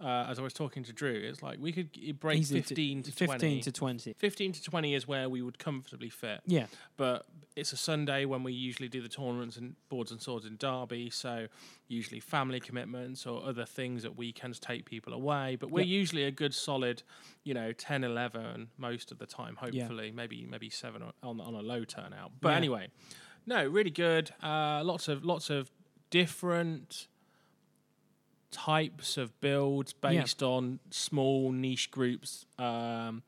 uh, 0.00 0.26
as 0.28 0.40
I 0.40 0.42
was 0.42 0.52
talking 0.52 0.82
to 0.84 0.92
Drew, 0.92 1.12
it's 1.14 1.40
like 1.40 1.60
we 1.60 1.70
could 1.70 2.18
break 2.18 2.48
to- 2.48 2.54
fifteen 2.54 3.04
to, 3.04 3.12
15 3.12 3.38
20. 3.38 3.60
to 3.60 3.72
20. 3.72 4.12
15 4.14 4.52
to 4.52 4.62
20 4.62 4.94
is 4.94 5.06
where 5.06 5.28
we 5.28 5.40
would 5.40 5.58
comfortably 5.60 6.10
fit. 6.10 6.40
Yeah. 6.46 6.66
But 6.96 7.26
it's 7.54 7.72
a 7.72 7.76
Sunday 7.76 8.24
when 8.24 8.42
we 8.42 8.52
usually 8.52 8.88
do 8.88 9.02
the 9.02 9.08
tournaments 9.08 9.56
and 9.56 9.74
boards 9.88 10.10
and 10.10 10.20
swords 10.22 10.46
in 10.46 10.56
Derby. 10.56 11.10
So 11.10 11.48
usually 11.88 12.18
family 12.20 12.60
commitments 12.60 13.26
or 13.26 13.44
other 13.44 13.64
things 13.66 14.04
at 14.04 14.16
weekends 14.16 14.58
take 14.58 14.84
people 14.86 15.12
away. 15.12 15.56
But 15.56 15.70
we're 15.70 15.80
Yep. 15.80 15.88
usually 15.88 16.24
a 16.24 16.30
good 16.30 16.54
solid, 16.54 17.02
you 17.44 17.52
know, 17.54 17.72
10, 17.72 18.04
11 18.04 18.70
most 18.78 19.12
of 19.12 19.18
the 19.18 19.26
time, 19.26 19.58
Yeah. 19.70 19.82
hopefully. 19.82 20.10
Maybe 20.10 20.46
maybe 20.46 20.70
seven 20.70 21.02
on, 21.22 21.40
on 21.40 21.54
a 21.54 21.60
low 21.62 21.84
turnout. 21.84 22.32
But 22.40 22.50
Yeah. 22.50 22.56
anyway, 22.56 22.88
no, 23.46 23.66
really 23.66 23.90
good. 23.90 24.32
Uh, 24.42 24.82
lots 24.84 25.08
of 25.08 25.24
lots 25.24 25.50
of 25.50 25.70
different 26.10 27.08
types 28.50 29.16
of 29.16 29.38
builds 29.40 29.94
Yeah. 30.02 30.10
based 30.10 30.42
on 30.42 30.80
small 30.90 31.52
niche 31.52 31.90
groups. 31.90 32.46
Um, 32.58 33.22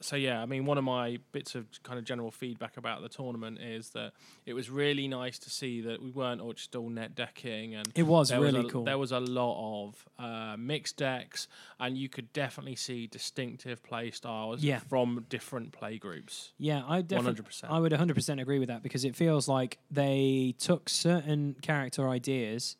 so 0.00 0.16
yeah, 0.16 0.42
I 0.42 0.46
mean, 0.46 0.66
one 0.66 0.76
of 0.78 0.84
my 0.84 1.18
bits 1.32 1.54
of 1.54 1.66
kind 1.82 1.98
of 1.98 2.04
general 2.04 2.30
feedback 2.30 2.76
about 2.76 3.02
the 3.02 3.08
tournament 3.08 3.58
is 3.60 3.90
that 3.90 4.12
it 4.44 4.52
was 4.52 4.68
really 4.68 5.08
nice 5.08 5.38
to 5.40 5.50
see 5.50 5.80
that 5.82 6.02
we 6.02 6.10
weren't 6.10 6.40
all 6.40 6.52
just 6.52 6.76
all 6.76 6.90
net 6.90 7.14
decking, 7.14 7.74
and 7.74 7.88
It 7.94 8.02
was 8.02 8.32
really 8.32 8.60
a, 8.60 8.64
cool. 8.64 8.84
There 8.84 8.98
was 8.98 9.12
a 9.12 9.20
lot 9.20 9.86
of 9.88 10.04
uh, 10.18 10.56
mixed 10.58 10.98
decks, 10.98 11.48
and 11.80 11.96
you 11.96 12.08
could 12.08 12.32
definitely 12.32 12.76
see 12.76 13.06
distinctive 13.06 13.82
play 13.82 14.10
styles 14.10 14.62
Yeah. 14.62 14.80
from 14.80 15.24
different 15.28 15.72
play 15.72 15.98
groups. 15.98 16.52
Yeah, 16.58 16.82
I 16.86 17.00
definitely, 17.02 17.42
100%. 17.42 17.64
I 17.70 17.78
would 17.78 17.92
100% 17.92 18.40
agree 18.40 18.58
with 18.58 18.68
that 18.68 18.82
because 18.82 19.04
it 19.04 19.16
feels 19.16 19.48
like 19.48 19.78
they 19.90 20.54
took 20.58 20.88
certain 20.88 21.56
character 21.62 22.08
ideas 22.08 22.76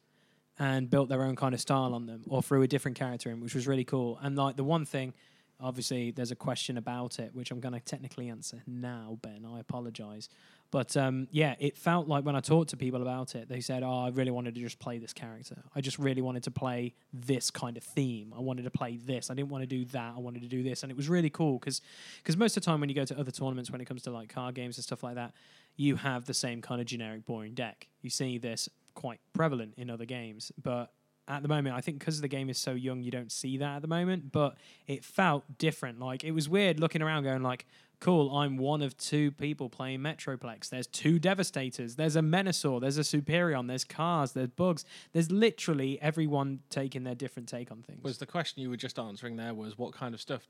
and 0.58 0.88
built 0.88 1.08
their 1.08 1.22
own 1.22 1.36
kind 1.36 1.54
of 1.54 1.60
style 1.60 1.94
on 1.94 2.06
them, 2.06 2.24
or 2.28 2.42
threw 2.42 2.62
a 2.62 2.68
different 2.68 2.96
character 2.96 3.30
in, 3.30 3.40
which 3.40 3.54
was 3.54 3.66
really 3.66 3.84
cool. 3.84 4.18
And 4.22 4.36
like 4.36 4.56
the 4.56 4.64
one 4.64 4.84
thing, 4.86 5.12
obviously, 5.60 6.10
there's 6.10 6.30
a 6.30 6.36
question 6.36 6.76
about 6.76 7.18
it, 7.18 7.34
which 7.34 7.50
I'm 7.50 7.60
going 7.60 7.74
to 7.74 7.80
technically 7.80 8.28
answer 8.28 8.62
now, 8.66 9.18
Ben. 9.22 9.46
I 9.46 9.60
apologize, 9.60 10.28
but 10.70 10.96
um, 10.96 11.28
yeah, 11.30 11.54
it 11.58 11.76
felt 11.76 12.08
like 12.08 12.24
when 12.24 12.34
I 12.34 12.40
talked 12.40 12.70
to 12.70 12.76
people 12.76 13.02
about 13.02 13.34
it, 13.34 13.48
they 13.48 13.60
said, 13.60 13.82
"Oh, 13.82 14.04
I 14.04 14.08
really 14.08 14.30
wanted 14.30 14.54
to 14.56 14.60
just 14.60 14.78
play 14.78 14.98
this 14.98 15.12
character. 15.12 15.62
I 15.74 15.80
just 15.80 15.98
really 15.98 16.22
wanted 16.22 16.42
to 16.44 16.50
play 16.50 16.94
this 17.12 17.50
kind 17.50 17.76
of 17.76 17.84
theme. 17.84 18.34
I 18.36 18.40
wanted 18.40 18.64
to 18.64 18.70
play 18.70 18.96
this. 18.96 19.30
I 19.30 19.34
didn't 19.34 19.50
want 19.50 19.62
to 19.62 19.66
do 19.66 19.84
that. 19.86 20.14
I 20.16 20.20
wanted 20.20 20.42
to 20.42 20.48
do 20.48 20.62
this." 20.62 20.82
And 20.82 20.90
it 20.90 20.96
was 20.96 21.08
really 21.08 21.30
cool 21.30 21.58
because 21.58 21.80
because 22.18 22.36
most 22.36 22.56
of 22.56 22.62
the 22.62 22.66
time 22.66 22.80
when 22.80 22.88
you 22.88 22.94
go 22.94 23.04
to 23.04 23.18
other 23.18 23.30
tournaments, 23.30 23.70
when 23.70 23.80
it 23.80 23.84
comes 23.84 24.02
to 24.02 24.10
like 24.10 24.28
card 24.28 24.54
games 24.54 24.76
and 24.76 24.84
stuff 24.84 25.02
like 25.02 25.14
that, 25.14 25.32
you 25.76 25.96
have 25.96 26.24
the 26.24 26.34
same 26.34 26.60
kind 26.60 26.80
of 26.80 26.86
generic 26.86 27.24
boring 27.24 27.54
deck. 27.54 27.88
You 28.02 28.10
see 28.10 28.38
this 28.38 28.68
quite 28.94 29.20
prevalent 29.34 29.74
in 29.76 29.90
other 29.90 30.04
games, 30.04 30.50
but 30.60 30.90
at 31.28 31.42
the 31.42 31.48
moment. 31.48 31.74
I 31.76 31.80
think 31.80 31.98
because 31.98 32.20
the 32.20 32.28
game 32.28 32.48
is 32.48 32.58
so 32.58 32.72
young, 32.72 33.02
you 33.02 33.10
don't 33.10 33.32
see 33.32 33.58
that 33.58 33.76
at 33.76 33.82
the 33.82 33.88
moment. 33.88 34.32
But 34.32 34.56
it 34.86 35.04
felt 35.04 35.58
different. 35.58 36.00
Like 36.00 36.24
it 36.24 36.32
was 36.32 36.48
weird 36.48 36.80
looking 36.80 37.02
around, 37.02 37.24
going 37.24 37.42
like, 37.42 37.66
"Cool, 38.00 38.36
I'm 38.36 38.56
one 38.56 38.82
of 38.82 38.96
two 38.96 39.32
people 39.32 39.68
playing 39.68 40.00
Metroplex. 40.00 40.68
There's 40.68 40.86
two 40.86 41.18
Devastators. 41.18 41.96
There's 41.96 42.16
a 42.16 42.20
Menasor. 42.20 42.80
There's 42.80 42.98
a 42.98 43.02
Superion. 43.02 43.68
There's 43.68 43.84
cars. 43.84 44.32
There's 44.32 44.48
bugs. 44.48 44.84
There's 45.12 45.30
literally 45.30 46.00
everyone 46.00 46.60
taking 46.70 47.04
their 47.04 47.14
different 47.14 47.48
take 47.48 47.70
on 47.70 47.82
things." 47.82 48.02
Was 48.02 48.18
the 48.18 48.26
question 48.26 48.62
you 48.62 48.70
were 48.70 48.76
just 48.76 48.98
answering 48.98 49.36
there 49.36 49.54
was 49.54 49.76
what 49.76 49.92
kind 49.92 50.14
of 50.14 50.20
stuff 50.20 50.46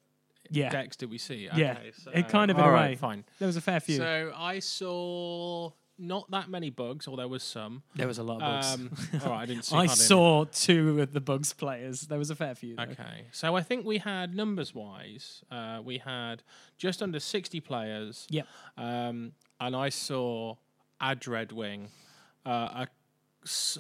yeah, 0.51 0.69
decks 0.69 0.97
did 0.97 1.11
we 1.11 1.19
see? 1.19 1.49
yeah. 1.55 1.79
So- 1.99 2.11
it 2.13 2.29
kind 2.29 2.51
of 2.51 2.59
in 2.59 2.65
a 2.65 2.71
right, 2.71 2.91
way. 2.91 2.97
fine. 2.97 3.25
There 3.39 3.47
was 3.47 3.57
a 3.57 3.61
fair 3.61 3.81
few. 3.81 3.97
So 3.97 4.33
I 4.37 4.61
saw 4.61 5.71
not 5.99 6.31
that 6.31 6.49
many 6.49 6.71
bugs, 6.71 7.07
or 7.07 7.17
there 7.17 7.29
was 7.29 7.43
some. 7.43 7.83
there 7.95 8.07
was 8.07 8.19
a 8.19 8.23
lot 8.23 8.37
of 8.37 8.41
bugs. 8.41 8.75
Um, 8.75 8.91
all 9.25 9.31
right, 9.31 9.43
I 9.43 9.47
didn't 9.47 9.65
see. 9.65 9.77
I 9.77 9.81
any. 9.85 9.89
saw 9.89 10.45
two 10.45 11.01
of 11.01 11.13
the 11.13 11.21
bugs 11.21 11.53
players. 11.53 12.03
There 12.03 12.19
was 12.19 12.31
a 12.31 12.37
fair 12.37 12.55
few. 12.55 12.77
though. 12.77 12.83
Okay, 12.83 13.27
so 13.33 13.57
I 13.57 13.63
think 13.63 13.87
we 13.87 13.99
had 13.99 14.35
numbers 14.35 14.75
wise, 14.75 15.43
uh, 15.51 15.81
we 15.85 15.99
had 15.99 16.43
just 16.79 17.03
under 17.03 17.21
sixty 17.21 17.61
players. 17.61 18.27
Yep. 18.31 18.47
Um, 18.77 19.33
and 19.61 19.75
I 19.75 19.89
saw 19.89 20.57
a 21.01 21.15
Dreadwing, 21.17 21.89
uh, 22.45 22.51
a, 22.51 22.89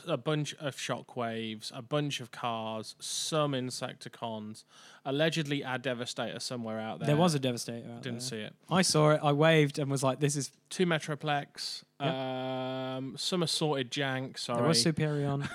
a 0.07 0.17
bunch 0.17 0.55
of 0.61 0.77
shockwaves, 0.77 1.71
a 1.75 1.83
bunch 1.83 2.21
of 2.21 2.31
cars, 2.31 2.95
some 3.01 3.53
Insecticons, 3.53 4.64
allegedly 5.05 5.62
a 5.62 5.79
Devastator 5.79 6.39
somewhere 6.41 6.79
out 6.81 6.99
there. 7.01 7.07
There 7.07 7.17
was 7.17 7.35
a 7.35 7.39
Devastator 7.39 7.89
Didn't 8.01 8.19
there. 8.19 8.21
see 8.21 8.37
it. 8.39 8.55
I 8.71 8.83
saw 8.83 9.11
it. 9.11 9.21
I 9.23 9.33
waved 9.33 9.79
and 9.79 9.91
was 9.91 10.03
like, 10.03 10.21
"This 10.21 10.37
is." 10.37 10.51
Two 10.69 10.85
Metroplex, 10.85 11.85
um, 12.01 13.14
some 13.17 13.43
assorted 13.45 13.91
jank. 13.93 14.37
Sorry. 14.37 14.59
There 14.59 14.69
was 14.69 14.85
Superion. 14.85 15.47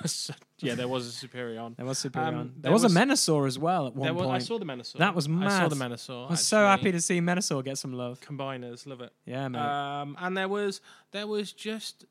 yeah, 0.60 0.76
there 0.76 0.88
was 0.88 1.06
a 1.22 1.28
Superion. 1.28 1.76
There 1.76 1.86
was 1.86 2.00
Superion. 2.00 2.28
Um, 2.28 2.36
there, 2.56 2.64
there 2.64 2.72
was, 2.72 2.84
was- 2.84 2.96
a 2.96 3.00
Menasor 3.00 3.46
as 3.46 3.60
well 3.60 3.88
at 3.88 3.96
one 3.96 4.06
There 4.06 4.14
was, 4.14 4.24
point. 4.24 4.36
I 4.36 4.40
saw 4.40 4.58
the 4.58 4.66
Menasor. 4.66 4.94
That 5.00 5.14
was 5.14 5.28
I 5.28 5.50
saw 5.50 5.68
the 5.68 5.76
Menasor. 5.76 6.28
I 6.28 6.32
was 6.32 6.48
so 6.48 6.60
happy 6.60 6.92
to 6.94 7.02
see 7.02 7.20
Menasor 7.20 7.64
get 7.64 7.78
some 7.78 7.92
love. 7.94 8.22
combiners. 8.22 8.88
Love 8.88 9.02
it. 9.02 9.12
Yeah, 9.26 9.48
mate. 9.50 9.60
Um, 9.60 10.16
and 10.20 10.38
there 10.38 10.48
was 10.48 10.80
there 11.12 11.28
was 11.28 11.52
just 11.52 12.06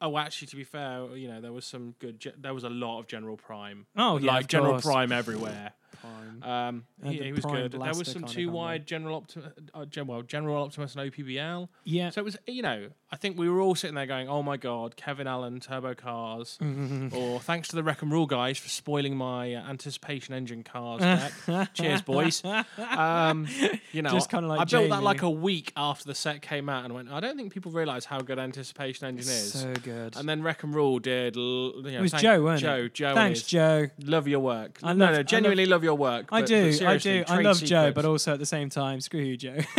oh, 0.00 0.18
actually, 0.18 0.48
to 0.48 0.56
be 0.56 0.64
fair, 0.64 1.16
you 1.16 1.28
know, 1.28 1.40
there 1.40 1.52
was 1.52 1.64
some 1.64 1.94
good. 1.98 2.20
Ge- 2.20 2.34
there 2.38 2.54
was 2.54 2.64
a 2.64 2.70
lot 2.70 3.00
of 3.00 3.06
General 3.06 3.36
Prime. 3.36 3.86
Oh, 3.96 4.18
yeah, 4.18 4.32
like 4.32 4.46
General. 4.48 4.80
Prime 4.80 5.12
everywhere. 5.12 5.72
Prime. 6.00 6.42
Um, 6.42 6.84
he, 7.04 7.18
he 7.18 7.32
was 7.32 7.40
Prime 7.40 7.54
good. 7.54 7.72
There 7.72 7.80
was 7.80 8.06
some 8.08 8.22
kinda 8.22 8.32
two 8.32 8.50
wide 8.50 8.86
General 8.86 9.16
Optimus, 9.16 9.52
uh, 9.74 9.84
gen- 9.86 10.06
well, 10.06 10.22
General 10.22 10.62
Optimus 10.62 10.94
and 10.96 11.10
OPBL. 11.12 11.68
yeah. 11.84 12.10
So 12.10 12.20
it 12.20 12.24
was, 12.24 12.36
you 12.46 12.62
know, 12.62 12.88
I 13.10 13.16
think 13.16 13.38
we 13.38 13.48
were 13.48 13.60
all 13.60 13.74
sitting 13.74 13.94
there 13.94 14.06
going, 14.06 14.28
"Oh 14.28 14.42
my 14.42 14.56
god, 14.56 14.96
Kevin 14.96 15.26
Allen, 15.26 15.60
Turbo 15.60 15.94
Cars," 15.94 16.58
or 17.12 17.40
"Thanks 17.40 17.68
to 17.68 17.76
the 17.76 17.82
Wreck 17.82 18.02
and 18.02 18.10
Rule 18.12 18.26
guys 18.26 18.58
for 18.58 18.68
spoiling 18.68 19.16
my 19.16 19.54
uh, 19.54 19.68
Anticipation 19.68 20.34
Engine 20.34 20.62
Cars 20.62 21.00
deck." 21.00 21.68
Cheers, 21.74 22.02
boys. 22.02 22.42
Um, 22.78 23.46
you 23.92 24.02
know, 24.02 24.10
Just 24.10 24.30
kinda 24.30 24.46
like 24.48 24.60
I 24.60 24.64
built 24.64 24.84
that 24.88 24.96
Jamie. 24.96 25.04
like 25.04 25.22
a 25.22 25.30
week 25.30 25.72
after 25.76 26.04
the 26.06 26.14
set 26.14 26.42
came 26.42 26.68
out, 26.68 26.84
and 26.84 26.94
went, 26.94 27.10
"I 27.10 27.20
don't 27.20 27.36
think 27.36 27.52
people 27.52 27.72
realize 27.72 28.04
how 28.04 28.20
good 28.20 28.38
Anticipation 28.38 29.06
Engine 29.06 29.28
is." 29.28 29.52
so 29.52 29.72
good. 29.82 30.16
and 30.16 30.28
then 30.28 30.42
Wreck 30.42 30.62
and 30.62 30.74
Rule 30.74 30.98
did. 30.98 31.36
l- 31.36 31.42
You 31.42 31.82
know, 31.82 31.88
it 31.98 32.00
was 32.02 32.10
thank- 32.12 32.22
Joe, 32.22 32.42
weren't 32.42 32.60
Joe, 32.60 32.84
it? 32.84 32.94
Joe. 32.94 33.08
and 33.08 33.16
Thanks, 33.16 33.40
his- 33.40 33.48
Joe. 33.48 33.86
Love 34.02 34.28
your 34.28 34.40
work. 34.40 34.78
I 34.82 34.92
no, 34.92 35.04
love- 35.06 35.14
I 35.14 35.16
no, 35.18 35.22
genuinely 35.22 35.66
love, 35.66 35.84
your 35.86 35.96
work. 35.96 36.28
I 36.30 36.42
but- 36.42 36.48
do, 36.48 36.78
but 36.78 36.86
I 36.86 36.96
do. 36.98 37.24
I 37.28 37.40
love 37.40 37.62
Joe, 37.62 37.92
but 37.92 38.04
also 38.04 38.32
at 38.34 38.38
the 38.38 38.46
same 38.46 38.68
time, 38.68 39.00
screw 39.00 39.20
you, 39.20 39.36
Joe. 39.36 39.58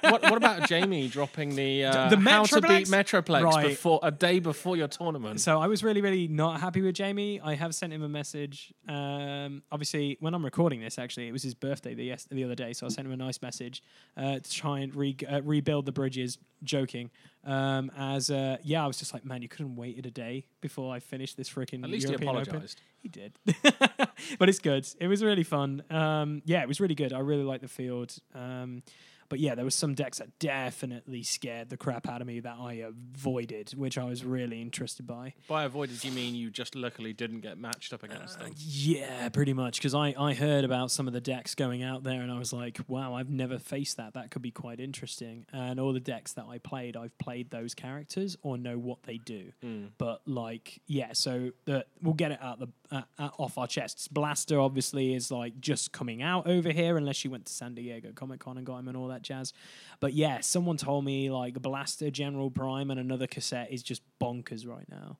what, 0.00 0.22
what 0.22 0.36
about 0.36 0.68
Jamie 0.68 1.08
dropping 1.08 1.54
the, 1.54 1.84
uh, 1.84 2.08
the 2.08 2.16
how 2.16 2.44
to 2.44 2.60
beat 2.60 2.88
Metroplex? 2.88 3.42
Right. 3.42 3.68
before 3.68 4.00
a 4.02 4.10
day 4.10 4.40
before 4.40 4.76
your 4.76 4.88
tournament? 4.88 5.40
So 5.40 5.60
I 5.60 5.66
was 5.68 5.84
really, 5.84 6.00
really 6.00 6.26
not 6.26 6.60
happy 6.60 6.80
with 6.80 6.94
Jamie. 6.94 7.40
I 7.40 7.54
have 7.54 7.74
sent 7.74 7.92
him 7.92 8.02
a 8.02 8.08
message. 8.08 8.72
Um, 8.88 9.62
obviously, 9.70 10.16
when 10.20 10.34
I'm 10.34 10.44
recording 10.44 10.80
this, 10.80 10.98
actually, 10.98 11.28
it 11.28 11.32
was 11.32 11.42
his 11.42 11.54
birthday 11.54 11.94
the 11.94 12.04
yes 12.04 12.26
the 12.30 12.44
other 12.44 12.54
day, 12.54 12.72
so 12.72 12.86
I 12.86 12.88
sent 12.88 13.06
him 13.06 13.12
a 13.12 13.16
nice 13.16 13.40
message 13.42 13.82
uh, 14.16 14.40
to 14.40 14.50
try 14.50 14.80
and 14.80 14.94
re- 14.94 15.16
uh, 15.30 15.42
rebuild 15.42 15.86
the 15.86 15.92
bridges. 15.92 16.38
Joking, 16.62 17.10
um, 17.44 17.90
as 17.96 18.30
uh, 18.30 18.58
yeah, 18.62 18.84
I 18.84 18.86
was 18.86 18.98
just 18.98 19.14
like, 19.14 19.24
man, 19.24 19.40
you 19.40 19.48
couldn't 19.48 19.76
waited 19.76 20.04
a 20.04 20.10
day 20.10 20.44
before 20.60 20.94
I 20.94 21.00
finished 21.00 21.38
this 21.38 21.48
freaking. 21.48 21.82
At 21.84 21.88
least 21.88 22.06
he 22.06 22.12
European 22.12 22.36
Open." 22.36 22.68
He 23.02 23.08
did, 23.08 23.32
but 24.38 24.48
it's 24.48 24.58
good. 24.58 24.86
It 25.00 25.08
was 25.08 25.24
really 25.24 25.42
fun. 25.42 25.82
Um, 25.90 26.42
yeah, 26.44 26.62
it 26.62 26.68
was 26.68 26.80
really 26.80 26.94
good. 26.94 27.12
I 27.12 27.20
really 27.20 27.44
liked 27.44 27.62
the 27.62 27.68
field. 27.68 28.14
Um, 28.34 28.82
but 29.30 29.38
yeah, 29.38 29.54
there 29.54 29.64
was 29.64 29.76
some 29.76 29.94
decks 29.94 30.18
that 30.18 30.36
definitely 30.40 31.22
scared 31.22 31.70
the 31.70 31.76
crap 31.76 32.08
out 32.08 32.20
of 32.20 32.26
me 32.26 32.40
that 32.40 32.56
I 32.60 32.84
avoided, 32.84 33.70
which 33.76 33.96
I 33.96 34.02
was 34.04 34.24
really 34.24 34.60
interested 34.60 35.06
by. 35.06 35.34
By 35.46 35.62
avoided, 35.62 36.02
you 36.04 36.10
mean 36.10 36.34
you 36.34 36.50
just 36.50 36.74
luckily 36.74 37.12
didn't 37.12 37.40
get 37.40 37.56
matched 37.56 37.92
up 37.92 38.02
against 38.02 38.40
them? 38.40 38.50
Yeah, 38.58 39.28
pretty 39.28 39.52
much. 39.52 39.78
Because 39.78 39.94
I, 39.94 40.14
I 40.18 40.34
heard 40.34 40.64
about 40.64 40.90
some 40.90 41.06
of 41.06 41.12
the 41.12 41.20
decks 41.20 41.54
going 41.54 41.84
out 41.84 42.02
there 42.02 42.20
and 42.22 42.30
I 42.32 42.40
was 42.40 42.52
like, 42.52 42.80
wow, 42.88 43.14
I've 43.14 43.30
never 43.30 43.60
faced 43.60 43.98
that. 43.98 44.14
That 44.14 44.32
could 44.32 44.42
be 44.42 44.50
quite 44.50 44.80
interesting. 44.80 45.46
And 45.52 45.78
all 45.78 45.92
the 45.92 46.00
decks 46.00 46.32
that 46.32 46.46
I 46.50 46.58
played, 46.58 46.96
I've 46.96 47.16
played 47.18 47.50
those 47.50 47.72
characters 47.72 48.36
or 48.42 48.58
know 48.58 48.78
what 48.78 49.04
they 49.04 49.18
do. 49.18 49.52
But 49.96 50.22
like, 50.26 50.80
yeah, 50.88 51.10
so 51.12 51.52
the, 51.66 51.86
we'll 52.02 52.14
get 52.14 52.32
it 52.32 52.42
out 52.42 52.58
the 52.58 52.68
uh, 52.90 53.02
uh, 53.18 53.30
off 53.38 53.56
our 53.58 53.66
chests. 53.66 54.08
Blaster 54.08 54.58
obviously 54.60 55.14
is 55.14 55.30
like 55.30 55.60
just 55.60 55.92
coming 55.92 56.22
out 56.22 56.46
over 56.46 56.70
here, 56.70 56.96
unless 56.96 57.24
you 57.24 57.30
went 57.30 57.46
to 57.46 57.52
San 57.52 57.74
Diego 57.74 58.10
Comic 58.14 58.40
Con 58.40 58.56
and 58.56 58.66
got 58.66 58.78
him 58.78 58.88
and 58.88 58.96
all 58.96 59.08
that 59.08 59.22
jazz. 59.22 59.52
But 60.00 60.12
yeah, 60.14 60.40
someone 60.40 60.76
told 60.76 61.04
me 61.04 61.30
like 61.30 61.54
Blaster 61.60 62.10
General 62.10 62.50
Prime 62.50 62.90
and 62.90 62.98
another 63.00 63.26
cassette 63.26 63.70
is 63.70 63.82
just 63.82 64.02
bonkers 64.20 64.66
right 64.66 64.88
now 64.88 65.18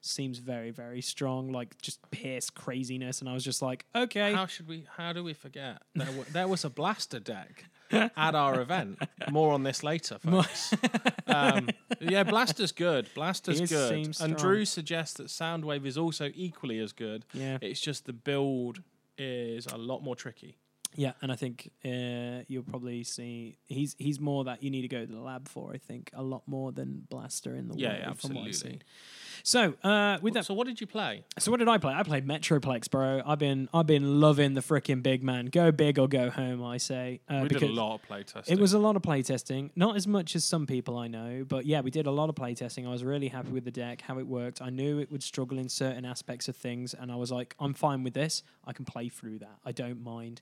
seems 0.00 0.38
very 0.38 0.70
very 0.70 1.00
strong 1.00 1.50
like 1.50 1.76
just 1.82 2.08
pierce 2.12 2.50
craziness 2.50 3.18
and 3.20 3.28
i 3.28 3.34
was 3.34 3.42
just 3.42 3.60
like 3.60 3.84
okay 3.96 4.32
How 4.32 4.46
should 4.46 4.68
we? 4.68 4.86
How 4.96 5.12
do 5.12 5.24
we 5.24 5.34
forget? 5.34 5.82
There, 5.96 6.06
w- 6.06 6.24
there 6.32 6.46
was 6.46 6.64
a 6.64 6.70
blaster 6.70 7.18
deck 7.18 7.64
at 7.92 8.34
our 8.34 8.60
event. 8.60 8.98
More 9.30 9.52
on 9.52 9.62
this 9.62 9.82
later, 9.82 10.18
folks. 10.18 10.74
um, 11.26 11.68
yeah, 12.00 12.22
blaster's 12.24 12.72
good. 12.72 13.08
Blaster's 13.14 13.60
is- 13.60 13.70
good. 13.70 14.14
And. 14.20 14.36
Drew 14.36 14.64
suggests 14.64 15.14
that 15.16 15.26
Soundwave 15.28 15.84
is 15.86 15.98
also 15.98 16.30
equally 16.34 16.78
as 16.78 16.92
good. 16.92 17.24
Yeah. 17.32 17.58
It's 17.60 17.80
just 17.80 18.06
the 18.06 18.12
build 18.12 18.82
is 19.16 19.66
a 19.66 19.76
lot 19.76 20.02
more 20.02 20.14
tricky. 20.14 20.56
yeah 20.96 21.12
and 21.20 21.30
i 21.30 21.36
think 21.36 21.70
uh, 21.84 22.44
you'll 22.48 22.62
probably 22.62 23.02
see 23.04 23.58
he's 23.66 23.94
he's 23.98 24.18
more 24.20 24.44
that 24.44 24.62
you 24.62 24.70
need 24.70 24.82
to 24.82 24.88
go 24.88 25.04
to 25.04 25.12
the 25.12 25.20
lab 25.20 25.46
for 25.48 25.72
i 25.74 25.76
think 25.76 26.08
a 26.14 26.22
lot 26.22 26.42
more 26.46 26.70
than 26.72 27.02
blaster 27.10 27.54
in 27.54 27.68
the 27.68 27.76
Yeah, 27.76 27.88
way 27.88 27.98
yeah, 27.98 28.12
from 28.14 28.34
what 28.34 28.42
I've 28.42 28.48
absolutely. 28.48 28.80
So 29.42 29.74
uh 29.84 30.18
with 30.22 30.34
that 30.34 30.44
So 30.46 30.54
what 30.54 30.66
did 30.66 30.80
you 30.80 30.86
play? 30.86 31.24
so 31.38 31.50
what 31.50 31.58
did 31.58 31.68
i 31.68 31.78
play 31.78 31.92
i 31.94 32.02
played 32.02 32.26
metroplex 32.26 32.90
bro 32.90 33.22
i've 33.26 33.38
been 33.38 33.68
i've 33.74 33.86
been 33.86 34.20
loving 34.20 34.54
the 34.54 34.60
freaking 34.60 35.02
big 35.02 35.22
man 35.22 35.46
go 35.46 35.70
big 35.72 35.98
or 35.98 36.08
go 36.08 36.30
home 36.30 36.64
i 36.64 36.76
say 36.76 37.20
uh, 37.28 37.40
We 37.42 37.48
did 37.48 37.62
a 37.62 37.66
lot 37.66 37.94
of 37.94 38.02
playtesting. 38.08 38.50
It 38.50 38.58
was 38.58 38.72
a 38.72 38.78
lot 38.78 38.96
of 38.96 39.02
playtesting, 39.02 39.70
not 39.76 39.96
as 39.96 40.06
much 40.06 40.34
as 40.36 40.44
some 40.44 40.66
people 40.66 40.96
I 40.96 41.08
know, 41.08 41.44
but 41.46 41.66
yeah, 41.66 41.80
we 41.80 41.90
did 41.90 42.06
a 42.06 42.10
lot 42.10 42.28
of 42.28 42.34
playtesting. 42.34 42.86
I 42.86 42.90
was 42.90 43.04
really 43.04 43.28
happy 43.28 43.50
with 43.50 43.64
the 43.64 43.70
deck, 43.70 44.00
how 44.02 44.18
it 44.18 44.26
worked. 44.26 44.60
I 44.62 44.70
knew 44.70 44.98
it 44.98 45.10
would 45.10 45.22
struggle 45.22 45.58
in 45.58 45.68
certain 45.68 46.04
aspects 46.04 46.48
of 46.48 46.56
things, 46.56 46.94
and 46.94 47.10
I 47.12 47.16
was 47.16 47.30
like, 47.30 47.54
I'm 47.58 47.74
fine 47.74 48.02
with 48.04 48.14
this. 48.14 48.42
I 48.64 48.72
can 48.72 48.84
play 48.84 49.08
through 49.08 49.38
that. 49.40 49.58
I 49.64 49.72
don't 49.72 50.02
mind. 50.02 50.40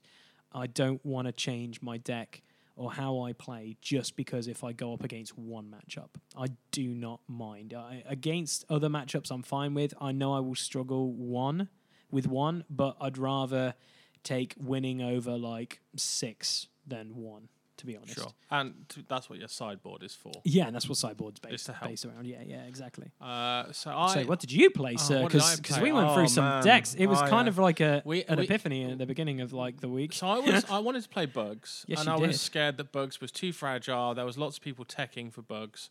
I 0.53 0.67
don't 0.67 1.03
want 1.05 1.27
to 1.27 1.31
change 1.31 1.81
my 1.81 1.97
deck 1.97 2.41
or 2.77 2.93
how 2.93 3.21
I 3.21 3.33
play 3.33 3.75
just 3.81 4.15
because 4.15 4.47
if 4.47 4.63
I 4.63 4.71
go 4.71 4.93
up 4.93 5.03
against 5.03 5.37
one 5.37 5.65
matchup, 5.73 6.09
I 6.37 6.47
do 6.71 6.89
not 6.89 7.21
mind. 7.27 7.73
I, 7.73 8.03
against 8.07 8.63
other 8.69 8.87
matchups, 8.87 9.31
I'm 9.31 9.43
fine 9.43 9.73
with. 9.73 9.93
I 9.99 10.11
know 10.11 10.33
I 10.33 10.39
will 10.39 10.55
struggle 10.55 11.11
one 11.11 11.69
with 12.11 12.27
one, 12.27 12.63
but 12.69 12.95
I'd 13.01 13.17
rather 13.17 13.73
take 14.23 14.53
winning 14.57 15.01
over 15.01 15.37
like 15.37 15.81
six 15.95 16.67
than 16.85 17.15
one, 17.15 17.49
to 17.77 17.85
be 17.85 17.95
honest. 17.95 18.15
Sure. 18.15 18.27
And 18.51 18.73
t- 18.89 19.03
that's 19.07 19.29
what 19.29 19.39
your 19.39 19.47
sideboard 19.47 20.03
is 20.03 20.13
for. 20.15 20.31
Yeah, 20.43 20.67
and 20.67 20.75
that's 20.75 20.87
what 20.89 20.97
sideboard's 20.97 21.39
based, 21.39 21.69
based 21.83 22.05
around. 22.05 22.25
Yeah, 22.27 22.41
yeah, 22.45 22.63
exactly. 22.63 23.11
Uh, 23.21 23.71
so 23.71 23.91
I. 23.91 24.13
so, 24.13 24.25
what 24.25 24.39
did 24.39 24.51
you 24.51 24.69
play, 24.69 24.95
sir? 24.97 25.27
did 25.27 25.41
I 25.41 25.55
Because 25.55 25.79
we 25.79 25.91
went 25.91 26.09
Oh, 26.09 26.15
through 26.15 26.27
some 26.27 26.45
man. 26.45 26.63
decks. 26.63 26.93
It 26.95 27.05
was 27.07 27.19
I, 27.19 27.29
kind 27.29 27.47
uh, 27.47 27.51
of 27.51 27.57
like 27.57 27.79
a 27.79 28.01
we- 28.05 28.23
an 28.25 28.39
we- 28.39 28.45
epiphany 28.45 28.83
at 28.91 28.97
the 28.97 29.05
beginning 29.05 29.41
of 29.41 29.53
like 29.53 29.79
the 29.81 29.89
week. 29.89 30.13
So 30.13 30.27
I 30.27 30.39
was 30.39 30.65
I 30.69 30.79
wanted 30.79 31.03
to 31.03 31.09
play 31.09 31.25
bugs, 31.25 31.85
Yes, 31.87 31.99
and 32.01 32.09
I 32.09 32.17
did. 32.17 32.27
was 32.27 32.41
scared 32.41 32.77
that 32.77 32.91
bugs 32.91 33.21
was 33.21 33.31
too 33.31 33.51
fragile. 33.53 34.13
There 34.15 34.25
was 34.25 34.37
lots 34.37 34.57
of 34.57 34.63
people 34.63 34.85
teching 34.85 35.31
for 35.31 35.41
bugs, 35.41 35.89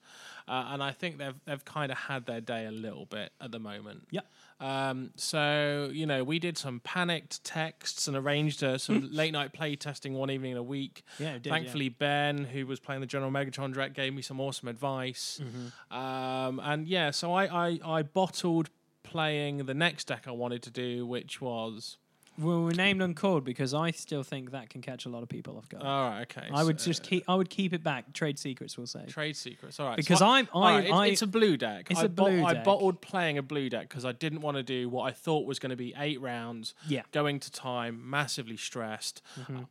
uh, 0.48 0.68
and 0.70 0.82
I 0.82 0.92
think 0.92 1.18
they've 1.18 1.34
they've 1.44 1.64
kind 1.64 1.92
of 1.92 1.98
had 1.98 2.26
their 2.26 2.40
day 2.40 2.66
a 2.66 2.70
little 2.72 3.04
bit 3.06 3.32
at 3.40 3.50
the 3.52 3.58
moment. 3.58 4.08
Yep. 4.10 4.26
Um, 4.58 5.10
so 5.16 5.90
you 5.92 6.06
know, 6.06 6.24
we 6.24 6.38
did 6.38 6.56
some 6.56 6.80
panicked 6.80 7.44
texts 7.44 8.08
and 8.08 8.16
arranged 8.16 8.64
uh, 8.64 8.78
some 8.78 9.08
late 9.12 9.32
night 9.32 9.52
play 9.52 9.76
testing 9.76 10.14
one 10.14 10.30
evening 10.30 10.52
in 10.52 10.56
a 10.56 10.62
week. 10.62 11.02
Yeah, 11.18 11.34
did, 11.34 11.46
yeah. 11.46 11.52
Thankfully, 11.52 11.88
Ben, 11.88 12.44
who 12.44 12.66
was 12.66 12.80
playing 12.80 13.00
the 13.00 13.06
General 13.06 13.30
Megatron 13.30 13.72
direct, 13.72 13.94
gave 13.94 14.14
me 14.14 14.22
some 14.22 14.40
awesome 14.40 14.68
advice. 14.68 15.40
Mm-hmm. 15.42 15.96
Um, 15.96 16.60
and 16.62 16.88
yeah, 16.88 17.10
so 17.10 17.32
I, 17.32 17.68
I 17.68 17.80
I 17.84 18.02
bottled 18.02 18.70
playing 19.02 19.66
the 19.66 19.74
next 19.74 20.08
deck 20.08 20.24
I 20.26 20.32
wanted 20.32 20.62
to 20.64 20.70
do, 20.70 21.06
which 21.06 21.40
was 21.40 21.98
well, 22.38 22.62
we're 22.62 22.70
named 22.72 23.02
uncalled 23.02 23.44
because 23.44 23.72
I 23.74 23.90
still 23.90 24.22
think 24.22 24.50
that 24.52 24.70
can 24.70 24.82
catch 24.82 25.06
a 25.06 25.08
lot 25.08 25.22
of 25.22 25.28
people 25.28 25.56
off 25.56 25.68
guard. 25.68 25.84
All 25.84 26.10
right, 26.10 26.22
okay. 26.22 26.48
I 26.52 26.64
would 26.64 26.80
so- 26.80 26.86
just 26.90 27.02
keep. 27.02 27.24
I 27.28 27.34
would 27.34 27.50
keep 27.50 27.72
it 27.72 27.82
back. 27.82 28.12
Trade 28.12 28.38
secrets, 28.38 28.76
we'll 28.76 28.86
say. 28.86 29.04
Trade 29.06 29.36
secrets. 29.36 29.80
All 29.80 29.88
right. 29.88 29.96
Because 29.96 30.18
so 30.20 30.26
I'm- 30.26 30.48
all 30.52 30.64
I- 30.64 30.80
it's, 30.80 30.92
I- 30.92 31.06
it's 31.06 31.22
a 31.22 31.26
blue 31.26 31.56
deck. 31.56 31.90
It's 31.90 32.00
I 32.00 32.04
a 32.04 32.08
blue 32.08 32.44
I 32.44 32.54
deck. 32.54 32.64
bottled 32.64 33.00
playing 33.00 33.38
a 33.38 33.42
blue 33.42 33.68
deck 33.68 33.88
because 33.88 34.04
I 34.04 34.12
didn't 34.12 34.40
want 34.40 34.56
to 34.56 34.62
do 34.62 34.88
what 34.88 35.04
I 35.04 35.12
thought 35.12 35.46
was 35.46 35.58
going 35.58 35.70
to 35.70 35.76
be 35.76 35.94
eight 35.96 36.20
rounds. 36.20 36.74
Yeah. 36.88 37.00
Mm-hmm. 37.00 37.08
Going 37.12 37.40
to 37.40 37.50
time, 37.52 38.08
massively 38.08 38.56
stressed. 38.56 39.22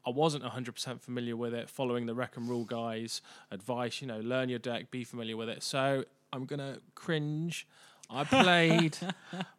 I 0.05 0.09
wasn't 0.09 0.43
100% 0.43 1.01
familiar 1.01 1.35
with 1.35 1.53
it, 1.53 1.69
following 1.69 2.05
the 2.05 2.13
Wreck 2.15 2.37
and 2.37 2.47
Rule 2.49 2.65
guys' 2.65 3.21
advice, 3.51 4.01
you 4.01 4.07
know, 4.07 4.19
learn 4.19 4.49
your 4.49 4.59
deck, 4.59 4.91
be 4.91 5.03
familiar 5.03 5.37
with 5.37 5.49
it. 5.49 5.63
So 5.63 6.05
I'm 6.33 6.45
going 6.45 6.59
to 6.59 6.81
cringe. 6.95 7.67
I 8.09 8.23
played. 8.23 8.97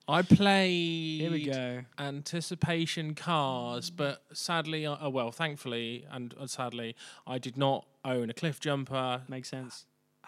I 0.09 0.23
played. 0.23 1.21
Here 1.21 1.31
we 1.31 1.45
go. 1.47 1.83
Anticipation 1.99 3.15
cars, 3.15 3.91
but 3.91 4.23
sadly, 4.33 4.87
uh, 4.87 4.97
oh, 5.01 5.11
well, 5.11 5.31
thankfully, 5.33 6.07
and 6.11 6.35
uh, 6.41 6.47
sadly, 6.47 6.95
I 7.27 7.39
did 7.39 7.57
not 7.57 7.87
own 8.05 8.31
a 8.31 8.35
cliff 8.35 8.61
jumper. 8.61 9.23
Makes 9.29 9.49
sense. 9.51 9.85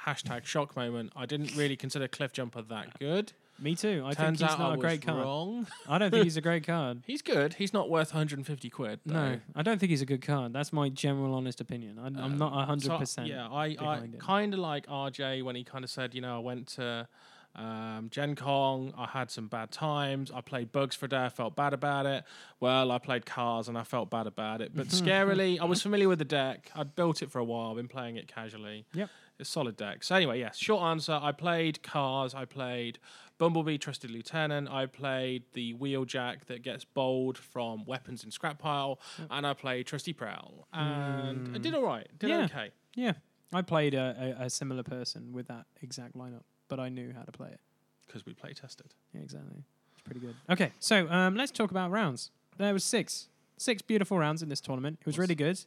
Hashtag 0.06 0.44
shock 0.46 0.76
moment. 0.76 1.12
I 1.16 1.26
didn't 1.26 1.56
really 1.56 1.76
consider 1.76 2.06
cliff 2.08 2.32
jumper 2.32 2.62
that 2.62 2.98
good. 2.98 3.32
Me 3.60 3.74
too. 3.74 4.04
I 4.06 4.12
Turns 4.14 4.38
think 4.38 4.50
he's 4.50 4.54
out 4.54 4.58
not 4.60 4.70
I 4.70 4.74
a 4.74 4.78
great 4.78 5.02
card. 5.02 5.18
wrong. 5.18 5.66
I 5.88 5.98
don't 5.98 6.12
think 6.12 6.22
he's 6.22 6.36
a 6.36 6.40
great 6.40 6.64
card. 6.64 7.02
He's 7.08 7.22
good. 7.22 7.54
He's 7.54 7.72
not 7.72 7.90
worth 7.90 8.14
150 8.14 8.70
quid. 8.70 9.00
No. 9.04 9.40
I 9.56 9.62
don't 9.62 9.80
think 9.80 9.90
he's 9.90 10.00
a 10.00 10.06
good 10.06 10.22
card. 10.22 10.52
That's 10.52 10.72
my 10.72 10.88
general, 10.88 11.34
honest 11.34 11.60
opinion. 11.60 11.98
I, 11.98 12.06
I'm 12.06 12.38
not 12.38 12.52
hundred 12.66 12.86
So, 12.86 12.98
percent. 12.98 13.26
Yeah, 13.26 13.48
I, 13.48 13.76
I 13.80 14.08
kind 14.20 14.54
of 14.54 14.60
like 14.60 14.86
RJ 14.86 15.42
when 15.42 15.56
he 15.56 15.64
kind 15.64 15.82
of 15.82 15.90
said, 15.90 16.14
you 16.14 16.20
know, 16.20 16.36
I 16.36 16.38
went 16.38 16.68
to 16.76 17.08
um, 17.54 18.08
Gen 18.10 18.34
Con, 18.34 18.92
I 18.96 19.06
had 19.06 19.30
some 19.30 19.48
bad 19.48 19.70
times. 19.70 20.30
I 20.34 20.40
played 20.40 20.70
Bugs 20.72 20.94
for 20.94 21.06
a 21.06 21.08
day, 21.08 21.24
I 21.24 21.28
felt 21.28 21.56
bad 21.56 21.72
about 21.72 22.06
it. 22.06 22.24
Well, 22.60 22.92
I 22.92 22.98
played 22.98 23.26
Cars 23.26 23.68
and 23.68 23.76
I 23.76 23.82
felt 23.82 24.10
bad 24.10 24.26
about 24.26 24.60
it. 24.60 24.72
But 24.74 24.88
scarily, 24.88 25.60
I 25.60 25.64
was 25.64 25.82
familiar 25.82 26.08
with 26.08 26.18
the 26.18 26.24
deck. 26.24 26.70
I'd 26.74 26.94
built 26.94 27.22
it 27.22 27.30
for 27.30 27.38
a 27.38 27.44
while, 27.44 27.74
been 27.74 27.88
playing 27.88 28.16
it 28.16 28.28
casually. 28.28 28.86
Yep. 28.94 29.10
It's 29.38 29.48
a 29.48 29.52
solid 29.52 29.76
deck. 29.76 30.02
So 30.02 30.16
anyway, 30.16 30.40
yes, 30.40 30.56
short 30.56 30.82
answer. 30.82 31.18
I 31.20 31.30
played 31.32 31.82
Cars. 31.84 32.34
I 32.34 32.44
played 32.44 32.98
Bumblebee, 33.38 33.78
Trusted 33.78 34.10
Lieutenant. 34.10 34.68
I 34.68 34.86
played 34.86 35.44
the 35.52 35.74
Wheeljack 35.74 36.46
that 36.46 36.62
gets 36.62 36.84
bowled 36.84 37.38
from 37.38 37.84
weapons 37.86 38.24
in 38.24 38.32
scrap 38.32 38.58
pile, 38.58 38.98
and 39.30 39.46
I 39.46 39.54
played 39.54 39.86
Trusty 39.86 40.12
Prowl, 40.12 40.66
and 40.72 41.54
I 41.54 41.58
did 41.58 41.72
all 41.74 41.84
right. 41.84 42.08
Did 42.18 42.30
Yeah. 42.30 42.44
okay. 42.46 42.70
Yeah, 42.96 43.12
I 43.52 43.62
played 43.62 43.94
a, 43.94 44.36
a, 44.40 44.46
a 44.46 44.50
similar 44.50 44.82
person 44.82 45.32
with 45.32 45.46
that 45.46 45.66
exact 45.82 46.16
lineup, 46.16 46.42
but 46.68 46.78
I 46.80 46.88
knew 46.88 47.12
how 47.16 47.22
to 47.22 47.32
play 47.32 47.48
it. 47.48 47.60
because 48.06 48.24
we 48.24 48.32
play 48.34 48.52
tested. 48.52 48.94
Yeah, 49.14 49.20
exactly. 49.22 49.62
It's 49.92 50.02
pretty 50.02 50.20
good. 50.20 50.34
Okay, 50.50 50.72
so 50.78 51.08
um, 51.10 51.34
let's 51.36 51.50
talk 51.52 51.70
about 51.70 51.90
rounds. 51.90 52.30
There 52.56 52.72
was 52.72 52.84
six, 52.84 53.28
six 53.56 53.82
beautiful 53.82 54.18
rounds 54.18 54.42
in 54.42 54.48
this 54.48 54.60
tournament. 54.60 54.98
It 55.00 55.06
was 55.06 55.18
really 55.18 55.34
good. 55.34 55.60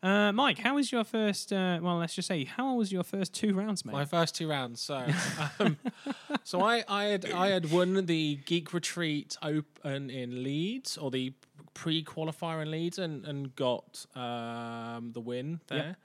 Uh, 0.00 0.30
Mike, 0.30 0.58
how 0.58 0.76
was 0.76 0.92
your 0.92 1.02
first? 1.02 1.52
Uh, 1.52 1.80
well, 1.82 1.96
let's 1.96 2.14
just 2.14 2.28
say, 2.28 2.44
how 2.44 2.74
was 2.74 2.92
your 2.92 3.02
first 3.02 3.34
two 3.34 3.52
rounds, 3.52 3.84
mate? 3.84 3.92
My 3.92 4.04
first 4.04 4.36
two 4.36 4.48
rounds. 4.48 4.80
So, 4.80 5.04
um, 5.58 5.76
so 6.44 6.60
I, 6.62 6.84
I 6.88 7.04
had 7.06 7.32
I 7.32 7.48
had 7.48 7.70
won 7.72 8.06
the 8.06 8.36
Geek 8.46 8.72
Retreat 8.72 9.36
Open 9.42 10.08
in 10.08 10.44
Leeds 10.44 10.96
or 10.96 11.10
the 11.10 11.32
pre-qualifier 11.74 12.62
in 12.62 12.70
Leeds 12.70 12.98
and 12.98 13.24
and 13.24 13.54
got 13.56 14.06
um, 14.14 15.10
the 15.12 15.20
win 15.20 15.60
there. 15.66 15.96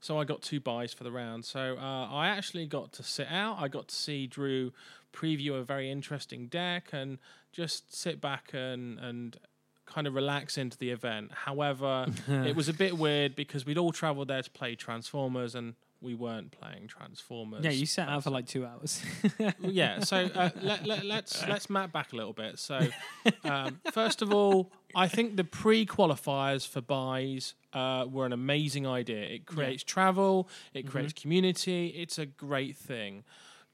So 0.00 0.18
I 0.18 0.24
got 0.24 0.42
two 0.42 0.60
buys 0.60 0.92
for 0.94 1.04
the 1.04 1.12
round. 1.12 1.44
So 1.44 1.76
uh, 1.78 2.08
I 2.10 2.28
actually 2.28 2.66
got 2.66 2.92
to 2.94 3.02
sit 3.02 3.28
out. 3.30 3.58
I 3.60 3.68
got 3.68 3.88
to 3.88 3.94
see 3.94 4.26
Drew 4.26 4.72
preview 5.12 5.58
a 5.58 5.62
very 5.62 5.90
interesting 5.90 6.46
deck 6.46 6.88
and 6.92 7.18
just 7.52 7.94
sit 7.94 8.20
back 8.20 8.50
and 8.52 8.98
and 8.98 9.36
kind 9.86 10.06
of 10.06 10.14
relax 10.14 10.56
into 10.56 10.78
the 10.78 10.90
event. 10.90 11.32
However, 11.32 12.06
it 12.28 12.54
was 12.54 12.68
a 12.68 12.72
bit 12.72 12.96
weird 12.96 13.34
because 13.34 13.66
we'd 13.66 13.78
all 13.78 13.92
travelled 13.92 14.28
there 14.28 14.42
to 14.42 14.50
play 14.50 14.74
Transformers 14.74 15.54
and 15.54 15.74
we 16.02 16.14
weren't 16.14 16.50
playing 16.50 16.86
Transformers. 16.88 17.64
yeah, 17.64 17.70
you 17.70 17.86
sat 17.86 18.08
out 18.08 18.24
for 18.24 18.30
like 18.30 18.46
two 18.46 18.64
hours. 18.64 19.02
yeah. 19.60 20.00
So 20.00 20.28
uh, 20.34 20.50
let, 20.62 20.86
let, 20.86 21.04
let's 21.04 21.46
let's 21.48 21.68
map 21.68 21.92
back 21.92 22.12
a 22.12 22.16
little 22.16 22.32
bit. 22.32 22.58
So 22.58 22.88
um, 23.44 23.80
first 23.92 24.22
of 24.22 24.32
all, 24.32 24.72
I 24.94 25.08
think 25.08 25.36
the 25.36 25.44
pre-qualifiers 25.44 26.66
for 26.66 26.80
buys 26.80 27.54
uh, 27.72 28.06
were 28.10 28.26
an 28.26 28.32
amazing 28.32 28.86
idea. 28.86 29.22
It 29.24 29.46
creates 29.46 29.82
travel, 29.84 30.48
it 30.74 30.86
creates 30.86 31.12
community. 31.12 31.88
It's 31.88 32.18
a 32.18 32.26
great 32.26 32.76
thing. 32.76 33.24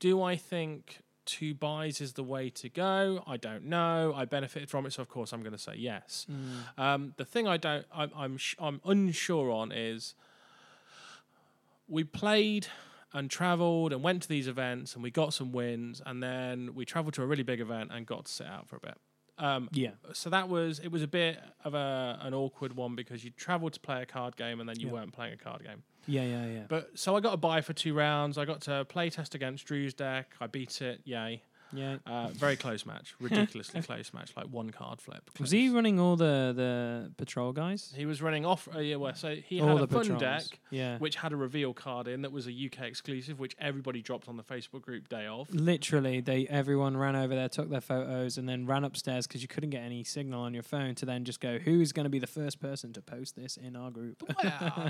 Do 0.01 0.21
I 0.23 0.37
think 0.37 1.01
two 1.25 1.55
buys 1.55 2.01
is 2.01 2.13
the 2.15 2.23
way 2.23 2.51
to 2.51 2.69
go? 2.69 3.23
I 3.27 3.37
don't 3.37 3.65
know. 3.65 4.13
I 4.15 4.25
benefited 4.27 4.69
from 4.69 4.85
it, 4.87 4.93
so 4.93 5.03
of 5.03 5.09
course 5.09 5.33
I'm 5.33 5.41
going 5.41 5.53
to 5.53 5.59
say 5.59 5.75
yes. 5.77 6.27
Um, 6.77 7.15
the 7.17 7.25
thing 7.25 7.49
I 7.49 7.57
don't, 7.57 7.87
I'm 7.95 8.11
I'm, 8.17 8.37
sh- 8.37 8.57
I'm 8.59 8.81
unsure 8.85 9.51
on 9.51 9.73
is 9.73 10.15
we 11.89 12.05
played 12.05 12.67
and 13.13 13.31
traveled 13.31 13.93
and 13.93 14.03
went 14.03 14.23
to 14.23 14.29
these 14.29 14.49
events 14.49 14.95
and 14.95 15.03
we 15.03 15.11
got 15.11 15.33
some 15.33 15.53
wins 15.53 16.03
and 16.05 16.23
then 16.23 16.75
we 16.75 16.85
traveled 16.85 17.15
to 17.15 17.23
a 17.23 17.27
really 17.27 17.43
big 17.43 17.61
event 17.61 17.91
and 17.93 18.07
got 18.07 18.27
to 18.27 18.33
sit 18.33 18.47
out 18.47 18.69
for 18.69 18.77
a 18.77 18.81
bit. 18.81 18.97
Um, 19.39 19.69
yeah, 19.73 19.91
so 20.15 20.31
that 20.31 20.49
was 20.49 20.79
it 20.79 20.89
was 20.89 21.03
a 21.03 21.07
bit 21.07 21.39
of 21.63 21.75
a 21.75 22.19
an 22.23 22.33
awkward 22.33 22.75
one 22.75 22.95
because 22.95 23.23
you 23.23 23.31
travelled 23.31 23.75
to 23.75 23.81
play 23.81 24.01
a 24.03 24.07
card 24.07 24.35
game 24.37 24.61
and 24.61 24.69
then 24.69 24.81
you 24.81 24.87
Yeah. 24.87 24.95
weren't 24.95 25.13
playing 25.13 25.35
a 25.35 25.37
card 25.37 25.63
game. 25.63 25.83
yeah, 26.07 26.23
yeah, 26.23 26.47
yeah. 26.47 26.65
But 26.69 26.99
so 26.99 27.17
I 27.17 27.21
got 27.21 27.35
a 27.35 27.37
buy 27.37 27.61
for 27.61 27.75
two 27.75 27.93
rounds. 27.93 28.39
I 28.39 28.47
got 28.47 28.63
to 28.63 28.87
play 28.87 29.11
test 29.11 29.35
against 29.35 29.67
Drew's 29.67 29.93
deck. 29.93 30.33
I 30.41 30.47
beat 30.47 30.81
it. 30.81 31.03
Yay! 31.05 31.43
Yeah. 31.73 31.97
Uh, 32.07 32.29
very 32.29 32.57
close 32.57 32.87
match, 32.87 33.15
ridiculously 33.21 33.83
close 33.83 34.13
match, 34.15 34.33
like 34.37 34.47
one 34.47 34.71
card 34.71 35.01
flip. 35.01 35.31
Was 35.41 35.51
he 35.51 35.69
running 35.69 35.99
all 36.01 36.17
the 36.17 36.53
the 36.55 37.13
patrol 37.17 37.53
guys? 37.53 37.93
He 37.97 38.07
was 38.07 38.23
running 38.23 38.45
off. 38.47 38.69
Uh, 38.75 38.79
yeah, 38.81 38.97
well, 38.97 39.15
so 39.15 39.35
he 39.35 39.61
all 39.61 39.77
had 39.77 39.77
a 39.77 39.87
fun 39.87 40.01
patrols. 40.03 40.21
deck, 40.21 40.59
Yeah. 40.71 40.99
which 40.99 41.17
had 41.17 41.33
a 41.33 41.37
reveal 41.37 41.73
card 41.75 42.09
in 42.09 42.23
that 42.23 42.33
was 42.33 42.47
a 42.47 42.53
UK 42.53 42.83
exclusive, 42.87 43.39
which 43.39 43.57
everybody 43.59 44.03
dropped 44.03 44.29
on 44.29 44.37
the 44.37 44.43
Facebook 44.43 44.83
group 44.83 45.09
day 45.09 45.27
of. 45.27 45.53
Literally, 45.55 46.21
they 46.21 46.47
everyone 46.49 46.97
ran 46.97 47.17
over 47.17 47.35
there, 47.35 47.49
took 47.49 47.71
their 47.71 47.81
photos, 47.81 48.39
and 48.39 48.49
then 48.49 48.67
ran 48.67 48.85
upstairs 48.85 49.27
because 49.27 49.43
you 49.43 49.49
couldn't 49.49 49.71
get 49.71 49.83
any 49.83 50.05
signal 50.05 50.43
on 50.43 50.55
your 50.55 50.63
phone 50.63 50.95
to 50.97 51.07
then 51.07 51.25
just 51.25 51.41
go, 51.41 51.59
"Who 51.59 51.81
is 51.81 51.93
going 51.93 52.05
to 52.05 52.11
be 52.11 52.19
the 52.19 52.27
first 52.27 52.61
person 52.61 52.93
to 52.95 53.03
post 53.03 53.37
this 53.37 53.57
in 53.57 53.77
our 53.77 53.91
group?" 53.91 54.23
Well, 54.27 54.37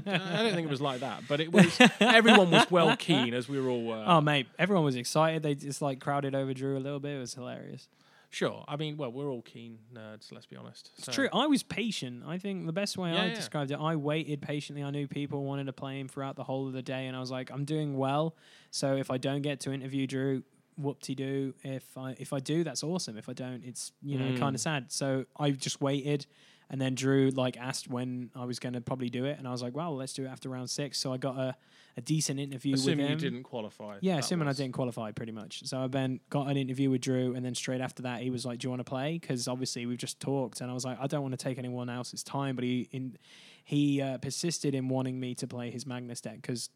I 0.06 0.42
don't 0.42 0.54
think 0.54 0.66
it 0.66 0.70
was 0.70 0.80
like 0.80 1.00
that, 1.00 1.22
but 1.28 1.40
it 1.40 1.52
was. 1.52 1.76
everyone 2.00 2.50
was 2.50 2.70
well 2.70 2.96
keen 2.96 3.34
as 3.34 3.48
we 3.48 3.60
were 3.60 3.68
all. 3.70 3.92
Uh, 3.92 4.04
oh, 4.06 4.20
mate, 4.20 4.46
everyone 4.58 4.84
was 4.84 4.96
excited. 4.96 5.42
They 5.42 5.54
just 5.54 5.82
like 5.82 6.00
crowded 6.00 6.34
over 6.34 6.52
Drew 6.66 6.78
a 6.78 6.80
little 6.80 7.00
bit. 7.00 7.16
It 7.16 7.20
was 7.20 7.34
hilarious. 7.34 7.88
Sure. 8.30 8.64
I 8.66 8.76
mean, 8.76 8.96
well, 8.96 9.12
we're 9.12 9.30
all 9.30 9.42
keen 9.42 9.78
nerds. 9.94 10.32
Let's 10.32 10.46
be 10.46 10.56
honest. 10.56 10.90
It's 10.98 11.08
true. 11.14 11.28
I 11.32 11.46
was 11.46 11.62
patient. 11.62 12.24
I 12.26 12.38
think 12.38 12.66
the 12.66 12.72
best 12.72 12.98
way 12.98 13.12
Yeah, 13.12 13.22
I 13.22 13.26
yeah. 13.26 13.34
described 13.34 13.70
it, 13.70 13.78
I 13.80 13.94
waited 13.96 14.42
patiently. 14.42 14.82
I 14.82 14.90
knew 14.90 15.06
people 15.06 15.44
wanted 15.44 15.66
to 15.66 15.72
play 15.72 16.00
him 16.00 16.08
throughout 16.08 16.34
the 16.36 16.42
whole 16.44 16.66
of 16.66 16.72
the 16.72 16.82
day, 16.82 17.06
and 17.06 17.16
I 17.16 17.20
was 17.20 17.30
like, 17.30 17.50
I'm 17.50 17.64
doing 17.64 17.96
well. 17.96 18.36
So 18.72 18.96
if 18.96 19.10
I 19.10 19.16
don't 19.16 19.42
get 19.42 19.60
to 19.60 19.72
interview 19.72 20.06
Drew, 20.06 20.42
whoop-de 20.76 21.14
doo. 21.14 21.54
If 21.62 21.96
I 21.96 22.16
if 22.18 22.32
I 22.32 22.40
do, 22.40 22.64
that's 22.64 22.82
awesome. 22.82 23.16
If 23.16 23.28
I 23.28 23.32
don't, 23.32 23.62
it's 23.64 23.92
you 24.02 24.18
know 24.18 24.26
Mm. 24.32 24.38
kind 24.38 24.54
of 24.56 24.60
sad. 24.60 24.90
So 24.92 25.24
I 25.38 25.52
just 25.52 25.80
waited, 25.80 26.26
and 26.70 26.80
then 26.80 26.94
Drew 26.94 27.30
like 27.30 27.56
asked 27.56 27.88
when 27.88 28.30
I 28.34 28.44
was 28.44 28.58
going 28.58 28.72
to 28.74 28.80
probably 28.80 29.10
do 29.10 29.24
it, 29.24 29.38
and 29.38 29.46
I 29.46 29.50
was 29.52 29.62
like, 29.62 29.74
well, 29.74 29.94
let's 29.96 30.12
do 30.12 30.24
it 30.24 30.28
after 30.28 30.48
round 30.48 30.68
six. 30.70 30.98
So 30.98 31.12
I 31.12 31.16
got 31.16 31.36
a, 31.38 31.56
a 31.96 32.00
decent 32.00 32.40
interview 32.40 32.74
Assuming 32.74 32.98
with 32.98 33.06
you 33.06 33.12
him. 33.12 33.18
didn't 33.18 33.42
qualify. 33.44 33.98
Yeah, 34.00 34.18
assuming 34.18 34.46
was- 34.46 34.58
I 34.60 34.62
didn't 34.64 34.74
qualify, 34.74 35.12
pretty 35.12 35.32
much. 35.32 35.64
So 35.64 35.78
I 35.84 35.86
then 35.86 36.20
got 36.30 36.48
an 36.48 36.56
interview 36.56 36.90
with 36.90 37.00
Drew, 37.02 37.34
and 37.34 37.44
then 37.44 37.54
straight 37.54 37.80
after 37.80 38.02
that, 38.02 38.20
he 38.20 38.30
was 38.30 38.44
like, 38.44 38.58
"Do 38.58 38.66
you 38.66 38.70
want 38.70 38.80
to 38.80 38.84
play?" 38.84 39.18
Because 39.18 39.48
obviously 39.48 39.86
we've 39.86 39.98
just 39.98 40.18
talked, 40.20 40.60
and 40.60 40.70
I 40.70 40.74
was 40.74 40.84
like, 40.84 40.98
"I 41.00 41.06
don't 41.06 41.22
want 41.22 41.32
to 41.38 41.42
take 41.42 41.58
anyone 41.58 41.88
else's 41.88 42.22
time," 42.22 42.54
but 42.56 42.64
he 42.64 42.88
in 42.92 43.16
he 43.64 44.00
uh, 44.00 44.18
persisted 44.18 44.74
in 44.74 44.88
wanting 44.88 45.18
me 45.18 45.34
to 45.36 45.46
play 45.46 45.70
his 45.70 45.86
Magnus 45.86 46.20
deck 46.20 46.36
because 46.36 46.70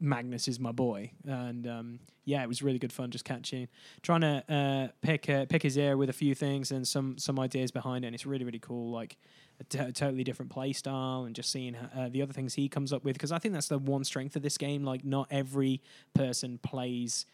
Magnus 0.00 0.48
is 0.48 0.58
my 0.58 0.72
boy, 0.72 1.10
and 1.26 1.66
um, 1.66 1.98
yeah, 2.24 2.42
it 2.42 2.48
was 2.48 2.62
really 2.62 2.78
good 2.78 2.92
fun 2.92 3.10
just 3.10 3.24
catching, 3.24 3.68
trying 4.02 4.22
to 4.22 4.42
uh, 4.48 4.88
pick 5.02 5.28
uh, 5.28 5.44
pick 5.46 5.62
his 5.62 5.76
ear 5.76 5.96
with 5.96 6.08
a 6.08 6.12
few 6.14 6.34
things 6.34 6.72
and 6.72 6.88
some 6.88 7.18
some 7.18 7.38
ideas 7.38 7.70
behind 7.70 8.04
it. 8.04 8.08
And 8.08 8.14
it's 8.14 8.24
really 8.26 8.44
really 8.44 8.58
cool, 8.58 8.90
like 8.90 9.16
a 9.60 9.64
t- 9.64 9.92
totally 9.92 10.24
different 10.24 10.50
play 10.50 10.72
style, 10.72 11.24
and 11.24 11.34
just 11.36 11.50
seeing 11.50 11.76
uh, 11.76 12.08
the 12.10 12.22
other 12.22 12.32
things 12.32 12.54
he 12.54 12.68
comes 12.68 12.92
up 12.92 13.04
with. 13.04 13.14
Because 13.14 13.30
I 13.30 13.38
think 13.38 13.52
that's 13.52 13.68
the 13.68 13.78
one 13.78 14.04
strength 14.04 14.36
of 14.36 14.42
this 14.42 14.56
game. 14.56 14.84
Like 14.84 15.04
not 15.04 15.28
every 15.30 15.82
person 16.14 16.58
plays. 16.58 17.26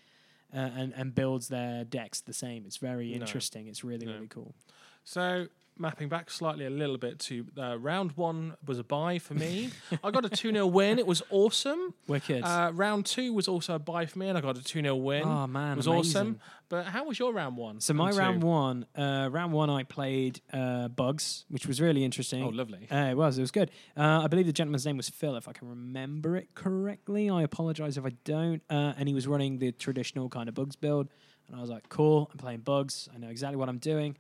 Uh, 0.55 0.59
and 0.77 0.93
and 0.95 1.13
builds 1.13 1.49
their 1.49 1.83
decks 1.85 2.21
the 2.21 2.33
same. 2.33 2.65
It's 2.67 2.77
very 2.77 3.13
interesting. 3.13 3.67
It's 3.67 3.83
really 3.83 4.07
No. 4.07 4.13
really 4.15 4.29
cool. 4.29 4.55
So 5.03 5.49
mapping 5.79 6.09
back 6.09 6.31
slightly 6.31 6.65
a 6.67 6.71
little 6.71 6.97
bit 6.99 7.19
to 7.21 7.47
uh, 7.59 7.79
round 7.79 8.13
one 8.13 8.55
was 8.67 8.79
a 8.79 8.85
buy 8.85 9.19
for 9.19 9.35
me. 9.35 9.71
I 10.05 10.11
got 10.11 10.25
a 10.25 10.29
2 10.29 10.53
0 10.53 10.67
win. 10.67 10.99
It 10.99 11.07
was 11.07 11.23
awesome. 11.31 11.95
Wicked. 12.07 12.43
Uh, 12.43 12.71
round 12.75 13.07
two 13.07 13.33
was 13.33 13.47
also 13.49 13.75
a 13.75 13.79
buy 13.79 14.07
for 14.07 14.19
me, 14.19 14.29
and 14.29 14.39
I 14.39 14.41
got 14.41 14.57
a 14.57 14.63
2 14.65 14.81
0 14.83 14.95
win. 14.97 15.23
Oh, 15.25 15.47
man, 15.47 15.73
It 15.73 15.77
was 15.77 15.87
amazing. 15.87 16.11
awesome. 16.21 16.41
But 16.69 16.87
how 16.87 17.05
was 17.05 17.19
your 17.19 17.33
round 17.33 17.57
one? 17.57 17.81
So 17.81 17.95
my 17.95 18.09
and 18.09 18.19
round 18.19 18.41
two? 18.41 18.47
one, 18.47 18.87
uh, 18.97 19.29
round 19.31 19.53
one, 19.53 19.71
I 19.71 19.85
played 19.85 20.41
uh, 20.53 20.89
Bugs, 20.89 21.45
which 21.49 21.67
was 21.67 21.81
really 21.81 22.05
interesting. 22.05 22.43
Oh, 22.43 22.49
lovely. 22.49 22.89
Uh, 22.91 23.11
it 23.11 23.17
was. 23.17 23.39
It 23.39 23.43
was 23.43 23.53
good. 23.53 23.71
Uh, 23.97 24.23
I 24.25 24.27
believe 24.27 24.47
the 24.47 24.53
gentleman's 24.53 24.85
name 24.85 24.97
was 24.97 25.09
Phil, 25.09 25.37
if 25.37 25.47
I 25.49 25.53
can 25.53 25.69
remember 25.69 26.37
it 26.37 26.55
correctly. 26.55 27.31
I 27.31 27.43
apologize 27.43 27.97
if 27.97 28.05
I 28.05 28.11
don't. 28.25 28.63
Uh, 28.69 28.95
and 28.99 29.09
he 29.09 29.15
was 29.15 29.29
running 29.29 29.59
the 29.59 29.71
traditional 29.73 30.29
kind 30.29 30.49
of 30.49 30.55
Bugs 30.57 30.75
build, 30.75 31.09
and 31.47 31.57
I 31.57 31.61
was 31.61 31.71
like, 31.71 31.89
"Cool, 31.89 32.29
I'm 32.33 32.39
playing 32.39 32.61
Bugs. 32.61 33.09
I 33.15 33.19
know 33.19 33.29
exactly 33.29 33.57
what 33.57 33.69
I'm 33.69 33.79
doing." 33.79 34.17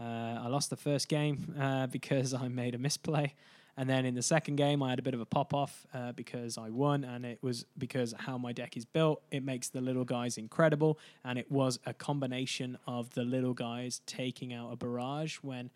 Uh, 0.00 0.40
I 0.42 0.48
lost 0.48 0.70
the 0.70 0.76
first 0.76 1.08
game 1.08 1.54
uh, 1.58 1.86
because 1.98 2.32
I 2.32 2.48
made 2.48 2.74
a 2.74 2.78
misplay. 2.78 3.34
And 3.76 3.88
then 3.88 4.04
in 4.04 4.14
the 4.14 4.22
second 4.22 4.56
game, 4.56 4.82
I 4.82 4.90
had 4.90 4.98
a 4.98 5.02
bit 5.02 5.14
of 5.14 5.20
a 5.20 5.24
pop 5.24 5.54
off 5.54 5.86
uh, 5.94 6.12
because 6.12 6.58
I 6.58 6.70
won, 6.70 7.04
and 7.04 7.24
it 7.24 7.38
was 7.40 7.64
because 7.78 8.14
how 8.18 8.36
my 8.36 8.52
deck 8.52 8.76
is 8.76 8.84
built. 8.84 9.22
It 9.30 9.44
makes 9.44 9.68
the 9.68 9.80
little 9.80 10.04
guys 10.04 10.36
incredible, 10.36 10.98
and 11.24 11.38
it 11.38 11.50
was 11.50 11.78
a 11.86 11.94
combination 11.94 12.76
of 12.86 13.10
the 13.10 13.22
little 13.22 13.54
guys 13.54 14.02
taking 14.06 14.52
out 14.52 14.72
a 14.72 14.76
barrage. 14.76 15.36
When, 15.36 15.70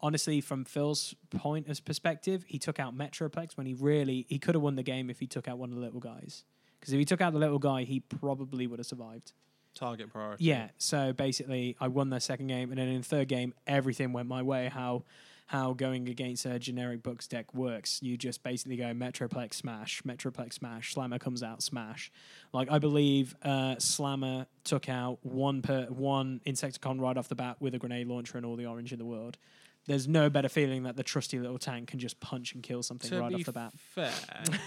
honestly, 0.00 0.40
from 0.40 0.64
Phil's 0.64 1.14
point 1.30 1.68
of 1.68 1.84
perspective, 1.84 2.44
he 2.46 2.58
took 2.58 2.78
out 2.78 2.96
Metroplex 2.96 3.56
when 3.56 3.66
he 3.66 3.74
really 3.74 4.26
he 4.28 4.38
could 4.38 4.54
have 4.54 4.62
won 4.62 4.76
the 4.76 4.82
game 4.82 5.10
if 5.10 5.18
he 5.18 5.26
took 5.26 5.48
out 5.48 5.58
one 5.58 5.70
of 5.70 5.76
the 5.76 5.82
little 5.82 6.00
guys. 6.00 6.44
Because 6.78 6.92
if 6.92 6.98
he 6.98 7.04
took 7.04 7.20
out 7.20 7.32
the 7.32 7.40
little 7.40 7.58
guy, 7.58 7.82
he 7.82 7.98
probably 7.98 8.66
would 8.66 8.78
have 8.78 8.86
survived. 8.86 9.32
Target 9.78 10.12
priority. 10.12 10.44
Yeah. 10.44 10.68
So 10.78 11.12
basically, 11.12 11.76
I 11.80 11.88
won 11.88 12.10
the 12.10 12.20
second 12.20 12.48
game, 12.48 12.70
and 12.70 12.78
then 12.78 12.88
in 12.88 12.98
the 12.98 13.06
third 13.06 13.28
game, 13.28 13.54
everything 13.66 14.12
went 14.12 14.28
my 14.28 14.42
way. 14.42 14.68
How 14.68 15.04
how 15.48 15.72
going 15.72 16.08
against 16.10 16.44
a 16.44 16.58
generic 16.58 17.02
books 17.02 17.26
deck 17.26 17.54
works. 17.54 18.02
You 18.02 18.18
just 18.18 18.42
basically 18.42 18.76
go 18.76 18.92
Metroplex 18.92 19.54
smash, 19.54 20.02
Metroplex 20.02 20.52
smash, 20.54 20.92
Slammer 20.92 21.18
comes 21.18 21.42
out 21.42 21.62
smash. 21.62 22.12
Like 22.52 22.70
I 22.70 22.78
believe 22.78 23.34
uh, 23.42 23.76
Slammer 23.78 24.46
took 24.64 24.90
out 24.90 25.20
one 25.22 25.62
per 25.62 25.86
one 25.86 26.42
Insecticon 26.44 27.00
right 27.00 27.16
off 27.16 27.28
the 27.28 27.34
bat 27.34 27.56
with 27.60 27.74
a 27.74 27.78
grenade 27.78 28.08
launcher 28.08 28.36
and 28.36 28.44
all 28.44 28.56
the 28.56 28.66
orange 28.66 28.92
in 28.92 28.98
the 28.98 29.06
world. 29.06 29.38
There's 29.88 30.06
no 30.06 30.30
better 30.30 30.48
feeling 30.48 30.84
that 30.84 30.96
the 30.96 31.02
trusty 31.02 31.38
little 31.40 31.58
tank 31.58 31.88
can 31.88 31.98
just 31.98 32.20
punch 32.20 32.54
and 32.54 32.62
kill 32.62 32.82
something 32.84 33.10
To 33.10 33.20
right 33.20 33.34
off 33.34 33.44
the 33.44 33.52
bat. 33.52 33.72
fair, 33.94 34.12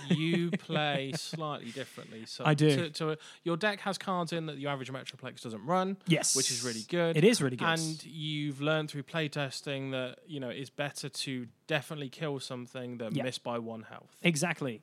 you 0.10 0.52
play 0.52 1.12
slightly 1.16 1.72
differently. 1.72 2.26
So 2.26 2.44
I 2.46 2.54
do. 2.54 2.76
To, 2.76 2.90
to, 2.90 3.18
your 3.44 3.56
deck 3.56 3.80
has 3.82 3.98
cards 3.98 4.34
in 4.34 4.48
that 4.48 4.58
your 4.58 4.72
average 4.72 4.92
Metroplex 4.92 5.42
doesn't 5.42 5.66
run. 5.66 5.96
Yes. 6.08 6.36
which 6.36 6.52
is 6.52 6.64
really 6.66 6.84
good. 6.90 7.16
It 7.16 7.24
is 7.24 7.42
really 7.42 7.56
good. 7.56 7.68
And 7.68 8.04
you've 8.06 8.60
learned 8.62 8.90
through 8.92 9.04
playtesting 9.04 9.92
that 9.92 10.20
you 10.28 10.40
know 10.40 10.50
it's 10.50 10.70
better 10.70 11.08
to 11.10 11.48
definitely 11.68 12.10
kill 12.10 12.40
something 12.40 12.98
than 12.98 13.16
Yeah. 13.16 13.24
miss 13.24 13.38
by 13.38 13.60
one 13.60 13.84
health. 13.84 14.10
Exactly. 14.24 14.82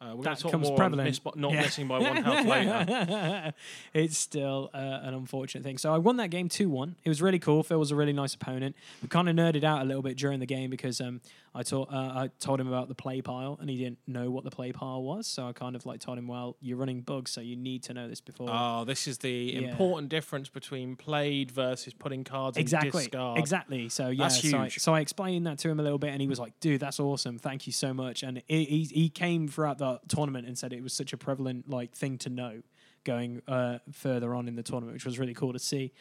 Uh, 0.00 0.04
we're 0.10 0.12
going 0.12 0.22
That 0.22 0.36
to 0.36 0.42
talk 0.44 0.52
comes 0.52 0.68
more 0.68 0.76
prevalent. 0.76 1.00
on 1.00 1.04
miss 1.08 1.20
not 1.36 1.52
Yeah. 1.52 1.60
missing 1.62 1.88
by 1.88 1.98
one 2.10 2.16
health 2.22 2.46
later. 2.46 3.52
it's 3.94 4.16
still 4.16 4.70
uh, 4.72 4.76
an 5.02 5.12
unfortunate 5.14 5.64
thing. 5.64 5.76
So 5.78 5.92
I 5.92 5.98
won 5.98 6.18
that 6.18 6.30
game 6.30 6.48
2 6.48 6.68
1. 6.68 6.96
It 7.04 7.08
was 7.08 7.20
really 7.20 7.38
cool. 7.40 7.62
Phil 7.64 7.78
was 7.78 7.90
a 7.90 7.96
really 7.96 8.12
nice 8.12 8.34
opponent. 8.34 8.76
We 9.02 9.08
kind 9.08 9.28
of 9.28 9.34
nerded 9.34 9.64
out 9.64 9.82
a 9.82 9.84
little 9.84 10.02
bit 10.02 10.16
during 10.16 10.38
the 10.38 10.46
game 10.46 10.70
because 10.70 11.00
um, 11.00 11.20
I, 11.52 11.64
taught, 11.64 11.92
uh, 11.92 11.96
I 11.96 12.30
told 12.38 12.60
him 12.60 12.68
about 12.68 12.86
the 12.88 12.94
play 12.94 13.20
pile 13.22 13.58
and 13.60 13.68
he 13.68 13.76
didn't 13.76 13.98
know 14.06 14.30
what 14.30 14.44
the 14.44 14.50
play 14.50 14.70
pile 14.70 15.02
was. 15.02 15.26
So 15.26 15.48
I 15.48 15.52
kind 15.52 15.74
of 15.74 15.84
like 15.84 15.98
told 15.98 16.16
him, 16.16 16.28
well, 16.28 16.56
you're 16.60 16.76
running 16.76 17.00
bugs, 17.00 17.32
so 17.32 17.40
you 17.40 17.56
need 17.56 17.82
to 17.84 17.94
know 17.94 18.08
this 18.08 18.20
before. 18.20 18.48
Oh, 18.50 18.84
this 18.84 19.08
is 19.08 19.18
the 19.18 19.30
Yeah. 19.32 19.70
important 19.70 20.10
difference 20.10 20.48
between 20.48 20.94
played 20.94 21.50
versus 21.50 21.92
putting 21.92 22.22
cards 22.22 22.56
in 22.56 22.60
Exactly. 22.60 22.90
discard. 23.04 23.38
Exactly. 23.38 23.88
So 23.88 24.10
yeah, 24.10 24.28
so 24.28 24.58
I, 24.58 24.68
so 24.68 24.94
I 24.94 25.00
explained 25.00 25.46
that 25.48 25.58
to 25.58 25.68
him 25.70 25.80
a 25.80 25.82
little 25.82 25.98
bit, 25.98 26.10
and 26.10 26.20
he 26.20 26.28
was 26.28 26.38
like, 26.38 26.58
"Dude, 26.60 26.80
that's 26.80 27.00
awesome. 27.00 27.38
Thank 27.38 27.66
you 27.66 27.72
so 27.72 27.92
much." 27.92 28.22
And 28.22 28.42
he 28.46 28.64
he, 28.64 28.84
he 28.84 29.08
came 29.08 29.48
throughout 29.48 29.78
the 29.78 29.87
tournament 30.08 30.46
and 30.46 30.56
said 30.56 30.72
it 30.72 30.82
was 30.82 30.92
such 30.92 31.12
a 31.12 31.16
prevalent 31.16 31.68
like 31.68 31.94
thing 31.94 32.18
to 32.18 32.28
know 32.28 32.62
going 33.04 33.42
uh, 33.48 33.78
further 33.92 34.34
on 34.34 34.48
in 34.48 34.56
the 34.56 34.62
tournament, 34.62 34.94
which 34.94 35.04
was 35.04 35.18
really 35.18 35.34
cool 35.34 35.52
to 35.52 35.58
see. 35.58 35.92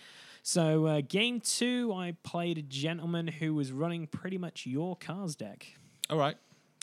So 0.43 0.85
uh, 0.85 1.01
game 1.07 1.41
two, 1.41 1.93
I 1.93 2.15
played 2.23 2.57
a 2.57 2.61
gentleman 2.61 3.27
who 3.27 3.53
was 3.53 3.71
running 3.71 4.07
pretty 4.07 4.37
much 4.37 4.65
your 4.65 4.95
cars 4.95 5.35
deck. 5.35 5.65
All 6.09 6.17
right. 6.17 6.37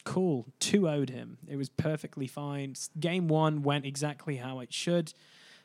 Cool. 0.04 0.46
2 0.60 0.88
owed 0.88 1.08
him. 1.08 1.38
It 1.48 1.56
was 1.56 1.70
perfectly 1.70 2.26
fine. 2.26 2.74
Game 3.00 3.26
one 3.26 3.62
went 3.62 3.86
exactly 3.86 4.36
how 4.36 4.60
it 4.60 4.72
should. 4.72 5.14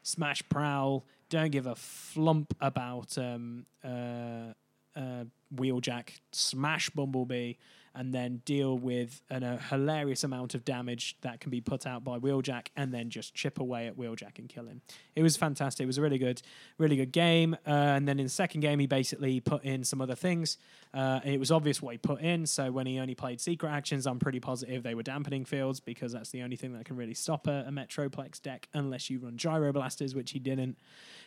Smash 0.02 0.48
Prowl. 0.48 1.06
Don't 1.30 1.52
give 1.52 1.68
a 1.68 1.76
flump 1.76 2.56
about 2.62 3.18
um, 3.18 3.66
uh, 3.84 4.54
uh, 4.96 5.26
Wheeljack. 5.54 6.12
Smash 6.32 6.90
Bumblebee. 6.92 7.56
And 7.96 8.14
then 8.14 8.42
deal 8.46 8.78
with 8.78 9.22
an, 9.30 9.44
a 9.44 9.58
hilarious 9.58 10.24
amount 10.24 10.56
of 10.56 10.64
damage 10.64 11.18
that 11.22 11.40
can 11.40 11.50
be 11.50 11.62
put 11.62 11.86
out 11.86 12.04
by 12.04 12.20
Wheeljack 12.20 12.68
and 12.76 12.94
then 12.94 13.10
just 13.10 13.34
chip 13.34 13.60
away 13.60 13.88
at 13.88 13.98
Wheeljack 13.98 14.40
and 14.40 14.48
kill 14.48 14.66
him. 14.66 14.82
It 15.16 15.24
was 15.24 15.36
fantastic. 15.38 15.84
It 15.84 15.88
was 15.88 15.98
a 15.98 16.02
really 16.02 16.18
good, 16.18 16.42
really 16.78 16.96
good 16.96 17.12
game. 17.12 17.56
Uh, 17.66 17.70
and 17.70 18.08
then 18.08 18.20
in 18.20 18.26
the 18.26 18.32
second 18.32 18.62
game, 18.62 18.80
he 18.80 18.88
basically 18.88 19.40
put 19.40 19.64
in 19.64 19.84
some 19.84 20.02
other 20.02 20.16
things. 20.16 20.58
Uh, 20.94 21.20
it 21.24 21.40
was 21.40 21.52
obvious 21.52 21.82
what 21.82 21.92
he 21.92 21.98
put 21.98 22.22
in. 22.22 22.46
So 22.46 22.72
when 22.72 22.86
he 22.86 23.00
only 23.00 23.16
played 23.16 23.42
secret 23.42 23.70
actions, 23.70 24.08
I'm 24.08 24.20
pretty 24.20 24.40
positive 24.40 24.84
they 24.84 24.96
were 24.96 25.04
dampening 25.04 25.46
fields 25.46 25.80
because 25.80 26.14
that's 26.14 26.30
the 26.32 26.42
only 26.42 26.56
thing 26.56 26.74
that 26.74 26.86
can 26.86 26.96
really 26.96 27.14
stop 27.14 27.48
a, 27.48 27.66
a 27.68 27.72
Metroplex 27.72 28.42
deck 28.42 28.68
unless 28.74 29.10
you 29.10 29.20
run 29.20 29.38
Gyro 29.38 29.72
Blasters, 29.72 30.16
which 30.16 30.32
he 30.32 30.40
didn't. 30.40 30.78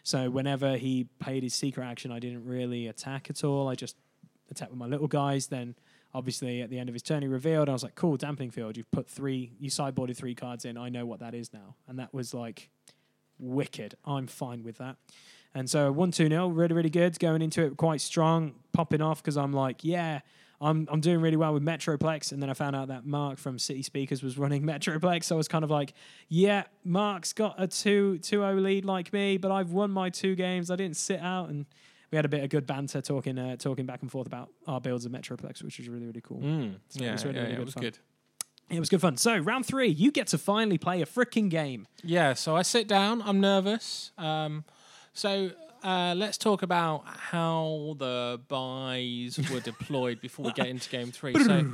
So 0.02 0.30
whenever 0.30 0.76
he 0.76 1.04
played 1.20 1.42
his 1.42 1.54
secret 1.54 1.84
action, 1.84 2.10
I 2.10 2.18
didn't 2.18 2.44
really 2.44 2.86
attack 2.86 3.30
at 3.30 3.44
all. 3.44 3.68
I 3.68 3.74
just 3.74 3.96
attacked 4.50 4.70
with 4.70 4.78
my 4.78 4.86
little 4.86 5.08
guys. 5.08 5.48
Then 5.48 5.74
obviously 6.14 6.62
at 6.62 6.70
the 6.70 6.78
end 6.78 6.88
of 6.88 6.94
his 6.94 7.02
turn 7.02 7.22
he 7.22 7.28
revealed. 7.28 7.68
I 7.68 7.72
was 7.72 7.82
like, 7.82 7.94
cool, 7.94 8.16
dampening 8.16 8.50
field. 8.50 8.76
You've 8.76 8.90
put 8.90 9.08
three, 9.08 9.52
you 9.58 9.70
sideboarded 9.70 10.16
three 10.16 10.34
cards 10.34 10.64
in. 10.64 10.76
I 10.76 10.88
know 10.88 11.06
what 11.06 11.20
that 11.20 11.34
is 11.34 11.52
now, 11.52 11.76
and 11.88 11.98
that 11.98 12.12
was 12.12 12.34
like 12.34 12.70
wicked. 13.38 13.94
I'm 14.04 14.26
fine 14.26 14.62
with 14.62 14.78
that. 14.78 14.96
And 15.54 15.68
so 15.68 15.92
one 15.92 16.10
two 16.10 16.28
nil, 16.28 16.50
really 16.50 16.74
really 16.74 16.90
good. 16.90 17.18
Going 17.18 17.42
into 17.42 17.64
it 17.64 17.76
quite 17.76 18.00
strong, 18.00 18.54
popping 18.72 19.02
off 19.02 19.22
because 19.22 19.36
I'm 19.36 19.52
like, 19.52 19.84
yeah. 19.84 20.20
I'm, 20.64 20.86
I'm 20.92 21.00
doing 21.00 21.20
really 21.20 21.36
well 21.36 21.52
with 21.52 21.64
Metroplex, 21.64 22.30
and 22.30 22.40
then 22.40 22.48
I 22.48 22.54
found 22.54 22.76
out 22.76 22.86
that 22.86 23.04
Mark 23.04 23.38
from 23.38 23.58
City 23.58 23.82
Speakers 23.82 24.22
was 24.22 24.38
running 24.38 24.62
Metroplex. 24.64 25.24
So 25.24 25.34
I 25.34 25.36
was 25.36 25.48
kind 25.48 25.64
of 25.64 25.72
like, 25.72 25.92
yeah, 26.28 26.62
Mark's 26.84 27.32
got 27.32 27.56
a 27.60 27.66
2 27.66 28.20
0 28.22 28.54
lead 28.54 28.84
like 28.84 29.12
me, 29.12 29.38
but 29.38 29.50
I've 29.50 29.72
won 29.72 29.90
my 29.90 30.08
two 30.08 30.36
games. 30.36 30.70
I 30.70 30.76
didn't 30.76 30.96
sit 30.96 31.18
out, 31.20 31.48
and 31.48 31.66
we 32.12 32.16
had 32.16 32.24
a 32.24 32.28
bit 32.28 32.44
of 32.44 32.50
good 32.50 32.66
banter 32.66 33.00
talking 33.00 33.38
uh, 33.38 33.56
talking 33.56 33.86
back 33.86 34.02
and 34.02 34.10
forth 34.12 34.26
about 34.28 34.50
our 34.68 34.80
builds 34.80 35.04
of 35.06 35.10
Metroplex, 35.12 35.62
which 35.64 35.78
was 35.78 35.88
really 35.88 36.06
really 36.06 36.20
cool. 36.20 36.40
Mm, 36.40 36.74
So 36.88 37.00
it 37.00 37.04
yeah, 37.06 37.12
was 37.12 37.24
really, 37.24 37.36
yeah, 37.36 37.42
really 37.42 37.52
yeah, 37.52 37.56
good 37.56 37.62
it 37.62 37.64
was 37.64 37.74
fun. 37.74 37.82
good. 37.82 37.98
It 38.70 38.78
was 38.80 38.88
good 38.88 39.00
fun. 39.00 39.16
So 39.16 39.36
round 39.38 39.66
three, 39.66 39.88
you 39.88 40.10
get 40.12 40.28
to 40.28 40.38
finally 40.38 40.78
play 40.78 41.02
a 41.02 41.06
freaking 41.06 41.50
game. 41.50 41.86
Yeah, 42.04 42.34
so 42.34 42.54
I 42.56 42.62
sit 42.62 42.86
down. 42.88 43.20
I'm 43.22 43.40
nervous. 43.40 44.12
Um, 44.16 44.64
so 45.12 45.50
uh, 45.82 46.14
let's 46.16 46.38
talk 46.38 46.62
about 46.62 47.02
how 47.06 47.96
the 47.98 48.40
buys 48.48 49.38
were 49.52 49.60
deployed 49.72 50.20
before 50.20 50.44
we 50.46 50.52
get 50.52 50.68
into 50.68 50.88
game 50.88 51.10
three. 51.10 51.34
So, 51.34 51.66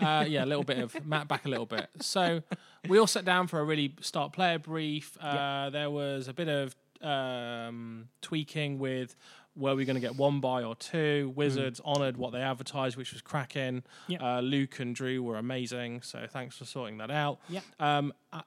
uh, 0.00 0.24
yeah, 0.26 0.44
a 0.44 0.46
little 0.46 0.64
bit 0.64 0.78
of 0.78 1.04
Matt 1.06 1.28
back 1.28 1.44
a 1.44 1.48
little 1.48 1.66
bit. 1.66 1.88
So 2.00 2.42
we 2.88 2.98
all 2.98 3.06
sat 3.06 3.24
down 3.24 3.46
for 3.46 3.60
a 3.60 3.64
really 3.64 3.94
start 4.00 4.32
player 4.32 4.58
brief. 4.58 5.16
Uh, 5.20 5.70
There 5.70 5.90
was 5.90 6.26
a 6.28 6.32
bit 6.32 6.48
of 6.48 6.74
um, 7.02 8.08
tweaking 8.20 8.78
with. 8.78 9.14
Were 9.54 9.74
we 9.74 9.84
going 9.84 9.96
to 9.96 10.00
get 10.00 10.16
one 10.16 10.40
buy 10.40 10.62
or 10.62 10.74
two? 10.74 11.32
Wizards 11.36 11.80
honoured 11.84 12.16
what 12.16 12.32
they 12.32 12.40
advertised, 12.40 12.96
which 12.96 13.12
was 13.12 13.20
cracking. 13.20 13.82
Yep. 14.08 14.20
Uh, 14.22 14.40
Luke 14.40 14.80
and 14.80 14.94
Drew 14.94 15.22
were 15.22 15.36
amazing, 15.36 16.00
so 16.02 16.26
thanks 16.30 16.56
for 16.56 16.64
sorting 16.64 16.98
that 16.98 17.10
out. 17.10 17.38
Yep. 17.50 17.64
Um, 17.78 18.12
uh, 18.32 18.40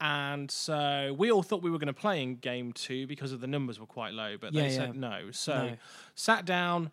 and 0.00 0.50
so 0.50 1.14
we 1.16 1.30
all 1.30 1.42
thought 1.42 1.62
we 1.62 1.70
were 1.70 1.78
going 1.78 1.86
to 1.86 1.92
play 1.92 2.22
in 2.22 2.36
game 2.36 2.72
two 2.72 3.06
because 3.06 3.32
of 3.32 3.40
the 3.40 3.46
numbers 3.46 3.78
were 3.78 3.86
quite 3.86 4.12
low, 4.12 4.36
but 4.40 4.52
Yeah, 4.52 4.62
they 4.62 4.68
yeah. 4.70 4.76
said 4.76 4.96
no. 4.96 5.30
So 5.30 5.68
No. 5.68 5.76
sat 6.16 6.44
down, 6.44 6.90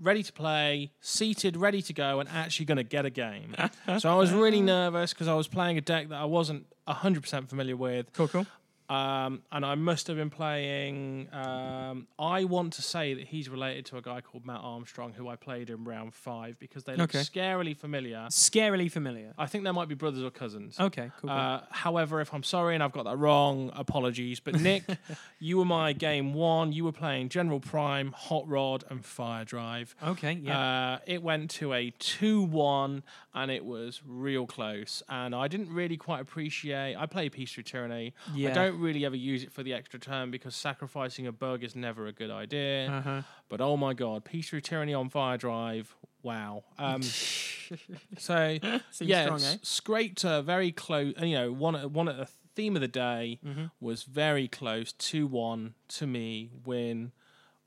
ready 0.00 0.22
to 0.22 0.32
play, 0.32 0.92
seated, 1.00 1.56
ready 1.56 1.82
to 1.82 1.92
go, 1.92 2.20
and 2.20 2.28
actually 2.28 2.66
going 2.66 2.76
to 2.76 2.84
get 2.84 3.04
a 3.04 3.10
game. 3.10 3.54
so 3.98 4.08
I 4.10 4.14
was 4.14 4.32
really 4.32 4.62
nervous 4.62 5.12
because 5.12 5.26
I 5.28 5.34
was 5.34 5.48
playing 5.48 5.78
a 5.78 5.82
deck 5.82 6.08
that 6.10 6.20
I 6.20 6.24
wasn't 6.26 6.66
100% 6.86 7.48
familiar 7.48 7.76
with. 7.76 8.12
Cool, 8.12 8.28
cool. 8.28 8.46
Um, 8.88 9.42
and 9.52 9.66
I 9.66 9.74
must 9.74 10.06
have 10.06 10.16
been 10.16 10.30
playing. 10.30 11.28
Um, 11.32 12.06
I 12.18 12.44
want 12.44 12.72
to 12.74 12.82
say 12.82 13.14
that 13.14 13.26
he's 13.28 13.48
related 13.48 13.84
to 13.86 13.98
a 13.98 14.02
guy 14.02 14.20
called 14.22 14.46
Matt 14.46 14.60
Armstrong, 14.62 15.12
who 15.12 15.28
I 15.28 15.36
played 15.36 15.68
in 15.70 15.84
round 15.84 16.14
five 16.14 16.58
because 16.58 16.84
they 16.84 16.96
look 16.96 17.10
Okay. 17.14 17.20
scarily 17.20 17.76
familiar. 17.76 18.26
Scarily 18.30 18.90
familiar. 18.90 19.34
I 19.36 19.46
think 19.46 19.64
they 19.64 19.70
might 19.72 19.88
be 19.88 19.94
brothers 19.94 20.22
or 20.22 20.30
cousins. 20.30 20.80
Okay, 20.80 21.10
cool. 21.20 21.28
cool. 21.28 21.30
Uh, 21.30 21.60
however, 21.70 22.20
if 22.20 22.32
I'm 22.32 22.42
sorry 22.42 22.74
and 22.74 22.82
I've 22.82 22.92
got 22.92 23.04
that 23.04 23.16
wrong, 23.18 23.70
apologies. 23.74 24.40
But 24.40 24.60
Nick, 24.60 24.84
you 25.38 25.58
were 25.58 25.64
my 25.66 25.92
game 25.92 26.32
one. 26.32 26.72
You 26.72 26.84
were 26.84 26.92
playing 26.92 27.28
General 27.28 27.60
Prime, 27.60 28.12
Hot 28.12 28.48
Rod, 28.48 28.84
and 28.88 29.04
Fire 29.04 29.44
Drive. 29.44 29.94
okay, 30.02 30.32
yeah. 30.32 30.58
Uh, 30.58 30.98
it 31.06 31.22
went 31.22 31.50
to 31.52 31.72
a 31.74 31.90
2 31.98 32.42
1 32.42 33.02
and 33.42 33.50
it 33.50 33.64
was 33.64 34.00
real 34.06 34.46
close. 34.46 35.02
And 35.08 35.34
I 35.34 35.48
didn't 35.48 35.72
really 35.72 35.96
quite 35.96 36.20
appreciate. 36.20 36.96
I 36.96 37.06
play 37.06 37.28
Peace 37.28 37.52
Through 37.52 37.64
Tyranny. 37.64 38.14
Yeah. 38.34 38.50
I 38.50 38.52
don't 38.52 38.80
really 38.80 39.04
ever 39.04 39.16
use 39.16 39.42
it 39.44 39.52
for 39.52 39.62
the 39.62 39.72
extra 39.74 40.00
turn 40.00 40.30
because 40.30 40.54
sacrificing 40.56 41.26
a 41.26 41.32
bug 41.32 41.62
is 41.64 41.76
never 41.76 42.06
a 42.06 42.12
good 42.12 42.30
idea. 42.30 42.88
Uh-huh. 42.88 43.22
But 43.48 43.60
oh 43.60 43.76
my 43.76 43.94
god, 43.94 44.24
Peace 44.24 44.48
Through 44.48 44.62
Tyranny 44.62 44.94
on 44.94 45.08
Fire 45.08 45.36
Drive. 45.36 45.94
Wow. 46.22 46.64
Um, 46.78 47.00
so 48.18 48.58
yeah, 49.00 49.24
strong, 49.24 49.40
eh? 49.42 49.56
scraped 49.62 50.24
uh, 50.24 50.42
very 50.42 50.72
close. 50.72 51.14
You 51.20 51.34
know, 51.34 51.52
one 51.52 51.74
one 51.92 52.08
of 52.08 52.16
the 52.16 52.26
theme 52.54 52.74
of 52.76 52.82
the 52.82 52.88
day 52.88 53.38
Mm-hmm. 53.46 53.66
was 53.80 54.02
very 54.02 54.48
close. 54.48 54.92
Two 54.92 55.26
one 55.26 55.74
to 55.88 56.06
me 56.06 56.50
win. 56.64 57.12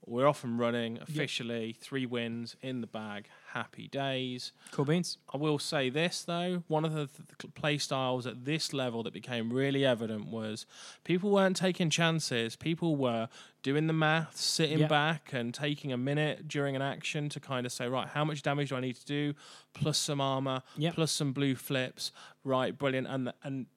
We're 0.06 0.28
off 0.28 0.44
and 0.44 0.58
running 0.58 0.98
officially. 1.00 1.76
Three 1.80 2.06
wins 2.08 2.56
in 2.62 2.82
the 2.82 2.88
bag. 2.88 3.28
Happy 3.54 3.88
days. 3.88 4.52
Cool 4.72 4.86
beans. 4.86 5.18
I 5.32 5.38
will 5.38 5.60
say 5.60 5.90
this 5.90 6.24
though, 6.24 6.64
one 6.68 6.84
of 6.86 6.94
the 6.94 7.08
th- 7.08 7.54
play 7.54 7.78
styles 7.78 8.26
at 8.26 8.44
this 8.46 8.74
level 8.74 9.04
that 9.04 9.14
became 9.14 9.54
really 9.54 9.86
evident 9.86 10.26
was 10.28 10.66
people 11.04 11.30
weren't 11.30 11.56
taking 11.56 11.90
chances. 11.92 12.56
People 12.56 12.96
were 12.96 13.30
doing 13.62 13.86
the 13.86 13.94
maths, 13.94 14.42
sitting 14.44 14.80
Yep. 14.80 14.90
back 14.90 15.34
and 15.34 15.54
taking 15.54 15.94
a 15.94 15.98
minute 15.98 16.48
during 16.48 16.76
an 16.76 16.82
action 16.82 17.30
to 17.30 17.40
kind 17.40 17.66
of 17.68 17.72
say, 17.72 17.88
right, 17.88 18.08
how 18.08 18.26
much 18.26 18.42
damage 18.42 18.70
do 18.70 18.76
I 18.78 18.80
need 18.80 18.96
to 18.96 19.06
do? 19.06 19.34
Plus 19.74 20.00
some 20.00 20.20
armor, 20.20 20.64
Yep. 20.78 20.96
plus 20.96 21.12
some 21.12 21.32
blue 21.32 21.56
flips. 21.56 22.12
Right, 22.44 22.76
brilliant. 22.76 23.08
And 23.08 23.32
and 23.44 23.68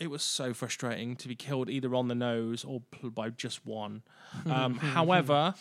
it 0.00 0.10
was 0.10 0.22
so 0.22 0.54
frustrating 0.54 1.14
to 1.16 1.28
be 1.28 1.36
killed 1.36 1.68
either 1.68 1.94
on 1.94 2.08
the 2.08 2.14
nose 2.14 2.64
or 2.64 2.82
by 3.02 3.30
just 3.30 3.64
one. 3.66 4.02
Um, 4.46 4.76
however, 4.76 5.54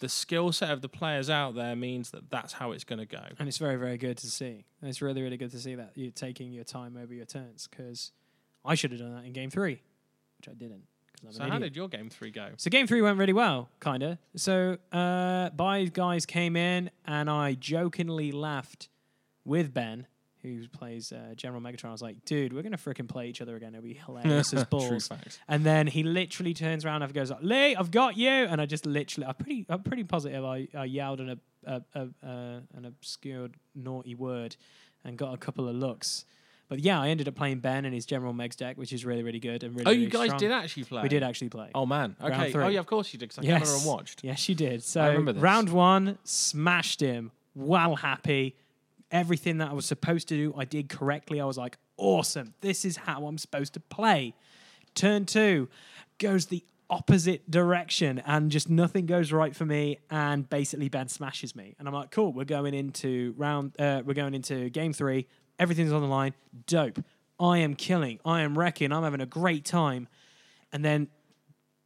the 0.00 0.08
skill 0.08 0.50
set 0.50 0.70
of 0.70 0.82
the 0.82 0.88
players 0.88 1.30
out 1.30 1.54
there 1.54 1.76
means 1.76 2.10
that 2.10 2.30
that's 2.30 2.52
how 2.52 2.72
it's 2.72 2.82
going 2.82 2.98
to 2.98 3.06
go. 3.06 3.22
And 3.38 3.48
it's 3.48 3.58
very, 3.58 3.76
very 3.76 3.96
good 3.96 4.18
to 4.18 4.26
see. 4.26 4.64
And 4.80 4.90
it's 4.90 5.00
really, 5.00 5.22
really 5.22 5.36
good 5.36 5.52
to 5.52 5.58
see 5.60 5.76
that 5.76 5.92
you're 5.94 6.10
taking 6.10 6.52
your 6.52 6.64
time 6.64 6.96
over 7.00 7.14
your 7.14 7.26
turns 7.26 7.68
because 7.68 8.10
I 8.64 8.74
should 8.74 8.90
have 8.90 9.00
done 9.00 9.14
that 9.14 9.24
in 9.24 9.32
game 9.32 9.50
three, 9.50 9.82
which 10.38 10.48
I 10.48 10.54
didn't. 10.54 10.82
So 11.30 11.44
how 11.44 11.58
did 11.58 11.76
your 11.76 11.88
game 11.88 12.10
three 12.10 12.30
go? 12.32 12.50
So 12.56 12.70
game 12.70 12.86
three 12.88 13.02
went 13.02 13.18
really 13.18 13.32
well, 13.32 13.68
kind 13.80 14.02
of. 14.02 14.18
So 14.36 14.78
uh, 14.92 15.50
Buy 15.50 15.84
guys 15.84 16.26
came 16.26 16.56
in, 16.56 16.90
and 17.06 17.28
I 17.30 17.54
jokingly 17.54 18.32
laughed 18.32 18.88
with 19.44 19.72
Ben, 19.72 20.06
who 20.56 20.68
plays 20.68 21.12
uh, 21.12 21.34
General 21.36 21.60
Megatron. 21.60 21.86
I 21.86 21.92
was 21.92 22.02
like, 22.02 22.24
"Dude, 22.24 22.52
we're 22.52 22.62
gonna 22.62 22.76
freaking 22.76 23.08
play 23.08 23.28
each 23.28 23.40
other 23.40 23.56
again. 23.56 23.74
It'll 23.74 23.82
be 23.84 23.94
hilarious 23.94 24.52
as 24.52 24.64
balls." 24.70 25.10
And 25.48 25.64
then 25.64 25.86
he 25.86 26.02
literally 26.02 26.54
turns 26.54 26.84
around 26.84 27.02
and 27.02 27.12
goes, 27.12 27.32
"Lee, 27.40 27.76
I've 27.76 27.90
got 27.90 28.16
you!" 28.16 28.28
And 28.28 28.60
I 28.60 28.66
just 28.66 28.86
literally, 28.86 29.26
I'm 29.26 29.34
pretty, 29.34 29.66
I'm 29.68 29.82
pretty 29.82 30.04
positive. 30.04 30.44
I, 30.44 30.68
I 30.74 30.84
yelled 30.84 31.20
an, 31.20 31.40
a, 31.64 31.82
a, 31.94 32.08
a, 32.22 32.62
an 32.74 32.84
obscured 32.84 33.56
naughty 33.74 34.14
word, 34.14 34.56
and 35.04 35.16
got 35.16 35.34
a 35.34 35.38
couple 35.38 35.68
of 35.68 35.74
looks. 35.76 36.24
But 36.68 36.80
yeah, 36.80 37.00
I 37.00 37.08
ended 37.08 37.26
up 37.28 37.34
playing 37.34 37.60
Ben 37.60 37.86
and 37.86 37.94
his 37.94 38.04
General 38.04 38.34
Megs 38.34 38.54
deck, 38.54 38.76
which 38.76 38.92
is 38.92 39.04
really, 39.04 39.22
really 39.22 39.40
good 39.40 39.64
and 39.64 39.74
really. 39.74 39.86
Oh, 39.86 39.90
you 39.90 40.00
really 40.00 40.10
guys 40.10 40.26
strong. 40.26 40.38
did 40.40 40.52
actually 40.52 40.84
play. 40.84 41.02
We 41.02 41.08
did 41.08 41.22
actually 41.22 41.48
play. 41.48 41.70
Oh 41.74 41.86
man. 41.86 42.14
Okay. 42.22 42.52
Oh 42.54 42.68
yeah, 42.68 42.80
of 42.80 42.86
course 42.86 43.12
you 43.12 43.18
did. 43.18 43.30
Because 43.30 43.44
I 43.44 43.48
came 43.48 43.62
over 43.62 43.74
and 43.74 43.86
watched. 43.86 44.22
Yes, 44.22 44.48
you 44.48 44.54
did. 44.54 44.82
So 44.82 45.06
remember 45.06 45.32
this. 45.32 45.42
round 45.42 45.70
one, 45.70 46.18
smashed 46.24 47.00
him. 47.00 47.32
Well 47.54 47.96
happy. 47.96 48.54
Everything 49.10 49.58
that 49.58 49.70
I 49.70 49.72
was 49.72 49.86
supposed 49.86 50.28
to 50.28 50.36
do, 50.36 50.54
I 50.56 50.64
did 50.64 50.88
correctly. 50.88 51.40
I 51.40 51.44
was 51.44 51.58
like, 51.58 51.78
awesome. 51.96 52.54
This 52.60 52.84
is 52.84 52.96
how 52.96 53.26
I'm 53.26 53.38
supposed 53.38 53.74
to 53.74 53.80
play. 53.80 54.34
Turn 54.94 55.24
two 55.24 55.68
goes 56.18 56.46
the 56.46 56.64
opposite 56.90 57.50
direction 57.50 58.22
and 58.26 58.50
just 58.50 58.70
nothing 58.70 59.04
goes 59.04 59.30
right 59.30 59.54
for 59.54 59.66
me 59.66 59.98
and 60.10 60.48
basically 60.48 60.88
Ben 60.88 61.06
smashes 61.06 61.54
me 61.54 61.76
and 61.78 61.86
I'm 61.86 61.92
like 61.92 62.10
cool 62.10 62.32
we're 62.32 62.44
going 62.44 62.72
into 62.72 63.34
round 63.36 63.78
uh, 63.78 64.00
we're 64.06 64.14
going 64.14 64.32
into 64.32 64.70
game 64.70 64.94
3 64.94 65.26
everything's 65.58 65.92
on 65.92 66.00
the 66.00 66.08
line 66.08 66.32
dope 66.66 66.98
I 67.38 67.58
am 67.58 67.74
killing 67.74 68.20
I 68.24 68.40
am 68.40 68.56
wrecking 68.56 68.90
I'm 68.90 69.02
having 69.02 69.20
a 69.20 69.26
great 69.26 69.66
time 69.66 70.08
and 70.72 70.82
then 70.82 71.08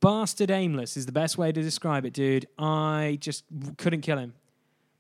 bastard 0.03 0.51
aimless 0.51 0.99
is 0.99 1.07
the 1.07 1.13
best 1.13 1.39
way 1.39 1.53
to 1.53 1.63
describe 1.63 2.05
it, 2.05 2.13
dude. 2.13 2.47
I 2.59 3.17
just 3.21 3.45
couldn't 3.79 4.03
kill 4.03 4.19
him. 4.19 4.35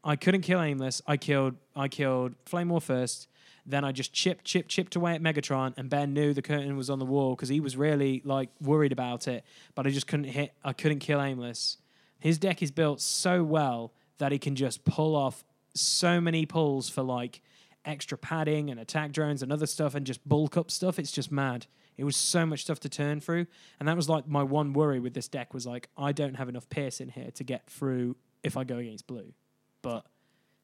I 0.04 0.16
couldn't 0.16 0.42
kill 0.42 0.60
aimless. 0.60 1.00
I 1.06 1.16
killed 1.16 1.56
I 1.76 1.88
killed 1.88 2.34
Flame 2.44 2.68
War 2.70 2.80
first. 2.80 3.28
Then 3.64 3.84
I 3.84 3.92
just 3.92 4.12
chipped, 4.12 4.44
chipped, 4.44 4.68
chipped 4.68 4.96
away 4.96 5.14
at 5.14 5.22
Megatron, 5.22 5.74
and 5.76 5.88
Ben 5.88 6.12
knew 6.12 6.34
the 6.34 6.42
curtain 6.42 6.76
was 6.76 6.90
on 6.90 6.98
the 6.98 7.04
wall 7.04 7.36
because 7.36 7.48
he 7.48 7.60
was 7.60 7.76
really 7.76 8.20
like 8.24 8.48
worried 8.60 8.90
about 8.90 9.28
it. 9.28 9.44
But 9.76 9.86
I 9.86 9.90
just 9.90 10.08
couldn't 10.08 10.24
hit. 10.24 10.52
I 10.64 10.72
couldn't 10.72 10.98
kill 10.98 11.22
aimless. 11.22 11.78
His 12.18 12.38
deck 12.38 12.62
is 12.62 12.70
built 12.70 13.00
so 13.00 13.44
well 13.44 13.92
that 14.18 14.32
he 14.32 14.38
can 14.38 14.56
just 14.56 14.84
pull 14.84 15.14
off 15.14 15.44
so 15.74 16.20
many 16.20 16.44
pulls 16.44 16.88
for 16.88 17.02
like 17.02 17.40
extra 17.84 18.18
padding 18.18 18.70
and 18.70 18.78
attack 18.78 19.12
drones 19.12 19.42
and 19.42 19.52
other 19.52 19.66
stuff 19.66 19.94
and 19.94 20.06
just 20.06 20.26
bulk 20.28 20.56
up 20.56 20.70
stuff. 20.70 20.98
It's 20.98 21.12
just 21.12 21.32
mad. 21.32 21.66
It 21.96 22.04
was 22.04 22.16
so 22.16 22.46
much 22.46 22.62
stuff 22.62 22.80
to 22.80 22.88
turn 22.88 23.20
through, 23.20 23.46
and 23.78 23.88
that 23.88 23.96
was 23.96 24.08
like 24.08 24.26
my 24.26 24.42
one 24.42 24.72
worry 24.72 24.98
with 24.98 25.14
this 25.14 25.28
deck 25.28 25.54
was 25.54 25.66
like 25.66 25.88
I 25.96 26.10
don't 26.10 26.34
have 26.34 26.48
enough 26.48 26.68
pierce 26.68 27.00
in 27.00 27.10
here 27.10 27.30
to 27.32 27.44
get 27.44 27.68
through 27.70 28.16
if 28.42 28.56
I 28.56 28.64
go 28.64 28.78
against 28.78 29.06
blue. 29.06 29.34
But 29.82 30.06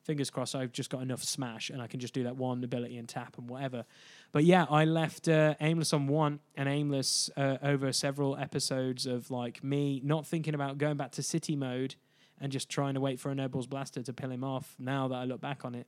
fingers 0.02 0.30
crossed, 0.30 0.54
I've 0.54 0.72
just 0.72 0.88
got 0.88 1.02
enough 1.02 1.22
smash 1.22 1.68
and 1.68 1.82
I 1.82 1.86
can 1.86 2.00
just 2.00 2.14
do 2.14 2.24
that 2.24 2.36
one 2.36 2.64
ability 2.64 2.96
and 2.96 3.06
tap 3.06 3.36
and 3.36 3.48
whatever. 3.48 3.84
But 4.32 4.44
yeah, 4.44 4.64
I 4.70 4.84
left 4.86 5.28
uh, 5.28 5.54
aimless 5.60 5.92
on 5.92 6.06
one 6.06 6.40
and 6.56 6.68
aimless 6.68 7.28
uh, 7.36 7.58
over 7.62 7.92
several 7.92 8.36
episodes 8.36 9.06
of 9.06 9.30
like 9.30 9.62
me 9.62 10.00
not 10.02 10.26
thinking 10.26 10.54
about 10.54 10.78
going 10.78 10.96
back 10.96 11.12
to 11.12 11.22
city 11.22 11.56
mode 11.56 11.96
and 12.40 12.50
just 12.50 12.70
trying 12.70 12.94
to 12.94 13.00
wait 13.00 13.20
for 13.20 13.30
a 13.30 13.34
Noble's 13.34 13.66
Blaster 13.66 14.02
to 14.02 14.12
pill 14.12 14.30
him 14.30 14.44
off. 14.44 14.74
Now 14.78 15.08
that 15.08 15.16
I 15.16 15.24
look 15.24 15.40
back 15.40 15.64
on 15.64 15.74
it, 15.74 15.86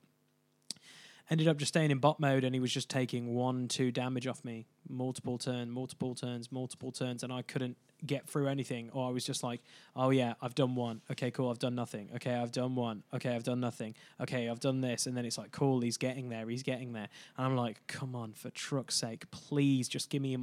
ended 1.31 1.49
up 1.49 1.57
just 1.57 1.71
staying 1.71 1.91
in 1.91 1.99
bot 1.99 2.21
mode 2.21 2.45
and 2.45 2.55
he 2.55 2.61
was 2.61 2.73
just 2.73 2.91
taking 2.91 3.35
one, 3.35 3.69
two 3.69 3.91
damage 3.91 4.27
off 4.27 4.45
me, 4.45 4.67
multiple 4.89 5.39
turn, 5.39 5.71
multiple 5.71 6.15
turns, 6.15 6.51
multiple 6.51 6.93
turns, 6.93 7.23
and 7.23 7.33
I 7.33 7.43
couldn't 7.43 7.79
get 8.07 8.29
through 8.29 8.49
anything. 8.49 8.91
Or 8.93 9.09
I 9.09 9.11
was 9.11 9.25
just 9.25 9.43
like, 9.43 9.61
oh 9.97 10.11
yeah, 10.11 10.35
I've 10.41 10.55
done 10.55 10.75
one. 10.75 11.01
Okay, 11.11 11.31
cool, 11.31 11.51
I've 11.51 11.59
done 11.59 11.75
nothing. 11.75 12.11
Okay, 12.17 12.35
I've 12.35 12.53
done 12.53 12.75
one. 12.75 13.03
Okay, 13.15 13.35
I've 13.35 13.45
done 13.45 13.61
nothing. 13.61 13.95
Okay, 14.21 14.49
I've 14.49 14.61
done 14.61 14.81
this. 14.81 15.07
And 15.07 15.17
then 15.17 15.25
it's 15.25 15.39
like, 15.39 15.53
cool, 15.53 15.81
he's 15.81 15.97
getting 15.97 16.29
there, 16.29 16.49
he's 16.49 16.63
getting 16.63 16.93
there. 16.93 17.09
And 17.37 17.47
I'm 17.47 17.57
like, 17.57 17.87
come 17.87 18.15
on, 18.15 18.33
for 18.33 18.51
truck's 18.51 18.97
sake, 18.97 19.31
please 19.31 19.89
just 19.89 20.11
give 20.11 20.23
me 20.23 20.35
a, 20.35 20.39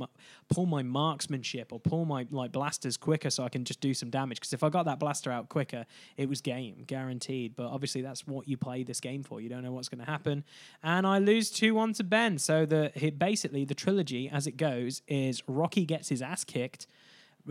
pull 0.54 0.66
my 0.66 0.84
marksmanship 0.84 1.72
or 1.72 1.80
pull 1.80 2.06
my 2.06 2.28
like 2.32 2.52
blasters 2.52 2.98
quicker 2.98 3.30
so 3.30 3.44
I 3.44 3.50
can 3.50 3.66
just 3.66 3.82
do 3.82 3.94
some 3.94 4.10
damage. 4.10 4.40
Because 4.40 4.54
if 4.54 4.64
I 4.64 4.70
got 4.70 4.86
that 4.86 5.00
blaster 5.00 5.32
out 5.32 5.50
quicker, 5.50 5.86
it 6.18 6.30
was 6.30 6.42
game, 6.42 6.84
guaranteed. 6.86 7.56
But 7.56 7.68
obviously 7.68 8.02
that's 8.02 8.28
what 8.28 8.48
you 8.48 8.58
play 8.58 8.84
this 8.84 9.00
game 9.00 9.24
for. 9.24 9.42
You 9.42 9.50
don't 9.50 9.64
know 9.64 9.72
what's 9.72 9.90
going 9.90 10.04
to 10.04 10.10
happen. 10.10 10.44
And 10.84 11.06
I 11.06 11.20
lose 11.20 11.52
2-1 11.52 11.98
to 11.98 12.04
Ben. 12.04 12.38
So 12.38 12.66
the 12.66 12.92
he- 12.96 13.10
basically 13.10 13.66
the 13.66 13.76
trilogy 13.76 14.30
as 14.30 14.48
it 14.48 14.58
goes 14.58 15.02
is 15.08 15.42
Rocky 15.48 15.86
gets 15.86 16.10
his 16.10 16.22
ass 16.22 16.44
kicked. 16.44 16.88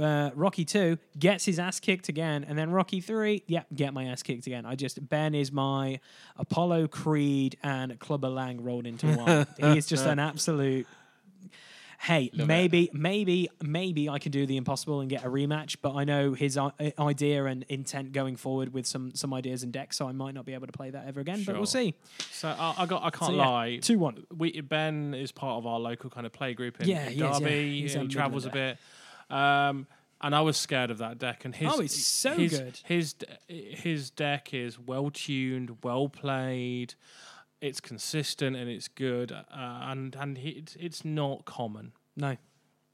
Uh, 0.01 0.31
Rocky 0.35 0.65
2 0.65 0.99
gets 1.19 1.45
his 1.45 1.59
ass 1.59 1.81
kicked 1.81 2.09
again, 2.09 2.45
and 2.49 2.59
then 2.59 2.71
Rocky 2.71 3.01
3, 3.01 3.43
yeah, 3.47 3.63
get 3.75 3.95
my 3.95 4.05
ass 4.05 4.23
kicked 4.23 4.47
again. 4.47 4.67
I 4.67 4.75
just, 4.75 5.09
Ben 5.09 5.35
is 5.35 5.51
my 5.51 6.01
Apollo 6.37 6.89
Creed 6.89 7.57
and 7.63 7.99
Clubber 7.99 8.29
Lang 8.29 8.63
rolled 8.63 8.87
into 8.87 9.07
one. 9.17 9.47
he 9.59 9.79
is 9.79 9.87
just 9.87 10.05
an 10.07 10.19
absolute. 10.19 10.87
Hey, 11.99 12.31
maybe, 12.35 12.91
maybe, 12.93 13.49
maybe 13.63 14.11
I 14.11 14.19
can 14.19 14.31
do 14.31 14.45
the 14.45 14.59
impossible 14.59 15.01
and 15.01 15.09
get 15.09 15.25
a 15.25 15.29
rematch, 15.29 15.77
but 15.81 15.95
I 15.95 16.05
know 16.05 16.35
his 16.35 16.59
i- 16.59 16.71
idea 16.99 17.47
and 17.47 17.65
intent 17.71 18.13
going 18.13 18.37
forward 18.37 18.75
with 18.75 18.87
some 18.87 19.15
some 19.15 19.33
ideas 19.33 19.63
and 19.63 19.73
decks, 19.73 19.97
so 19.97 20.07
I 20.07 20.13
might 20.13 20.35
not 20.35 20.45
be 20.45 20.53
able 20.53 20.67
to 20.67 20.73
play 20.75 20.91
that 20.91 21.07
ever 21.09 21.21
again. 21.21 21.43
But 21.45 21.57
we'll 21.57 21.65
see. 21.65 21.95
So 22.31 22.49
I, 22.49 22.75
I 22.81 22.87
got. 22.87 23.03
I 23.03 23.09
can't 23.09 23.31
So, 23.33 23.37
yeah, 23.37 23.49
lie. 23.49 23.79
2-1. 23.81 24.25
We 24.37 24.61
Ben 24.61 25.15
is 25.15 25.33
part 25.33 25.57
of 25.57 25.67
our 25.67 25.81
local 25.81 26.11
kind 26.11 26.27
of 26.27 26.33
play 26.33 26.53
group 26.53 26.79
in, 26.83 26.87
Yeah, 26.89 27.07
in 27.07 27.13
he 27.13 27.15
is, 27.15 27.21
yeah. 27.21 27.39
Derby. 27.39 27.81
He's 27.81 27.95
he 27.95 28.09
travels 28.09 28.45
a 28.45 28.51
bit. 28.51 28.77
Um, 29.31 29.87
and 30.21 30.35
I 30.35 30.41
was 30.41 30.57
scared 30.57 30.91
of 30.91 30.99
that 30.99 31.19
deck. 31.19 31.45
And 31.45 31.55
his 31.55 31.69
Oh, 31.73 31.81
it's 31.81 31.97
so 32.05 32.35
his, 32.35 32.59
good. 32.59 32.81
His 32.85 33.15
his 33.49 34.11
deck 34.11 34.55
is 34.55 34.79
well 34.79 35.11
tuned, 35.11 35.79
well 35.83 36.09
played. 36.09 36.95
It's 37.61 37.81
consistent 37.81 38.57
and 38.57 38.69
it's 38.71 38.89
good. 38.89 39.33
Uh, 39.33 39.43
and 39.55 40.15
and 40.15 40.39
he, 40.39 40.51
it's, 40.51 40.77
it's 40.79 41.05
not 41.05 41.45
common. 41.45 41.93
No, 42.17 42.37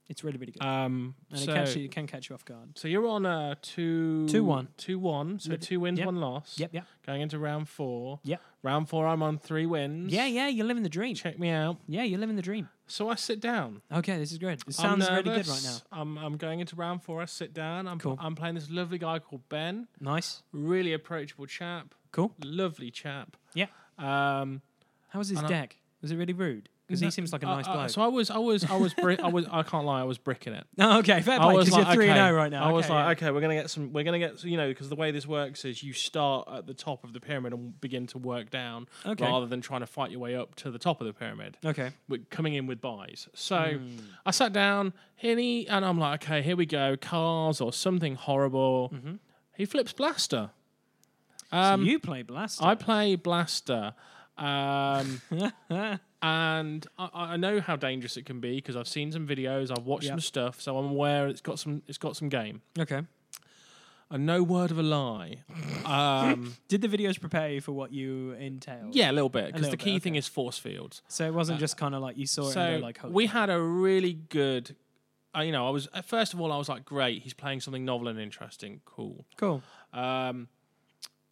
it's 0.09 0.25
really, 0.25 0.37
really 0.39 0.53
good. 0.53 0.63
Um, 0.65 1.15
and 1.31 1.39
so, 1.41 1.53
it, 1.55 1.77
you, 1.77 1.85
it 1.85 1.91
can 1.93 2.07
catch 2.09 2.29
you 2.29 2.35
off 2.35 2.45
guard. 2.45 2.77
so 2.77 2.89
you're 2.89 3.07
on 3.07 3.25
a 3.25 3.57
two 3.63 4.27
2-1. 4.29 4.67
two 4.77 4.99
one. 4.99 5.39
So 5.39 5.55
two 5.57 5.79
wins, 5.81 5.99
Yep. 5.99 6.07
one 6.07 6.17
loss. 6.17 6.59
Yep, 6.59 6.71
yep, 6.75 6.85
Going 7.07 7.21
into 7.23 7.39
round 7.39 7.69
four. 7.69 8.21
yep. 8.25 8.41
Round 8.65 8.89
four, 8.89 9.07
I'm 9.07 9.23
on 9.23 9.39
three 9.39 9.67
wins. 9.67 10.13
Yeah, 10.13 10.27
yeah, 10.27 10.49
you're 10.49 10.67
living 10.67 10.83
the 10.85 10.89
dream. 10.89 11.15
Check 11.15 11.39
me 11.39 11.51
out. 11.51 11.79
Yeah, 11.89 12.03
you're 12.03 12.21
living 12.21 12.37
the 12.37 12.43
dream. 12.43 12.69
So 12.93 13.09
I 13.09 13.15
sit 13.15 13.41
down. 13.41 13.81
Okay, 13.91 14.19
this 14.19 14.33
is 14.33 14.39
good. 14.39 14.59
It 14.61 14.65
I'm 14.67 14.73
sounds 14.73 15.09
really 15.09 15.23
good 15.23 15.31
right 15.31 15.47
now. 15.47 15.53
nervous. 15.55 15.83
I'm, 15.91 16.19
I'm 16.19 16.37
going 16.37 16.61
into 16.61 16.77
round 16.77 17.03
four. 17.03 17.23
I 17.23 17.25
sit 17.25 17.55
down. 17.55 17.89
I'm, 17.89 17.99
Cool. 17.99 18.19
I'm 18.21 18.35
playing 18.35 18.55
this 18.55 18.71
lovely 18.71 18.99
guy 18.99 19.19
called 19.19 19.49
Ben. 19.49 19.89
Nice. 19.99 20.43
Really 20.53 20.93
approachable 20.93 21.47
chap. 21.47 21.95
Cool. 22.11 22.35
Lovely 22.45 22.91
chap. 22.91 23.39
Yeah. 23.55 23.69
Um, 23.99 24.61
How 25.09 25.21
was 25.21 25.31
his 25.31 25.39
And 25.39 25.47
I- 25.47 25.51
deck? 25.51 25.79
Was 26.03 26.11
it 26.13 26.17
really 26.17 26.35
rude? 26.35 26.69
Because 26.89 27.01
he 27.01 27.11
seems 27.11 27.33
like 27.33 27.43
a 27.43 27.47
nice 27.47 27.67
bloke. 27.67 27.89
so 27.91 28.03
I 28.03 28.09
was, 28.09 28.29
I 28.29 28.37
was, 28.39 28.65
I 28.69 28.77
was, 28.77 28.93
bri- 28.93 29.19
I 29.19 29.29
was, 29.29 29.47
I 29.51 29.63
can't 29.63 29.87
lie, 29.87 30.01
I 30.01 30.05
was 30.05 30.19
bricking 30.19 30.53
it. 30.53 30.67
oh, 30.79 30.99
okay, 30.99 31.23
fair 31.23 31.41
I 31.41 31.45
play. 31.45 31.55
was 31.55 31.65
Because 31.67 31.79
like, 31.79 31.87
you're 31.87 31.95
three 31.95 32.09
and 32.11 32.19
okay. 32.19 32.27
zero 32.29 32.37
right 32.37 32.51
now. 32.51 32.65
I 32.69 32.73
was 32.73 32.85
Okay, 32.85 32.95
like, 32.95 33.21
yeah. 33.21 33.27
okay, 33.29 33.33
we're 33.35 33.41
gonna 33.41 33.55
get 33.55 33.71
some, 33.71 33.93
we're 33.95 34.05
gonna 34.05 34.19
get, 34.19 34.45
you 34.45 34.57
know, 34.59 34.69
because 34.69 34.89
the 34.91 34.97
way 34.97 35.11
this 35.11 35.27
works 35.27 35.65
is 35.65 35.83
you 35.83 35.93
start 35.95 36.49
at 36.53 36.67
the 36.67 36.75
top 36.75 37.03
of 37.05 37.13
the 37.15 37.21
pyramid 37.21 37.53
and 37.55 37.81
begin 37.81 38.07
to 38.09 38.19
work 38.19 38.51
down, 38.51 38.89
Okay. 39.07 39.25
rather 39.25 39.47
than 39.47 39.61
trying 39.63 39.81
to 39.81 39.87
fight 39.87 40.11
your 40.11 40.21
way 40.21 40.35
up 40.35 40.55
to 40.57 40.71
the 40.71 40.79
top 40.79 41.01
of 41.01 41.07
the 41.07 41.13
pyramid. 41.15 41.57
okay. 41.65 41.93
with 42.09 42.29
coming 42.29 42.55
in 42.55 42.67
with 42.67 42.81
buys. 42.81 43.29
So 43.33 43.59
Hmm. 43.79 43.97
I 44.27 44.31
sat 44.33 44.53
down, 44.53 44.93
and, 45.23 45.39
he, 45.41 45.67
and 45.69 45.85
I'm 45.87 45.99
like, 45.99 46.25
okay, 46.25 46.43
here 46.43 46.57
we 46.57 46.67
go, 46.67 46.97
cars 47.01 47.61
or 47.61 47.73
something 47.73 48.17
horrible. 48.17 48.91
Mm-hmm. 48.93 49.15
He 49.57 49.65
flips 49.65 49.93
Blaster. 49.95 50.51
So 51.51 51.57
Um, 51.57 51.85
you 51.85 51.99
play 52.01 52.23
Blaster. 52.23 52.65
I 52.65 52.75
play 52.75 53.15
Blaster. 53.17 53.95
Um, 54.37 55.21
and 56.23 56.87
I, 56.99 57.09
I 57.15 57.37
know 57.37 57.61
how 57.61 57.77
dangerous 57.77 58.17
it 58.17 58.25
can 58.25 58.41
be 58.41 58.57
because 58.57 58.77
I've 58.77 58.89
seen 58.89 59.11
some 59.13 59.27
videos, 59.27 59.71
I've 59.77 59.85
watched 59.85 60.05
Yep. 60.05 60.13
some 60.13 60.21
stuff, 60.21 60.61
so 60.61 60.79
I'm 60.79 60.91
aware 60.91 61.27
it's 61.29 61.41
got 61.41 61.59
some 61.59 61.83
it's 61.89 61.99
got 61.99 62.17
some 62.17 62.29
game. 62.29 62.63
okay. 62.79 63.03
and 64.11 64.27
no 64.27 64.43
word 64.43 64.71
of 64.71 64.79
a 64.79 64.83
lie. 64.83 65.39
Um, 65.85 66.55
Did 66.69 66.83
the 66.83 66.89
videos 66.89 67.19
prepare 67.19 67.51
you 67.51 67.61
for 67.61 67.73
what 67.73 67.93
you 67.93 68.33
entailed? 68.33 68.95
yeah, 68.95 69.11
a 69.11 69.13
little 69.13 69.29
bit 69.31 69.47
because 69.53 69.71
the 69.71 69.77
bit, 69.77 69.81
key 69.81 69.99
thing 69.99 70.13
okay. 70.13 70.19
is 70.19 70.29
force 70.29 70.59
fields. 70.59 71.03
So 71.09 71.27
it 71.27 71.35
wasn't 71.35 71.59
just 71.61 71.77
kind 71.77 71.95
of 71.95 72.03
like 72.03 72.17
you 72.19 72.27
saw 72.27 72.49
it 72.49 72.53
So 72.53 72.61
and 72.61 72.83
like, 72.83 72.99
we 73.05 73.27
had 73.27 73.51
a 73.51 73.61
really 73.61 74.13
good. 74.15 74.77
Uh, 75.35 75.41
you 75.41 75.51
know, 75.53 75.67
I 75.67 75.71
was 75.71 75.89
uh, 75.95 76.03
first 76.03 76.35
of 76.35 76.41
all, 76.43 76.53
I 76.53 76.59
was 76.59 76.69
like, 76.69 76.85
great, 76.85 77.23
he's 77.23 77.33
playing 77.33 77.61
something 77.61 77.87
novel 77.87 78.07
and 78.09 78.21
interesting, 78.21 78.83
cool. 78.85 79.25
cool. 79.39 79.63
Um, 79.95 80.49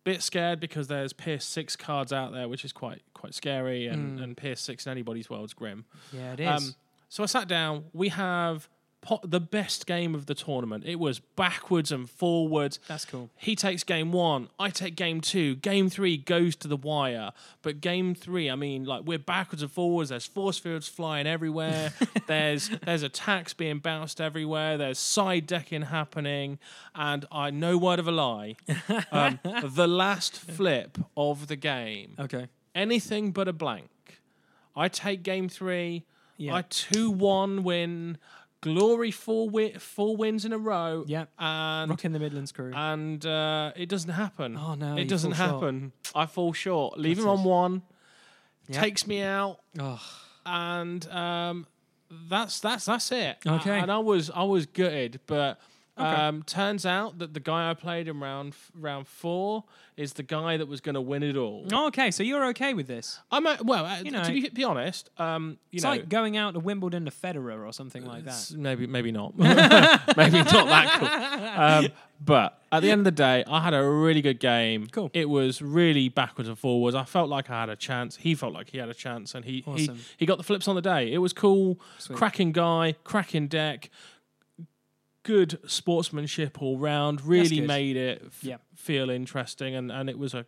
bit 0.04 0.22
scared 0.22 0.60
because 0.60 0.88
there's 0.88 1.12
Pierce 1.12 1.44
six 1.44 1.76
cards 1.76 2.12
out 2.12 2.32
there, 2.32 2.48
which 2.48 2.64
is 2.64 2.72
quite 2.72 3.02
quite 3.14 3.34
scary, 3.34 3.86
and, 3.86 4.18
Hmm. 4.18 4.24
and 4.24 4.36
Pierce 4.36 4.60
six 4.60 4.86
in 4.86 4.90
anybody's 4.92 5.28
world's 5.28 5.52
grim. 5.54 5.84
Yeah, 6.12 6.32
it 6.32 6.40
is. 6.40 6.48
Um, 6.48 6.74
so 7.08 7.22
I 7.22 7.26
sat 7.26 7.48
down. 7.48 7.84
We 7.92 8.08
have 8.08 8.68
po- 9.02 9.20
the 9.24 9.40
best 9.40 9.86
game 9.86 10.14
of 10.14 10.26
the 10.26 10.34
tournament. 10.34 10.84
It 10.86 10.98
was 10.98 11.18
backwards 11.18 11.90
and 11.92 12.08
forwards. 12.08 12.78
That's 12.88 13.04
cool. 13.04 13.30
He 13.36 13.56
takes 13.56 13.82
game 13.84 14.12
one. 14.12 14.48
I 14.58 14.70
take 14.70 14.96
game 14.96 15.20
two. 15.20 15.56
Game 15.56 15.88
three 15.90 16.16
goes 16.16 16.56
to 16.56 16.68
the 16.68 16.76
wire. 16.76 17.32
But 17.62 17.80
game 17.80 18.14
three, 18.14 18.50
I 18.50 18.56
mean, 18.56 18.84
like 18.84 19.04
we're 19.04 19.18
backwards 19.18 19.62
and 19.62 19.70
forwards. 19.72 20.10
There's 20.10 20.26
force 20.26 20.58
fields 20.58 20.88
flying 20.88 21.26
everywhere. 21.26 21.92
there's 22.26 22.68
there's 22.84 23.02
attacks 23.02 23.52
being 23.54 23.78
bounced 23.78 24.20
everywhere. 24.20 24.76
There's 24.78 24.98
side 24.98 25.46
decking 25.46 25.82
happening, 25.82 26.58
and 26.94 27.24
I 27.32 27.50
no 27.50 27.76
word 27.78 27.98
of 27.98 28.08
a 28.08 28.12
lie. 28.12 28.56
Um, 29.12 29.38
the 29.64 29.88
last 29.88 30.36
flip 30.38 30.98
of 31.16 31.46
the 31.48 31.56
game 31.56 32.14
Okay. 32.18 32.46
anything 32.74 33.32
but 33.32 33.48
a 33.48 33.52
blank. 33.52 33.88
I 34.76 34.88
take 34.88 35.22
game 35.22 35.48
three. 35.48 36.04
Yeah. 36.36 36.54
I 36.56 36.62
two 36.68 37.10
one 37.10 37.62
win. 37.64 38.18
Glory 38.62 39.10
four 39.10 39.46
wi- 39.46 39.78
four 39.78 40.16
wins 40.16 40.44
in 40.44 40.52
a 40.52 40.58
row. 40.58 41.04
Yeah. 41.06 41.24
and 41.38 41.88
Rocking 41.90 42.12
the 42.12 42.18
Midlands 42.18 42.52
crew. 42.52 42.72
and 42.74 43.24
uh, 43.24 43.72
it 43.74 43.88
doesn't 43.88 44.10
happen. 44.10 44.56
Oh, 44.56 44.74
no, 44.74 44.96
it 44.98 45.08
doesn't 45.08 45.32
fall 45.34 45.46
short. 45.48 45.62
happen. 45.62 45.92
I 46.14 46.26
fall 46.26 46.52
short. 46.52 46.98
Leave 46.98 47.18
him 47.18 47.24
That's 47.24 47.38
on 47.38 47.44
one. 47.44 47.82
Yeah. 48.68 48.80
Takes 48.80 49.06
me 49.06 49.22
out, 49.22 49.60
oh, 49.80 50.00
and 50.46 51.04
um, 51.10 51.66
that's 52.28 52.60
that's 52.60 52.84
that's 52.84 53.10
it. 53.10 53.38
Okay. 53.46 53.78
and 53.78 53.90
I 53.90 53.98
was 53.98 54.30
I 54.30 54.42
was 54.44 54.66
gutted, 54.66 55.20
but. 55.26 55.58
Okay. 55.98 56.08
Um, 56.08 56.42
turns 56.44 56.86
out 56.86 57.18
that 57.18 57.34
the 57.34 57.40
guy 57.40 57.68
I 57.68 57.74
played 57.74 58.08
in 58.08 58.20
round 58.20 58.54
round 58.78 59.06
four 59.06 59.64
is 59.98 60.14
the 60.14 60.22
guy 60.22 60.56
that 60.56 60.66
was 60.66 60.80
going 60.80 60.94
to 60.94 61.00
win 61.00 61.22
it 61.22 61.36
all. 61.36 61.66
Oh, 61.72 61.88
okay. 61.88 62.10
So 62.10 62.22
you're 62.22 62.46
okay 62.46 62.72
with 62.72 62.86
this? 62.86 63.18
I'm 63.30 63.44
well, 63.66 63.84
uh, 63.84 63.98
You 64.02 64.10
know- 64.12 64.24
to 64.24 64.32
be, 64.32 64.48
be 64.48 64.64
honest, 64.64 65.10
um, 65.18 65.58
you 65.70 65.76
It's 65.76 65.84
know, 65.84 65.90
like 65.90 66.08
going 66.08 66.38
out 66.38 66.54
to 66.54 66.60
Wimbledon 66.60 67.04
to 67.04 67.10
Federer 67.10 67.66
or 67.66 67.72
something 67.74 68.06
like 68.06 68.24
that. 68.24 68.52
maybe 68.56 68.86
maybe 68.86 69.12
not, 69.12 69.36
maybe 69.38 69.50
not 69.58 70.16
that 70.16 70.96
cool. 70.98 71.64
Um, 71.64 71.88
but 72.24 72.58
at 72.72 72.80
the 72.82 72.90
end 72.90 73.00
of 73.00 73.04
the 73.06 73.10
day, 73.10 73.44
I 73.46 73.60
had 73.62 73.74
a 73.74 73.82
really 73.86 74.22
good 74.22 74.40
game. 74.40 74.86
Cool. 74.90 75.10
It 75.12 75.28
was 75.28 75.60
really 75.60 76.08
backwards 76.08 76.48
and 76.48 76.58
forwards. 76.58 76.94
I 76.94 77.04
felt 77.04 77.28
like 77.28 77.50
I 77.50 77.60
had 77.60 77.68
a 77.68 77.76
chance. 77.76 78.16
He 78.16 78.34
felt 78.34 78.52
like 78.54 78.70
he 78.70 78.78
had 78.78 78.88
a 78.88 78.94
chance, 78.94 79.34
and 79.34 79.44
he 79.44 79.64
Awesome. 79.66 79.96
he, 79.96 80.02
he 80.18 80.26
got 80.26 80.38
the 80.38 80.44
flips 80.44 80.66
on 80.68 80.76
the 80.76 80.82
day. 80.82 81.12
It 81.12 81.18
was 81.18 81.32
cool. 81.34 81.78
Sweet. 81.98 82.16
Cracking 82.16 82.52
guy, 82.52 82.94
cracking 83.04 83.48
deck. 83.48 83.90
Good 85.22 85.58
sportsmanship 85.66 86.60
all 86.62 86.78
round. 86.78 87.20
Really 87.24 87.60
made 87.60 87.96
it 87.96 88.22
f- 88.26 88.42
Yeah. 88.42 88.56
feel 88.74 89.10
interesting, 89.10 89.74
and, 89.74 89.92
and 89.92 90.08
it 90.08 90.18
was 90.18 90.32
a 90.34 90.46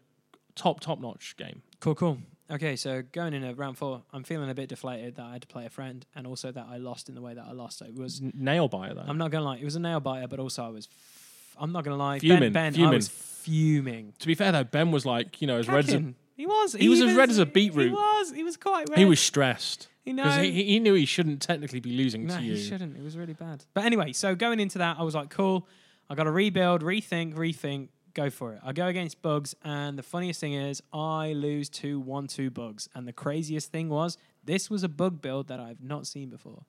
top 0.55 0.81
top 0.81 1.01
notch 1.01 1.37
game. 1.37 1.63
Cool, 1.81 1.95
cool. 1.95 2.19
Okay, 2.51 2.77
so 2.77 3.03
going 3.13 3.33
into 3.35 3.55
round 3.55 3.79
four, 3.79 4.03
I'm 4.13 4.25
feeling 4.25 4.51
a 4.51 4.55
bit 4.55 4.69
deflated 4.69 5.17
that 5.17 5.25
I 5.25 5.33
had 5.33 5.43
to 5.43 5.49
play 5.49 5.67
a 5.67 5.71
friend, 5.71 6.05
and 6.15 6.27
also 6.27 6.53
that 6.53 6.67
I 6.71 6.77
lost 6.79 7.09
in 7.09 7.15
the 7.15 7.21
way 7.23 7.35
that 7.35 7.45
I 7.47 7.53
lost. 7.53 7.79
So 7.79 7.87
it 7.87 7.95
was. 7.95 8.21
N- 8.23 8.33
Nail 8.35 8.69
biter 8.69 8.95
though. 8.95 9.05
I'm 9.07 9.19
not 9.19 9.31
gonna 9.31 9.45
lie, 9.45 9.57
it 9.59 9.65
was 9.65 9.77
a 9.77 9.81
nail 9.81 10.01
biter, 10.01 10.27
but 10.29 10.39
also 10.41 10.65
I 10.65 10.69
was. 10.69 10.87
F- 10.91 11.57
I'm 11.59 11.73
not 11.73 11.85
gonna 11.85 11.97
lie, 11.97 12.19
Fuming, 12.19 12.53
Ben, 12.53 12.73
ben 12.73 12.83
I 12.87 12.91
was 12.91 13.09
fuming. 13.09 14.15
to 14.21 14.27
be 14.27 14.35
fair 14.35 14.53
though, 14.53 14.65
Ben 14.65 14.91
was 14.91 15.05
like 15.05 15.41
you 15.43 15.47
know 15.47 15.59
as 15.59 15.69
red 15.69 15.87
as 15.89 15.95
a. 15.95 16.15
He 16.43 16.47
was. 16.47 16.73
He 16.73 16.89
was 16.89 17.01
as 17.01 17.15
red 17.15 17.31
as 17.31 17.39
a 17.39 17.47
beetroot. 17.47 17.87
He 17.87 17.93
was. 17.93 18.33
He 18.33 18.43
was 18.43 18.57
quite 18.57 18.89
red. 18.89 18.99
he 18.99 19.05
was 19.05 19.21
stressed. 19.21 19.87
You 20.05 20.13
know. 20.15 20.25
Because 20.25 20.39
he, 20.43 20.65
he 20.65 20.81
knew 20.81 20.95
he 20.95 21.07
shouldn't 21.07 21.41
technically 21.41 21.79
be 21.79 21.93
losing 21.93 22.27
No, 22.27 22.37
to 22.37 22.43
you. 22.43 22.55
he 22.57 22.65
shouldn't. 22.69 22.97
It 22.97 23.03
was 23.05 23.17
really 23.17 23.35
bad. 23.35 23.65
But 23.75 23.85
anyway, 23.85 24.13
so 24.13 24.35
going 24.35 24.59
into 24.59 24.79
that, 24.79 24.97
I 24.99 25.05
was 25.05 25.15
like, 25.15 25.31
cool. 25.31 25.69
I 26.11 26.17
got 26.17 26.25
to 26.25 26.33
rebuild, 26.33 26.83
rethink, 26.83 27.35
rethink. 27.35 27.91
Go 28.13 28.29
for 28.29 28.55
it. 28.55 28.61
I 28.65 28.73
go 28.73 28.89
against 28.89 29.23
bugs, 29.23 29.55
and 29.63 29.97
the 29.97 30.03
funniest 30.03 30.41
thing 30.41 30.55
is, 30.55 30.83
I 30.93 31.33
lose 31.33 31.69
to 31.81 32.01
one 32.01 32.27
two 32.27 32.51
bugs. 32.51 32.89
And 32.93 33.07
the 33.07 33.13
craziest 33.13 33.71
thing 33.71 33.89
was, 33.89 34.19
this 34.43 34.69
was 34.69 34.83
a 34.83 34.89
bug 34.89 35.23
build 35.23 35.47
that 35.47 35.61
I've 35.61 35.81
not 35.81 36.09
seen 36.09 36.29
before, 36.29 36.65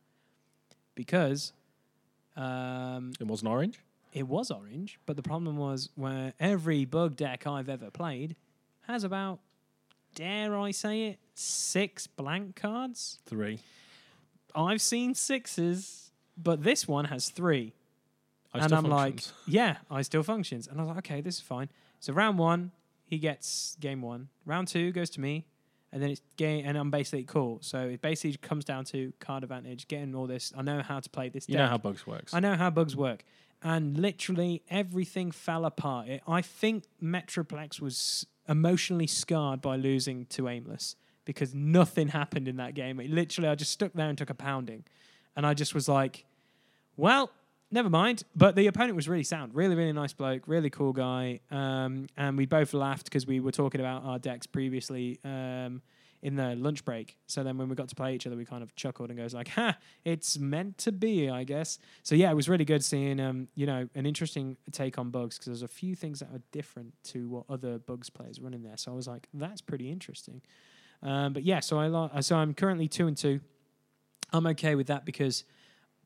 because 0.93 1.51
um, 2.37 3.13
It 3.19 3.25
wasn't 3.27 3.49
orange. 3.49 3.79
it 4.13 4.27
was 4.27 4.51
orange. 4.51 4.99
But 5.07 5.15
the 5.15 5.23
problem 5.23 5.57
was, 5.57 5.89
where 5.95 6.33
every 6.39 6.85
bug 6.85 7.15
deck 7.15 7.47
I've 7.47 7.69
ever 7.69 7.89
played 7.89 8.35
has 8.87 9.03
about, 9.03 9.39
dare 10.13 10.57
I 10.57 10.71
say 10.71 11.03
it, 11.07 11.19
six 11.33 12.07
blank 12.07 12.55
cards. 12.55 13.19
Three. 13.25 13.59
I've 14.55 14.81
seen 14.81 15.15
sixes, 15.15 16.11
but 16.37 16.63
this 16.63 16.87
one 16.87 17.05
has 17.05 17.29
three. 17.29 17.73
I 18.53 18.59
and 18.59 18.73
I'm 18.73 18.83
functions. 18.85 19.33
like, 19.47 19.47
yeah, 19.53 19.77
I 19.89 20.03
still 20.03 20.23
functions. 20.23 20.67
And 20.67 20.79
I 20.79 20.83
was 20.83 20.89
like, 20.89 20.97
okay, 20.99 21.21
this 21.21 21.35
is 21.35 21.41
fine. 21.41 21.69
So 21.99 22.13
round 22.13 22.37
one, 22.37 22.71
he 23.05 23.17
gets 23.17 23.75
game 23.79 24.01
one. 24.01 24.29
Round 24.45 24.67
two 24.67 24.91
goes 24.91 25.09
to 25.11 25.21
me, 25.21 25.45
and 25.91 26.01
then 26.01 26.11
it's 26.11 26.21
game, 26.37 26.65
and 26.65 26.77
I'm 26.77 26.91
basically 26.91 27.23
cool. 27.23 27.59
So 27.61 27.79
it 27.79 28.01
basically 28.01 28.37
comes 28.37 28.63
down 28.65 28.85
to 28.85 29.11
card 29.19 29.43
advantage, 29.43 29.87
getting 29.87 30.13
all 30.13 30.27
this. 30.27 30.53
I 30.55 30.61
know 30.61 30.81
how 30.81 30.99
to 30.99 31.09
play 31.09 31.29
this. 31.29 31.49
you 31.49 31.53
deck. 31.53 31.63
know 31.63 31.69
how 31.69 31.77
bugs 31.77 32.05
works. 32.05 32.33
I 32.33 32.39
know 32.39 32.55
how 32.55 32.69
bugs 32.69 32.95
work. 32.95 33.23
And 33.63 33.97
literally 33.97 34.61
everything 34.69 35.31
fell 35.31 35.65
apart. 35.65 36.07
It, 36.09 36.21
I 36.27 36.41
think 36.41 36.83
Metroplex 37.01 37.79
was 37.79 38.25
emotionally 38.47 39.07
scarred 39.07 39.61
by 39.61 39.77
losing 39.77 40.25
to 40.27 40.49
Aimless 40.49 40.95
because 41.25 41.55
nothing 41.55 42.09
happened 42.09 42.47
in 42.47 42.57
that 42.57 42.75
game. 42.75 42.99
It 42.99 43.09
literally, 43.09 43.47
I 43.47 43.55
just 43.55 43.71
stuck 43.71 43.93
there 43.93 44.09
and 44.09 44.17
took 44.17 44.29
a 44.29 44.35
pounding. 44.35 44.83
And 45.35 45.45
I 45.45 45.53
just 45.53 45.73
was 45.73 45.87
like, 45.87 46.25
well, 46.97 47.31
never 47.71 47.89
mind. 47.89 48.23
But 48.35 48.55
the 48.55 48.67
opponent 48.67 48.95
was 48.95 49.07
really 49.07 49.23
sound. 49.23 49.55
Really, 49.55 49.75
really 49.75 49.93
nice 49.93 50.13
bloke. 50.13 50.43
Really 50.47 50.69
cool 50.69 50.93
guy. 50.93 51.39
Um, 51.49 52.07
and 52.17 52.37
we 52.37 52.45
both 52.45 52.73
laughed 52.73 53.05
because 53.05 53.25
we 53.25 53.39
were 53.39 53.51
talking 53.51 53.81
about 53.81 54.03
our 54.03 54.19
decks 54.19 54.45
previously. 54.45 55.19
Um, 55.23 55.81
in 56.23 56.37
the 56.37 56.55
lunch 56.55 56.85
break. 56.85 57.17
So 57.27 57.43
then 57.43 57.57
when 57.57 57.67
we 57.67 57.75
got 57.75 57.89
to 57.89 57.95
play 57.95 58.15
each 58.15 58.25
other, 58.25 58.37
we 58.37 58.45
kind 58.45 58.63
of 58.63 58.73
chuckled 58.75 59.09
and 59.09 59.19
goes 59.19 59.33
like, 59.33 59.49
"Ha, 59.49 59.77
it's 60.05 60.39
meant 60.39 60.77
to 60.79 60.91
be, 60.93 61.29
I 61.29 61.43
guess." 61.43 61.77
So 62.01 62.15
yeah, 62.15 62.31
it 62.31 62.33
was 62.33 62.47
really 62.47 62.65
good 62.65 62.83
seeing 62.83 63.19
um, 63.19 63.49
you 63.55 63.65
know, 63.65 63.89
an 63.93 64.05
interesting 64.05 64.55
take 64.71 64.97
on 64.97 65.11
bugs 65.11 65.37
because 65.37 65.47
there's 65.47 65.61
a 65.63 65.67
few 65.67 65.95
things 65.95 66.19
that 66.19 66.29
are 66.29 66.41
different 66.53 66.93
to 67.11 67.27
what 67.27 67.43
other 67.49 67.77
bugs 67.77 68.09
players 68.09 68.39
run 68.39 68.53
in 68.53 68.63
there. 68.63 68.77
So 68.77 68.93
I 68.93 68.95
was 68.95 69.05
like, 69.05 69.27
"That's 69.33 69.61
pretty 69.61 69.91
interesting." 69.91 70.41
Um, 71.03 71.33
but 71.33 71.43
yeah, 71.43 71.59
so 71.59 71.77
I 71.77 71.87
lo- 71.87 72.09
so 72.21 72.37
I'm 72.37 72.53
currently 72.53 72.87
two 72.87 73.07
and 73.07 73.17
two. 73.17 73.41
I'm 74.31 74.47
okay 74.47 74.75
with 74.75 74.87
that 74.87 75.05
because 75.05 75.43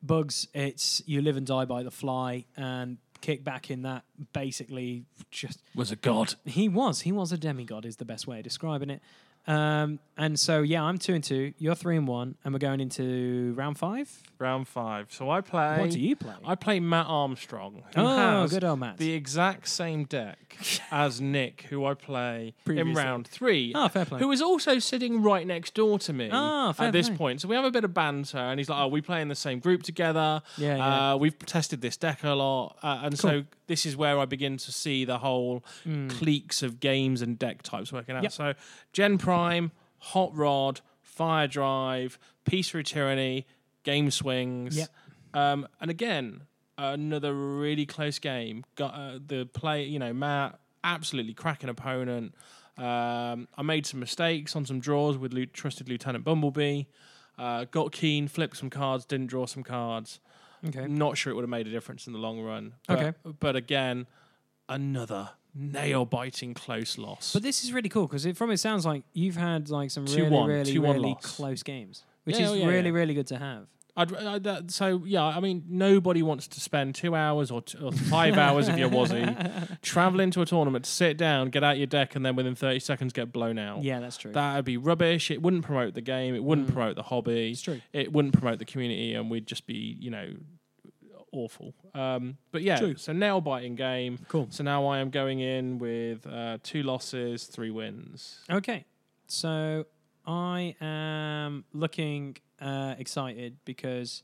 bugs, 0.01 0.47
it's 0.55 1.03
you 1.05 1.21
live 1.21 1.37
and 1.37 1.45
die 1.45 1.65
by 1.65 1.83
the 1.83 1.91
fly 1.91 2.45
and 2.57 2.97
kick 3.21 3.43
back 3.43 3.69
in 3.69 3.83
that 3.83 4.03
basically 4.33 5.05
just 5.31 5.61
was 5.75 5.91
a 5.91 5.95
god. 5.95 6.35
he 6.45 6.67
was. 6.67 7.01
He 7.01 7.11
was 7.11 7.31
a 7.31 7.37
demigod, 7.37 7.85
is 7.85 7.97
the 7.97 8.05
best 8.05 8.27
way 8.27 8.39
of 8.39 8.43
describing 8.43 8.89
it. 8.89 9.01
Um, 9.47 9.99
and 10.17 10.37
so, 10.37 10.61
yeah, 10.61 10.83
I'm 10.83 10.97
two 10.97 11.13
and 11.13 11.23
two. 11.23 11.53
You're 11.57 11.75
three 11.75 11.95
and 11.95 12.07
one, 12.07 12.35
and 12.43 12.53
we're 12.53 12.59
going 12.59 12.81
into 12.81 13.53
round 13.55 13.77
five. 13.77 14.11
Round 14.39 14.67
five. 14.67 15.07
So 15.11 15.29
I 15.29 15.41
play. 15.41 15.77
What 15.79 15.91
do 15.91 15.99
you 15.99 16.15
play? 16.15 16.33
I 16.45 16.55
play 16.55 16.79
Matt 16.79 17.05
Armstrong. 17.07 17.83
Who 17.95 18.01
Oh, 18.01 18.41
has 18.41 18.51
good 18.51 18.63
old 18.65 18.79
Matt. 18.79 18.97
The 18.97 19.13
exact 19.13 19.67
same 19.69 20.03
deck 20.05 20.57
as 20.91 21.21
Nick, 21.21 21.61
who 21.69 21.85
I 21.85 21.93
play 21.93 22.55
in 22.65 22.93
round 22.93 23.27
three. 23.27 23.71
Oh, 23.73 23.87
fair 23.87 24.05
play. 24.05 24.19
Who 24.19 24.31
is 24.31 24.41
also 24.41 24.79
sitting 24.79 25.21
right 25.23 25.47
next 25.47 25.73
door 25.75 25.97
to 25.99 26.13
me 26.13 26.29
fair 26.29 26.87
at 26.87 26.91
this 26.91 27.07
play. 27.07 27.17
point. 27.17 27.41
So 27.41 27.47
we 27.47 27.55
have 27.55 27.65
a 27.65 27.71
bit 27.71 27.83
of 27.85 27.93
banter, 27.93 28.37
and 28.37 28.59
he's 28.59 28.69
like, 28.69 28.79
"Oh, 28.79 28.87
we 28.87 29.01
play 29.01 29.21
in 29.21 29.27
the 29.29 29.35
same 29.35 29.59
group 29.59 29.83
together. 29.83 30.41
Yeah, 30.57 30.75
yeah. 30.77 31.13
Uh, 31.13 31.17
we've 31.17 31.37
tested 31.39 31.81
this 31.81 31.95
deck 31.95 32.23
a 32.23 32.31
lot, 32.31 32.77
uh, 32.83 33.01
and 33.03 33.17
so 33.17 33.45
this 33.67 33.85
is 33.85 33.95
where 33.95 34.17
I 34.19 34.25
begin 34.25 34.57
to 34.57 34.71
see 34.71 35.05
the 35.05 35.19
whole 35.19 35.63
cliques 36.09 36.63
of 36.63 36.79
games 36.79 37.21
and 37.21 37.37
deck 37.37 37.61
types 37.61 37.91
working 37.93 38.15
out. 38.15 38.23
Yep. 38.23 38.31
So 38.31 38.53
Gen 38.93 39.17
Prime, 39.17 39.71
Hot 39.99 40.35
Rod, 40.35 40.81
Fire 41.01 41.47
Drive, 41.47 42.17
Peace 42.45 42.69
Through 42.69 42.83
Tyranny, 42.83 43.45
Game 43.83 44.09
Swings, 44.11 44.77
Yep. 44.77 44.89
um, 45.33 45.67
and 45.81 45.91
again 45.91 46.41
another 46.77 47.33
really 47.33 47.85
close 47.85 48.19
game. 48.19 48.63
Got 48.75 48.93
uh, 48.93 49.19
the 49.25 49.45
play, 49.45 49.83
you 49.85 49.97
know, 49.99 50.13
Matt 50.13 50.59
absolutely 50.83 51.33
cracking 51.33 51.69
opponent. 51.69 52.35
Um, 52.77 53.47
I 53.57 53.63
made 53.63 53.85
some 53.87 53.99
mistakes 53.99 54.55
on 54.55 54.65
some 54.65 54.79
draws 54.79 55.17
with 55.17 55.33
trusted 55.53 55.89
Lieutenant 55.89 56.23
Bumblebee. 56.23 56.83
Uh, 57.37 57.65
got 57.71 57.91
keen, 57.91 58.27
flipped 58.27 58.57
some 58.57 58.69
cards, 58.69 59.05
didn't 59.05 59.27
draw 59.27 59.45
some 59.47 59.63
cards. 59.63 60.19
Okay. 60.65 60.87
Not 60.87 61.17
sure 61.17 61.31
it 61.31 61.35
would 61.35 61.43
have 61.43 61.49
made 61.49 61.67
a 61.67 61.71
difference 61.71 62.07
in 62.07 62.13
the 62.13 62.19
long 62.19 62.41
run. 62.41 62.73
But, 62.87 62.99
Okay. 62.99 63.17
But 63.39 63.55
again, 63.55 64.07
another 64.69 65.29
nail 65.53 66.05
biting 66.05 66.53
close 66.53 66.97
loss. 66.97 67.33
But 67.33 67.43
this 67.43 67.63
is 67.63 67.73
really 67.73 67.89
cool 67.89 68.07
because 68.07 68.25
it, 68.25 68.37
from 68.37 68.51
it 68.51 68.57
sounds 68.57 68.85
like 68.85 69.03
you've 69.13 69.37
had 69.37 69.69
like 69.69 69.91
some 69.91 70.05
really, 70.05 70.29
really, 70.29 70.77
really 70.77 70.99
loss. 70.99 71.35
close 71.35 71.63
games, 71.63 72.03
which 72.25 72.37
Yeah, 72.37 72.45
is 72.45 72.51
oh, 72.51 72.55
yeah, 72.55 72.67
really, 72.67 72.89
yeah. 72.89 72.95
really 72.95 73.13
good 73.13 73.27
to 73.27 73.37
have. 73.37 73.67
I'd, 73.97 74.15
i 74.15 74.39
that, 74.39 74.69
so 74.69 75.01
yeah, 75.05 75.23
I 75.23 75.39
mean, 75.39 75.63
nobody 75.67 76.21
wants 76.21 76.47
to 76.49 76.61
spend 76.61 76.93
two 76.93 77.15
hours 77.15 77.49
or, 77.49 77.63
t- 77.63 77.79
or 77.79 77.91
five 77.91 78.37
hours 78.37 78.67
if 78.67 78.77
you're 78.77 78.89
Wazzy, 78.89 79.81
travel 79.81 80.19
into 80.19 80.39
a 80.41 80.45
tournament, 80.45 80.85
sit 80.85 81.17
down, 81.17 81.49
get 81.49 81.63
out 81.63 81.79
your 81.79 81.87
deck, 81.87 82.15
and 82.15 82.23
then 82.23 82.35
within 82.35 82.53
30 82.53 82.79
seconds 82.79 83.11
get 83.11 83.33
blown 83.33 83.57
out. 83.57 83.83
Yeah, 83.83 83.99
that's 83.99 84.17
true. 84.17 84.31
That 84.33 84.55
would 84.55 84.65
be 84.65 84.77
rubbish. 84.77 85.31
It 85.31 85.41
wouldn't 85.41 85.65
promote 85.65 85.95
the 85.95 86.01
game. 86.01 86.35
It 86.35 86.43
wouldn't 86.43 86.71
promote 86.71 86.95
the 86.95 87.03
hobby. 87.03 87.51
It's 87.51 87.61
true. 87.61 87.81
It 87.91 88.13
wouldn't 88.13 88.35
promote 88.35 88.59
the 88.59 88.65
community, 88.65 89.15
and 89.15 89.31
we'd 89.31 89.47
just 89.47 89.65
be, 89.65 89.97
you 89.99 90.11
know, 90.11 90.27
awful. 91.31 91.73
Um, 91.93 92.37
but 92.51 92.61
yeah, 92.61 92.77
True. 92.77 92.95
so 92.95 93.13
nail 93.13 93.41
biting 93.41 93.75
game. 93.75 94.19
Cool. 94.27 94.47
So 94.49 94.63
now 94.63 94.85
I 94.87 94.99
am 94.99 95.09
going 95.09 95.39
in 95.39 95.79
with 95.79 96.25
uh, 96.27 96.57
two 96.63 96.83
losses, 96.83 97.45
three 97.45 97.71
wins. 97.71 98.39
Okay, 98.49 98.85
so 99.27 99.85
I 100.25 100.75
am 100.81 101.65
looking 101.73 102.37
uh, 102.61 102.95
excited 102.97 103.57
because 103.65 104.23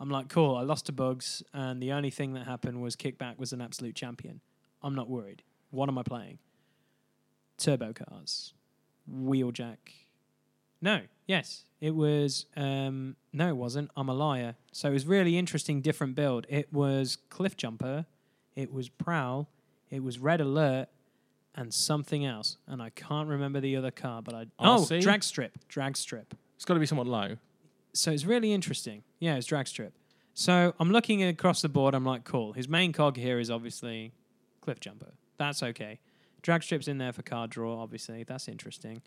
I'm 0.00 0.10
like, 0.10 0.28
cool. 0.28 0.56
I 0.56 0.62
lost 0.62 0.86
to 0.86 0.92
Bugs, 0.92 1.42
and 1.52 1.82
the 1.82 1.92
only 1.92 2.10
thing 2.10 2.34
that 2.34 2.46
happened 2.46 2.82
was 2.82 2.96
Kickback 2.96 3.38
was 3.38 3.52
an 3.52 3.60
absolute 3.60 3.94
champion. 3.94 4.40
I'm 4.82 4.94
not 4.94 5.08
worried. 5.08 5.42
What 5.70 5.88
am 5.88 5.98
I 5.98 6.02
playing? 6.02 6.38
Turbo 7.56 7.92
cars, 7.92 8.52
Wheeljack. 9.10 9.78
No, 10.80 11.00
yes, 11.26 11.64
it 11.80 11.94
was. 11.94 12.46
Um, 12.56 13.16
no, 13.32 13.48
it 13.48 13.56
wasn't. 13.56 13.90
I'm 13.96 14.08
a 14.08 14.14
liar. 14.14 14.56
So 14.72 14.90
it 14.90 14.92
was 14.92 15.06
really 15.06 15.38
interesting, 15.38 15.80
different 15.80 16.14
build. 16.14 16.46
It 16.48 16.72
was 16.72 17.16
Cliff 17.30 17.56
Jumper, 17.56 18.06
it 18.54 18.72
was 18.72 18.88
Prowl, 18.88 19.48
it 19.90 20.02
was 20.02 20.18
Red 20.18 20.40
Alert, 20.40 20.88
and 21.54 21.72
something 21.72 22.26
else. 22.26 22.58
And 22.66 22.82
I 22.82 22.90
can't 22.90 23.28
remember 23.28 23.60
the 23.60 23.76
other 23.76 23.90
car, 23.90 24.20
but 24.20 24.34
I. 24.34 24.46
Oh, 24.58 24.86
Drag 24.86 25.22
Strip. 25.22 25.58
Drag 25.68 25.96
Strip. 25.96 26.34
It's 26.56 26.64
got 26.64 26.74
to 26.74 26.80
be 26.80 26.86
somewhat 26.86 27.06
low. 27.06 27.36
So 27.94 28.10
it's 28.10 28.24
really 28.24 28.52
interesting. 28.52 29.04
Yeah, 29.20 29.36
it's 29.36 29.46
Drag 29.46 29.68
Strip. 29.68 29.94
So 30.34 30.74
I'm 30.80 30.90
looking 30.90 31.22
across 31.22 31.62
the 31.62 31.68
board. 31.68 31.94
I'm 31.94 32.04
like, 32.04 32.24
cool. 32.24 32.52
His 32.52 32.68
main 32.68 32.92
cog 32.92 33.16
here 33.16 33.38
is 33.38 33.50
obviously 33.50 34.12
Cliff 34.60 34.80
Jumper. 34.80 35.12
That's 35.38 35.62
okay. 35.62 36.00
Drag 36.42 36.62
Strip's 36.64 36.88
in 36.88 36.98
there 36.98 37.12
for 37.12 37.22
card 37.22 37.50
draw, 37.50 37.80
obviously. 37.80 38.24
That's 38.24 38.48
interesting. 38.48 39.00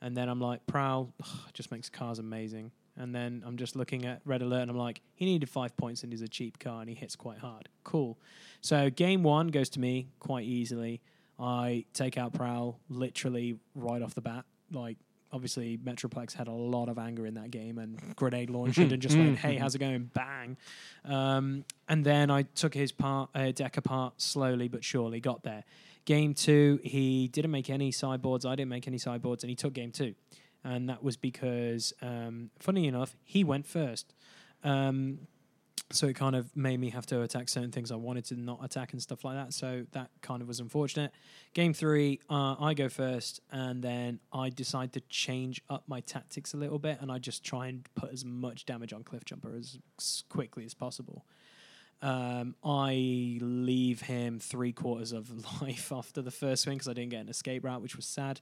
And 0.00 0.16
then 0.16 0.28
I'm 0.28 0.40
like, 0.40 0.66
Prowl 0.66 1.14
ugh, 1.22 1.28
just 1.54 1.70
makes 1.70 1.88
cars 1.88 2.18
amazing. 2.18 2.72
And 2.96 3.14
then 3.14 3.42
I'm 3.46 3.56
just 3.56 3.76
looking 3.76 4.04
at 4.04 4.20
Red 4.24 4.42
Alert 4.42 4.62
and 4.62 4.70
I'm 4.72 4.76
like, 4.76 5.00
he 5.14 5.24
needed 5.24 5.48
five 5.48 5.76
points 5.76 6.02
and 6.02 6.12
he's 6.12 6.20
a 6.20 6.28
cheap 6.28 6.58
car 6.58 6.80
and 6.80 6.90
he 6.90 6.96
hits 6.96 7.14
quite 7.14 7.38
hard. 7.38 7.68
Cool. 7.84 8.18
So 8.60 8.90
game 8.90 9.22
one 9.22 9.48
goes 9.48 9.68
to 9.70 9.80
me 9.80 10.08
quite 10.18 10.44
easily. 10.44 11.00
I 11.38 11.84
take 11.94 12.18
out 12.18 12.34
Prowl 12.34 12.80
literally 12.90 13.58
right 13.74 14.02
off 14.02 14.14
the 14.14 14.20
bat. 14.20 14.44
Like, 14.70 14.98
obviously, 15.32 15.78
Metroplex 15.78 16.34
had 16.34 16.48
a 16.48 16.52
lot 16.52 16.88
of 16.88 16.98
anger 16.98 17.26
in 17.26 17.34
that 17.34 17.50
game 17.50 17.78
and 17.78 17.98
grenade 18.16 18.50
launched 18.50 18.78
it 18.78 18.92
and 18.92 19.00
just 19.00 19.16
went, 19.16 19.38
hey, 19.38 19.56
how's 19.56 19.74
it 19.74 19.78
going? 19.78 20.10
Bang. 20.12 20.56
Um, 21.04 21.64
and 21.88 22.04
then 22.04 22.30
I 22.30 22.42
took 22.42 22.74
his 22.74 22.92
part, 22.92 23.30
uh, 23.34 23.50
deck 23.52 23.76
apart 23.76 24.20
slowly 24.20 24.68
but 24.68 24.84
surely, 24.84 25.20
got 25.20 25.42
there. 25.42 25.64
Game 26.04 26.34
two, 26.34 26.80
he 26.82 27.28
didn't 27.28 27.52
make 27.52 27.70
any 27.70 27.92
sideboards. 27.92 28.44
I 28.44 28.56
didn't 28.56 28.70
make 28.70 28.88
any 28.88 28.98
sideboards, 28.98 29.44
and 29.44 29.50
he 29.50 29.56
took 29.56 29.72
game 29.72 29.92
two. 29.92 30.14
And 30.64 30.88
that 30.88 31.02
was 31.02 31.16
because, 31.16 31.92
um, 32.02 32.50
funny 32.58 32.86
enough, 32.86 33.16
he 33.24 33.44
went 33.44 33.66
first. 33.66 34.14
Um, 34.64 35.26
so 35.92 36.06
it 36.06 36.14
kind 36.14 36.34
of 36.34 36.54
made 36.56 36.80
me 36.80 36.90
have 36.90 37.06
to 37.06 37.22
attack 37.22 37.48
certain 37.48 37.70
things 37.70 37.90
I 37.90 37.96
wanted 37.96 38.24
to 38.26 38.36
not 38.36 38.64
attack 38.64 38.92
and 38.92 39.02
stuff 39.02 39.24
like 39.24 39.36
that. 39.36 39.52
So 39.52 39.84
that 39.92 40.10
kind 40.20 40.42
of 40.42 40.48
was 40.48 40.60
unfortunate. 40.60 41.12
Game 41.54 41.74
three, 41.74 42.20
uh, 42.30 42.56
I 42.58 42.74
go 42.74 42.88
first, 42.88 43.40
and 43.50 43.82
then 43.82 44.20
I 44.32 44.50
decide 44.50 44.92
to 44.94 45.00
change 45.08 45.62
up 45.68 45.84
my 45.86 46.00
tactics 46.00 46.54
a 46.54 46.56
little 46.56 46.78
bit, 46.78 46.98
and 47.00 47.10
I 47.10 47.18
just 47.18 47.44
try 47.44 47.68
and 47.68 47.86
put 47.94 48.12
as 48.12 48.24
much 48.24 48.64
damage 48.66 48.92
on 48.92 49.04
Cliffjumper 49.04 49.58
as, 49.58 49.78
as 49.98 50.24
quickly 50.28 50.64
as 50.64 50.74
possible. 50.74 51.24
Um, 52.02 52.56
I 52.64 53.38
leave 53.40 54.02
him 54.02 54.40
three 54.40 54.72
quarters 54.72 55.12
of 55.12 55.30
life 55.62 55.92
after 55.92 56.20
the 56.20 56.32
first 56.32 56.64
swing 56.64 56.76
because 56.76 56.88
I 56.88 56.92
didn't 56.92 57.10
get 57.10 57.20
an 57.20 57.28
escape 57.28 57.64
route, 57.64 57.80
which 57.80 57.96
was 57.96 58.04
sad. 58.04 58.40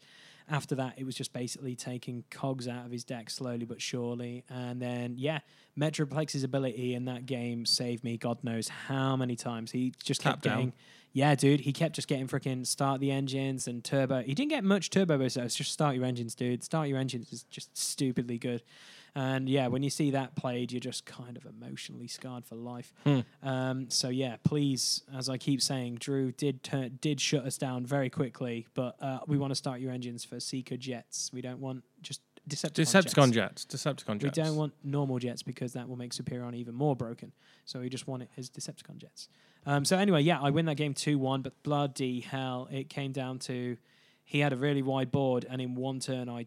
After 0.48 0.74
that, 0.76 0.94
it 0.96 1.04
was 1.04 1.14
just 1.14 1.32
basically 1.32 1.76
taking 1.76 2.24
cogs 2.30 2.66
out 2.66 2.84
of 2.84 2.90
his 2.90 3.04
deck 3.04 3.30
slowly 3.30 3.66
but 3.66 3.80
surely. 3.80 4.44
And 4.48 4.82
then, 4.82 5.14
yeah, 5.16 5.40
Metroplex's 5.78 6.42
ability 6.42 6.94
in 6.94 7.04
that 7.04 7.26
game 7.26 7.66
saved 7.66 8.02
me 8.02 8.16
God 8.16 8.42
knows 8.42 8.68
how 8.68 9.14
many 9.14 9.36
times. 9.36 9.70
He 9.70 9.92
just 10.02 10.22
kept 10.22 10.42
down. 10.42 10.56
getting. 10.56 10.72
Yeah, 11.12 11.34
dude, 11.34 11.60
he 11.60 11.72
kept 11.72 11.96
just 11.96 12.08
getting 12.08 12.28
freaking 12.28 12.66
start 12.66 13.00
the 13.00 13.10
engines 13.10 13.66
and 13.66 13.82
turbo. 13.82 14.22
He 14.22 14.34
didn't 14.34 14.50
get 14.50 14.62
much 14.64 14.90
turbo 14.90 15.18
boost, 15.18 15.36
though. 15.36 15.42
It's 15.42 15.56
just 15.56 15.72
start 15.72 15.96
your 15.96 16.04
engines, 16.04 16.34
dude. 16.34 16.62
Start 16.62 16.88
your 16.88 16.98
engines 16.98 17.32
is 17.32 17.42
just 17.44 17.76
stupidly 17.76 18.38
good. 18.38 18.62
And 19.14 19.48
yeah, 19.48 19.66
when 19.66 19.82
you 19.82 19.90
see 19.90 20.10
that 20.12 20.36
played, 20.36 20.72
you're 20.72 20.80
just 20.80 21.04
kind 21.06 21.36
of 21.36 21.44
emotionally 21.46 22.06
scarred 22.06 22.44
for 22.44 22.54
life. 22.54 22.92
Um, 23.42 23.90
so 23.90 24.08
yeah, 24.08 24.36
please, 24.44 25.02
as 25.16 25.28
I 25.28 25.38
keep 25.38 25.60
saying, 25.62 25.96
Drew 25.96 26.32
did 26.32 26.62
turn, 26.62 26.98
did 27.00 27.20
shut 27.20 27.44
us 27.44 27.58
down 27.58 27.84
very 27.86 28.10
quickly, 28.10 28.66
but 28.74 28.96
uh, 29.02 29.20
we 29.26 29.36
want 29.38 29.50
to 29.50 29.56
start 29.56 29.80
your 29.80 29.92
engines 29.92 30.24
for 30.24 30.38
Seeker 30.40 30.76
jets. 30.76 31.30
We 31.32 31.40
don't 31.40 31.60
want 31.60 31.84
just 32.02 32.20
Decepticon, 32.48 32.84
Decepticon 32.84 33.32
jets. 33.32 33.64
jets. 33.64 33.84
Decepticon 33.84 34.18
jets. 34.18 34.24
We 34.24 34.42
don't 34.42 34.56
want 34.56 34.72
normal 34.82 35.18
jets 35.18 35.42
because 35.42 35.74
that 35.74 35.88
will 35.88 35.96
make 35.96 36.12
Superion 36.12 36.54
even 36.54 36.74
more 36.74 36.96
broken. 36.96 37.32
So 37.64 37.80
we 37.80 37.88
just 37.88 38.08
want 38.08 38.22
it 38.22 38.30
as 38.36 38.48
Decepticon 38.48 38.96
jets. 38.98 39.28
Um, 39.66 39.84
so 39.84 39.98
anyway, 39.98 40.22
yeah, 40.22 40.40
I 40.40 40.50
win 40.50 40.64
that 40.66 40.76
game 40.76 40.94
two 40.94 41.18
one, 41.18 41.42
but 41.42 41.62
bloody 41.62 42.20
hell, 42.20 42.68
it 42.70 42.88
came 42.88 43.12
down 43.12 43.38
to 43.40 43.76
he 44.24 44.38
had 44.38 44.52
a 44.52 44.56
really 44.56 44.82
wide 44.82 45.10
board, 45.10 45.44
and 45.48 45.60
in 45.60 45.74
one 45.74 46.00
turn 46.00 46.28
I 46.28 46.46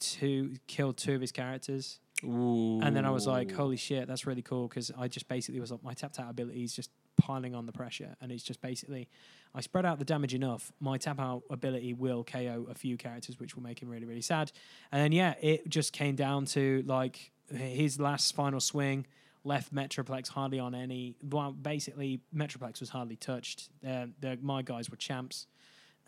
two 0.00 0.54
killed 0.66 0.96
two 0.96 1.14
of 1.14 1.20
his 1.20 1.32
characters. 1.32 2.00
Ooh. 2.24 2.80
And 2.82 2.94
then 2.94 3.04
I 3.04 3.10
was 3.10 3.26
like, 3.26 3.50
holy 3.52 3.76
shit, 3.76 4.06
that's 4.06 4.26
really 4.26 4.42
cool 4.42 4.68
because 4.68 4.90
I 4.98 5.08
just 5.08 5.28
basically 5.28 5.60
was 5.60 5.70
like, 5.70 5.82
my 5.82 5.94
tapped 5.94 6.18
out 6.18 6.30
ability 6.30 6.62
is 6.62 6.74
just 6.74 6.90
piling 7.16 7.54
on 7.54 7.66
the 7.66 7.72
pressure. 7.72 8.16
And 8.20 8.30
it's 8.30 8.42
just 8.42 8.60
basically, 8.60 9.08
I 9.54 9.60
spread 9.60 9.86
out 9.86 9.98
the 9.98 10.04
damage 10.04 10.34
enough. 10.34 10.72
My 10.80 10.98
tap 10.98 11.20
out 11.20 11.42
ability 11.50 11.94
will 11.94 12.24
KO 12.24 12.66
a 12.70 12.74
few 12.74 12.96
characters, 12.96 13.38
which 13.38 13.54
will 13.54 13.62
make 13.62 13.80
him 13.80 13.88
really, 13.88 14.06
really 14.06 14.20
sad. 14.20 14.52
And 14.92 15.02
then, 15.02 15.12
yeah, 15.12 15.34
it 15.40 15.68
just 15.68 15.92
came 15.92 16.14
down 16.14 16.44
to 16.46 16.82
like 16.86 17.32
his 17.48 17.98
last 17.98 18.34
final 18.34 18.60
swing 18.60 19.06
left 19.44 19.74
Metroplex 19.74 20.28
hardly 20.28 20.58
on 20.58 20.74
any. 20.74 21.16
Well, 21.22 21.52
basically, 21.52 22.20
Metroplex 22.34 22.80
was 22.80 22.90
hardly 22.90 23.16
touched. 23.16 23.70
Uh, 23.86 24.06
the, 24.20 24.38
my 24.42 24.62
guys 24.62 24.90
were 24.90 24.96
champs. 24.96 25.46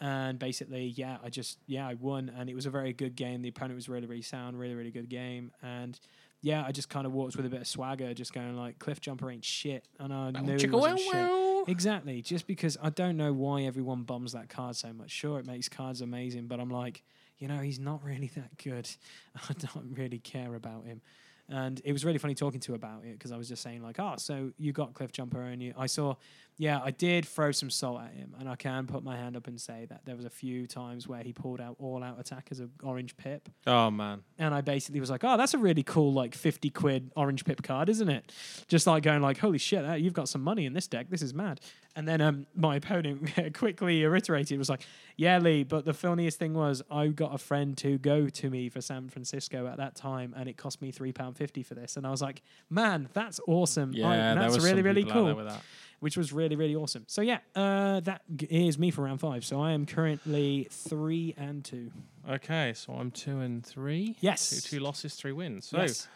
And 0.05 0.37
basically, 0.37 0.87
yeah, 0.87 1.19
I 1.23 1.31
just 1.31 1.59
yeah 1.69 1.87
I 1.87 1.95
won, 1.95 2.29
and 2.37 2.51
it 2.51 2.57
was 2.57 2.67
a 2.67 2.71
very 2.71 2.93
good 2.93 3.15
game. 3.15 3.41
The 3.41 3.49
opponent 3.49 3.77
was 3.77 3.89
really 3.89 4.09
really 4.09 4.23
sound, 4.23 4.59
really 4.59 4.75
really 4.75 4.91
good 4.91 5.09
game, 5.09 5.53
and 5.63 5.99
yeah, 6.41 6.65
I 6.67 6.73
just 6.73 6.89
kind 6.89 7.07
of 7.07 7.13
walked 7.13 7.37
with 7.37 7.47
a 7.47 7.49
bit 7.49 7.61
of 7.61 7.69
swagger, 7.69 8.13
just 8.13 8.35
going 8.35 8.57
like 8.57 8.81
Cliffjumper 8.81 9.33
ain't 9.33 9.45
shit, 9.45 9.87
and 10.01 10.13
I 10.13 10.33
knew 10.33 10.59
wasn't 10.73 11.01
wow 11.15 11.63
shit. 11.67 11.69
Exactly, 11.69 12.21
just 12.21 12.49
because 12.49 12.77
I 12.83 12.91
don't 12.91 13.17
know 13.17 13.33
why 13.33 13.63
everyone 13.63 14.03
bums 14.03 14.33
that 14.33 14.49
card 14.49 14.75
so 14.75 14.93
much. 14.93 15.13
Sure, 15.13 15.39
it 15.39 15.47
makes 15.47 15.69
cards 15.69 16.01
amazing, 16.01 16.49
but 16.49 16.59
I'm 16.59 16.71
like, 16.71 17.05
you 17.39 17.47
know, 17.47 17.59
he's 17.59 17.79
not 17.79 18.03
really 18.03 18.33
that 18.35 18.57
good. 18.59 18.91
I 19.37 19.53
don't 19.53 19.97
really 19.97 20.19
care 20.19 20.57
about 20.57 20.85
him. 20.85 21.01
And 21.49 21.81
it 21.85 21.93
was 21.93 22.05
really 22.05 22.19
funny 22.19 22.35
talking 22.35 22.61
to 22.61 22.75
about 22.75 23.05
it 23.05 23.13
because 23.13 23.31
I 23.31 23.37
was 23.37 23.49
just 23.49 23.63
saying 23.63 23.83
like, 23.83 24.01
oh, 24.01 24.15
so 24.17 24.53
you 24.59 24.73
got 24.73 24.95
Cliffjumper, 24.95 25.53
and 25.53 25.63
you, 25.63 25.75
I 25.77 25.87
saw, 25.87 26.15
yeah, 26.59 26.81
I 26.85 26.91
did 26.93 27.27
throw 27.27 27.51
some 27.51 27.71
salt 27.71 28.01
at 28.03 28.13
him, 28.13 28.35
and 28.39 28.49
I 28.49 28.57
can 28.57 28.87
put 28.87 29.03
my 29.03 29.17
hand 29.17 29.37
up 29.37 29.47
and 29.49 29.61
say 29.61 29.87
that 29.89 30.03
there 30.05 30.15
was 30.17 30.25
a 30.25 30.31
few 30.31 30.67
times 30.67 31.09
where 31.09 31.23
he 31.23 31.33
pulled 31.33 31.61
out 31.61 31.77
all 31.79 32.05
out 32.05 32.21
attack 32.21 32.49
as 32.51 32.61
an 32.61 32.71
orange 32.83 33.17
pip, 33.17 33.49
Oh 33.67 33.91
man. 33.91 34.23
and 34.39 34.55
I 34.55 34.61
basically 34.61 35.01
was 35.01 35.11
like, 35.11 35.25
"Oh, 35.25 35.37
that's 35.37 35.55
a 35.55 35.59
really 35.59 35.83
cool 35.83 36.13
like 36.13 36.35
fifty 36.35 36.71
quid 36.71 37.11
orange 37.17 37.45
pip 37.45 37.63
card, 37.63 37.89
isn't 37.89 38.09
it?" 38.09 38.33
Just 38.69 38.87
like 38.87 39.03
going 39.03 39.23
like, 39.23 39.39
"Holy 39.39 39.59
shit, 39.59 39.85
uh, 39.85 39.95
you've 39.95 40.13
got 40.13 40.29
some 40.29 40.43
money 40.43 40.67
in 40.67 40.73
this 40.73 40.87
deck. 40.87 41.09
This 41.11 41.23
is 41.23 41.35
mad." 41.35 41.61
And 41.95 42.09
then 42.09 42.21
um, 42.23 42.47
my 42.55 42.77
opponent 42.77 43.31
quickly 43.55 44.05
reiterated, 44.07 44.59
was 44.59 44.69
like, 44.71 44.83
"Yeah, 45.17 45.39
Lee, 45.39 45.63
but 45.65 45.85
the 45.85 45.95
funniest 45.95 46.39
thing 46.39 46.55
was 46.55 46.81
I 46.91 47.09
got 47.09 47.35
a 47.35 47.39
friend 47.39 47.77
to 47.79 47.99
go 47.99 48.29
to 48.29 48.51
me 48.51 48.69
for 48.69 48.81
San 48.81 49.09
Francisco 49.09 49.67
at 49.67 49.79
that 49.79 49.95
time, 49.97 50.33
and 50.37 50.49
it 50.49 50.57
cost 50.57 50.81
me 50.81 50.91
three 50.91 51.13
pound 51.13 51.37
fifty 51.37 51.63
for 51.63 51.75
this." 51.75 51.97
And 51.97 52.07
I 52.07 52.11
was 52.11 52.23
like, 52.23 52.43
"Man, 52.71 53.09
that's 53.15 53.41
awesome. 53.49 53.93
Yeah, 53.95 54.35
there 54.35 54.51
that's 54.51 54.63
really 54.65 54.83
really 54.83 55.05
people 55.05 55.27
out 55.27 55.37
there 55.37 55.47
cool." 55.47 55.61
Which 56.03 56.17
was 56.17 56.33
really 56.33 56.57
really 56.57 56.75
awesome. 56.75 57.05
So 57.07 57.23
yeah, 57.23 57.39
uh, 57.55 58.01
that 58.01 58.23
g- 58.35 58.47
is 58.51 58.77
me 58.77 58.91
for 58.91 59.03
round 59.03 59.21
five. 59.21 59.45
So 59.45 59.61
I 59.61 59.71
am 59.71 59.87
currently 59.87 60.67
three 60.69 61.33
and 61.39 61.65
two. 61.65 61.93
Okay, 62.29 62.73
so 62.75 62.93
I'm 62.95 63.13
two 63.13 63.39
and 63.39 63.65
three. 63.65 64.17
Yes. 64.21 64.51
Two, 64.51 64.79
two 64.79 64.81
losses, 64.81 65.15
three 65.15 65.31
wins. 65.31 65.67
So 65.67 65.77
Yes. 65.79 66.09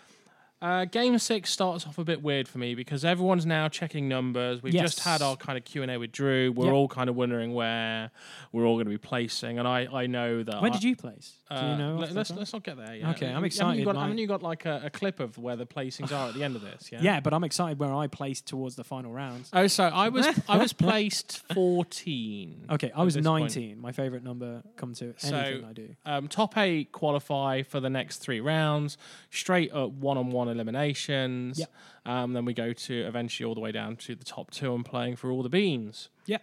Uh, 0.63 0.87
game 0.87 1.19
six 1.19 1.51
starts 1.51 1.87
off 1.87 1.99
a 1.99 2.05
bit 2.05 2.23
weird 2.23 2.49
for 2.49 2.57
me 2.59 2.75
because 2.75 3.05
everyone's 3.05 3.45
now 3.45 3.69
checking 3.69 4.09
numbers. 4.09 4.63
We've 4.63 4.73
just 4.73 5.01
had 5.01 5.21
our 5.21 5.37
kind 5.37 5.59
of 5.59 5.65
Q 5.65 5.83
and 5.83 5.91
A 5.91 5.99
with 5.99 6.13
Drew. 6.13 6.51
We're 6.53 6.67
Yep. 6.67 6.75
all 6.75 6.89
kind 6.89 7.11
of 7.11 7.17
wondering 7.17 7.53
where 7.53 8.11
we're 8.53 8.65
all 8.65 8.77
going 8.77 8.87
to 8.87 8.91
be 8.91 8.99
placing, 8.99 9.59
and 9.59 9.69
I 9.69 9.87
I 9.93 10.07
know 10.07 10.43
that. 10.43 10.63
When 10.63 10.73
I- 10.73 10.75
did 10.75 10.83
you 10.83 10.97
place? 10.97 11.39
Do 11.51 11.55
you 11.57 11.61
uh, 11.63 11.77
know? 11.77 11.97
Let, 11.99 12.13
let's 12.13 12.31
let's 12.31 12.53
not 12.53 12.65
get 12.65 12.77
there 12.77 12.95
yet. 12.97 13.11
Okay, 13.11 13.27
I'm 13.27 13.35
Haven't 13.35 13.45
excited, 13.47 13.79
You 13.79 13.85
got, 13.85 13.97
haven't 13.97 14.19
you 14.19 14.27
got 14.27 14.43
like 14.43 14.65
a, 14.65 14.83
a 14.87 14.91
clip 14.91 15.21
of 15.21 15.39
where 15.39 15.55
the 15.55 15.67
placings 15.67 16.11
are 16.11 16.29
at 16.29 16.35
the 16.35 16.43
end 16.43 16.57
of 16.57 16.63
this? 16.63 16.91
Yeah. 16.91 16.99
Yeah, 17.03 17.21
but 17.21 17.33
I'm 17.35 17.45
excited 17.45 17.79
where 17.79 17.95
I 17.95 18.09
placed 18.09 18.47
towards 18.47 18.75
the 18.75 18.83
final 18.83 19.13
round. 19.13 19.49
Oh, 19.53 19.67
so 19.69 19.85
I 19.85 20.09
was 20.09 20.27
I 20.49 20.57
was 20.57 20.73
placed 20.73 21.43
fourteen. 21.55 22.65
Okay, 22.71 22.91
I 22.97 23.03
was 23.03 23.15
this 23.15 23.25
point. 23.25 23.45
19. 23.45 23.81
My 23.81 23.93
favorite 23.93 24.25
number 24.25 24.63
come 24.77 24.95
to 24.95 25.05
anything 25.23 25.31
So 25.31 25.69
I 25.69 25.73
do. 25.73 25.97
um, 26.05 26.29
top 26.29 26.57
eight 26.57 26.93
qualify 26.93 27.63
for 27.63 27.79
the 27.79 27.91
next 27.91 28.19
three 28.19 28.41
rounds. 28.41 28.97
Straight 29.31 29.73
up 29.73 29.91
one 29.93 30.17
on 30.19 30.31
one 30.31 30.46
eliminations. 30.49 31.59
Yep. 31.59 31.71
Um, 32.07 32.33
then 32.33 32.45
we 32.45 32.55
go 32.55 32.73
to 32.73 32.95
eventually 33.07 33.47
all 33.47 33.55
the 33.55 33.61
way 33.61 33.73
down 33.73 33.97
to 33.97 34.15
the 34.15 34.25
top 34.25 34.51
two 34.51 34.75
and 34.75 34.85
playing 34.85 35.17
for 35.17 35.31
all 35.31 35.43
the 35.43 35.49
beans. 35.49 36.09
Yeah. 36.27 36.39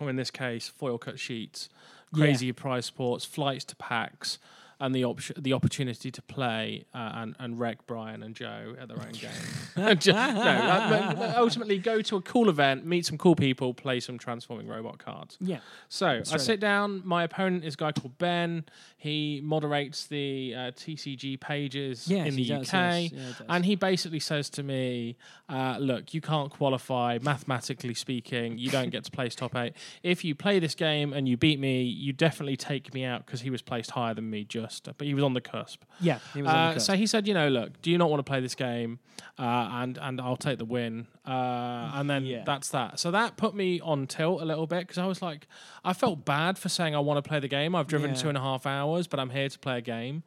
Or 0.00 0.10
in 0.10 0.16
this 0.16 0.30
case, 0.30 0.68
foil 0.68 0.98
cut 0.98 1.18
sheets, 1.18 1.68
Yeah. 2.12 2.24
crazy 2.24 2.52
prize 2.52 2.86
sports, 2.86 3.24
flights 3.24 3.64
to 3.66 3.76
PAX, 3.76 4.38
and 4.80 4.94
the 4.94 5.04
option, 5.04 5.36
the 5.38 5.52
opportunity 5.52 6.10
to 6.10 6.22
play 6.22 6.84
uh, 6.94 7.12
and 7.14 7.36
and 7.38 7.58
wreck 7.58 7.86
Brian 7.86 8.22
and 8.22 8.34
Joe 8.34 8.74
at 8.80 8.88
their 8.88 8.98
own 8.98 9.12
game. 9.12 9.30
No, 10.06 11.34
ultimately 11.36 11.78
go 11.78 12.00
to 12.02 12.16
a 12.16 12.22
cool 12.22 12.48
event, 12.48 12.84
meet 12.86 13.06
some 13.06 13.18
cool 13.18 13.36
people, 13.36 13.74
play 13.74 14.00
some 14.00 14.18
transforming 14.18 14.66
robot 14.66 14.98
cards. 14.98 15.36
Yeah. 15.40 15.58
So 15.88 16.22
I 16.32 16.36
sit 16.36 16.60
down. 16.60 17.02
My 17.04 17.24
opponent 17.24 17.64
is 17.64 17.74
a 17.74 17.76
guy 17.76 17.92
called 17.92 18.18
Ben. 18.18 18.64
He 18.96 19.40
moderates 19.44 20.06
the 20.06 20.54
uh, 20.54 20.58
TCG 20.72 21.38
pages 21.40 22.08
Yes, 22.08 22.28
in 22.28 22.36
the 22.36 22.42
he 22.42 22.52
UK, 22.52 22.60
does, 22.62 22.72
yes. 22.72 23.12
Yeah, 23.12 23.32
and 23.48 23.64
he 23.64 23.76
basically 23.76 24.20
says 24.20 24.50
to 24.50 24.62
me, 24.62 25.16
uh, 25.48 25.76
"Look, 25.78 26.14
you 26.14 26.20
can't 26.20 26.50
qualify 26.50 27.18
mathematically 27.22 27.94
speaking. 27.94 28.58
You 28.58 28.70
don't 28.70 28.90
get 28.90 29.04
to 29.04 29.10
place 29.10 29.34
top 29.34 29.54
eight. 29.54 29.74
If 30.02 30.24
you 30.24 30.34
play 30.34 30.58
this 30.58 30.74
game 30.74 31.12
and 31.12 31.28
you 31.28 31.36
beat 31.36 31.60
me, 31.60 31.82
you 31.82 32.12
definitely 32.12 32.56
take 32.56 32.92
me 32.94 33.04
out 33.04 33.26
because 33.26 33.42
he 33.42 33.50
was 33.50 33.62
placed 33.62 33.90
higher 33.92 34.14
than 34.14 34.28
me 34.30 34.44
just, 34.44 34.65
but 34.98 35.06
he 35.06 35.14
was 35.14 35.22
on 35.24 35.34
the 35.34 35.40
cusp." 35.40 35.82
Yeah. 36.00 36.18
He 36.34 36.42
was 36.42 36.50
on 36.50 36.54
the 36.54 36.60
Uh, 36.60 36.72
cusp. 36.74 36.86
so 36.86 36.94
he 36.94 37.06
said, 37.06 37.26
you 37.28 37.34
know, 37.34 37.48
look, 37.48 37.80
do 37.82 37.90
you 37.90 37.98
not 37.98 38.10
want 38.10 38.20
to 38.20 38.24
play 38.30 38.40
this 38.40 38.54
game? 38.54 38.98
Uh, 39.38 39.42
and 39.82 39.98
and 39.98 40.20
I'll 40.20 40.36
take 40.36 40.58
the 40.58 40.64
win. 40.64 41.06
Uh, 41.26 41.90
and 41.94 42.08
then 42.08 42.24
Yeah. 42.24 42.42
that's 42.44 42.70
that. 42.70 42.98
So 42.98 43.10
that 43.10 43.36
put 43.36 43.54
me 43.54 43.80
on 43.80 44.06
tilt 44.06 44.40
a 44.42 44.44
little 44.44 44.66
bit 44.66 44.80
because 44.80 44.98
I 44.98 45.06
was 45.06 45.20
like, 45.22 45.46
I 45.84 45.92
felt 45.92 46.24
bad 46.24 46.58
for 46.58 46.68
saying 46.68 46.94
I 46.94 47.00
want 47.00 47.22
to 47.22 47.28
play 47.28 47.40
the 47.40 47.48
game. 47.48 47.74
I've 47.74 47.86
driven 47.86 48.10
Yeah. 48.10 48.16
two 48.16 48.28
and 48.28 48.38
a 48.38 48.40
half 48.40 48.66
hours, 48.66 49.06
but 49.06 49.18
I'm 49.20 49.30
here 49.30 49.48
to 49.48 49.58
play 49.58 49.78
a 49.78 49.80
game. 49.82 50.22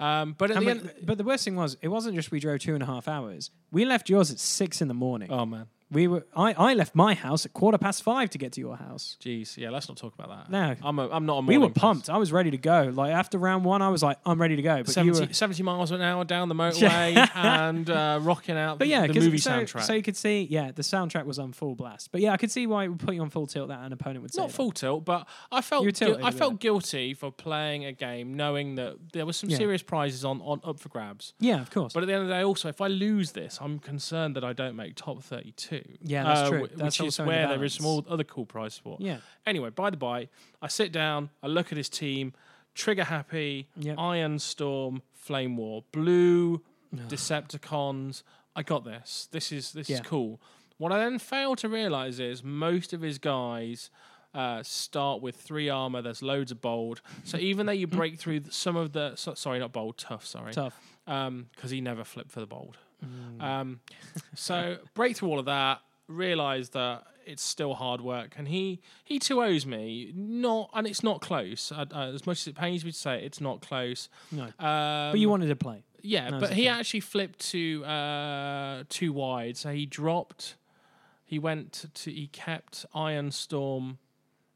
Um, 0.00 0.34
but 0.36 0.50
at 0.50 0.56
And 0.56 0.66
the 0.66 0.72
we- 0.74 0.80
end, 0.80 0.94
but 1.04 1.18
the 1.18 1.24
worst 1.24 1.44
thing 1.44 1.54
was, 1.54 1.76
it 1.80 1.88
wasn't 1.88 2.16
just 2.16 2.30
we 2.32 2.40
drove 2.40 2.60
two 2.60 2.74
and 2.74 2.82
a 2.82 2.86
half 2.86 3.06
hours. 3.06 3.50
We 3.70 3.84
left 3.84 4.08
yours 4.08 4.30
at 4.30 4.38
six 4.40 4.80
in 4.82 4.88
the 4.88 4.94
morning. 4.94 5.30
oh 5.30 5.46
man, 5.46 5.66
We 5.92 6.08
were. 6.08 6.26
I, 6.34 6.52
I 6.54 6.74
left 6.74 6.94
my 6.94 7.14
house 7.14 7.44
at 7.44 7.52
quarter 7.52 7.76
past 7.78 8.02
five 8.02 8.30
to 8.30 8.38
get 8.38 8.52
to 8.52 8.60
your 8.60 8.76
house. 8.76 9.16
jeez, 9.20 9.56
yeah, 9.56 9.70
let's 9.70 9.88
not 9.88 9.98
talk 9.98 10.14
about 10.14 10.28
that. 10.30 10.50
No. 10.50 10.74
I'm 10.82 10.98
a, 10.98 11.08
I'm 11.10 11.26
not 11.26 11.38
a 11.38 11.46
We 11.46 11.58
were 11.58 11.68
pumped. 11.68 12.08
I 12.08 12.16
was 12.16 12.32
ready 12.32 12.50
to 12.50 12.56
go. 12.58 12.90
Like 12.94 13.12
after 13.12 13.36
round 13.38 13.64
one, 13.64 13.82
I 13.82 13.90
was 13.90 14.02
like, 14.02 14.16
I'm 14.24 14.40
ready 14.40 14.56
to 14.56 14.62
go. 14.62 14.78
But 14.78 14.88
you 14.88 14.92
70, 15.14 15.20
were, 15.28 15.32
70 15.32 15.62
miles 15.62 15.90
an 15.90 16.00
hour 16.00 16.24
down 16.24 16.48
the 16.48 16.54
motorway 16.62 17.28
and 17.34 17.88
uh, 17.90 18.18
rocking 18.22 18.56
out 18.56 18.78
But 18.78 18.88
yeah, 18.88 19.06
the 19.06 19.20
movie 19.20 19.38
so, 19.38 19.50
soundtrack. 19.50 19.82
So 19.82 19.92
you 19.92 20.02
could 20.02 20.16
see, 20.16 20.46
yeah, 20.50 20.72
the 20.72 20.82
soundtrack 20.82 21.26
was 21.26 21.38
on 21.38 21.52
full 21.52 21.74
blast. 21.74 22.10
But 22.10 22.20
yeah, 22.22 22.32
I 22.32 22.36
could 22.38 22.50
see 22.50 22.66
why 22.66 22.84
it 22.84 22.88
would 22.88 22.98
put 23.00 23.14
you 23.14 23.20
on 23.20 23.30
full 23.30 23.46
tilt 23.46 23.68
that 23.68 23.80
an 23.84 23.92
opponent 23.92 24.22
would 24.22 24.32
say. 24.32 24.40
not 24.40 24.48
that. 24.48 24.54
full 24.54 24.72
tilt, 24.72 25.04
but 25.04 25.28
I 25.50 25.60
felt 25.60 25.84
You 25.84 25.92
gui- 25.92 26.06
tilted 26.06 26.24
I 26.24 26.30
felt 26.30 26.58
guilty 26.58 27.12
for 27.14 27.30
playing 27.30 27.84
a 27.84 27.92
game 27.92 28.34
knowing 28.34 28.76
that 28.76 28.96
there 29.12 29.26
was 29.26 29.36
some 29.36 29.50
Yeah. 29.50 29.58
serious 29.58 29.82
prizes 29.82 30.24
on, 30.24 30.40
on 30.40 30.60
up 30.64 30.80
for 30.80 30.88
grabs. 30.88 31.34
Yeah, 31.38 31.60
of 31.60 31.70
course. 31.70 31.92
But 31.92 32.02
at 32.02 32.06
the 32.06 32.12
end 32.14 32.22
of 32.22 32.28
the 32.28 32.34
day, 32.34 32.42
also, 32.44 32.68
if 32.68 32.80
I 32.80 32.86
lose 32.86 33.32
this, 33.32 33.58
I'm 33.60 33.78
concerned 33.78 34.36
that 34.36 34.44
I 34.44 34.52
don't 34.52 34.76
make 34.76 34.94
top 34.94 35.22
32. 35.22 35.81
Yeah, 36.02 36.24
that's 36.24 36.40
uh, 36.40 36.48
true. 36.48 36.66
wh- 36.66 36.70
That's 36.76 36.82
which 36.82 36.94
is 36.94 37.18
also 37.18 37.22
in 37.22 37.28
the 37.28 37.34
where 37.34 37.48
there 37.48 37.64
is 37.64 37.74
some 37.74 37.86
all 37.86 38.04
other 38.08 38.24
cool 38.24 38.46
prize 38.46 38.74
sport. 38.74 39.00
yeah, 39.00 39.18
Anyway, 39.46 39.70
by 39.70 39.90
the 39.90 39.96
by, 39.96 40.28
I 40.60 40.68
sit 40.68 40.92
down, 40.92 41.30
I 41.42 41.46
look 41.46 41.72
at 41.72 41.78
his 41.78 41.88
team 41.88 42.32
Trigger 42.74 43.04
Happy, 43.04 43.68
Yep. 43.76 43.98
Iron 43.98 44.38
Storm, 44.38 45.02
Flame 45.12 45.56
War, 45.56 45.84
Blue, 45.92 46.62
Decepticons. 46.94 48.22
I 48.54 48.62
got 48.62 48.84
this. 48.84 49.28
This 49.30 49.52
is 49.52 49.72
this 49.72 49.88
Yeah. 49.88 49.96
is 49.96 50.00
cool. 50.02 50.40
What 50.78 50.92
I 50.92 50.98
then 50.98 51.18
fail 51.18 51.54
to 51.56 51.68
realize 51.68 52.18
is 52.18 52.42
most 52.42 52.92
of 52.92 53.02
his 53.02 53.18
guys 53.18 53.90
uh, 54.34 54.62
start 54.62 55.20
with 55.20 55.36
three 55.36 55.68
armor. 55.68 56.00
There's 56.00 56.22
loads 56.22 56.50
of 56.50 56.60
bold. 56.60 57.02
So 57.24 57.36
even 57.36 57.66
though 57.66 57.72
you 57.72 57.86
mm. 57.86 57.96
break 57.96 58.18
through 58.18 58.42
some 58.50 58.76
of 58.76 58.92
the 58.92 59.14
so, 59.16 59.34
sorry, 59.34 59.58
not 59.58 59.72
bold, 59.72 59.98
tough. 59.98 60.24
Sorry, 60.24 60.52
tough. 60.52 60.80
Um, 61.06 61.48
because 61.54 61.70
he 61.70 61.80
never 61.80 62.04
flipped 62.04 62.30
for 62.30 62.40
the 62.40 62.46
bold. 62.46 62.78
Mm. 63.04 63.42
Um, 63.42 63.80
so 64.34 64.78
break 64.94 65.16
through 65.16 65.28
all 65.30 65.38
of 65.38 65.46
that, 65.46 65.80
realize 66.08 66.70
that 66.70 67.04
it's 67.24 67.42
still 67.42 67.74
hard 67.74 68.00
work, 68.00 68.34
and 68.36 68.48
he 68.48 68.80
he 69.04 69.18
too 69.18 69.42
owes 69.42 69.64
me 69.66 70.12
not, 70.14 70.70
and 70.74 70.86
it's 70.86 71.02
not 71.02 71.20
close. 71.20 71.70
Uh, 71.72 71.84
as 72.14 72.26
much 72.26 72.40
as 72.40 72.46
it 72.48 72.54
pains 72.56 72.84
me 72.84 72.90
to 72.92 72.96
say, 72.98 73.16
it, 73.18 73.24
it's 73.24 73.40
not 73.40 73.60
close. 73.60 74.08
No, 74.30 74.44
Um, 74.44 75.12
but 75.12 75.18
you 75.18 75.28
wanted 75.28 75.48
to 75.48 75.56
play. 75.56 75.84
yeah, 76.02 76.30
No, 76.30 76.40
but 76.40 76.52
he 76.52 76.68
actually 76.68 77.00
flipped 77.00 77.38
to 77.50 77.84
uh, 77.84 78.84
too 78.88 79.12
wide, 79.12 79.56
so 79.56 79.70
he 79.70 79.86
dropped. 79.86 80.56
He 81.24 81.38
went 81.38 81.86
to 81.94 82.10
he 82.10 82.26
kept 82.26 82.84
Iron 82.94 83.30
Storm. 83.30 83.98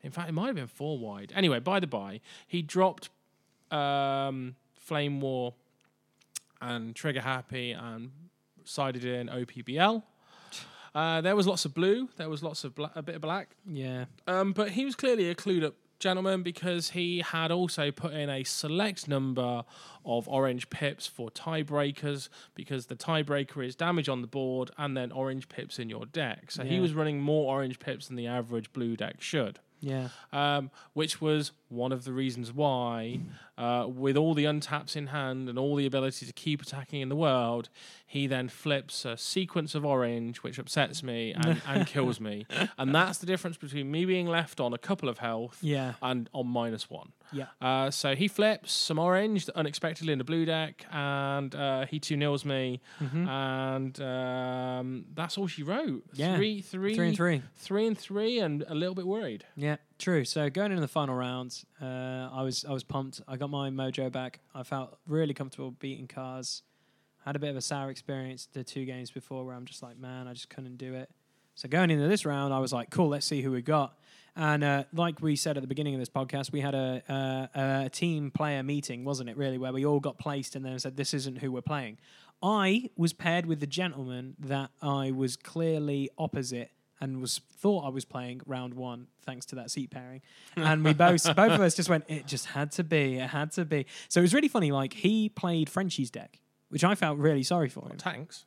In 0.03 0.11
fact, 0.13 0.29
it 0.29 0.33
might 0.33 0.47
have 0.47 0.57
been 0.57 0.67
four 0.67 0.99
wide. 0.99 1.33
Anyway, 1.35 1.59
by 1.59 1.81
the 1.81 1.87
by, 1.87 2.21
he 2.47 2.63
dropped 2.63 3.11
um, 3.71 4.55
Flame 4.75 5.21
War 5.21 5.55
and 6.61 6.95
Trigger 6.95 7.23
Happy 7.23 7.73
and 7.73 8.11
sided 8.67 9.05
in 9.05 9.29
OPBL. 9.29 10.03
Uh, 10.95 11.21
there 11.21 11.37
was 11.37 11.47
lots 11.47 11.65
of 11.65 11.75
blue. 11.75 12.09
There 12.17 12.29
was 12.31 12.43
lots 12.43 12.65
of 12.65 12.75
bla- 12.75 12.93
a 12.95 13.03
bit 13.03 13.17
of 13.17 13.21
black. 13.21 13.51
Yeah, 13.71 14.07
Um, 14.27 14.53
but 14.53 14.71
he 14.71 14.85
was 14.85 14.95
clearly 14.95 15.29
a 15.29 15.35
clued 15.35 15.63
up 15.65 15.75
gentleman 15.99 16.43
because 16.43 16.91
he 16.91 17.21
had 17.21 17.51
also 17.51 17.91
put 17.91 18.13
in 18.13 18.29
a 18.31 18.45
select 18.45 19.09
number 19.09 19.65
of 20.05 20.29
orange 20.29 20.69
pips 20.71 21.07
for 21.07 21.31
tiebreakers 21.31 22.29
because 22.55 22.87
the 22.87 22.97
tiebreaker 22.97 23.65
is 23.65 23.75
damage 23.75 24.09
on 24.09 24.21
the 24.21 24.27
board 24.27 24.71
and 24.79 24.97
then 24.97 25.11
orange 25.13 25.49
pips 25.49 25.79
in 25.79 25.89
your 25.91 26.05
deck. 26.07 26.51
So 26.51 26.65
he 26.65 26.77
Yeah. 26.77 26.81
was 26.83 26.93
running 26.95 27.21
more 27.21 27.55
orange 27.55 27.79
pips 27.79 28.09
than 28.09 28.17
the 28.17 28.27
average 28.27 28.73
blue 28.73 28.97
deck 28.97 29.21
should. 29.23 29.59
yeah, 29.81 30.09
Um, 30.33 30.71
which 30.95 31.21
was 31.21 31.53
one 31.69 31.93
of 31.93 32.05
the 32.05 32.13
reasons 32.13 32.51
why, 32.53 33.21
uh, 33.59 33.87
with 33.89 34.17
all 34.17 34.35
the 34.35 34.45
untaps 34.45 34.97
in 34.97 35.09
hand 35.09 35.49
and 35.49 35.59
all 35.59 35.77
the 35.77 35.87
ability 35.87 36.27
to 36.27 36.33
keep 36.33 36.61
attacking 36.63 37.01
in 37.01 37.09
the 37.09 37.17
world, 37.17 37.69
he 38.07 38.27
then 38.27 38.49
flips 38.49 39.05
a 39.05 39.17
sequence 39.17 39.75
of 39.75 39.85
orange, 39.85 40.43
which 40.43 40.59
upsets 40.59 41.03
me 41.03 41.33
and, 41.33 41.61
and 41.67 41.87
kills 41.87 42.21
me. 42.21 42.47
And 42.79 42.95
that's 42.95 43.19
the 43.19 43.27
difference 43.27 43.57
between 43.57 43.91
me 43.91 44.05
being 44.05 44.27
left 44.27 44.61
on 44.61 44.73
a 44.75 44.79
couple 44.79 45.09
of 45.09 45.19
health 45.19 45.59
yeah, 45.63 45.95
and 46.03 46.29
on 46.33 46.47
minus 46.47 46.89
one. 46.91 47.13
yeah. 47.33 47.47
Uh, 47.61 47.91
so 47.91 48.15
he 48.15 48.29
flips 48.29 48.73
some 48.73 48.99
orange 48.99 49.49
unexpectedly 49.55 50.13
in 50.13 50.19
the 50.19 50.25
blue 50.25 50.45
deck, 50.45 50.85
and 50.93 51.55
uh, 51.55 51.87
he 51.87 51.99
two 51.99 52.17
nils 52.17 52.45
me, 52.45 52.81
and 53.01 54.01
um, 54.01 55.05
that's 55.15 55.37
all 55.39 55.47
she 55.47 55.63
wrote. 55.63 56.05
Yeah. 56.13 56.37
Three, 56.37 56.61
three, 56.61 56.95
Three 56.95 57.09
and 57.09 57.17
three. 57.17 57.43
three 57.57 57.87
and 57.87 57.99
three, 57.99 58.39
and 58.39 58.65
a 58.69 58.75
little 58.75 58.95
bit 58.95 59.07
worried. 59.07 59.45
Yeah, 59.57 59.77
true. 59.99 60.25
So 60.25 60.49
going 60.51 60.71
into 60.71 60.81
the 60.81 60.89
final 60.89 61.15
round, 61.15 61.65
uh, 61.81 62.29
I 62.33 62.43
was 62.43 62.65
I 62.65 62.73
was 62.73 62.85
pumped. 62.85 63.21
I 63.27 63.37
got 63.37 63.51
my 63.51 63.71
mojo 63.71 64.11
back. 64.11 64.41
I 64.55 64.63
felt 64.63 64.99
really 65.07 65.35
comfortable 65.35 65.71
beating 65.73 66.07
cars. 66.07 66.63
Had 67.25 67.37
a 67.37 67.39
bit 67.39 67.51
of 67.51 67.57
a 67.57 67.61
sour 67.61 67.91
experience 67.91 68.49
the 68.53 68.63
two 68.63 68.85
games 68.85 69.11
before 69.11 69.45
where 69.45 69.55
I'm 69.55 69.65
just 69.65 69.83
like, 69.83 69.99
man, 69.99 70.29
I 70.29 70.33
just 70.33 70.49
couldn't 70.49 70.77
do 70.77 70.95
it. 70.95 71.11
So 71.57 71.69
going 71.69 71.91
into 71.91 72.07
this 72.07 72.25
round, 72.25 72.53
I 72.53 72.59
was 72.59 72.73
like, 72.73 72.91
cool, 72.91 73.09
let's 73.09 73.27
see 73.27 73.43
who 73.43 73.51
we 73.51 73.63
got. 73.63 73.99
And 74.37 74.63
uh, 74.63 74.85
like 74.93 75.23
we 75.23 75.35
said 75.35 75.57
at 75.57 75.63
the 75.63 75.67
beginning 75.67 75.95
of 75.95 76.01
this 76.01 76.11
podcast, 76.11 76.53
we 76.53 76.61
had 76.61 76.75
a, 76.75 77.03
a, 77.09 77.85
a 77.87 77.89
team 77.89 78.31
player 78.31 78.63
meeting, 78.63 79.05
wasn't 79.05 79.31
it? 79.31 79.37
Really, 79.37 79.57
where 79.57 79.73
we 79.73 79.87
all 79.87 79.99
got 79.99 80.19
placed 80.19 80.55
and 80.55 80.65
then 80.65 80.79
said, 80.79 80.97
this 80.97 81.15
isn't 81.15 81.39
who 81.39 81.51
we're 81.51 81.63
playing. 81.63 81.97
I 82.43 82.91
was 82.97 83.15
paired 83.15 83.47
with 83.47 83.61
the 83.61 83.67
gentleman 83.67 84.37
that 84.39 84.71
I 84.83 85.11
was 85.11 85.37
clearly 85.37 86.11
opposite 86.19 86.71
and 87.01 87.21
was 87.21 87.41
thought 87.59 87.85
I 87.85 87.89
was 87.89 88.05
playing 88.05 88.41
round 88.47 88.75
one 88.75 89.09
thanks 89.23 89.47
to 89.47 89.57
that 89.57 89.71
seat 89.71 89.91
pairing. 89.91 90.23
And 90.57 90.85
we 90.85 90.95
both 90.95 91.25
both 91.37 91.53
of 91.53 91.61
us 91.61 91.75
just 91.75 91.89
went, 91.89 92.05
it 92.09 92.27
just 92.27 92.47
had 92.47 92.73
to 92.73 92.85
be, 92.85 93.19
it 93.19 93.29
had 93.29 93.53
to 93.53 93.65
be. 93.65 93.87
So 94.09 94.21
it 94.21 94.23
was 94.23 94.35
really 94.35 94.49
funny. 94.49 94.73
Like 94.73 94.93
he 94.95 95.29
played 95.29 95.69
Frenchie's 95.69 96.11
deck, 96.11 96.41
which 96.69 96.85
I 96.85 96.95
felt 96.95 97.19
really 97.19 97.43
sorry 97.43 97.69
for 97.69 97.89
him. 97.89 97.97
Tanks. 97.97 98.45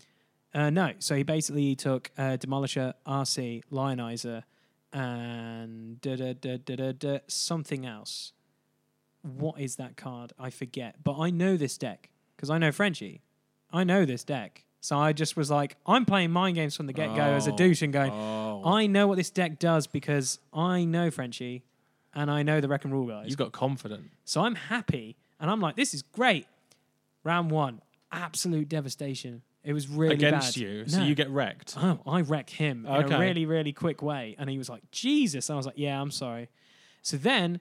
Uh, 0.53 0.69
no, 0.69 0.93
so 0.97 1.15
he 1.15 1.23
basically 1.23 1.75
took 1.75 2.09
uh, 2.17 2.37
Demolisher, 2.39 2.93
RC, 3.05 3.61
Lionizer, 3.71 4.43
and 4.91 6.01
da, 6.01 6.15
da, 6.15 6.33
da, 6.33 6.57
da, 6.57 6.75
da, 6.75 6.91
da, 6.91 7.19
something 7.27 7.85
else. 7.85 8.33
What 9.21 9.59
is 9.59 9.75
that 9.75 9.95
card? 9.95 10.33
I 10.39 10.49
forget. 10.49 11.03
But 11.03 11.19
I 11.19 11.29
know 11.29 11.55
this 11.55 11.77
deck 11.77 12.09
because 12.35 12.49
I 12.49 12.57
know 12.57 12.71
Frenchie. 12.71 13.21
I 13.71 13.83
know 13.83 14.05
this 14.05 14.23
deck. 14.23 14.65
So 14.81 14.97
I 14.97 15.11
just 15.13 15.35
was 15.35 15.51
like, 15.51 15.75
I'm 15.85 16.05
playing 16.05 16.31
mind 16.31 16.55
games 16.55 16.75
from 16.75 16.87
the 16.87 16.93
get 16.93 17.15
go 17.15 17.21
as 17.21 17.47
a 17.47 17.51
Oh. 17.51 17.55
douche 17.57 17.81
and 17.81 17.91
going, 17.91 18.11
Oh. 18.11 18.61
I 18.65 18.87
know 18.87 19.07
what 19.07 19.15
this 19.17 19.29
deck 19.29 19.59
does 19.59 19.87
because 19.87 20.39
I 20.53 20.85
know 20.85 21.11
Frenchie 21.11 21.63
and 22.13 22.31
I 22.31 22.43
know 22.43 22.61
the 22.61 22.67
Wreck 22.69 22.85
and 22.85 22.93
Rule 22.93 23.07
guys. 23.07 23.25
You've 23.27 23.37
got 23.37 23.51
confident. 23.51 24.09
So 24.25 24.41
I'm 24.41 24.55
happy, 24.55 25.15
and 25.39 25.49
I'm 25.51 25.59
like, 25.59 25.75
this 25.75 25.93
is 25.93 26.01
great. 26.01 26.47
Round 27.23 27.51
one, 27.51 27.81
absolute 28.11 28.69
devastation. 28.69 29.41
It 29.63 29.73
was 29.73 29.89
really 29.89 30.13
against 30.15 30.55
bad. 30.55 30.61
you, 30.61 30.87
so 30.87 30.99
No. 30.99 31.05
you 31.05 31.13
get 31.15 31.29
wrecked. 31.29 31.75
Oh, 31.77 31.99
I 32.07 32.21
wreck 32.21 32.49
him 32.49 32.85
in 32.85 33.11
a 33.11 33.19
really, 33.19 33.45
really 33.45 33.73
quick 33.73 34.01
way. 34.01 34.35
And 34.39 34.49
he 34.49 34.57
was 34.57 34.69
like, 34.69 34.89
Jesus. 34.91 35.49
And 35.49 35.55
I 35.55 35.57
was 35.57 35.65
like, 35.65 35.77
yeah, 35.77 36.01
I'm 36.01 36.11
sorry. 36.11 36.47
So 37.01 37.17
then 37.17 37.59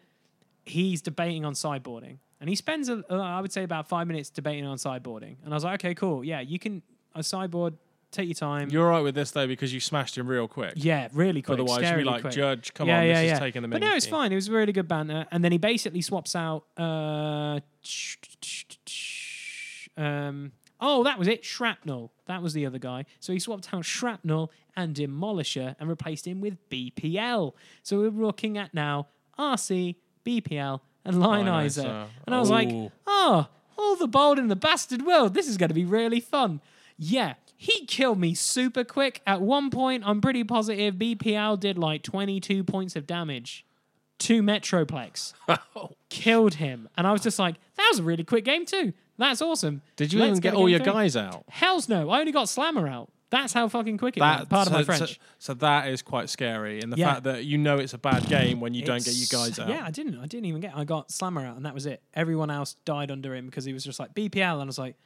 he's 0.65 1.03
debating 1.03 1.45
on 1.45 1.55
sideboarding. 1.55 2.19
And 2.41 2.49
he 2.49 2.55
spends, 2.55 2.89
a, 2.89 3.03
uh, 3.11 3.19
I 3.19 3.41
would 3.41 3.53
say, 3.53 3.65
about 3.65 3.89
five 3.89 4.07
minutes 4.07 4.31
debating 4.31 4.65
on 4.65 4.77
sideboarding. 4.77 5.37
And 5.45 5.53
I 5.53 5.57
was 5.57 5.65
like, 5.65 5.81
okay, 5.85 5.93
cool. 5.95 6.23
Yeah, 6.23 6.39
you 6.41 6.61
can 6.61 6.83
a 7.15 7.21
cyborg. 7.21 7.75
take 8.11 8.27
your 8.27 8.35
time. 8.35 8.71
You're 8.71 8.85
all 8.85 8.91
right 8.91 9.03
with 9.03 9.15
this 9.15 9.31
though 9.31 9.47
because 9.47 9.73
you 9.73 9.81
smashed 9.81 10.17
him 10.17 10.27
real 10.27 10.49
quick. 10.49 10.75
yeah, 10.77 11.09
really 11.13 11.43
quick. 11.43 11.59
Otherwise, 11.59 11.91
you'd 11.91 11.97
be 11.99 12.05
like, 12.05 12.23
quick. 12.23 12.33
Judge, 12.33 12.75
come 12.75 12.89
on, 12.89 13.07
this 13.07 13.33
is 13.33 13.39
taking 13.39 13.63
the 13.63 13.69
But 13.69 13.81
no, 13.81 13.95
it's 13.95 14.07
fine. 14.07 14.33
It 14.33 14.37
was 14.37 14.49
a 14.49 14.53
really 14.53 14.73
good 14.73 14.89
banter. 14.89 15.27
And 15.31 15.45
then 15.45 15.53
he 15.53 15.59
basically 15.59 16.03
swaps 16.03 16.35
out 16.35 16.65
uh, 16.77 17.61
um, 19.97 20.53
oh, 20.81 21.05
that 21.05 21.19
was 21.19 21.29
it, 21.29 21.45
Shrapnel. 21.45 22.13
That 22.27 22.43
was 22.43 22.55
the 22.55 22.65
other 22.67 22.79
guy. 22.79 23.05
So 23.21 23.33
he 23.33 23.39
swapped 23.39 23.73
out 23.75 23.85
Shrapnel 23.85 24.53
and 24.77 24.95
Demolisher 24.95 25.75
and 25.79 25.89
replaced 25.89 26.27
him 26.27 26.41
with 26.41 26.57
BPL. 26.71 27.53
So 27.83 27.99
we're 27.99 28.11
looking 28.11 28.57
at 28.57 28.73
now 28.73 29.09
RC, 29.39 29.97
BPL, 30.25 30.81
and 31.05 31.17
Lionizer. 31.17 31.85
Lionizer. 31.85 32.07
And 32.27 32.35
I 32.35 32.39
was 32.39 32.51
like, 32.51 32.69
oh, 33.07 33.49
all 33.77 33.97
the 33.97 34.09
bold 34.09 34.39
in 34.39 34.49
the 34.49 34.57
bastard 34.57 35.05
world. 35.05 35.35
This 35.35 35.49
is 35.49 35.57
going 35.57 35.69
to 35.69 35.75
be 35.75 35.85
really 35.85 36.21
fun. 36.21 36.61
Yeah, 36.99 37.35
he 37.57 37.87
killed 37.87 38.19
me 38.19 38.35
super 38.35 38.85
quick. 38.85 39.23
At 39.27 39.41
one 39.41 39.71
point, 39.71 40.03
I'm 40.07 40.21
pretty 40.21 40.45
positive 40.45 40.97
BPL 40.97 41.59
did 41.61 41.79
like 41.79 42.03
22 42.03 42.65
points 42.65 42.97
of 42.97 43.07
damage 43.07 43.65
to 44.21 44.43
Metroplex. 44.43 45.33
Killed 46.09 46.55
him. 46.55 46.89
And 46.97 47.07
I 47.07 47.13
was 47.13 47.21
just 47.21 47.39
like, 47.39 47.55
that 47.77 47.89
was 47.93 48.01
a 48.01 48.03
really 48.03 48.25
quick 48.25 48.45
game, 48.45 48.67
too. 48.67 48.93
That's 49.17 49.41
awesome. 49.43 49.83
Did 49.97 50.13
you 50.13 50.19
Let's 50.21 50.31
even 50.31 50.41
get 50.41 50.55
all 50.55 50.69
your 50.69 50.79
three." 50.81 50.93
guys 50.93 51.17
out? 51.17 51.45
Hell's 51.49 51.89
no. 51.89 52.11
I 52.11 52.19
only 52.21 52.33
got 52.33 52.49
Slammer 52.49 52.89
out. 52.89 53.11
That's 53.31 53.53
how 53.53 53.69
fucking 53.69 53.99
quick 53.99 54.17
it 54.17 54.21
went. 54.21 54.49
Part 54.49 54.67
of 54.69 54.73
my 54.73 54.83
French. 54.85 55.01
So, 55.01 55.17
so 55.39 55.55
that 55.55 55.89
is 55.89 56.01
quite 56.03 56.31
scary, 56.31 56.81
and 56.81 56.91
the 56.93 56.97
Yeah. 56.97 57.13
fact 57.15 57.25
that 57.25 57.45
you 57.45 57.59
know 57.59 57.77
it's 57.77 57.93
a 57.93 57.99
bad 57.99 58.27
game 58.27 58.59
when 58.59 58.73
you 58.75 58.83
don't 58.83 58.99
get 59.05 59.09
It's- 59.09 59.31
your 59.31 59.41
guys 59.45 59.59
out. 59.59 59.69
Yeah, 59.69 59.85
I 59.85 59.91
didn't. 59.91 60.19
I 60.19 60.27
didn't 60.27 60.47
even 60.47 60.63
get. 60.63 60.75
I 60.75 60.85
got 60.85 61.11
Slammer 61.13 61.45
out, 61.45 61.57
and 61.57 61.67
that 61.67 61.75
was 61.75 61.85
it. 61.85 62.03
Everyone 62.15 62.51
else 62.51 62.75
died 62.87 63.11
under 63.11 63.35
him 63.35 63.47
because 63.47 63.65
he 63.67 63.73
was 63.75 63.85
just 63.85 64.01
like 64.01 64.15
BPL, 64.15 64.55
and 64.55 64.63
I 64.63 64.65
was 64.65 64.79
like, 64.79 64.97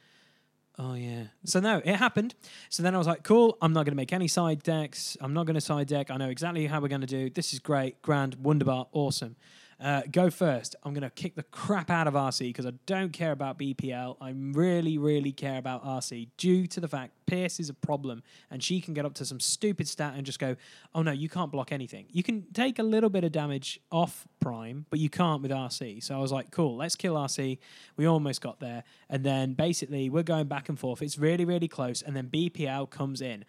oh 0.79 0.93
yeah. 0.93 1.25
So 1.45 1.59
no, 1.59 1.81
it 1.83 1.95
happened. 1.95 2.35
So 2.69 2.83
then 2.83 2.95
I 2.95 2.97
was 2.97 3.07
like, 3.07 3.23
cool. 3.23 3.57
I'm 3.61 3.73
not 3.73 3.85
going 3.85 3.91
to 3.93 3.97
make 3.97 4.13
any 4.13 4.27
side 4.27 4.63
decks. 4.63 5.17
I'm 5.21 5.33
not 5.33 5.45
going 5.45 5.55
to 5.55 5.61
side 5.61 5.87
deck. 5.87 6.11
I 6.11 6.17
know 6.17 6.29
exactly 6.29 6.67
how 6.67 6.79
we're 6.79 6.87
going 6.87 7.01
to 7.01 7.07
do. 7.07 7.29
This 7.29 7.53
is 7.53 7.59
great, 7.59 8.01
grand, 8.01 8.35
wunderbar, 8.35 8.87
awesome. 8.91 9.35
Uh, 9.83 10.01
go 10.09 10.29
first. 10.29 10.77
I'm 10.83 10.93
going 10.93 11.01
to 11.01 11.09
kick 11.09 11.35
the 11.35 11.43
crap 11.43 11.89
out 11.89 12.07
of 12.07 12.13
RC 12.13 12.47
because 12.47 12.65
I 12.65 12.71
don't 12.85 13.11
care 13.11 13.33
about 13.33 13.59
BPL. 13.59 14.15
I 14.21 14.33
really, 14.33 14.97
really 14.97 15.33
care 15.33 15.57
about 15.57 15.83
RC 15.83 16.29
due 16.37 16.67
to 16.67 16.79
the 16.79 16.87
fact 16.87 17.11
Pierce 17.25 17.59
is 17.59 17.67
a 17.67 17.73
problem 17.73 18.23
and 18.49 18.63
she 18.63 18.79
can 18.79 18.93
get 18.93 19.05
up 19.05 19.13
to 19.15 19.25
some 19.25 19.41
stupid 19.41 19.89
stat 19.89 20.13
and 20.15 20.25
just 20.25 20.39
go, 20.39 20.55
oh 20.95 21.01
no, 21.01 21.11
you 21.11 21.27
can't 21.27 21.51
block 21.51 21.73
anything. 21.73 22.05
You 22.11 22.23
can 22.23 22.45
take 22.53 22.79
a 22.79 22.83
little 22.83 23.09
bit 23.09 23.25
of 23.25 23.33
damage 23.33 23.81
off 23.91 24.25
Prime, 24.39 24.85
but 24.89 24.99
you 24.99 25.09
can't 25.09 25.41
with 25.41 25.51
RC. 25.51 26.01
So 26.01 26.15
I 26.15 26.19
was 26.19 26.31
like, 26.31 26.49
cool, 26.49 26.77
let's 26.77 26.95
kill 26.95 27.15
RC. 27.15 27.57
We 27.97 28.05
almost 28.05 28.39
got 28.39 28.61
there. 28.61 28.85
And 29.09 29.25
then 29.25 29.53
basically 29.53 30.09
we're 30.09 30.23
going 30.23 30.47
back 30.47 30.69
and 30.69 30.79
forth. 30.79 31.01
It's 31.01 31.17
really, 31.17 31.43
really 31.43 31.67
close. 31.67 32.01
And 32.01 32.15
then 32.15 32.29
BPL 32.29 32.89
comes 32.89 33.19
in. 33.19 33.43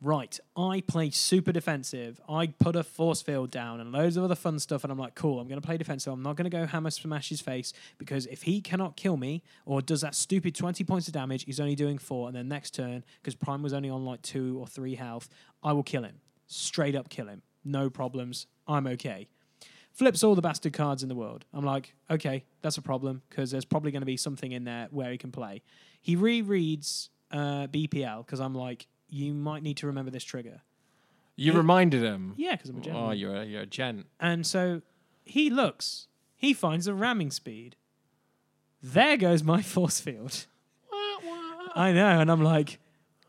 Right, 0.00 0.38
I 0.54 0.82
play 0.86 1.10
super 1.10 1.50
defensive. 1.50 2.20
I 2.28 2.48
put 2.48 2.76
a 2.76 2.82
force 2.82 3.22
field 3.22 3.50
down 3.50 3.80
and 3.80 3.90
loads 3.90 4.16
of 4.16 4.24
other 4.24 4.34
fun 4.34 4.58
stuff, 4.58 4.84
and 4.84 4.92
I'm 4.92 4.98
like, 4.98 5.14
cool, 5.14 5.40
I'm 5.40 5.48
going 5.48 5.60
to 5.60 5.66
play 5.66 5.78
defensive. 5.78 6.12
I'm 6.12 6.22
not 6.22 6.36
going 6.36 6.50
to 6.50 6.54
go 6.54 6.66
hammer 6.66 6.90
smash 6.90 7.30
his 7.30 7.40
face 7.40 7.72
because 7.96 8.26
if 8.26 8.42
he 8.42 8.60
cannot 8.60 8.96
kill 8.96 9.16
me 9.16 9.42
or 9.64 9.80
does 9.80 10.02
that 10.02 10.14
stupid 10.14 10.54
20 10.54 10.84
points 10.84 11.08
of 11.08 11.14
damage, 11.14 11.44
he's 11.44 11.60
only 11.60 11.74
doing 11.74 11.96
four, 11.96 12.26
and 12.28 12.36
then 12.36 12.48
next 12.48 12.74
turn, 12.74 13.02
because 13.22 13.34
Prime 13.34 13.62
was 13.62 13.72
only 13.72 13.88
on 13.88 14.04
like 14.04 14.20
two 14.20 14.58
or 14.58 14.66
three 14.66 14.94
health, 14.94 15.28
I 15.62 15.72
will 15.72 15.82
kill 15.82 16.04
him. 16.04 16.20
Straight 16.46 16.94
up 16.94 17.08
kill 17.08 17.28
him. 17.28 17.42
No 17.64 17.88
problems. 17.88 18.46
I'm 18.66 18.86
okay 18.86 19.28
flips 19.94 20.24
all 20.24 20.34
the 20.34 20.42
bastard 20.42 20.72
cards 20.72 21.02
in 21.02 21.08
the 21.08 21.14
world. 21.14 21.44
I'm 21.54 21.64
like, 21.64 21.94
okay, 22.10 22.44
that's 22.62 22.76
a 22.76 22.82
problem 22.82 23.22
because 23.30 23.50
there's 23.50 23.64
probably 23.64 23.92
going 23.92 24.02
to 24.02 24.06
be 24.06 24.16
something 24.16 24.52
in 24.52 24.64
there 24.64 24.88
where 24.90 25.10
he 25.10 25.16
can 25.16 25.30
play. 25.30 25.62
He 26.02 26.16
rereads 26.16 27.08
uh, 27.30 27.68
BPL 27.68 28.26
because 28.26 28.40
I'm 28.40 28.54
like, 28.54 28.88
you 29.14 29.32
might 29.32 29.62
need 29.62 29.76
to 29.78 29.86
remember 29.86 30.10
this 30.10 30.24
trigger. 30.24 30.60
You 31.36 31.52
reminded 31.52 32.02
him. 32.02 32.34
Yeah, 32.36 32.52
because 32.56 32.70
I'm 32.70 32.78
a 32.78 32.80
gen. 32.80 32.96
Oh, 32.96 33.10
you're 33.12 33.34
a, 33.36 33.44
you're 33.44 33.62
a 33.62 33.66
gent. 33.66 34.06
And 34.18 34.44
so 34.46 34.82
he 35.24 35.50
looks, 35.50 36.08
he 36.36 36.52
finds 36.52 36.86
a 36.88 36.94
ramming 36.94 37.30
speed. 37.30 37.76
There 38.82 39.16
goes 39.16 39.42
my 39.42 39.62
force 39.74 40.00
field. 40.00 40.46
I 41.76 41.92
know, 41.92 42.20
and 42.20 42.30
I'm 42.30 42.42
like, 42.42 42.78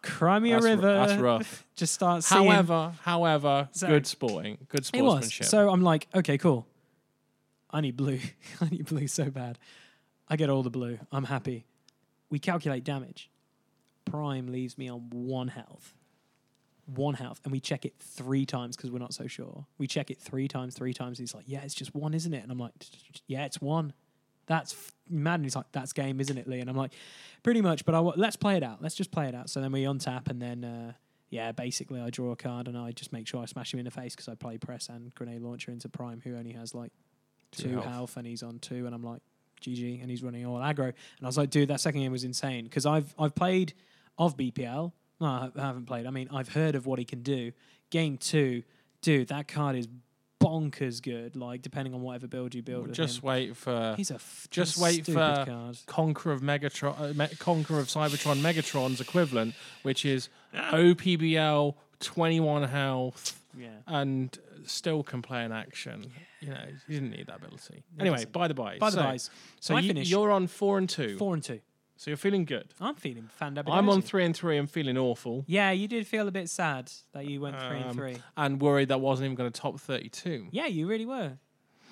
cry 0.04 0.38
me 0.40 0.52
a 0.52 0.58
r- 0.58 0.62
river. 0.64 0.94
that's 0.94 1.14
rough. 1.20 1.66
Just 1.76 1.94
start 1.94 2.24
seeing. 2.24 2.46
However, 2.46 2.94
however, 3.02 3.70
So- 3.72 3.88
good 3.88 4.06
sporting, 4.08 4.58
good 4.70 4.86
sportsmanship. 4.86 5.48
So 5.48 5.70
I'm 5.70 5.82
like, 5.82 6.08
okay, 6.14 6.38
cool. 6.38 6.68
I 7.72 7.82
need 7.82 7.96
blue. 7.98 8.20
I 8.62 8.70
need 8.70 8.86
blue 8.86 9.08
so 9.08 9.30
bad. 9.32 9.58
I 10.28 10.36
get 10.36 10.50
all 10.50 10.64
the 10.64 10.70
blue. 10.70 10.98
I'm 11.12 11.26
happy. 11.26 11.66
We 12.30 12.40
calculate 12.40 12.84
damage. 12.84 13.30
Prime 14.06 14.48
leaves 14.48 14.78
me 14.78 14.90
on 14.90 15.10
one 15.12 15.50
health. 15.50 15.94
One 16.86 17.16
health. 17.16 17.42
And 17.44 17.52
we 17.52 17.60
check 17.60 17.84
it 17.86 17.94
three 18.00 18.46
times 18.46 18.76
because 18.76 18.92
we're 18.92 19.00
not 19.00 19.14
so 19.14 19.26
sure. 19.28 19.66
We 19.78 19.88
check 19.88 20.12
it 20.12 20.20
three 20.20 20.48
times, 20.48 20.76
three 20.76 20.94
times. 20.94 21.18
He's 21.18 21.34
like, 21.34 21.46
yeah, 21.48 21.62
it's 21.64 21.74
just 21.74 21.96
one, 21.96 22.14
isn't 22.14 22.34
it? 22.34 22.44
And 22.44 22.52
I'm 22.52 22.60
like, 22.60 22.74
yeah, 23.28 23.46
it's 23.46 23.60
one. 23.60 23.94
That's 24.48 24.74
f- 24.74 24.94
mad. 25.10 25.36
And 25.36 25.46
he's 25.46 25.56
like, 25.56 25.66
that's 25.72 25.92
game, 25.94 26.22
isn't 26.22 26.38
it, 26.38 26.48
Lee? 26.48 26.60
And 26.60 26.70
I'm 26.70 26.76
like, 26.76 26.92
pretty 27.42 27.62
much. 27.62 27.86
But 27.86 27.96
I 27.96 28.00
wa- 28.02 28.14
let's 28.16 28.36
play 28.36 28.56
it 28.56 28.62
out. 28.64 28.84
Let's 28.84 28.94
just 28.94 29.10
play 29.12 29.28
it 29.28 29.34
out. 29.34 29.50
So 29.50 29.62
then 29.62 29.72
we 29.72 29.84
untap 29.84 30.30
and 30.30 30.42
then. 30.42 30.64
Uh, 30.64 30.94
yeah, 31.32 31.52
basically, 31.52 32.00
I 32.00 32.12
draw 32.12 32.32
a 32.32 32.36
card 32.36 32.68
and 32.68 32.78
I 32.78 32.92
just 32.92 33.12
make 33.12 33.28
sure 33.28 33.42
I 33.42 33.46
smash 33.46 33.74
him 33.74 33.80
in 33.80 33.86
the 33.86 33.92
face 33.92 34.14
because 34.16 34.30
I 34.30 34.36
play 34.36 34.60
press 34.60 34.88
and 34.88 35.14
grenade 35.16 35.42
launcher 35.42 35.72
into 35.72 35.90
Prime, 35.90 36.22
who 36.24 36.36
only 36.38 36.52
has 36.54 36.76
like 36.76 36.92
Two 37.52 37.64
two, 37.64 37.70
health. 37.74 37.86
health. 37.86 38.18
and 38.18 38.28
he's 38.28 38.44
on 38.44 38.60
two, 38.60 38.86
and 38.86 38.94
I'm 38.94 39.02
like, 39.02 39.22
GG, 39.60 40.02
and 40.02 40.10
he's 40.10 40.22
running 40.22 40.46
all 40.46 40.60
aggro. 40.60 40.86
And 40.86 40.94
I 41.24 41.26
was 41.26 41.38
like, 41.38 41.50
dude, 41.50 41.70
that 41.70 41.82
second 41.82 42.02
game 42.02 42.12
was 42.12 42.24
insane 42.24 42.66
because 42.66 42.86
I've 42.86 43.14
I've 43.18 43.34
played 43.34 43.74
of 44.18 44.38
BPL. 44.38 44.92
No, 45.20 45.28
I 45.28 45.62
haven't 45.62 45.86
played. 45.86 46.06
I 46.06 46.10
mean, 46.10 46.28
I've 46.32 46.50
heard 46.50 46.76
of 46.76 46.86
what 46.86 47.00
he 47.00 47.06
can 47.06 47.22
do. 47.22 47.52
Game 47.90 48.18
two, 48.18 48.64
dude, 49.02 49.30
that 49.30 49.48
card 49.48 49.76
is 49.76 49.88
bonkers 50.42 51.02
good. 51.02 51.36
Like 51.36 51.62
depending 51.62 51.94
on 51.94 52.02
whatever 52.02 52.28
build 52.28 52.54
you 52.54 52.62
build. 52.62 52.88
with 52.88 52.96
just 52.96 53.20
him. 53.20 53.28
wait 53.28 53.56
for 53.58 53.94
He's 53.98 54.12
a 54.12 54.16
f- 54.16 54.48
just 54.52 54.78
wait 54.78 55.06
for 55.06 55.14
card. 55.14 55.78
Conqueror 55.86 56.34
of 56.34 56.42
Megatron, 56.42 57.00
uh, 57.00 57.14
Me- 57.14 57.36
Conqueror 57.40 57.80
of 57.80 57.88
Cybertron 57.88 58.42
Megatron's 58.42 59.00
equivalent, 59.00 59.56
which 59.84 60.06
is 60.06 60.30
OPBL, 60.54 61.76
21 62.00 62.64
health, 62.64 63.42
Yeah. 63.58 63.70
and 63.88 64.38
still 64.66 65.04
can 65.04 65.22
play 65.22 65.44
in 65.46 65.52
action. 65.52 66.12
You 66.42 66.50
know, 66.50 66.66
he 66.88 66.94
didn't 66.94 67.12
need 67.12 67.28
that 67.28 67.38
ability. 67.38 67.84
Anyway, 68.00 68.26
by 68.26 68.48
the 68.48 68.54
by. 68.54 68.78
By 68.78 68.90
the 68.90 68.98
so, 68.98 69.04
byes, 69.04 69.30
So 69.62 69.78
you, 69.78 69.94
you're 69.94 70.32
on 70.32 70.48
four 70.48 70.78
and 70.78 70.88
two. 70.90 71.18
four 71.18 71.34
and 71.34 71.42
two. 71.44 71.60
So 71.98 72.12
you're 72.12 72.18
feeling 72.18 72.46
good. 72.46 72.74
I'm 72.82 72.96
feeling 72.96 73.30
fan 73.34 73.58
I'm 73.68 73.90
on 73.90 74.02
three 74.02 74.26
and 74.26 74.36
three 74.36 74.58
and 74.58 74.70
feeling 74.70 74.98
awful. 74.98 75.46
Yeah, 75.48 75.72
you 75.72 75.88
did 75.88 76.06
feel 76.06 76.28
a 76.28 76.32
bit 76.32 76.50
sad 76.50 76.92
that 77.14 77.26
you 77.26 77.40
went 77.40 77.58
three 77.58 77.78
and 77.78 77.86
um, 77.92 77.96
three. 77.96 78.18
And 78.36 78.62
worried 78.62 78.90
that 78.90 79.00
wasn't 79.00 79.26
even 79.26 79.36
going 79.36 79.52
to 79.52 79.62
top 79.62 79.80
32. 79.80 80.48
Yeah, 80.52 80.68
you 80.68 80.88
really 80.88 81.06
were. 81.06 81.38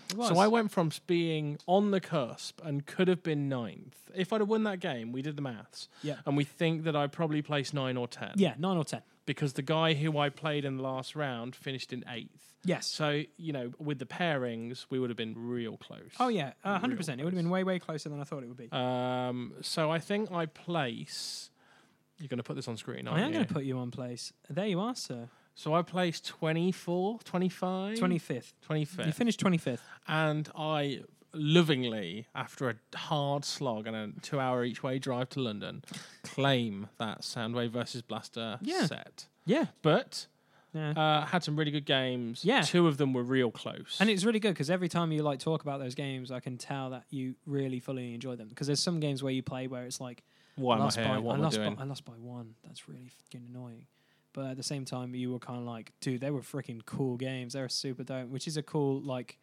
It 0.09 0.17
was. 0.17 0.29
So 0.29 0.37
I 0.37 0.47
went 0.47 0.71
from 0.71 0.91
being 1.07 1.57
on 1.67 1.91
the 1.91 2.01
cusp 2.01 2.59
and 2.63 2.85
could 2.85 3.07
have 3.07 3.23
been 3.23 3.47
ninth. 3.47 3.97
If 4.13 4.33
I'd 4.33 4.41
have 4.41 4.49
won 4.49 4.63
that 4.63 4.79
game, 4.79 5.11
we 5.11 5.21
did 5.21 5.37
the 5.37 5.41
maths. 5.41 5.87
Yeah. 6.03 6.17
And 6.25 6.35
we 6.35 6.43
think 6.43 6.83
that 6.83 6.95
I 6.95 7.07
probably 7.07 7.41
placed 7.41 7.73
nine 7.73 7.97
or 7.97 8.07
ten. 8.07 8.33
Yeah, 8.35 8.55
nine 8.57 8.77
or 8.77 8.83
ten. 8.83 9.01
Because 9.25 9.53
the 9.53 9.61
guy 9.61 9.93
who 9.93 10.17
I 10.17 10.29
played 10.29 10.65
in 10.65 10.75
the 10.77 10.83
last 10.83 11.15
round 11.15 11.55
finished 11.55 11.93
in 11.93 12.03
eighth. 12.09 12.55
Yes. 12.65 12.87
So, 12.87 13.23
you 13.37 13.53
know, 13.53 13.71
with 13.79 13.99
the 13.99 14.05
pairings, 14.05 14.85
we 14.89 14.99
would 14.99 15.09
have 15.09 15.17
been 15.17 15.33
real 15.37 15.77
close. 15.77 16.11
Oh 16.19 16.27
yeah, 16.27 16.53
uh, 16.63 16.77
hundred 16.79 16.97
percent. 16.97 17.21
It 17.21 17.23
would 17.23 17.33
have 17.33 17.41
been 17.41 17.49
way 17.49 17.63
way 17.63 17.79
closer 17.79 18.09
than 18.09 18.19
I 18.19 18.23
thought 18.25 18.43
it 18.43 18.47
would 18.47 18.57
be. 18.57 18.69
Um, 18.71 19.53
so 19.61 19.89
I 19.91 19.99
think 19.99 20.31
I 20.31 20.45
place. 20.45 21.49
You're 22.19 22.27
going 22.27 22.37
to 22.37 22.43
put 22.43 22.55
this 22.55 22.67
on 22.67 22.77
screen, 22.77 23.07
aren't 23.07 23.21
I 23.21 23.25
am 23.25 23.31
going 23.33 23.45
to 23.45 23.53
put 23.53 23.63
you 23.63 23.77
on 23.79 23.91
place. 23.91 24.31
There 24.49 24.67
you 24.67 24.79
are, 24.79 24.95
sir. 24.95 25.29
So 25.55 25.73
I 25.73 25.81
placed 25.81 26.25
24, 26.27 27.19
25? 27.23 27.97
Twenty 27.99 28.17
fifth. 28.19 28.53
25th. 28.69 29.05
You 29.05 29.11
finished 29.11 29.39
twenty 29.39 29.57
fifth. 29.57 29.83
and 30.07 30.49
I 30.55 31.01
lovingly, 31.33 32.27
after 32.35 32.69
a 32.69 32.75
hard 32.97 33.45
slog 33.45 33.87
and 33.87 33.95
a 33.95 34.11
two-hour 34.21 34.63
each-way 34.63 34.99
drive 34.99 35.29
to 35.29 35.39
London, 35.41 35.83
claim 36.23 36.87
that 36.97 37.21
Soundwave 37.21 37.69
versus 37.71 38.01
Blaster 38.01 38.59
Yeah. 38.61 38.85
set. 38.85 39.27
Yeah. 39.45 39.67
But 39.81 40.27
Yeah. 40.73 40.91
uh, 40.91 41.25
had 41.27 41.43
some 41.43 41.55
really 41.55 41.71
good 41.71 41.85
games. 41.85 42.43
Yeah. 42.43 42.61
two 42.61 42.87
of 42.87 42.97
them 42.97 43.13
were 43.13 43.23
real 43.23 43.51
close. 43.51 43.97
and 43.99 44.09
it's 44.09 44.23
really 44.23 44.39
good 44.39 44.53
because 44.53 44.69
every 44.69 44.89
time 44.89 45.11
you 45.11 45.21
like 45.21 45.39
talk 45.39 45.61
about 45.61 45.79
those 45.79 45.95
games, 45.95 46.31
I 46.31 46.39
can 46.39 46.57
tell 46.57 46.89
that 46.91 47.03
you 47.09 47.35
really 47.45 47.79
fully 47.79 48.13
enjoy 48.13 48.35
them. 48.35 48.47
Because 48.47 48.67
there's 48.67 48.79
some 48.79 48.99
games 48.99 49.21
where 49.21 49.33
you 49.33 49.43
play 49.43 49.67
where 49.67 49.83
it's 49.85 50.01
like, 50.01 50.23
why 50.55 50.75
am 50.75 50.81
I 50.81 50.83
lost 50.85 50.97
here? 50.97 51.07
by, 51.07 51.17
what 51.19 51.31
I 51.33 51.35
am 51.35 51.41
I 51.41 51.43
lost 51.43 51.55
doing? 51.57 51.75
by, 51.75 51.81
I 51.81 51.85
lost 51.85 52.05
by 52.05 52.13
one. 52.13 52.55
That's 52.63 52.87
really 52.87 53.09
fucking 53.09 53.45
annoying. 53.49 53.85
But 54.33 54.45
at 54.45 54.57
the 54.57 54.63
same 54.63 54.83
time, 54.83 55.13
you 55.13 55.31
were 55.31 55.37
kind 55.39 55.59
of 55.59 55.65
like, 55.65 55.91
dude, 56.01 56.21
they 56.21 56.31
were 56.31 56.41
freaking 56.41 56.83
cool 56.85 57.17
games. 57.17 57.53
They 57.53 57.61
were 57.61 57.69
super 57.69 58.03
dope, 58.03 58.29
which 58.29 58.47
is 58.47 58.57
a 58.57 58.63
cool 58.63 58.99
like, 59.01 59.37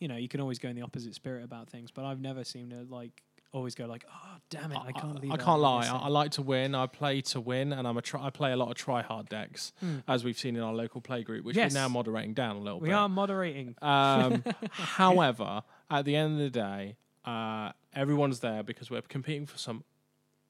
you 0.00 0.08
know, 0.08 0.16
you 0.16 0.28
can 0.28 0.40
always 0.40 0.58
go 0.58 0.68
in 0.68 0.74
the 0.74 0.82
opposite 0.82 1.14
spirit 1.14 1.44
about 1.44 1.68
things. 1.68 1.90
But 1.90 2.04
I've 2.04 2.20
never 2.20 2.42
seemed 2.42 2.70
to 2.70 2.86
like 2.92 3.22
always 3.52 3.74
go 3.74 3.86
like, 3.86 4.04
oh 4.08 4.36
damn 4.48 4.72
it, 4.72 4.78
I 4.78 4.92
can't 4.92 5.14
believe 5.14 5.30
I 5.30 5.36
that 5.36 5.44
can't 5.44 5.60
lie. 5.60 5.86
I. 5.86 5.96
I 5.96 6.08
like 6.08 6.32
to 6.32 6.42
win. 6.42 6.74
I 6.74 6.86
play 6.86 7.20
to 7.22 7.40
win, 7.40 7.72
and 7.72 7.86
I'm 7.86 7.96
a 7.96 8.02
try, 8.02 8.24
I 8.24 8.30
play 8.30 8.52
a 8.52 8.56
lot 8.56 8.70
of 8.70 8.76
try 8.76 9.02
hard 9.02 9.28
decks, 9.28 9.72
as 10.08 10.24
we've 10.24 10.38
seen 10.38 10.56
in 10.56 10.62
our 10.62 10.72
local 10.72 11.00
play 11.00 11.22
group, 11.22 11.44
which. 11.44 11.56
Yes. 11.56 11.72
we're 11.72 11.80
now 11.80 11.88
moderating 11.88 12.34
down 12.34 12.56
a 12.56 12.60
little 12.60 12.80
we 12.80 12.88
bit. 12.88 12.92
We 12.92 12.94
are 12.94 13.08
moderating. 13.08 13.76
Um, 13.82 14.42
however, 14.70 15.62
at 15.90 16.04
the 16.04 16.16
end 16.16 16.34
of 16.34 16.38
the 16.38 16.50
day, 16.50 16.96
uh, 17.24 17.72
everyone's 17.94 18.40
there 18.40 18.62
because 18.62 18.90
we're 18.90 19.02
competing 19.02 19.46
for 19.46 19.58
some 19.58 19.84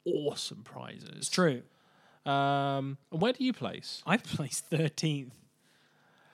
awesome 0.05 0.62
prizes. 0.62 1.10
It's 1.16 1.31
true. 1.31 1.62
Um, 2.24 2.98
and 3.10 3.20
where 3.20 3.32
do 3.32 3.43
you 3.43 3.52
place? 3.52 4.02
I 4.06 4.18
placed 4.18 4.66
thirteenth. 4.66 5.35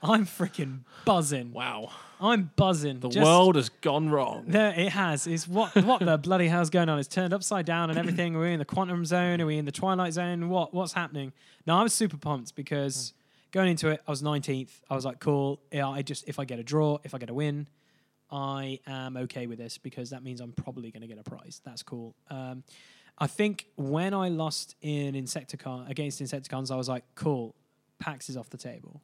I'm 0.02 0.26
freaking 0.26 0.80
buzzing. 1.04 1.52
Wow. 1.52 1.90
I'm 2.20 2.50
buzzing. 2.56 3.00
The 3.00 3.08
Just- 3.08 3.24
world 3.24 3.56
has 3.56 3.68
gone 3.68 4.08
wrong. 4.10 4.44
There, 4.46 4.72
it 4.76 4.90
has. 4.90 5.26
It's 5.26 5.46
what 5.48 5.74
what 5.76 6.00
the 6.00 6.16
bloody 6.22 6.48
hell's 6.48 6.70
going 6.70 6.88
on? 6.88 6.98
It's 6.98 7.08
turned 7.08 7.32
upside 7.34 7.66
down 7.66 7.90
and 7.90 7.98
everything. 7.98 8.36
Are 8.36 8.40
we 8.40 8.52
in 8.52 8.58
the 8.58 8.64
quantum 8.64 9.04
zone? 9.04 9.40
Are 9.40 9.46
we 9.46 9.58
in 9.58 9.64
the 9.64 9.72
twilight 9.72 10.12
zone? 10.12 10.48
What 10.48 10.72
what's 10.72 10.92
happening? 10.92 11.32
No, 11.66 11.76
I 11.76 11.82
was 11.82 11.92
super 11.92 12.16
pumped 12.16 12.54
because 12.54 13.12
going 13.52 13.68
into 13.70 13.88
it, 13.88 14.00
I 14.06 14.10
was 14.10 14.22
19th. 14.22 14.70
I 14.88 14.94
was 14.94 15.04
like, 15.04 15.18
cool. 15.20 15.60
Yeah, 15.72 15.88
I 15.88 16.02
just 16.02 16.28
if 16.28 16.38
I 16.38 16.44
get 16.44 16.58
a 16.58 16.62
draw, 16.62 16.98
if 17.04 17.14
I 17.14 17.18
get 17.18 17.30
a 17.30 17.34
win, 17.34 17.68
I 18.30 18.80
am 18.86 19.16
okay 19.18 19.46
with 19.46 19.58
this 19.58 19.78
because 19.78 20.10
that 20.10 20.22
means 20.22 20.40
I'm 20.40 20.52
probably 20.52 20.90
going 20.90 21.02
to 21.02 21.06
get 21.08 21.18
a 21.18 21.22
prize. 21.22 21.60
That's 21.64 21.82
cool. 21.82 22.14
Um, 22.30 22.64
I 23.18 23.26
think 23.26 23.66
when 23.76 24.12
I 24.14 24.28
lost 24.28 24.74
in 24.82 25.14
Insecticon 25.14 25.88
against 25.88 26.20
Insecticons, 26.22 26.70
I 26.70 26.76
was 26.76 26.88
like, 26.88 27.04
cool. 27.14 27.54
Pax 27.98 28.28
is 28.28 28.36
off 28.36 28.50
the 28.50 28.58
table. 28.58 29.00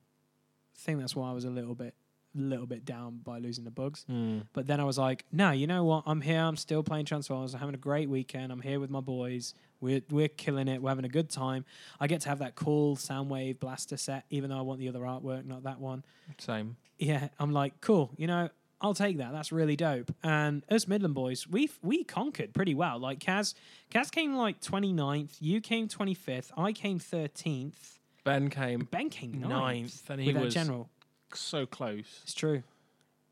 I 0.82 0.84
think 0.84 1.00
that's 1.00 1.14
why 1.14 1.30
I 1.30 1.32
was 1.32 1.44
a 1.44 1.50
little 1.50 1.74
bit 1.74 1.94
little 2.34 2.66
bit 2.66 2.84
down 2.84 3.20
by 3.22 3.38
losing 3.38 3.64
the 3.64 3.70
bugs. 3.70 4.04
Hmm. 4.09 4.40
But 4.54 4.66
then 4.66 4.80
I 4.80 4.84
was 4.84 4.96
like, 4.98 5.24
no, 5.30 5.50
you 5.50 5.66
know 5.66 5.84
what? 5.84 6.04
I'm 6.06 6.22
here. 6.22 6.40
I'm 6.40 6.56
still 6.56 6.82
playing 6.82 7.04
Transformers. 7.04 7.52
I'm 7.52 7.60
having 7.60 7.74
a 7.74 7.78
great 7.78 8.09
weekend. 8.09 8.50
I'm 8.50 8.62
here 8.62 8.80
with 8.80 8.90
my 8.90 9.00
boys. 9.00 9.54
We're 9.80 10.00
we're 10.10 10.28
killing 10.28 10.68
it. 10.68 10.80
We're 10.82 10.90
having 10.90 11.04
a 11.04 11.10
good 11.10 11.30
time. 11.30 11.64
I 12.00 12.06
get 12.06 12.22
to 12.22 12.28
have 12.28 12.38
that 12.38 12.54
cool 12.54 12.96
Soundwave 12.96 13.60
blaster 13.60 13.96
set, 13.96 14.24
even 14.30 14.50
though 14.50 14.59
I 14.59 14.62
want 14.62 14.80
the 14.80 14.88
other 14.88 15.00
artwork, 15.00 15.44
not 15.44 15.64
that 15.64 15.78
one. 15.78 16.04
Same. 16.38 16.76
Yeah, 16.98 17.28
I'm 17.38 17.52
like, 17.52 17.80
cool. 17.80 18.12
You 18.16 18.28
know, 18.28 18.48
I'll 18.80 18.94
take 18.94 19.18
that. 19.18 19.32
That's 19.32 19.52
really 19.52 19.76
dope. 19.76 20.14
And 20.22 20.64
us 20.70 20.88
Midland 20.88 21.14
boys, 21.14 21.46
we 21.46 21.70
we 21.82 22.02
conquered 22.02 22.54
pretty 22.54 22.74
well. 22.74 22.98
Like 22.98 23.18
Kaz, 23.18 23.54
Kaz 23.90 24.10
came 24.10 24.34
like 24.34 24.60
29th. 24.60 25.36
You 25.40 25.60
came 25.60 25.88
25th. 25.88 26.50
I 26.56 26.72
came 26.72 26.98
13th. 26.98 27.98
Ben 28.24 28.51
came 28.51 28.86
Ben 28.90 29.11
came 29.11 29.35
9th. 29.35 29.49
Ninth, 29.49 30.11
and 30.11 30.20
he 30.20 30.27
with 30.28 30.36
that 30.36 30.44
was- 30.44 30.55
general. 30.55 30.89
so 31.35 31.66
close. 31.66 32.20
It's 32.24 32.35
true. 32.35 32.62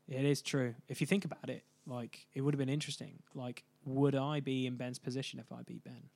It 0.09 0.25
is 0.25 0.41
true. 0.41 0.75
If 0.89 0.99
you 1.01 1.07
think 1.07 1.23
about 1.25 1.49
it, 1.49 1.63
like 1.87 2.25
it 2.33 2.41
would 2.41 2.53
have 2.53 2.59
been 2.59 2.69
interesting. 2.69 3.19
Like, 3.33 3.63
would 3.85 4.15
I 4.15 4.39
be 4.41 4.67
in 4.67 4.75
Ben's 4.75 4.99
position 4.99 5.39
if 5.39 5.51
I 5.51 5.61
beat 5.63 5.83
Ben? 5.83 6.09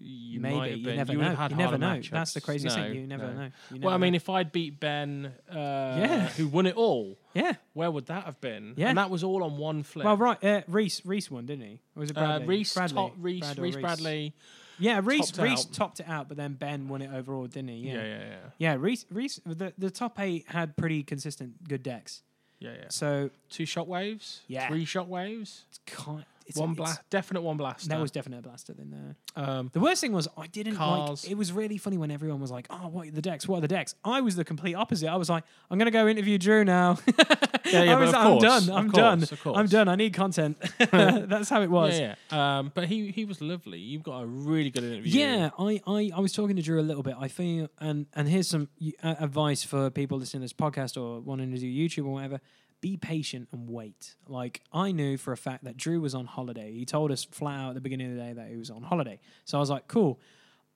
You 0.00 0.40
Maybe. 0.40 0.54
might 0.56 0.70
have 0.70 0.78
You 0.78 0.84
been. 0.84 0.96
never 0.96 1.12
would 1.14 1.18
know. 1.22 1.28
have 1.30 1.38
had 1.38 1.50
You 1.52 1.56
never 1.56 1.70
harder 1.70 1.78
know. 1.78 2.00
matchups. 2.00 2.10
That's 2.10 2.34
the 2.34 2.40
craziest 2.40 2.76
thing. 2.76 2.94
You 2.94 3.06
never 3.06 3.26
no. 3.28 3.32
know. 3.32 3.50
You 3.72 3.80
well, 3.80 3.94
I 3.94 3.96
mean, 3.98 4.12
know. 4.12 4.16
if 4.16 4.28
I'd 4.28 4.52
beat 4.52 4.78
Ben, 4.78 5.32
uh, 5.50 5.54
Yeah. 5.54 6.28
who 6.30 6.46
won 6.48 6.66
it 6.66 6.76
all, 6.76 7.18
yeah. 7.34 7.54
where 7.74 7.90
would 7.90 8.06
that 8.06 8.24
have 8.24 8.40
been? 8.40 8.74
Yeah. 8.76 8.88
and 8.90 8.98
that 8.98 9.10
was 9.10 9.24
all 9.24 9.42
on 9.42 9.56
one 9.56 9.82
flip. 9.82 10.04
Well, 10.04 10.16
right. 10.16 10.42
Uh, 10.44 10.62
Reese 10.68 11.04
Reese 11.04 11.30
won, 11.30 11.46
didn't 11.46 11.64
he? 11.66 11.80
Or 11.96 12.00
was 12.00 12.10
it 12.10 12.16
uh, 12.16 12.20
Bradley? 12.20 12.46
Reese, 12.46 12.74
Bradley. 12.74 12.94
top, 12.96 13.12
Reese, 13.18 13.40
Brad 13.40 13.58
or 13.58 13.62
Reese 13.62 13.76
Bradley. 13.76 14.34
Yeah, 14.78 15.00
Reese 15.02 15.30
topped 15.30 15.42
Reese 15.42 15.66
out. 15.66 15.72
topped 15.72 16.00
it 16.00 16.08
out, 16.08 16.28
but 16.28 16.36
then 16.36 16.54
Ben 16.54 16.88
won 16.88 17.02
it 17.02 17.10
overall, 17.12 17.46
didn't 17.46 17.68
he? 17.68 17.76
Yeah, 17.88 17.94
Yeah. 17.94 18.02
yeah, 18.04 18.18
yeah, 18.18 18.36
Yeah, 18.58 18.76
Reese 18.78 19.06
Reese 19.10 19.40
the, 19.44 19.72
the 19.78 19.90
top 19.90 20.18
eight 20.20 20.44
had 20.48 20.76
pretty 20.76 21.02
consistent 21.02 21.66
good 21.68 21.82
decks. 21.82 22.22
yeah, 22.60 22.72
yeah. 22.74 22.84
So 22.88 23.30
Two 23.50 23.64
shockwaves. 23.64 24.40
Yeah. 24.48 24.68
three 24.68 24.84
shockwaves. 24.86 25.62
it's 25.68 25.80
kind 25.86 26.24
it's 26.48 26.58
One 26.58 26.74
blast, 26.74 27.00
definite 27.10 27.42
one 27.42 27.56
blast. 27.56 27.88
That 27.88 28.00
was 28.00 28.10
definitely 28.10 28.40
a 28.40 28.42
blaster 28.48 28.74
in 28.78 28.90
there. 28.90 29.16
um, 29.36 29.70
The 29.72 29.80
worst 29.80 30.00
thing 30.00 30.12
was 30.12 30.26
I 30.36 30.46
didn't 30.48 30.76
Cars. 30.76 31.24
like. 31.24 31.30
It 31.30 31.36
was 31.36 31.52
really 31.52 31.78
funny 31.78 31.96
when 31.98 32.10
everyone 32.10 32.40
was 32.40 32.50
like, 32.50 32.66
"Oh, 32.70 32.88
what 32.88 33.06
are 33.06 33.10
the 33.10 33.22
decks? 33.22 33.46
What 33.46 33.58
are 33.58 33.60
the 33.60 33.68
decks?" 33.68 33.94
I 34.04 34.20
was 34.22 34.34
the 34.36 34.44
complete 34.44 34.74
opposite. 34.74 35.08
I 35.08 35.16
was 35.16 35.28
like, 35.30 35.44
"I'm 35.70 35.78
gonna 35.78 35.90
go 35.90 36.08
interview 36.08 36.38
Drew 36.38 36.64
now." 36.64 36.98
Yeah, 37.70 37.82
yeah, 37.82 37.96
I 37.96 38.00
was 38.00 38.12
like, 38.12 38.24
I'm 38.24 38.38
done. 38.38 38.70
I'm 38.70 38.90
course, 38.90 39.28
done. 39.28 39.38
course. 39.42 39.58
I'm 39.58 39.66
done. 39.66 39.88
I 39.88 39.94
need 39.96 40.14
content. 40.14 40.56
That's 40.90 41.50
how 41.50 41.60
it 41.60 41.68
was. 41.70 41.98
yeah, 42.00 42.14
yeah. 42.32 42.58
Um, 42.60 42.72
but 42.74 42.84
he 42.88 43.10
he 43.10 43.26
was 43.26 43.42
lovely. 43.42 43.78
You've 43.78 44.02
got 44.02 44.20
a 44.22 44.26
really 44.26 44.70
good 44.70 44.84
interview. 44.84 45.20
Yeah, 45.20 45.50
I, 45.58 45.78
I, 45.86 46.10
I 46.16 46.20
was 46.20 46.32
talking 46.32 46.56
to 46.56 46.62
Drew 46.62 46.80
a 46.80 46.82
little 46.82 47.02
bit. 47.02 47.14
I 47.20 47.28
feel, 47.28 47.68
and 47.78 48.06
and 48.14 48.26
here's 48.26 48.48
some 48.48 48.68
uh, 49.02 49.16
advice 49.20 49.64
for 49.64 49.90
people 49.90 50.16
listening 50.18 50.40
to 50.40 50.44
this 50.44 50.54
podcast 50.54 50.96
or 50.98 51.20
wanting 51.20 51.52
to 51.52 51.58
do 51.58 51.66
YouTube 51.66 52.06
or 52.06 52.12
whatever. 52.14 52.40
Be 52.80 52.96
patient 52.96 53.48
and 53.52 53.68
wait. 53.68 54.14
Like 54.26 54.62
I 54.72 54.92
knew 54.92 55.16
for 55.16 55.32
a 55.32 55.36
fact 55.36 55.64
that 55.64 55.76
Drew 55.76 56.00
was 56.00 56.14
on 56.14 56.26
holiday. 56.26 56.72
He 56.72 56.84
told 56.84 57.10
us 57.10 57.24
flat 57.24 57.58
out 57.58 57.68
at 57.70 57.74
the 57.74 57.80
beginning 57.80 58.10
of 58.10 58.16
the 58.16 58.22
day 58.22 58.32
that 58.34 58.48
he 58.48 58.56
was 58.56 58.70
on 58.70 58.82
holiday. 58.82 59.18
So 59.44 59.58
I 59.58 59.60
was 59.60 59.70
like, 59.70 59.88
cool. 59.88 60.20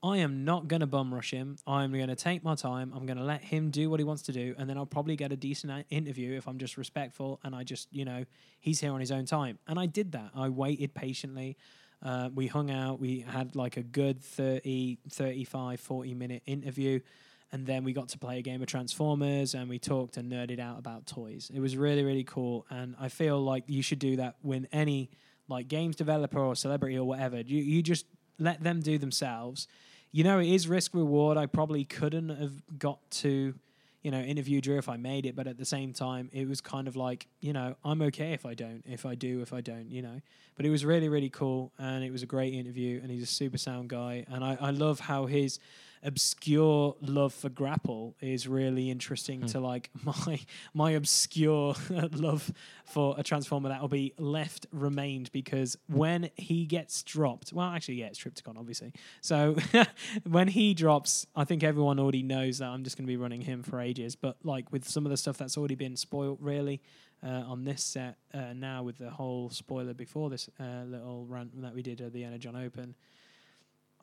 I 0.04 0.16
am 0.16 0.44
not 0.44 0.66
going 0.66 0.80
to 0.80 0.86
bum 0.86 1.14
rush 1.14 1.30
him. 1.30 1.58
I'm 1.64 1.92
going 1.92 2.08
to 2.08 2.16
take 2.16 2.42
my 2.42 2.56
time. 2.56 2.92
I'm 2.92 3.06
going 3.06 3.18
to 3.18 3.24
let 3.24 3.40
him 3.40 3.70
do 3.70 3.88
what 3.88 4.00
he 4.00 4.04
wants 4.04 4.22
to 4.22 4.32
do. 4.32 4.52
And 4.58 4.68
then 4.68 4.76
I'll 4.76 4.84
probably 4.84 5.14
get 5.14 5.30
a 5.30 5.36
decent 5.36 5.86
interview 5.90 6.36
if 6.36 6.48
I'm 6.48 6.58
just 6.58 6.76
respectful 6.76 7.38
and 7.44 7.54
I 7.54 7.62
just, 7.62 7.86
you 7.92 8.04
know, 8.04 8.24
he's 8.58 8.80
here 8.80 8.92
on 8.92 8.98
his 8.98 9.12
own 9.12 9.26
time. 9.26 9.60
And 9.68 9.78
I 9.78 9.86
did 9.86 10.10
that. 10.12 10.30
I 10.34 10.48
waited 10.48 10.92
patiently. 10.94 11.56
Uh, 12.02 12.30
we 12.34 12.48
hung 12.48 12.68
out. 12.68 12.98
We 12.98 13.20
had 13.20 13.54
like 13.54 13.76
a 13.76 13.82
good 13.82 14.20
30, 14.20 14.98
35, 15.08 15.78
40 15.78 16.14
minute 16.14 16.42
interview. 16.46 16.98
And 17.52 17.66
then 17.66 17.84
we 17.84 17.92
got 17.92 18.08
to 18.08 18.18
play 18.18 18.38
a 18.38 18.42
game 18.42 18.62
of 18.62 18.66
Transformers 18.66 19.54
and 19.54 19.68
we 19.68 19.78
talked 19.78 20.16
and 20.16 20.32
nerded 20.32 20.58
out 20.58 20.78
about 20.78 21.06
toys. 21.06 21.50
It 21.54 21.60
was 21.60 21.76
really, 21.76 22.02
really 22.02 22.24
cool. 22.24 22.66
And 22.70 22.96
I 22.98 23.08
feel 23.08 23.38
like 23.38 23.64
you 23.66 23.82
should 23.82 23.98
do 23.98 24.16
that 24.16 24.36
when 24.40 24.66
any 24.72 25.10
like 25.48 25.68
games 25.68 25.96
developer 25.96 26.38
or 26.38 26.56
celebrity 26.56 26.96
or 26.96 27.04
whatever, 27.04 27.42
you, 27.42 27.62
you 27.62 27.82
just 27.82 28.06
let 28.38 28.62
them 28.62 28.80
do 28.80 28.96
themselves. 28.96 29.68
You 30.12 30.24
know, 30.24 30.38
it 30.38 30.48
is 30.48 30.66
risk 30.66 30.94
reward. 30.94 31.36
I 31.36 31.46
probably 31.46 31.84
couldn't 31.84 32.30
have 32.30 32.78
got 32.78 32.98
to, 33.10 33.54
you 34.02 34.10
know, 34.10 34.20
interview 34.20 34.60
Drew 34.60 34.78
if 34.78 34.88
I 34.88 34.96
made 34.96 35.26
it, 35.26 35.36
but 35.36 35.46
at 35.46 35.58
the 35.58 35.64
same 35.64 35.92
time, 35.92 36.30
it 36.32 36.48
was 36.48 36.60
kind 36.60 36.88
of 36.88 36.96
like, 36.96 37.28
you 37.40 37.52
know, 37.52 37.76
I'm 37.84 38.00
okay 38.02 38.32
if 38.32 38.46
I 38.46 38.54
don't, 38.54 38.82
if 38.86 39.06
I 39.06 39.14
do, 39.14 39.42
if 39.42 39.52
I 39.52 39.60
don't, 39.60 39.90
you 39.90 40.02
know. 40.02 40.20
But 40.56 40.66
it 40.66 40.70
was 40.70 40.84
really, 40.84 41.08
really 41.08 41.30
cool, 41.30 41.72
and 41.78 42.04
it 42.04 42.10
was 42.10 42.22
a 42.22 42.26
great 42.26 42.52
interview, 42.52 43.00
and 43.00 43.10
he's 43.10 43.22
a 43.22 43.26
super 43.26 43.58
sound 43.58 43.88
guy, 43.88 44.26
and 44.30 44.44
I, 44.44 44.58
I 44.60 44.70
love 44.70 45.00
how 45.00 45.26
his 45.26 45.58
obscure 46.02 46.96
love 47.00 47.32
for 47.32 47.48
grapple 47.48 48.16
is 48.20 48.48
really 48.48 48.90
interesting 48.90 49.46
to 49.46 49.60
like 49.60 49.90
my 50.04 50.40
my 50.74 50.90
obscure 50.92 51.74
love 52.12 52.52
for 52.84 53.14
a 53.18 53.22
transformer 53.22 53.68
that 53.68 53.80
will 53.80 53.88
be 53.88 54.12
left 54.18 54.66
remained 54.72 55.30
because 55.32 55.76
when 55.86 56.30
he 56.36 56.66
gets 56.66 57.02
dropped 57.02 57.52
well 57.52 57.68
actually 57.68 57.94
yeah 57.94 58.06
it's 58.06 58.18
Trypticon 58.18 58.58
obviously. 58.58 58.92
So 59.20 59.56
when 60.28 60.48
he 60.48 60.74
drops 60.74 61.26
I 61.36 61.44
think 61.44 61.62
everyone 61.62 61.98
already 61.98 62.22
knows 62.22 62.58
that 62.58 62.68
I'm 62.68 62.82
just 62.84 62.96
going 62.96 63.06
to 63.06 63.12
be 63.12 63.16
running 63.16 63.42
him 63.42 63.62
for 63.62 63.80
ages 63.80 64.16
but 64.16 64.36
like 64.42 64.72
with 64.72 64.88
some 64.88 65.06
of 65.06 65.10
the 65.10 65.16
stuff 65.16 65.38
that's 65.38 65.56
already 65.56 65.76
been 65.76 65.96
spoiled 65.96 66.38
really 66.40 66.80
uh, 67.24 67.44
on 67.46 67.64
this 67.64 67.82
set 67.82 68.16
uh, 68.34 68.52
now 68.54 68.82
with 68.82 68.98
the 68.98 69.10
whole 69.10 69.50
spoiler 69.50 69.94
before 69.94 70.30
this 70.30 70.48
uh, 70.58 70.82
little 70.84 71.24
rant 71.26 71.60
that 71.62 71.74
we 71.74 71.82
did 71.82 72.00
at 72.00 72.12
the 72.12 72.24
Energon 72.24 72.56
Open 72.56 72.96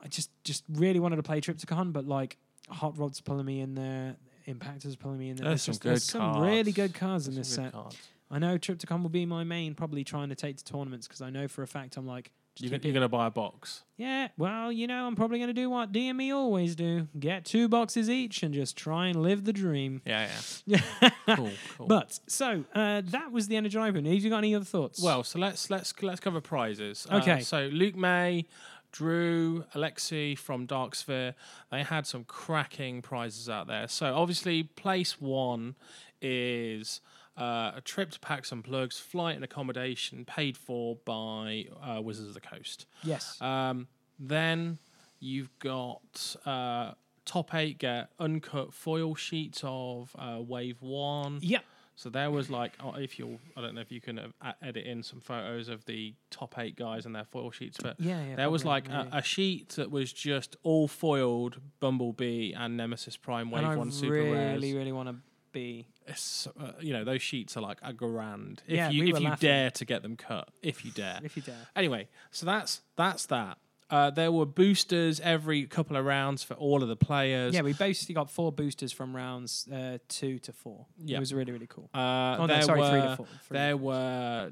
I 0.03 0.07
just 0.07 0.29
just 0.43 0.63
really 0.69 0.99
wanted 0.99 1.17
to 1.17 1.23
play 1.23 1.41
Trypticon, 1.41 1.91
but 1.93 2.05
like 2.05 2.37
Hot 2.69 2.97
Rod's 2.97 3.21
pulling 3.21 3.45
me 3.45 3.59
in 3.61 3.75
there, 3.75 4.15
Impactor's 4.47 4.95
pulling 4.95 5.19
me 5.19 5.29
in 5.29 5.35
there. 5.37 5.49
There's 5.49 5.61
some 5.63 5.73
just, 5.73 5.83
there's 5.83 6.05
good 6.05 6.19
some 6.19 6.41
really 6.41 6.71
good 6.71 6.93
cards 6.93 7.27
in 7.27 7.35
this 7.35 7.49
set. 7.49 7.73
cards. 7.73 7.97
I 8.31 8.37
know 8.39 8.57
Trypticon 8.57 9.01
will 9.01 9.09
be 9.09 9.25
my 9.25 9.43
main, 9.43 9.73
probably 9.73 10.03
trying 10.03 10.29
to 10.29 10.35
take 10.35 10.57
to 10.57 10.63
tournaments 10.63 11.07
because 11.07 11.21
I 11.21 11.29
know 11.31 11.47
for 11.47 11.63
a 11.63 11.67
fact 11.67 11.97
I'm 11.97 12.05
like, 12.05 12.31
You're, 12.57 12.69
you're 12.69 12.93
going 12.93 13.01
to 13.01 13.09
buy 13.09 13.25
a 13.25 13.31
box. 13.31 13.81
yeah, 13.97 14.27
well, 14.37 14.71
you 14.71 14.85
know, 14.85 15.07
I'm 15.07 15.15
probably 15.15 15.39
going 15.39 15.47
to 15.47 15.53
do 15.53 15.67
what 15.67 15.91
DME 15.91 16.31
always 16.35 16.75
do 16.75 17.07
get 17.19 17.43
two 17.43 17.67
boxes 17.67 18.07
each 18.07 18.43
and 18.43 18.53
just 18.53 18.77
try 18.77 19.07
and 19.07 19.23
live 19.23 19.45
the 19.45 19.53
dream. 19.53 20.03
Yeah, 20.05 20.29
yeah. 20.67 20.79
cool, 21.35 21.49
cool. 21.77 21.87
But 21.87 22.19
so 22.27 22.65
uh, 22.75 23.01
that 23.05 23.31
was 23.31 23.47
the 23.47 23.55
Energon 23.55 23.81
Open. 23.81 24.05
Have 24.05 24.13
you 24.13 24.29
got 24.29 24.37
any 24.37 24.53
other 24.53 24.63
thoughts? 24.65 25.01
Well, 25.01 25.23
so 25.23 25.39
let's 25.39 25.71
let's 25.71 25.91
let's 26.03 26.19
cover 26.19 26.39
prizes. 26.39 27.07
Uh, 27.09 27.17
Okay. 27.17 27.39
so 27.41 27.67
Luke 27.73 27.95
May, 27.95 28.45
Drew, 28.91 29.65
Alexi 29.75 30.37
from 30.37 30.65
Dark 30.65 30.95
Sphere, 30.95 31.35
they 31.71 31.83
had 31.83 32.05
some 32.07 32.23
cracking 32.23 33.01
prizes 33.01 33.49
out 33.49 33.67
there. 33.67 33.87
So 33.87 34.15
obviously, 34.15 34.63
place 34.63 35.19
one 35.21 35.75
is 36.21 37.01
uh, 37.37 37.71
a 37.75 37.81
trip 37.83 38.11
to 38.11 38.19
PAX 38.19 38.51
Unplugged, 38.51 38.93
flight 38.93 39.35
and 39.35 39.43
accommodation 39.43 40.25
paid 40.25 40.57
for 40.57 40.97
by 41.05 41.65
uh, 41.81 42.01
Wizards 42.01 42.29
of 42.29 42.33
the 42.33 42.41
Coast. 42.41 42.85
yes. 43.03 43.41
Um, 43.41 43.87
then 44.19 44.79
you've 45.19 45.57
got 45.59 46.35
uh, 46.45 46.91
top 47.25 47.53
eight 47.53 47.77
get 47.77 48.09
uncut 48.19 48.73
foil 48.73 49.15
sheets 49.15 49.61
of 49.63 50.15
uh, 50.17 50.41
Wave 50.41 50.81
One. 50.81 51.39
yep. 51.41 51.63
So 51.99 52.09
there 52.09 52.31
was 52.31 52.49
like, 52.49 52.77
oh, 52.81 52.93
if 52.93 53.19
you'll, 53.19 53.41
I 53.57 53.61
don't 53.61 53.75
know 53.75 53.81
if 53.81 53.91
you 53.91 53.99
can 53.99 54.19
uh, 54.19 54.53
edit 54.61 54.85
in 54.85 55.03
some 55.03 55.19
photos 55.19 55.67
of 55.67 55.83
the 55.83 56.13
top 56.31 56.57
eight 56.57 56.77
guys 56.77 57.05
and 57.05 57.13
their 57.13 57.25
foil 57.25 57.51
sheets, 57.51 57.77
but 57.83 57.99
Yeah, 57.99 58.23
yeah, 58.25 58.35
there 58.37 58.49
was 58.49 58.61
probably, 58.61 58.89
like 58.93 59.11
a, 59.13 59.17
a 59.17 59.21
sheet 59.21 59.67
that 59.71 59.91
was 59.91 60.13
just 60.13 60.55
all 60.63 60.87
foiled 60.87 61.57
Bumblebee 61.81 62.53
and 62.53 62.77
Nemesis 62.77 63.17
Prime 63.17 63.51
Wave 63.51 63.63
And 63.63 63.73
I 63.73 63.75
One 63.75 63.91
Super 63.91 64.13
really, 64.13 64.31
Rares. 64.31 64.73
really 64.73 64.91
want 64.93 65.09
to 65.09 65.15
be 65.51 65.87
uh, 66.07 66.71
you 66.79 66.93
know, 66.93 67.03
those 67.03 67.21
sheets 67.21 67.57
are 67.57 67.61
like 67.61 67.79
a 67.83 67.91
grand. 67.91 68.63
If 68.65 68.77
Yeah, 68.77 68.89
you 68.91 69.03
we 69.03 69.11
if 69.11 69.19
you 69.19 69.25
laughing. 69.25 69.49
dare 69.49 69.71
to 69.71 69.83
get 69.83 70.01
them 70.01 70.15
cut, 70.15 70.47
if 70.63 70.85
you 70.85 70.91
dare. 70.91 71.19
if 71.23 71.35
you 71.35 71.43
dare. 71.43 71.67
Anyway, 71.75 72.07
so 72.31 72.45
that's 72.45 72.79
that's 72.95 73.25
that. 73.25 73.57
Uh, 73.89 74.11
there 74.11 74.31
were 74.31 74.45
boosters 74.45 75.19
every 75.19 75.65
couple 75.65 75.97
of 75.97 76.05
rounds 76.05 76.43
for 76.43 76.53
all 76.55 76.83
of 76.83 76.89
the 76.89 76.95
players. 76.95 77.55
Yeah, 77.55 77.61
we 77.61 77.73
basically 77.73 78.13
got 78.15 78.29
four 78.29 78.51
boosters 78.51 78.91
from 78.91 79.15
rounds 79.15 79.67
uh, 79.73 79.97
two 80.07 80.37
to 80.39 80.53
four. 80.53 80.85
Yeah. 81.03 81.17
It 81.17 81.19
was 81.21 81.33
really, 81.33 81.51
really 81.51 81.67
cool. 81.67 81.89
Uh, 81.93 82.37
Oh, 82.39 82.45
no, 82.45 82.47
there 82.47 82.61
sorry, 82.61 82.79
were, 82.81 82.89
three 82.91 83.01
to 83.01 83.15
four. 83.15 83.25
Three 83.47 83.57
there 83.57 83.77
were 83.77 84.51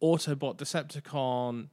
Autobot, 0.00 0.56
Decepticon, 0.58 1.68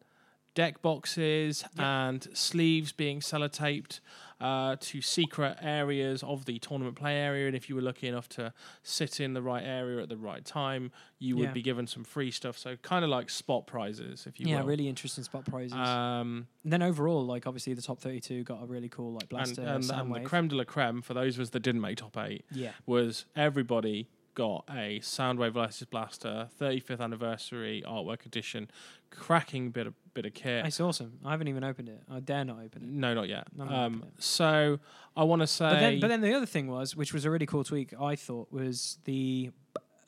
deck 0.55 0.81
boxes 0.81 1.63
and 1.77 2.27
sleeves 2.33 2.91
being 2.91 3.19
sellotaped 3.19 3.99
uh, 4.41 4.75
to 4.79 5.01
secret 5.01 5.57
areas 5.61 6.23
of 6.23 6.45
the 6.45 6.57
tournament 6.59 6.95
play 6.95 7.15
area. 7.17 7.47
And 7.47 7.55
if 7.55 7.67
you 7.69 7.75
were 7.75 7.81
lucky 7.81 8.07
enough 8.07 8.29
to 8.29 8.53
sit 8.83 9.19
in 9.19 9.33
the 9.33 9.41
right 9.41 9.63
area 9.63 10.01
at 10.01 10.09
the 10.09 10.17
right 10.17 10.43
time, 10.45 10.91
you 11.19 11.35
would 11.37 11.49
Yeah. 11.49 11.53
be 11.53 11.61
given 11.61 11.87
some 11.87 12.03
free 12.03 12.31
stuff. 12.31 12.57
So 12.57 12.75
kind 12.77 13.03
of 13.03 13.09
like 13.09 13.29
spot 13.29 13.67
prizes, 13.67 14.25
if 14.27 14.39
you 14.39 14.47
yeah, 14.47 14.59
will. 14.61 14.67
really 14.67 14.87
interesting 14.87 15.23
spot 15.23 15.45
prizes. 15.45 15.73
Um, 15.73 16.47
and 16.63 16.71
then 16.71 16.81
overall, 16.81 17.25
like 17.25 17.47
obviously 17.47 17.73
the 17.73 17.81
top 17.81 17.99
32 17.99 18.43
got 18.43 18.63
a 18.63 18.65
really 18.65 18.89
cool 18.89 19.13
like 19.13 19.23
and, 19.23 19.29
blaster 19.29 19.61
and, 19.61 19.89
and 19.91 20.15
the 20.15 20.21
creme 20.21 20.47
de 20.47 20.55
la 20.55 20.63
creme 20.63 21.01
for 21.01 21.13
those 21.13 21.35
of 21.35 21.41
us 21.41 21.49
that 21.49 21.59
didn't 21.61 21.81
make 21.81 21.97
top 21.97 22.17
eight 22.17 22.45
Yeah. 22.51 22.71
was 22.85 23.25
everybody 23.35 24.07
got 24.39 24.63
a 24.69 25.01
Soundwave 25.01 25.51
versus 25.51 25.85
Blaster 25.85 26.47
35th 26.61 27.01
anniversary 27.01 27.83
artwork 27.85 28.25
edition, 28.25 28.71
cracking 29.09 29.69
bit 29.69 29.85
of 29.85 29.93
bit 30.13 30.25
of 30.25 30.33
kit. 30.33 30.65
It's 30.65 30.79
awesome. 30.79 31.19
I 31.25 31.31
haven't 31.31 31.49
even 31.49 31.65
opened 31.65 31.89
it. 31.89 32.01
I 32.09 32.21
dare 32.21 32.45
not 32.45 32.55
open 32.63 32.83
it. 32.83 32.87
No, 32.87 33.13
not 33.13 33.27
yet. 33.27 33.47
Not 33.53 33.69
Um, 33.69 34.05
so 34.17 34.79
I 35.17 35.25
want 35.25 35.41
to 35.41 35.47
say, 35.47 35.69
But 35.69 35.79
then, 35.81 35.99
but 35.99 36.07
then 36.07 36.21
the 36.21 36.33
other 36.33 36.45
thing 36.45 36.67
was, 36.67 36.95
which 36.95 37.13
was 37.13 37.25
a 37.25 37.29
really 37.31 37.45
cool 37.45 37.65
tweak, 37.65 37.93
I 37.99 38.15
thought, 38.15 38.49
was 38.49 38.97
the 39.03 39.51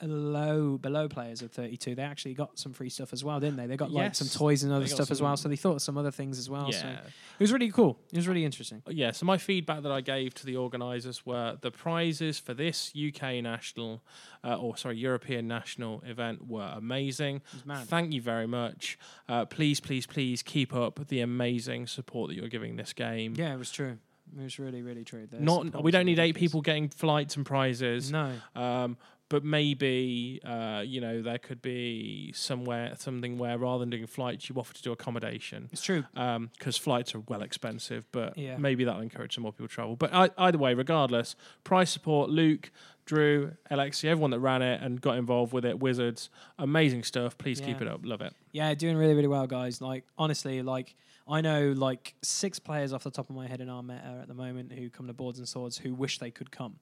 below 0.02 0.78
below 0.78 1.08
players 1.08 1.42
of 1.42 1.52
32. 1.52 1.96
They 1.96 2.02
actually 2.02 2.34
got 2.34 2.58
some 2.58 2.74
free 2.74 2.90
stuff 2.90 3.14
as 3.14 3.24
well, 3.24 3.40
didn't 3.40 3.58
they? 3.58 3.68
They 3.68 3.78
got 3.78 3.92
like 3.92 4.16
some 4.16 4.28
toys 4.28 4.64
and 4.64 4.74
other 4.74 4.88
stuff 4.88 5.12
as 5.12 5.22
well. 5.22 5.38
So 5.38 5.48
they 5.48 5.56
thought 5.56 5.76
of 5.76 5.82
some 5.82 5.98
other 5.98 6.12
things 6.12 6.38
as 6.40 6.50
well. 6.50 6.72
So 6.72 6.86
yeah, 6.86 7.00
it 7.00 7.40
was 7.40 7.54
really 7.54 7.72
cool. 7.72 7.98
It 8.12 8.18
was 8.18 8.28
really 8.28 8.44
interesting. 8.44 8.82
yeah. 8.90 9.12
So 9.12 9.26
my 9.26 9.38
feedback 9.38 9.84
that 9.84 9.92
I 9.92 10.02
gave 10.02 10.34
to 10.36 10.46
the 10.46 10.58
organisers 10.58 11.26
were 11.26 11.58
the 11.62 11.72
prizes 11.72 12.40
for 12.40 12.54
this 12.54 12.92
UK 12.96 13.36
national, 13.44 14.04
uh, 14.44 14.56
or 14.58 14.76
sorry, 14.76 14.98
European 14.98 15.48
national 15.48 16.02
event 16.06 16.48
were 16.48 16.74
amazing. 16.76 17.42
Thank 17.86 18.14
you 18.14 18.22
very 18.22 18.48
much. 18.48 18.98
Uh, 19.30 19.46
please, 19.46 19.80
please, 19.80 20.06
please 20.08 20.42
keep 20.42 20.74
up 20.74 21.08
the 21.08 21.22
amazing 21.22 21.88
support 21.88 22.30
that 22.30 22.36
you're 22.36 22.50
giving 22.50 22.76
this 22.76 22.94
game. 22.94 23.36
Yeah, 23.38 23.54
it 23.54 23.58
was 23.58 23.72
true. 23.72 23.98
It 24.38 24.44
was 24.44 24.60
really, 24.60 24.82
really 24.82 25.04
true. 25.04 25.28
Their 25.28 25.42
Not, 25.42 25.84
we 25.84 25.92
don't 25.92 26.06
need 26.06 26.20
eight 26.20 26.36
people 26.36 26.62
getting 26.62 26.90
flights 26.90 27.36
and 27.36 27.46
prizes. 27.46 28.12
No. 28.12 28.32
Um, 28.56 28.98
but 29.32 29.46
maybe 29.46 30.42
uh, 30.46 30.84
you 30.86 31.00
know 31.00 31.22
there 31.22 31.38
could 31.38 31.62
be 31.62 32.32
somewhere 32.36 32.94
something 32.98 33.38
where 33.38 33.58
rather 33.58 33.80
than 33.80 33.90
doing 33.90 34.06
flights, 34.06 34.50
you 34.50 34.56
offer 34.58 34.74
to 34.74 34.82
do 34.82 34.92
accommodation 34.92 35.70
It's 35.72 35.82
true. 35.82 36.04
because 36.14 36.76
flights 36.78 37.16
are 37.16 37.22
well 37.22 37.42
expensive. 37.42 38.06
But 38.12 38.38
Yeah. 38.38 38.58
maybe 38.58 38.84
that'll 38.84 39.02
encourage 39.02 39.34
some 39.36 39.44
more 39.44 39.54
people 39.54 39.68
to 39.70 39.74
travel. 39.74 39.96
But 39.96 40.14
I, 40.14 40.30
either 40.38 40.58
way, 40.58 40.74
regardless, 40.74 41.36
price 41.64 41.90
support, 41.92 42.30
Luke, 42.30 42.72
Drew, 43.06 43.54
Alexi, 43.72 44.06
everyone 44.06 44.32
that 44.32 44.40
ran 44.40 44.62
it 44.62 44.82
and 44.82 45.00
got 45.02 45.18
involved 45.18 45.54
with 45.54 45.66
it, 45.66 45.80
Wizards, 45.80 46.30
amazing 46.60 47.04
stuff. 47.04 47.38
Please 47.38 47.60
keep 47.62 47.82
it 47.82 47.88
up. 47.88 48.02
Love 48.04 48.22
it. 48.22 48.34
Yeah, 48.52 48.74
doing 48.74 48.98
really, 48.98 49.14
really 49.14 49.28
well, 49.30 49.48
guys. 49.48 49.80
Like 49.82 50.04
honestly, 50.18 50.62
like 50.62 50.96
I 51.28 51.40
know 51.40 51.72
like 51.72 52.16
six 52.22 52.60
players 52.60 52.92
off 52.92 53.04
the 53.04 53.12
top 53.12 53.30
of 53.30 53.36
my 53.36 53.48
head 53.48 53.62
in 53.62 53.70
our 53.70 53.82
meta 53.84 54.20
at 54.22 54.28
the 54.28 54.34
moment 54.34 54.74
who 54.74 54.90
come 54.90 55.08
to 55.08 55.14
boards 55.14 55.40
and 55.40 55.48
swords 55.48 55.78
who 55.78 55.94
wish 55.94 56.18
they 56.20 56.32
could 56.32 56.52
come, 56.52 56.76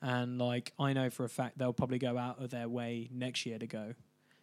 and 0.00 0.38
like 0.38 0.72
I 0.78 0.92
know 0.92 1.10
for 1.10 1.24
a 1.24 1.28
fact 1.28 1.58
they'll 1.58 1.72
probably 1.72 1.98
go 1.98 2.16
out 2.16 2.42
of 2.42 2.50
their 2.50 2.68
way 2.68 3.08
next 3.12 3.46
year 3.46 3.58
to 3.58 3.66
go, 3.66 3.94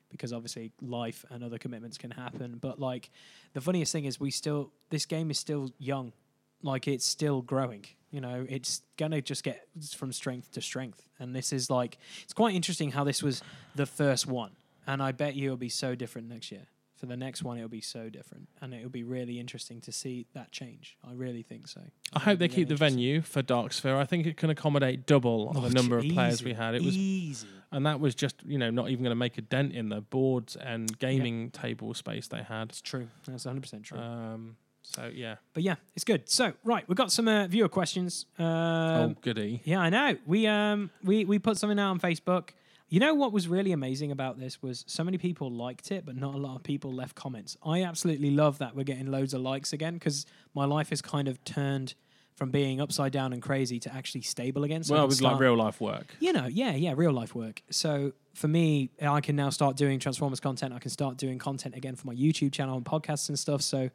because 0.10 0.34
obviously 0.34 0.72
life 0.82 1.26
and 1.30 1.44
other 1.44 1.58
commitments 1.58 1.98
can 1.98 2.12
happen. 2.12 2.58
But 2.60 2.80
like 2.80 3.10
the 3.54 3.62
funniest 3.62 3.92
thing 3.92 4.06
is 4.06 4.20
we 4.20 4.32
still 4.32 4.72
this 4.90 5.06
game 5.06 5.32
is 5.32 5.40
still 5.40 5.72
young, 5.78 6.14
like 6.62 6.88
it's 6.88 7.06
still 7.06 7.42
growing. 7.42 7.86
You 8.12 8.22
know, 8.22 8.46
it's 8.48 8.82
gonna 8.98 9.22
just 9.22 9.44
get 9.44 9.68
from 9.96 10.14
strength 10.14 10.52
to 10.54 10.62
strength, 10.62 11.08
and 11.20 11.36
this 11.36 11.52
is 11.52 11.70
like 11.70 11.98
it's 12.24 12.34
quite 12.34 12.56
interesting 12.56 12.92
how 12.92 13.04
this 13.04 13.22
was 13.22 13.42
the 13.76 13.86
first 13.86 14.26
one, 14.28 14.52
and 14.88 15.04
I 15.04 15.12
bet 15.12 15.36
you 15.36 15.48
it'll 15.48 15.58
be 15.58 15.70
so 15.70 15.96
different 15.96 16.30
next 16.30 16.52
year. 16.52 16.68
For 16.96 17.08
the 17.08 17.18
next 17.18 17.44
one, 17.44 17.58
it'll 17.58 17.68
be 17.70 17.82
so 17.82 18.10
different, 18.10 18.48
and 18.62 18.74
it'll 18.74 18.90
be 18.90 19.04
really 19.04 19.38
interesting 19.40 19.82
to 19.82 19.92
see 19.92 20.28
that 20.34 20.52
change. 20.54 20.98
I 21.06 21.12
really 21.14 21.44
think 21.44 21.68
so. 21.68 21.82
I 22.14 22.20
hope 22.20 22.40
they 22.40 22.46
Really 22.46 22.56
keep 22.56 22.68
the 22.70 22.76
venue 22.78 23.22
for 23.22 23.44
Darksphere. 23.44 23.96
I 23.98 24.06
think 24.06 24.26
it 24.26 24.38
can 24.38 24.50
accommodate 24.50 25.06
double 25.06 25.52
Oh, 25.56 25.60
the 25.60 25.70
number 25.72 25.98
of 25.98 26.06
players 26.08 26.42
we 26.42 26.54
had. 26.54 26.74
It 26.74 26.84
was 26.84 26.96
easy. 26.96 27.48
and 27.72 27.86
that 27.86 28.00
was 28.00 28.16
just 28.16 28.36
you 28.46 28.58
know 28.58 28.70
not 28.72 28.90
even 28.90 29.04
going 29.04 29.12
to 29.12 29.16
make 29.16 29.38
a 29.38 29.42
dent 29.42 29.74
in 29.74 29.90
the 29.90 30.00
boards 30.02 30.56
and 30.56 30.98
gaming 31.00 31.52
table 31.52 31.94
space 31.94 32.28
they 32.30 32.44
had. 32.44 32.70
It's 32.70 32.82
true. 32.82 33.08
That's 33.28 33.44
100 33.46 33.60
percent 33.62 33.84
true. 33.84 34.00
Um, 34.00 34.56
so 34.82 35.12
yeah. 35.14 35.36
but 35.54 35.64
yeah, 35.64 35.76
it's 35.96 36.06
good. 36.06 36.30
So 36.30 36.54
right, 36.64 36.88
we've 36.88 36.96
got 36.96 37.12
some 37.12 37.28
uh, 37.28 37.48
viewer 37.48 37.68
questions. 37.68 38.26
Um, 38.40 38.46
oh 38.46 39.16
goody. 39.22 39.62
Yeah, 39.66 39.80
I 39.82 39.90
know. 39.90 40.16
We 40.26 40.48
um 40.48 40.92
we 41.04 41.26
we 41.26 41.40
put 41.40 41.58
something 41.58 41.78
out 41.80 41.90
on 41.92 42.00
Facebook. 42.00 42.52
You 42.88 43.00
know 43.00 43.16
what 43.16 43.32
was 43.32 43.48
really 43.48 43.72
amazing 43.72 44.12
about 44.12 44.40
this 44.40 44.62
was 44.62 44.84
so 44.88 45.04
many 45.04 45.18
people 45.18 45.52
liked 45.52 45.92
it, 45.92 46.06
but 46.06 46.16
not 46.16 46.36
a 46.36 46.38
lot 46.38 46.56
of 46.56 46.64
people 46.64 46.94
left 46.94 47.16
comments. 47.16 47.58
I 47.66 47.84
absolutely 47.84 48.32
love 48.32 48.60
that 48.60 48.76
we're 48.76 48.84
getting 48.84 49.08
loads 49.08 49.34
of 49.34 49.42
likes 49.42 49.74
again 49.74 49.96
because 49.96 50.26
my 50.54 50.66
life 50.66 50.90
has 50.90 51.02
kind 51.02 51.28
of 51.28 51.44
turned 51.44 51.96
from 52.36 52.52
being 52.52 52.82
upside 52.82 53.12
down 53.12 53.34
and 53.34 53.42
crazy 53.42 53.80
to 53.80 53.94
actually 53.94 54.22
stable 54.22 54.64
again. 54.66 54.84
So 54.84 54.94
well, 54.94 55.04
it 55.04 55.08
was 55.08 55.22
like 55.22 55.40
real 55.40 55.56
life 55.56 55.80
work. 55.80 56.16
you 56.20 56.34
know, 56.34 56.46
yeah, 56.48 56.76
yeah, 56.76 56.94
real 56.96 57.14
life 57.14 57.34
work. 57.34 57.64
So 57.72 58.12
for 58.34 58.50
me, 58.50 58.92
I 59.02 59.22
can 59.22 59.36
now 59.36 59.50
start 59.50 59.78
doing 59.78 60.00
Transformers 60.00 60.42
content. 60.42 60.74
I 60.74 60.80
can 60.80 60.92
start 60.92 61.18
doing 61.18 61.40
content 61.40 61.76
again 61.76 61.96
for 61.96 62.08
my 62.08 62.14
YouTube 62.14 62.52
channel 62.52 62.76
and 62.76 62.86
podcasts 62.86 63.30
and 63.30 63.40
stuff. 63.40 63.62
So 63.62 63.90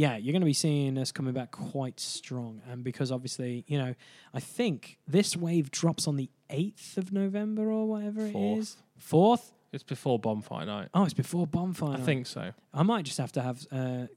yeah, 0.00 0.16
you're 0.16 0.32
going 0.32 0.40
to 0.40 0.46
be 0.46 0.54
seeing 0.54 0.96
us 0.96 1.12
coming 1.12 1.34
back 1.34 1.50
quite 1.50 2.00
strong. 2.00 2.62
And 2.70 2.82
because 2.82 3.12
obviously, 3.12 3.64
you 3.68 3.76
know, 3.78 3.94
I 4.32 4.40
think 4.40 4.96
this 5.06 5.36
wave 5.36 5.70
drops 5.70 6.08
on 6.08 6.16
the 6.16 6.30
8th 6.48 6.96
of 6.96 7.12
November 7.12 7.70
or 7.70 7.86
whatever 7.86 8.24
it 8.24 8.34
is. 8.34 8.76
Fourth? 8.96 9.52
It's 9.72 9.84
before 9.84 10.18
bonfire 10.18 10.66
night. 10.66 10.88
Oh, 10.94 11.04
it's 11.04 11.14
before 11.14 11.46
bonfire. 11.46 11.90
I 11.90 11.96
night. 11.96 12.04
think 12.04 12.26
so. 12.26 12.50
I 12.74 12.82
might 12.82 13.04
just 13.04 13.18
have 13.18 13.30
to 13.32 13.42
have 13.42 13.60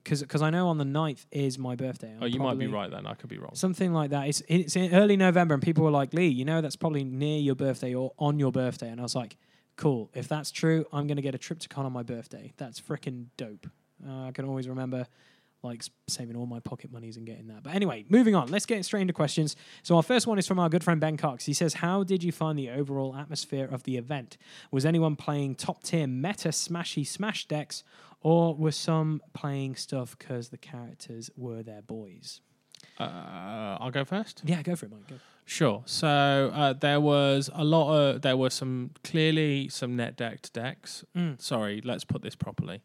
because 0.04 0.22
because 0.22 0.42
I 0.42 0.50
know 0.50 0.68
on 0.70 0.78
the 0.80 0.84
9th 0.86 1.26
is 1.32 1.60
my 1.60 1.76
birthday. 1.76 2.16
Oh, 2.20 2.26
I'm 2.26 2.32
you 2.32 2.40
might 2.40 2.58
be 2.58 2.66
probably- 2.66 2.68
right 2.68 2.90
then. 2.90 3.06
I 3.06 3.14
could 3.14 3.30
be 3.30 3.38
wrong. 3.38 3.52
Something 3.54 3.94
like 3.94 4.10
that. 4.12 4.28
It's 4.30 4.42
it's 4.48 4.76
in 4.76 4.96
early 4.96 5.16
November, 5.16 5.54
and 5.54 5.62
people 5.62 5.84
were 5.84 5.92
like, 5.92 6.12
"Lee, 6.14 6.28
you 6.28 6.44
know 6.44 6.60
that's 6.62 6.76
probably 6.76 7.04
near 7.04 7.38
your 7.40 7.54
birthday 7.54 7.94
or 7.94 8.14
on 8.18 8.40
your 8.40 8.52
birthday." 8.52 8.90
And 8.90 9.00
I 9.00 9.04
was 9.04 9.14
like, 9.14 9.38
"Cool. 9.76 10.10
If 10.16 10.28
that's 10.28 10.50
true, 10.50 10.86
I'm 10.92 11.06
gonna 11.06 11.22
get 11.22 11.36
a 11.36 11.38
Trypticon 11.38 11.86
on 11.86 11.94
my 11.94 12.02
birthday. 12.04 12.52
That's 12.58 12.82
freaking 12.82 13.28
dope." 13.38 13.68
Uh, 14.06 14.30
I 14.30 14.32
can 14.32 14.46
always 14.46 14.68
remember 14.68 15.06
like 15.64 15.84
saving 16.08 16.36
all 16.36 16.46
my 16.46 16.60
pocket 16.60 16.92
monies 16.92 17.18
and 17.18 17.26
getting 17.26 17.48
that. 17.48 17.64
But 17.64 17.74
anyway, 17.74 18.06
moving 18.10 18.36
on. 18.36 18.50
Let's 18.50 18.66
get 18.66 18.84
straight 18.86 19.02
into 19.02 19.14
questions. 19.14 19.56
So 19.82 19.96
our 19.96 20.04
first 20.04 20.28
one 20.28 20.38
is 20.38 20.48
from 20.48 20.60
our 20.60 20.70
good 20.70 20.84
friend 20.84 21.00
Ben 21.00 21.18
Cox. 21.18 21.46
He 21.46 21.54
says, 21.54 21.76
"How 21.76 22.04
did 22.04 22.24
you 22.24 22.32
find 22.32 22.58
the 22.60 22.70
overall 22.70 23.16
atmosphere 23.16 23.66
of 23.66 23.84
the 23.84 23.98
event? 23.98 24.38
Was 24.72 24.86
anyone 24.86 25.16
playing 25.16 25.56
top 25.56 25.84
tier 25.84 26.08
meta 26.08 26.50
smashy 26.50 27.06
smash 27.08 27.48
decks?" 27.48 27.84
Or 28.22 28.56
were 28.56 28.72
some 28.72 29.22
playing 29.34 29.76
stuff 29.76 30.18
because 30.18 30.50
the 30.50 30.58
characters 30.58 31.30
were 31.36 31.62
their 31.62 31.82
boys? 31.82 32.40
Uh, 32.98 33.78
I'll 33.80 33.92
go 33.92 34.06
first. 34.06 34.42
Yeah, 34.46 34.62
go 34.62 34.76
for 34.76 34.86
it, 34.86 34.92
Mike. 34.92 35.08
Go. 35.08 35.16
Sure. 35.46 35.84
So 35.86 36.08
uh, 36.54 36.74
there 36.74 37.00
was 37.02 37.50
a 37.54 37.64
lot 37.66 37.94
of 37.94 38.22
there 38.22 38.38
were 38.38 38.50
some 38.50 38.92
clearly 39.04 39.68
some 39.70 39.96
net 39.96 40.16
decked 40.16 40.54
decks. 40.54 41.04
Mm. 41.16 41.40
Sorry, 41.42 41.82
let's 41.84 42.04
put 42.06 42.22
this 42.22 42.36
properly. 42.36 42.82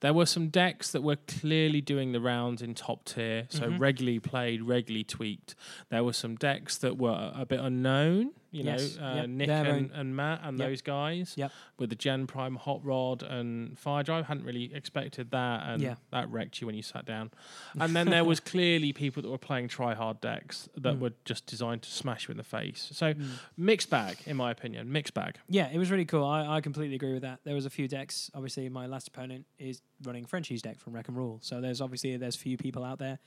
There 0.00 0.12
were 0.12 0.26
some 0.26 0.48
decks 0.48 0.90
that 0.92 1.02
were 1.02 1.16
clearly 1.16 1.80
doing 1.80 2.12
the 2.12 2.20
rounds 2.20 2.60
in 2.60 2.74
top 2.74 3.04
tier, 3.06 3.46
so 3.48 3.60
Mm-hmm. 3.62 3.78
regularly 3.78 4.18
played, 4.20 4.60
regularly 4.62 5.04
tweaked. 5.04 5.54
There 5.88 6.04
were 6.04 6.12
some 6.12 6.34
decks 6.36 6.76
that 6.78 6.98
were 6.98 7.32
a 7.34 7.46
bit 7.46 7.60
unknown. 7.60 8.32
You 8.50 8.62
Yes, 8.64 8.96
know, 8.98 9.04
uh, 9.04 9.14
yep, 9.16 9.28
Nick 9.28 9.48
and, 9.48 9.90
and 9.92 10.14
Matt 10.14 10.40
and 10.44 10.56
Yep. 10.58 10.68
those 10.68 10.82
guys 10.82 11.34
Yep. 11.36 11.50
with 11.78 11.90
the 11.90 11.96
Gen 11.96 12.26
Prime 12.28 12.54
Hot 12.56 12.84
Rod 12.84 13.22
and 13.24 13.76
Fire 13.78 14.02
Drive. 14.04 14.26
Hadn't 14.26 14.44
really 14.44 14.72
expected 14.74 15.30
that, 15.32 15.66
and 15.66 15.82
Yeah. 15.82 15.94
that 16.12 16.28
wrecked 16.30 16.60
you 16.60 16.66
when 16.66 16.76
you 16.76 16.82
sat 16.82 17.04
down. 17.06 17.30
And 17.80 17.96
then 17.96 18.10
there 18.10 18.24
was 18.24 18.38
clearly 18.40 18.92
people 18.92 19.22
that 19.22 19.28
were 19.30 19.38
playing 19.38 19.68
try 19.68 19.94
hard 19.94 20.20
decks 20.20 20.68
Mm. 20.78 20.82
that 20.82 20.98
were 21.00 21.12
just 21.24 21.46
designed 21.46 21.82
to 21.82 21.90
smash 21.94 22.28
you 22.28 22.32
in 22.32 22.36
the 22.36 22.44
face. 22.44 22.90
So 22.92 23.12
hmm. 23.12 23.24
mixed 23.56 23.90
bag, 23.90 24.18
in 24.26 24.36
my 24.36 24.50
opinion, 24.50 24.90
mixed 24.90 25.14
bag. 25.14 25.36
Yeah, 25.48 25.68
it 25.72 25.78
was 25.78 25.90
really 25.90 26.04
cool. 26.04 26.24
I, 26.24 26.56
I 26.56 26.60
completely 26.60 26.96
agree 26.96 27.12
with 27.12 27.22
that. 27.22 27.40
There 27.44 27.54
was 27.54 27.66
a 27.66 27.70
few 27.70 27.88
decks. 27.88 28.30
Obviously, 28.34 28.68
my 28.68 28.86
last 28.86 29.08
opponent 29.08 29.46
is 29.58 29.80
running 30.02 30.24
Frenchie's 30.24 30.62
deck 30.62 30.78
from 30.78 30.94
Wreck 30.94 31.08
and 31.08 31.16
Rule. 31.16 31.38
So 31.42 31.60
there's 31.60 31.80
obviously 31.80 32.16
there's 32.16 32.36
few 32.36 32.56
people 32.56 32.84
out 32.84 32.98
there. 32.98 33.18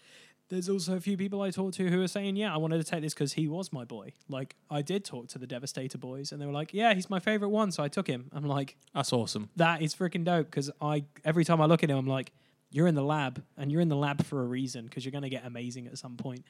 There's 0.49 0.69
also 0.69 0.95
a 0.95 1.01
few 1.01 1.17
people 1.17 1.41
I 1.41 1.51
talked 1.51 1.75
to 1.75 1.89
who 1.89 2.01
are 2.01 2.07
saying, 2.07 2.37
"Yeah, 2.37 2.53
I 2.53 2.57
wanted 2.57 2.77
to 2.77 2.89
take 2.89 3.01
this 3.01 3.13
because 3.13 3.33
he 3.33 3.49
was 3.49 3.73
my 3.73 3.83
boy." 3.83 4.13
Like 4.29 4.55
I 4.71 4.81
did 4.81 5.03
talk 5.03 5.27
to 5.29 5.39
the 5.39 5.47
Devastator 5.47 5.97
boys, 5.97 6.31
and 6.31 6.41
they 6.41 6.45
were 6.45 6.53
like, 6.53 6.73
"Yeah, 6.73 6.93
he's 6.93 7.09
my 7.09 7.19
favorite 7.19 7.49
one," 7.49 7.71
so 7.71 7.83
I 7.83 7.89
took 7.89 8.07
him. 8.07 8.29
I'm 8.31 8.45
like, 8.45 8.77
That's 8.93 9.11
awesome. 9.11 9.49
that 9.57 9.81
is 9.81 9.93
freaking 9.93 10.23
dope 10.23 10.45
because 10.45 10.71
I 10.79 11.03
every 11.25 11.43
time 11.43 11.59
I 11.59 11.65
look 11.65 11.83
at 11.83 11.89
him, 11.89 11.97
I'm 11.97 12.07
like, 12.07 12.31
you're 12.71 12.87
in 12.87 12.95
the 12.95 13.03
lab, 13.03 13.43
and 13.57 13.71
you're 13.71 13.81
in 13.81 13.89
the 13.89 13.95
lab 13.95 14.25
for 14.25 14.41
a 14.41 14.45
reason 14.45 14.85
because 14.85 15.03
you're 15.03 15.11
going 15.11 15.23
to 15.23 15.29
get 15.29 15.45
amazing 15.45 15.87
at 15.87 15.97
some 15.97 16.15
point. 16.15 16.45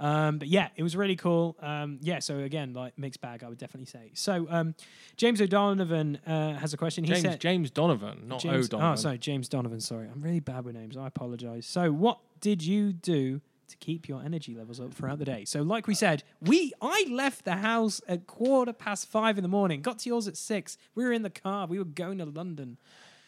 Um, 0.00 0.38
but 0.38 0.48
yeah, 0.48 0.68
it 0.76 0.82
was 0.82 0.96
really 0.96 1.16
cool. 1.16 1.56
Um, 1.60 1.98
yeah, 2.02 2.18
so 2.18 2.38
again, 2.38 2.72
like 2.72 2.98
mixed 2.98 3.20
bag, 3.20 3.44
I 3.44 3.48
would 3.48 3.58
definitely 3.58 3.86
say. 3.86 4.10
So 4.14 4.46
um, 4.50 4.74
James 5.16 5.40
O'Donovan 5.40 6.18
uh, 6.26 6.54
has 6.54 6.74
a 6.74 6.76
question. 6.76 7.04
He 7.04 7.10
James 7.10 7.22
said, 7.22 7.40
James 7.40 7.70
Donovan, 7.70 8.26
not 8.26 8.40
James, 8.40 8.66
O'Donovan. 8.66 8.92
Oh, 8.92 8.96
sorry, 8.96 9.18
James 9.18 9.48
Donovan. 9.48 9.80
Sorry, 9.80 10.08
I'm 10.12 10.20
really 10.20 10.40
bad 10.40 10.64
with 10.64 10.74
names. 10.74 10.96
I 10.96 11.06
apologize. 11.06 11.66
So, 11.66 11.92
what 11.92 12.18
did 12.40 12.62
you 12.64 12.92
do 12.92 13.40
to 13.68 13.76
keep 13.78 14.08
your 14.08 14.22
energy 14.22 14.54
levels 14.54 14.80
up 14.80 14.92
throughout 14.92 15.18
the 15.18 15.24
day? 15.24 15.44
So, 15.44 15.62
like 15.62 15.86
we 15.86 15.94
said, 15.94 16.24
we 16.40 16.72
I 16.82 17.06
left 17.08 17.44
the 17.44 17.56
house 17.56 18.00
at 18.08 18.26
quarter 18.26 18.72
past 18.72 19.08
five 19.08 19.38
in 19.38 19.42
the 19.42 19.48
morning. 19.48 19.80
Got 19.80 20.00
to 20.00 20.08
yours 20.08 20.26
at 20.26 20.36
six. 20.36 20.76
We 20.94 21.04
were 21.04 21.12
in 21.12 21.22
the 21.22 21.30
car. 21.30 21.66
We 21.66 21.78
were 21.78 21.84
going 21.84 22.18
to 22.18 22.24
London. 22.24 22.78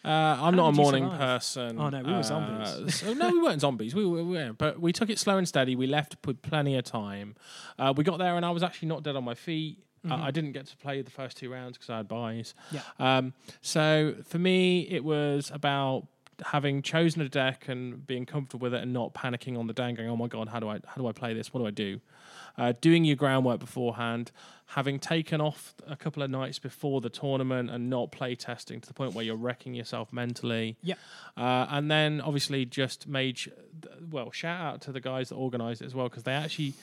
Uh, 0.06 0.38
I'm 0.40 0.54
not 0.54 0.68
a 0.68 0.72
morning 0.72 1.04
survive? 1.04 1.18
person. 1.18 1.78
Oh, 1.80 1.88
no, 1.88 2.02
we 2.02 2.12
were 2.12 2.18
Uh, 2.18 2.22
zombies. 2.22 2.94
so, 3.00 3.12
no, 3.14 3.30
we 3.30 3.40
weren't 3.42 3.60
zombies. 3.60 3.94
We 3.94 4.06
were, 4.06 4.22
we 4.22 4.36
were, 4.36 4.52
but 4.52 4.80
we 4.80 4.92
took 4.92 5.10
it 5.10 5.18
slow 5.18 5.36
and 5.36 5.48
steady. 5.48 5.74
We 5.74 5.86
left 5.86 6.16
with 6.24 6.40
plenty 6.42 6.76
of 6.76 6.84
time. 6.84 7.34
Uh, 7.78 7.92
we 7.96 8.04
got 8.04 8.18
there, 8.18 8.36
and 8.36 8.44
I 8.46 8.50
was 8.50 8.62
actually 8.62 8.88
not 8.88 9.02
dead 9.02 9.16
on 9.16 9.24
my 9.24 9.34
feet. 9.34 9.78
Uh, 10.08 10.14
I 10.14 10.30
didn't 10.30 10.52
get 10.52 10.66
to 10.66 10.76
play 10.76 11.02
the 11.02 11.10
first 11.10 11.36
two 11.36 11.50
rounds 11.50 11.76
because 11.76 11.90
I 11.90 11.96
had 11.96 12.06
buys. 12.06 12.54
Mm-hmm. 12.72 12.76
Yeah. 13.00 13.16
Um, 13.18 13.32
so 13.60 14.14
for 14.24 14.38
me, 14.38 14.82
it 14.88 15.02
was 15.02 15.50
about 15.52 16.06
having 16.44 16.80
chosen 16.82 17.22
a 17.22 17.28
deck 17.28 17.66
and 17.66 18.06
being 18.06 18.24
comfortable 18.24 18.62
with 18.62 18.74
it, 18.74 18.82
and 18.84 18.92
not 18.92 19.14
panicking 19.14 19.58
on 19.58 19.66
the 19.66 19.72
day 19.72 19.88
and 19.88 19.96
going, 19.96 20.08
"Oh 20.08 20.14
my 20.16 20.28
god, 20.28 20.48
how 20.48 20.60
do 20.60 20.68
I 20.68 20.74
how 20.86 20.94
do 20.96 21.08
I 21.08 21.12
play 21.12 21.34
this? 21.34 21.52
What 21.52 21.58
do 21.60 21.66
I 21.66 21.70
do?" 21.72 22.00
Uh, 22.56 22.72
doing 22.80 23.04
your 23.04 23.16
groundwork 23.16 23.58
beforehand, 23.58 24.30
having 24.70 24.98
taken 24.98 25.40
off 25.40 25.74
a 25.86 25.96
couple 25.96 26.22
of 26.22 26.30
nights 26.30 26.58
before 26.58 27.00
the 27.00 27.08
tournament 27.08 27.70
and 27.70 27.88
not 27.88 28.10
play 28.10 28.34
testing 28.34 28.80
to 28.80 28.88
the 28.88 28.94
point 28.94 29.14
where 29.14 29.24
you're 29.24 29.36
wrecking 29.36 29.74
yourself 29.74 30.12
mentally. 30.12 30.76
Yeah. 30.82 30.94
Uh, 31.36 31.66
and 31.70 31.90
then 31.90 32.20
obviously 32.20 32.64
just 32.64 33.06
made, 33.06 33.38
sh- 33.38 33.48
well, 34.10 34.32
shout 34.32 34.60
out 34.60 34.80
to 34.82 34.92
the 34.92 35.00
guys 35.00 35.28
that 35.28 35.36
organised 35.36 35.82
it 35.82 35.86
as 35.86 35.94
well 35.94 36.08
because 36.08 36.24
they 36.24 36.32
actually 36.32 36.74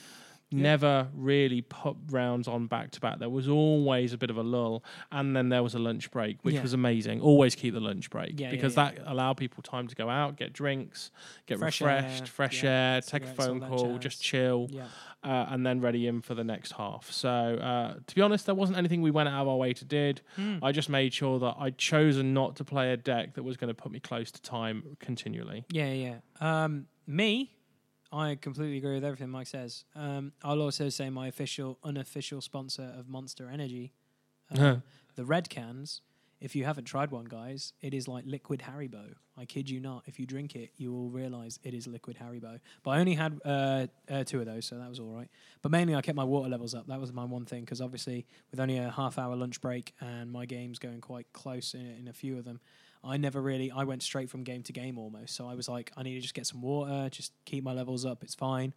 never 0.62 1.08
really 1.14 1.62
put 1.62 1.96
rounds 2.10 2.48
on 2.48 2.66
back 2.66 2.90
to 2.92 3.00
back. 3.00 3.18
There 3.18 3.28
was 3.28 3.48
always 3.48 4.12
a 4.12 4.18
bit 4.18 4.30
of 4.30 4.36
a 4.36 4.42
lull, 4.42 4.84
and 5.12 5.34
then 5.36 5.48
there 5.48 5.62
was 5.62 5.74
a 5.74 5.78
lunch 5.78 6.10
break, 6.10 6.38
which 6.42 6.54
Yeah. 6.56 6.62
was 6.62 6.72
amazing. 6.72 7.20
Always 7.20 7.54
keep 7.54 7.74
the 7.74 7.80
lunch 7.80 8.10
break 8.10 8.38
Yeah, 8.38 8.50
because 8.50 8.74
that 8.76 8.98
allowed 9.06 9.36
people 9.36 9.62
time 9.62 9.88
to 9.88 9.94
go 9.94 10.08
out, 10.08 10.36
get 10.36 10.52
drinks, 10.52 11.10
get 11.46 11.58
Fresh 11.58 11.80
refreshed, 11.80 12.22
air, 12.22 12.26
fresh 12.26 12.64
air, 12.64 13.00
take 13.00 13.24
a 13.24 13.26
phone 13.26 13.60
call, 13.60 13.98
just 13.98 14.22
chill 14.22 14.68
Yeah. 14.70 14.86
uh, 15.22 15.46
and 15.50 15.66
then 15.66 15.80
ready 15.80 16.06
in 16.06 16.20
for 16.22 16.34
the 16.34 16.44
next 16.44 16.72
half. 16.72 17.10
So, 17.10 17.28
uh, 17.30 17.94
to 18.06 18.14
be 18.14 18.20
honest, 18.22 18.46
there 18.46 18.54
wasn't 18.54 18.78
anything 18.78 19.02
we 19.02 19.10
went 19.10 19.28
out 19.28 19.42
of 19.42 19.48
our 19.48 19.56
way 19.56 19.72
to 19.72 19.84
did. 19.84 20.20
Hmm. 20.36 20.58
I 20.62 20.72
just 20.72 20.88
made 20.88 21.12
sure 21.12 21.38
that 21.38 21.56
I'd 21.58 21.78
chosen 21.78 22.32
not 22.34 22.56
to 22.56 22.64
play 22.64 22.92
a 22.92 22.96
deck 22.96 23.34
that 23.34 23.42
was 23.42 23.56
going 23.56 23.68
to 23.68 23.74
put 23.74 23.90
me 23.92 24.00
close 24.00 24.30
to 24.32 24.40
time 24.42 24.96
continually. 25.00 25.64
Yeah, 25.70 25.92
yeah. 25.92 26.16
Um, 26.40 26.86
me, 27.06 27.52
I 28.14 28.36
completely 28.36 28.76
agree 28.78 28.94
with 28.94 29.04
everything 29.04 29.30
Mike 29.30 29.48
says. 29.48 29.84
Um, 29.96 30.32
I'll 30.42 30.62
also 30.62 30.88
say 30.88 31.10
my 31.10 31.26
official, 31.28 31.78
unofficial 31.82 32.40
sponsor 32.40 32.94
of 32.96 33.08
Monster 33.08 33.50
Energy, 33.52 33.92
uh, 34.52 34.58
Huh. 34.58 34.76
the 35.16 35.24
Red 35.24 35.50
Cans. 35.50 36.00
If 36.40 36.54
you 36.54 36.64
haven't 36.64 36.84
tried 36.84 37.10
one, 37.10 37.24
guys, 37.24 37.72
it 37.80 37.94
is 37.94 38.06
like 38.06 38.24
liquid 38.26 38.60
Haribo. 38.60 39.14
I 39.36 39.46
kid 39.46 39.70
you 39.70 39.80
not. 39.80 40.02
If 40.06 40.20
you 40.20 40.26
drink 40.26 40.54
it, 40.54 40.72
you 40.76 40.92
will 40.92 41.08
realize 41.08 41.58
it 41.62 41.72
is 41.74 41.86
liquid 41.86 42.18
Haribo. 42.22 42.60
But 42.82 42.90
I 42.90 43.00
only 43.00 43.14
had 43.14 43.40
uh, 43.44 43.86
uh, 44.10 44.24
two 44.24 44.40
of 44.40 44.46
those, 44.46 44.66
so 44.66 44.76
that 44.76 44.88
was 44.88 45.00
all 45.00 45.10
right. 45.14 45.28
But 45.62 45.72
mainly, 45.72 45.94
I 45.94 46.02
kept 46.02 46.16
my 46.16 46.24
water 46.24 46.50
levels 46.50 46.74
up. 46.74 46.86
That 46.88 47.00
was 47.00 47.12
my 47.12 47.24
one 47.24 47.46
thing 47.46 47.60
because 47.62 47.80
obviously, 47.80 48.26
with 48.50 48.60
only 48.60 48.76
a 48.76 48.90
half 48.90 49.18
hour 49.18 49.34
lunch 49.34 49.60
break 49.60 49.94
and 50.00 50.30
my 50.30 50.44
games 50.44 50.78
going 50.78 51.00
quite 51.00 51.32
close 51.32 51.72
in, 51.74 51.86
in 52.00 52.08
a 52.08 52.12
few 52.12 52.36
of 52.36 52.44
them, 52.44 52.60
I 53.04 53.16
never 53.16 53.40
really. 53.40 53.70
I 53.70 53.84
went 53.84 54.02
straight 54.02 54.30
from 54.30 54.44
game 54.44 54.62
to 54.64 54.72
game 54.72 54.98
almost. 54.98 55.34
So 55.34 55.46
I 55.46 55.54
was 55.54 55.68
like, 55.68 55.92
I 55.96 56.02
need 56.02 56.14
to 56.14 56.20
just 56.20 56.34
get 56.34 56.46
some 56.46 56.62
water, 56.62 57.08
just 57.10 57.32
keep 57.44 57.64
my 57.64 57.72
levels 57.72 58.04
up. 58.04 58.22
It's 58.22 58.34
fine. 58.34 58.74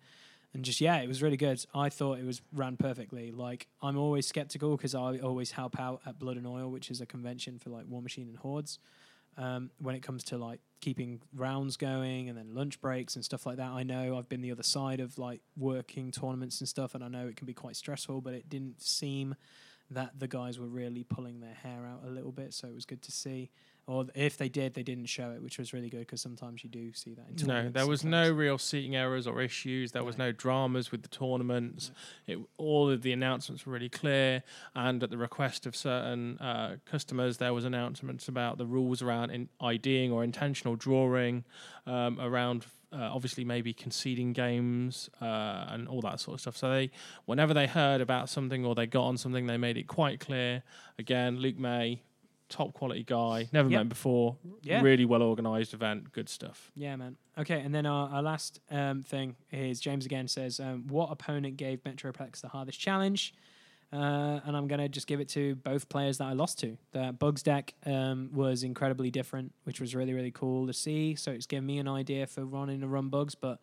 And 0.53 0.63
just 0.63 0.81
yeah, 0.81 0.97
it 0.97 1.07
was 1.07 1.21
really 1.21 1.37
good. 1.37 1.63
I 1.75 1.89
thought 1.89 2.19
it 2.19 2.25
was 2.25 2.41
ran 2.53 2.77
perfectly. 2.77 3.31
Like 3.31 3.67
I'm 3.81 3.97
always 3.97 4.25
skeptical 4.25 4.77
because 4.77 4.95
I 4.95 5.17
always 5.17 5.51
help 5.51 5.79
out 5.79 6.01
at 6.05 6.19
Blood 6.19 6.37
and 6.37 6.47
Oil, 6.47 6.69
which 6.71 6.89
is 6.89 7.01
a 7.01 7.05
convention 7.05 7.59
for 7.59 7.69
like 7.69 7.85
Warmachine 7.85 8.27
and 8.27 8.37
Hordes. 8.37 8.79
Um, 9.37 9.69
when 9.77 9.93
it 9.93 10.01
comes 10.01 10.23
to 10.25 10.37
like 10.37 10.61
keeping 10.81 11.21
rounds 11.35 11.77
going 11.77 12.27
and 12.27 12.35
then 12.35 12.55
lunch 12.55 12.81
breaks 12.81 13.15
and 13.15 13.23
stuff 13.23 13.45
like 13.45 13.57
that, 13.57 13.69
I 13.69 13.83
know 13.83 14.17
I've 14.17 14.27
been 14.27 14.41
the 14.41 14.51
other 14.51 14.63
side 14.63 14.99
of 14.99 15.19
like 15.19 15.41
working 15.55 16.09
tournaments 16.09 16.59
and 16.59 16.67
stuff, 16.67 16.95
and 16.95 17.03
I 17.03 17.07
know 17.07 17.27
it 17.27 17.35
can 17.35 17.45
be 17.45 17.53
quite 17.53 17.75
stressful. 17.75 18.21
But 18.21 18.33
it 18.33 18.49
didn't 18.49 18.81
seem 18.81 19.35
that 19.91 20.19
the 20.19 20.27
guys 20.27 20.59
were 20.59 20.67
really 20.67 21.03
pulling 21.03 21.39
their 21.39 21.53
hair 21.53 21.85
out 21.85 22.01
a 22.05 22.09
little 22.09 22.31
bit, 22.31 22.53
so 22.53 22.67
it 22.67 22.73
was 22.73 22.85
good 22.85 23.01
to 23.03 23.11
see. 23.11 23.51
Or 23.87 24.05
if 24.15 24.37
they 24.37 24.49
did, 24.49 24.73
they 24.73 24.83
didn't 24.83 25.05
show 25.05 25.31
it, 25.31 25.41
which 25.41 25.57
was 25.57 25.71
really 25.71 25.89
good 25.89 26.01
because 26.01 26.21
sometimes 26.21 26.61
you 26.61 26.69
do 26.69 26.91
see 26.91 27.13
that. 27.13 27.41
In 27.41 27.47
No, 27.47 27.69
there 27.69 27.87
was 27.87 28.01
sometimes. 28.01 28.29
no 28.29 28.35
real 28.35 28.57
seating 28.57 28.97
errors 28.97 29.25
or 29.25 29.41
issues. 29.41 29.93
There 29.93 30.03
was 30.03 30.17
no 30.17 30.33
dramas 30.33 30.91
with 30.91 31.03
the 31.03 31.07
tournaments. 31.07 31.91
It, 32.27 32.37
all 32.57 32.89
of 32.89 33.01
the 33.01 33.13
announcements 33.13 33.65
were 33.65 33.71
really 33.71 33.87
clear. 33.87 34.43
And 34.75 35.01
at 35.01 35.09
the 35.09 35.17
request 35.17 35.65
of 35.65 35.73
certain 35.73 36.37
uh, 36.39 36.75
customers, 36.83 37.37
there 37.37 37.53
was 37.53 37.63
announcements 37.63 38.27
about 38.27 38.57
the 38.57 38.65
rules 38.65 39.01
around 39.01 39.29
in 39.29 39.47
IDing 39.61 40.11
or 40.11 40.21
intentional 40.21 40.75
drawing, 40.75 41.45
um, 41.85 42.19
around 42.19 42.65
uh, 42.91 43.09
obviously 43.13 43.45
maybe 43.45 43.73
conceding 43.73 44.33
games 44.33 45.09
uh, 45.21 45.65
and 45.69 45.87
all 45.87 46.01
that 46.01 46.19
sort 46.19 46.35
of 46.35 46.41
stuff. 46.41 46.57
So 46.57 46.69
they, 46.69 46.91
whenever 47.23 47.53
they 47.53 47.67
heard 47.67 48.01
about 48.01 48.27
something 48.27 48.65
or 48.65 48.75
they 48.75 48.85
got 48.85 49.03
on 49.03 49.15
something, 49.15 49.45
they 49.45 49.57
made 49.57 49.77
it 49.77 49.87
quite 49.87 50.19
clear. 50.19 50.63
Again, 50.99 51.37
Luke 51.37 51.57
May. 51.57 52.01
Top 52.49 52.73
quality 52.73 53.03
guy, 53.03 53.49
never 53.51 53.69
Yep. 53.69 53.77
met 53.77 53.81
him 53.81 53.89
before. 53.89 54.37
Yeah. 54.63 54.81
Really 54.81 55.03
well 55.05 55.21
organized 55.21 55.73
event, 55.73 56.11
good 56.13 56.29
stuff. 56.29 56.71
Yeah, 56.75 56.95
man. 56.95 57.17
Okay, 57.37 57.59
and 57.59 57.75
then 57.75 57.85
our, 57.85 58.09
our 58.09 58.21
last 58.21 58.61
um, 58.71 59.03
thing 59.03 59.35
is 59.51 59.79
James 59.81 60.05
again 60.05 60.27
says, 60.27 60.59
um, 60.59 60.87
"What 60.87 61.11
opponent 61.11 61.57
gave 61.57 61.83
Metroplex 61.83 62.39
the 62.41 62.47
hardest 62.47 62.79
challenge?" 62.79 63.33
Uh, 63.93 64.41
and 64.45 64.57
I'm 64.57 64.67
gonna 64.67 64.89
just 64.89 65.07
give 65.07 65.21
it 65.21 65.29
to 65.29 65.55
both 65.55 65.87
players 65.87 66.17
that 66.17 66.25
I 66.25 66.33
lost 66.33 66.59
to. 66.59 66.77
The 66.91 67.15
Bugs 67.17 67.41
deck 67.41 67.73
um, 67.85 68.29
was 68.33 68.63
incredibly 68.63 69.09
different, 69.11 69.53
which 69.63 69.79
was 69.79 69.95
really 69.95 70.13
really 70.13 70.31
cool 70.31 70.67
to 70.67 70.73
see. 70.73 71.15
So 71.15 71.31
it's 71.31 71.45
given 71.45 71.65
me 71.65 71.77
an 71.79 71.87
idea 71.87 72.27
for 72.27 72.45
running 72.45 72.83
a 72.83 72.87
run 72.87 73.07
Bugs, 73.09 73.33
but 73.35 73.59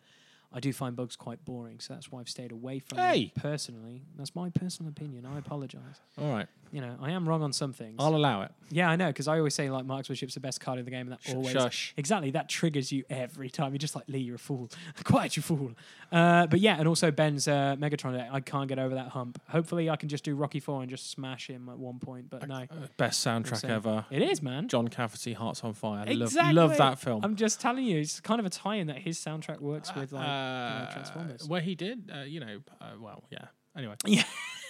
I 0.51 0.59
do 0.59 0.71
find 0.73 0.95
Bugs 0.95 1.15
quite 1.15 1.43
boring, 1.45 1.79
so 1.79 1.93
that's 1.93 2.11
why 2.11 2.21
I've 2.21 2.29
stayed 2.29 2.51
away 2.51 2.79
from 2.79 2.97
Hey! 2.97 3.31
it 3.35 3.35
personally. 3.35 4.03
That's 4.15 4.33
my 4.35 4.49
personal 4.49 4.89
opinion. 4.89 5.25
I 5.25 5.37
apologize. 5.37 5.99
All 6.17 6.31
right, 6.31 6.47
You 6.75 6.81
know, 6.81 6.97
I 7.01 7.11
am 7.11 7.27
wrong 7.29 7.41
on 7.41 7.53
some 7.53 7.71
things. 7.71 7.95
I'll 7.99 8.15
allow 8.17 8.41
it. 8.41 8.51
Yeah, 8.69 8.89
I 8.89 8.97
know, 8.97 9.07
because 9.07 9.29
I 9.29 9.37
always 9.37 9.53
say 9.53 9.69
like 9.69 9.85
marksmanship's 9.85 10.33
the 10.33 10.41
best 10.41 10.59
card 10.59 10.77
in 10.77 10.83
the 10.83 10.91
game, 10.91 11.07
and 11.07 11.13
that 11.13 11.23
Sh- 11.23 11.33
always 11.33 11.51
shush. 11.53 11.93
exactly 11.95 12.31
that 12.31 12.49
triggers 12.49 12.91
you 12.91 13.05
every 13.09 13.49
time. 13.49 13.71
You're 13.71 13.77
just 13.77 13.95
like 13.95 14.03
Lee, 14.09 14.19
you're 14.19 14.35
a 14.35 14.39
fool. 14.39 14.67
Quiet, 15.05 15.37
you 15.37 15.41
fool. 15.41 15.71
Uh, 16.11 16.47
but 16.47 16.59
yeah, 16.59 16.75
and 16.77 16.85
also 16.85 17.11
Ben's 17.11 17.47
uh, 17.47 17.77
Megatron 17.79 18.17
deck, 18.17 18.27
I 18.29 18.41
can't 18.41 18.67
get 18.67 18.77
over 18.77 18.93
that 18.95 19.07
hump. 19.09 19.41
Hopefully, 19.47 19.89
I 19.89 19.95
can 19.95 20.09
just 20.09 20.25
do 20.25 20.35
Rocky 20.35 20.59
Four 20.59 20.81
and 20.81 20.89
just 20.89 21.09
smash 21.11 21.49
him 21.49 21.69
at 21.69 21.77
one 21.79 21.97
point. 21.99 22.29
But 22.29 22.45
no, 22.47 22.55
Uh, 22.69 22.87
Best 22.97 23.25
soundtrack 23.25 23.53
Insane. 23.63 23.71
ever. 23.71 24.05
it 24.11 24.21
is 24.21 24.41
man. 24.41 24.67
John 24.67 24.89
Cafferty, 24.89 25.31
Hearts 25.31 25.63
on 25.63 25.73
Fire. 25.75 26.03
Exactly. 26.05 26.53
Love, 26.53 26.71
love 26.71 26.77
that 26.77 26.99
film. 26.99 27.21
I'm 27.23 27.37
just 27.37 27.61
telling 27.61 27.85
you, 27.85 27.99
it's 27.99 28.19
kind 28.19 28.41
of 28.41 28.45
a 28.45 28.49
tie-in 28.49 28.87
that 28.87 28.97
his 28.97 29.17
soundtrack 29.17 29.61
works 29.61 29.95
with 29.95 30.11
like 30.11 30.23
you 30.23 30.27
know, 30.27 30.33
Uh, 30.33 30.91
Transformers. 30.91 31.47
Where 31.47 31.61
he 31.61 31.75
did, 31.75 32.11
uh, 32.13 32.23
you 32.23 32.41
know, 32.41 32.59
uh, 32.81 32.85
well, 32.99 33.23
yeah. 33.31 33.45
Anyway, 33.77 33.95
Yeah. 34.05 34.23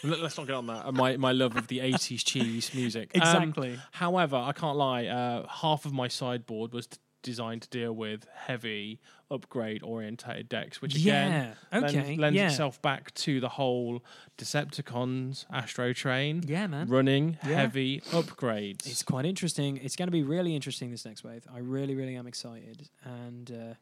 Let- 0.06 0.22
let's 0.22 0.38
not 0.38 0.48
get 0.48 0.56
on 0.56 0.68
that. 0.68 0.86
Uh, 0.86 0.91
my 0.91 1.18
my 1.18 1.32
love 1.32 1.56
of 1.57 1.68
the 1.68 1.80
'80s 1.80 2.23
cheese 2.23 2.73
music. 2.73 3.11
Um, 3.15 3.22
Exactly. 3.22 3.80
however, 3.91 4.36
I 4.38 4.52
can't 4.53 4.77
lie. 4.77 5.06
Uh, 5.06 5.48
half 5.48 5.86
of 5.86 5.94
my 5.94 6.07
sideboard 6.07 6.73
was 6.73 6.88
t- 6.88 6.98
designed 7.23 7.64
to 7.64 7.69
deal 7.69 7.91
with 7.91 8.27
heavy 8.36 8.99
upgrade 9.32 9.82
orientated 9.82 10.48
decks, 10.48 10.80
which 10.82 10.95
again 10.95 11.56
Yeah, 11.72 11.80
lends- 11.82 12.19
lends, 12.19 12.36
yeah. 12.38 12.48
itself 12.49 12.80
back 12.84 13.11
to 13.15 13.40
the 13.40 13.49
whole 13.49 14.03
Decepticons 14.38 15.45
Astrotrain. 15.52 16.48
Yeah, 16.48 16.68
man. 16.68 16.88
running 16.88 17.38
Yeah. 17.44 17.56
heavy 17.61 18.02
upgrades. 18.11 18.86
It's 18.88 19.03
quite 19.03 19.26
interesting. 19.26 19.77
It's 19.77 19.95
going 19.95 20.07
to 20.07 20.11
be 20.11 20.23
really 20.23 20.56
interesting 20.56 20.91
this 20.91 21.06
next 21.06 21.23
wave. 21.23 21.45
I 21.53 21.60
really, 21.60 21.95
really 21.95 22.15
am 22.15 22.27
excited, 22.27 22.90
and 23.03 23.52
uh, 23.52 23.73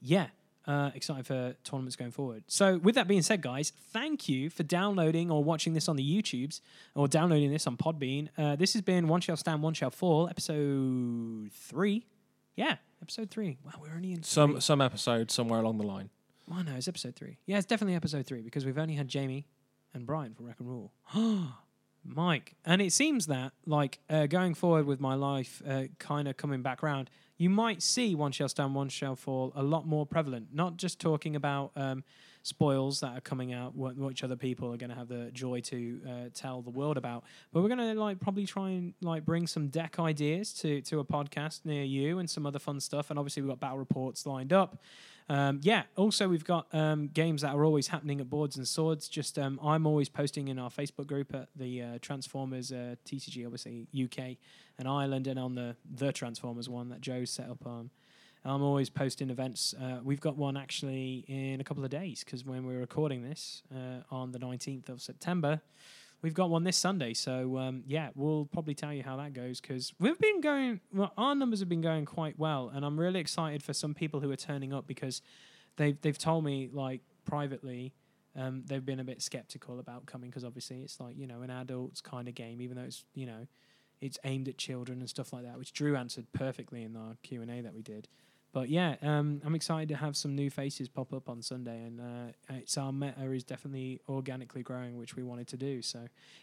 yeah, 0.00 0.28
uh, 0.66 0.90
excited 0.94 1.26
for 1.26 1.54
tournaments 1.64 1.96
going 1.96 2.10
forward. 2.10 2.44
So, 2.46 2.78
with 2.78 2.94
that 2.94 3.08
being 3.08 3.22
said, 3.22 3.42
guys, 3.42 3.72
thank 3.92 4.28
you 4.28 4.50
for 4.50 4.62
downloading 4.62 5.30
or 5.30 5.42
watching 5.42 5.74
this 5.74 5.88
on 5.88 5.96
the 5.96 6.22
YouTubes 6.22 6.60
or 6.94 7.08
downloading 7.08 7.50
this 7.50 7.66
on 7.66 7.76
Podbean. 7.76 8.28
Uh, 8.38 8.56
this 8.56 8.72
has 8.74 8.82
been 8.82 9.08
One 9.08 9.20
Shall 9.20 9.36
Stand, 9.36 9.62
One 9.62 9.74
Shall 9.74 9.90
Fall, 9.90 10.28
episode 10.28 11.50
three. 11.52 12.06
Yeah, 12.56 12.76
episode 13.00 13.30
three. 13.30 13.58
Wow, 13.64 13.72
we're 13.80 13.94
only 13.94 14.12
in 14.12 14.22
some 14.22 14.52
three. 14.52 14.60
some 14.60 14.80
episode 14.80 15.30
somewhere 15.30 15.60
along 15.60 15.78
the 15.78 15.86
line. 15.86 16.10
Oh 16.50 16.62
no, 16.62 16.74
it's 16.74 16.88
episode 16.88 17.16
three. 17.16 17.38
Yeah, 17.46 17.56
it's 17.56 17.66
definitely 17.66 17.94
episode 17.94 18.26
three 18.26 18.42
because 18.42 18.64
we've 18.64 18.78
only 18.78 18.94
had 18.94 19.08
Jamie 19.08 19.46
and 19.94 20.06
Brian 20.06 20.34
from 20.34 20.46
Wreck 20.46 20.60
and 20.60 20.68
Rule. 20.68 20.92
Mike, 22.04 22.54
and 22.64 22.82
it 22.82 22.92
seems 22.92 23.26
that 23.26 23.52
like 23.66 23.98
uh, 24.10 24.26
going 24.26 24.54
forward 24.54 24.86
with 24.86 25.00
my 25.00 25.14
life, 25.14 25.62
uh, 25.68 25.84
kind 25.98 26.28
of 26.28 26.36
coming 26.36 26.62
back 26.62 26.82
round, 26.82 27.10
you 27.38 27.50
might 27.50 27.82
see 27.82 28.14
one 28.14 28.32
shall 28.32 28.48
stand, 28.48 28.74
one 28.74 28.88
shall 28.88 29.16
fall 29.16 29.52
a 29.56 29.62
lot 29.62 29.86
more 29.86 30.06
prevalent. 30.06 30.48
Not 30.52 30.76
just 30.76 31.00
talking 31.00 31.34
about 31.36 31.72
um, 31.76 32.04
spoils 32.42 33.00
that 33.00 33.16
are 33.16 33.20
coming 33.20 33.52
out, 33.52 33.72
wh- 33.72 33.98
which 33.98 34.22
other 34.24 34.36
people 34.36 34.72
are 34.72 34.76
going 34.76 34.90
to 34.90 34.96
have 34.96 35.08
the 35.08 35.30
joy 35.32 35.60
to 35.60 36.00
uh, 36.08 36.10
tell 36.34 36.62
the 36.62 36.70
world 36.70 36.96
about, 36.96 37.24
but 37.52 37.62
we're 37.62 37.68
going 37.68 37.94
to 37.94 38.00
like 38.00 38.20
probably 38.20 38.46
try 38.46 38.70
and 38.70 38.94
like 39.00 39.24
bring 39.24 39.46
some 39.46 39.68
deck 39.68 39.98
ideas 39.98 40.52
to 40.54 40.80
to 40.82 41.00
a 41.00 41.04
podcast 41.04 41.60
near 41.64 41.84
you 41.84 42.18
and 42.18 42.28
some 42.28 42.46
other 42.46 42.58
fun 42.58 42.80
stuff. 42.80 43.10
And 43.10 43.18
obviously 43.18 43.42
we've 43.42 43.50
got 43.50 43.60
battle 43.60 43.78
reports 43.78 44.26
lined 44.26 44.52
up. 44.52 44.82
Um, 45.28 45.60
yeah. 45.62 45.84
Also, 45.96 46.28
we've 46.28 46.44
got 46.44 46.66
um, 46.72 47.08
games 47.08 47.42
that 47.42 47.54
are 47.54 47.64
always 47.64 47.88
happening 47.88 48.20
at 48.20 48.28
Boards 48.28 48.56
and 48.56 48.66
Swords. 48.66 49.08
Just 49.08 49.38
um, 49.38 49.58
I'm 49.62 49.86
always 49.86 50.08
posting 50.08 50.48
in 50.48 50.58
our 50.58 50.70
Facebook 50.70 51.06
group 51.06 51.34
at 51.34 51.48
the 51.56 51.82
uh, 51.82 51.98
Transformers 52.00 52.72
uh, 52.72 52.96
TCG, 53.06 53.44
obviously 53.44 53.88
UK 53.92 54.36
and 54.78 54.88
Ireland, 54.88 55.26
and 55.26 55.38
on 55.38 55.54
the 55.54 55.76
the 55.90 56.12
Transformers 56.12 56.68
one 56.68 56.88
that 56.90 57.00
Joe's 57.00 57.30
set 57.30 57.48
up 57.48 57.66
on. 57.66 57.90
I'm 58.44 58.62
always 58.62 58.90
posting 58.90 59.30
events. 59.30 59.72
Uh, 59.80 60.00
we've 60.02 60.20
got 60.20 60.36
one 60.36 60.56
actually 60.56 61.24
in 61.28 61.60
a 61.60 61.64
couple 61.64 61.84
of 61.84 61.90
days 61.90 62.24
because 62.24 62.44
when 62.44 62.66
we're 62.66 62.80
recording 62.80 63.22
this 63.22 63.62
uh, 63.72 64.02
on 64.10 64.32
the 64.32 64.38
19th 64.40 64.88
of 64.88 65.00
September, 65.00 65.60
we've 66.22 66.34
got 66.34 66.50
one 66.50 66.64
this 66.64 66.76
Sunday. 66.76 67.14
So 67.14 67.58
um, 67.58 67.82
yeah, 67.86 68.10
we'll 68.14 68.46
probably 68.46 68.74
tell 68.74 68.92
you 68.92 69.02
how 69.02 69.16
that 69.16 69.32
goes 69.32 69.60
because 69.60 69.92
we've 69.98 70.18
been 70.18 70.40
going. 70.40 70.80
Well, 70.92 71.12
our 71.18 71.34
numbers 71.34 71.60
have 71.60 71.68
been 71.68 71.82
going 71.82 72.04
quite 72.04 72.38
well, 72.38 72.70
and 72.72 72.84
I'm 72.84 72.98
really 72.98 73.20
excited 73.20 73.62
for 73.62 73.72
some 73.72 73.94
people 73.94 74.20
who 74.20 74.30
are 74.30 74.36
turning 74.36 74.72
up 74.72 74.86
because 74.86 75.20
they've 75.76 76.00
they've 76.00 76.18
told 76.18 76.44
me 76.44 76.70
like 76.72 77.00
privately. 77.24 77.92
Um, 78.34 78.62
they've 78.64 78.84
been 78.84 79.00
a 79.00 79.04
bit 79.04 79.20
skeptical 79.20 79.78
about 79.78 80.06
coming 80.06 80.30
because 80.30 80.42
obviously 80.42 80.80
it's 80.80 80.98
like 80.98 81.18
you 81.18 81.26
know 81.26 81.42
an 81.42 81.50
adults 81.50 82.00
kind 82.00 82.28
of 82.28 82.34
game, 82.34 82.62
even 82.62 82.76
though 82.76 82.84
it's 82.84 83.04
you 83.14 83.26
know 83.26 83.46
it's 84.00 84.18
aimed 84.24 84.48
at 84.48 84.56
children 84.56 85.00
and 85.00 85.08
stuff 85.08 85.32
like 85.32 85.44
that, 85.44 85.58
which 85.58 85.72
Drew 85.72 85.96
answered 85.96 86.26
perfectly 86.32 86.82
in 86.82 86.96
our 86.96 87.16
Q 87.22 87.42
and 87.42 87.50
A 87.50 87.60
that 87.60 87.74
we 87.74 87.82
did. 87.82 88.08
But 88.52 88.68
yeah, 88.68 88.96
um, 89.00 89.40
I'm 89.46 89.54
excited 89.54 89.88
to 89.88 89.96
have 89.96 90.14
some 90.14 90.34
new 90.36 90.50
faces 90.50 90.86
pop 90.88 91.14
up 91.14 91.28
on 91.30 91.40
Sunday, 91.40 91.82
and 91.84 92.00
uh, 92.00 92.54
it's 92.56 92.76
our 92.76 92.92
meta 92.92 93.30
is 93.32 93.44
definitely 93.44 94.00
organically 94.10 94.62
growing, 94.62 94.98
which 94.98 95.16
we 95.16 95.22
wanted 95.22 95.46
to 95.48 95.56
do. 95.56 95.80
So 95.80 96.00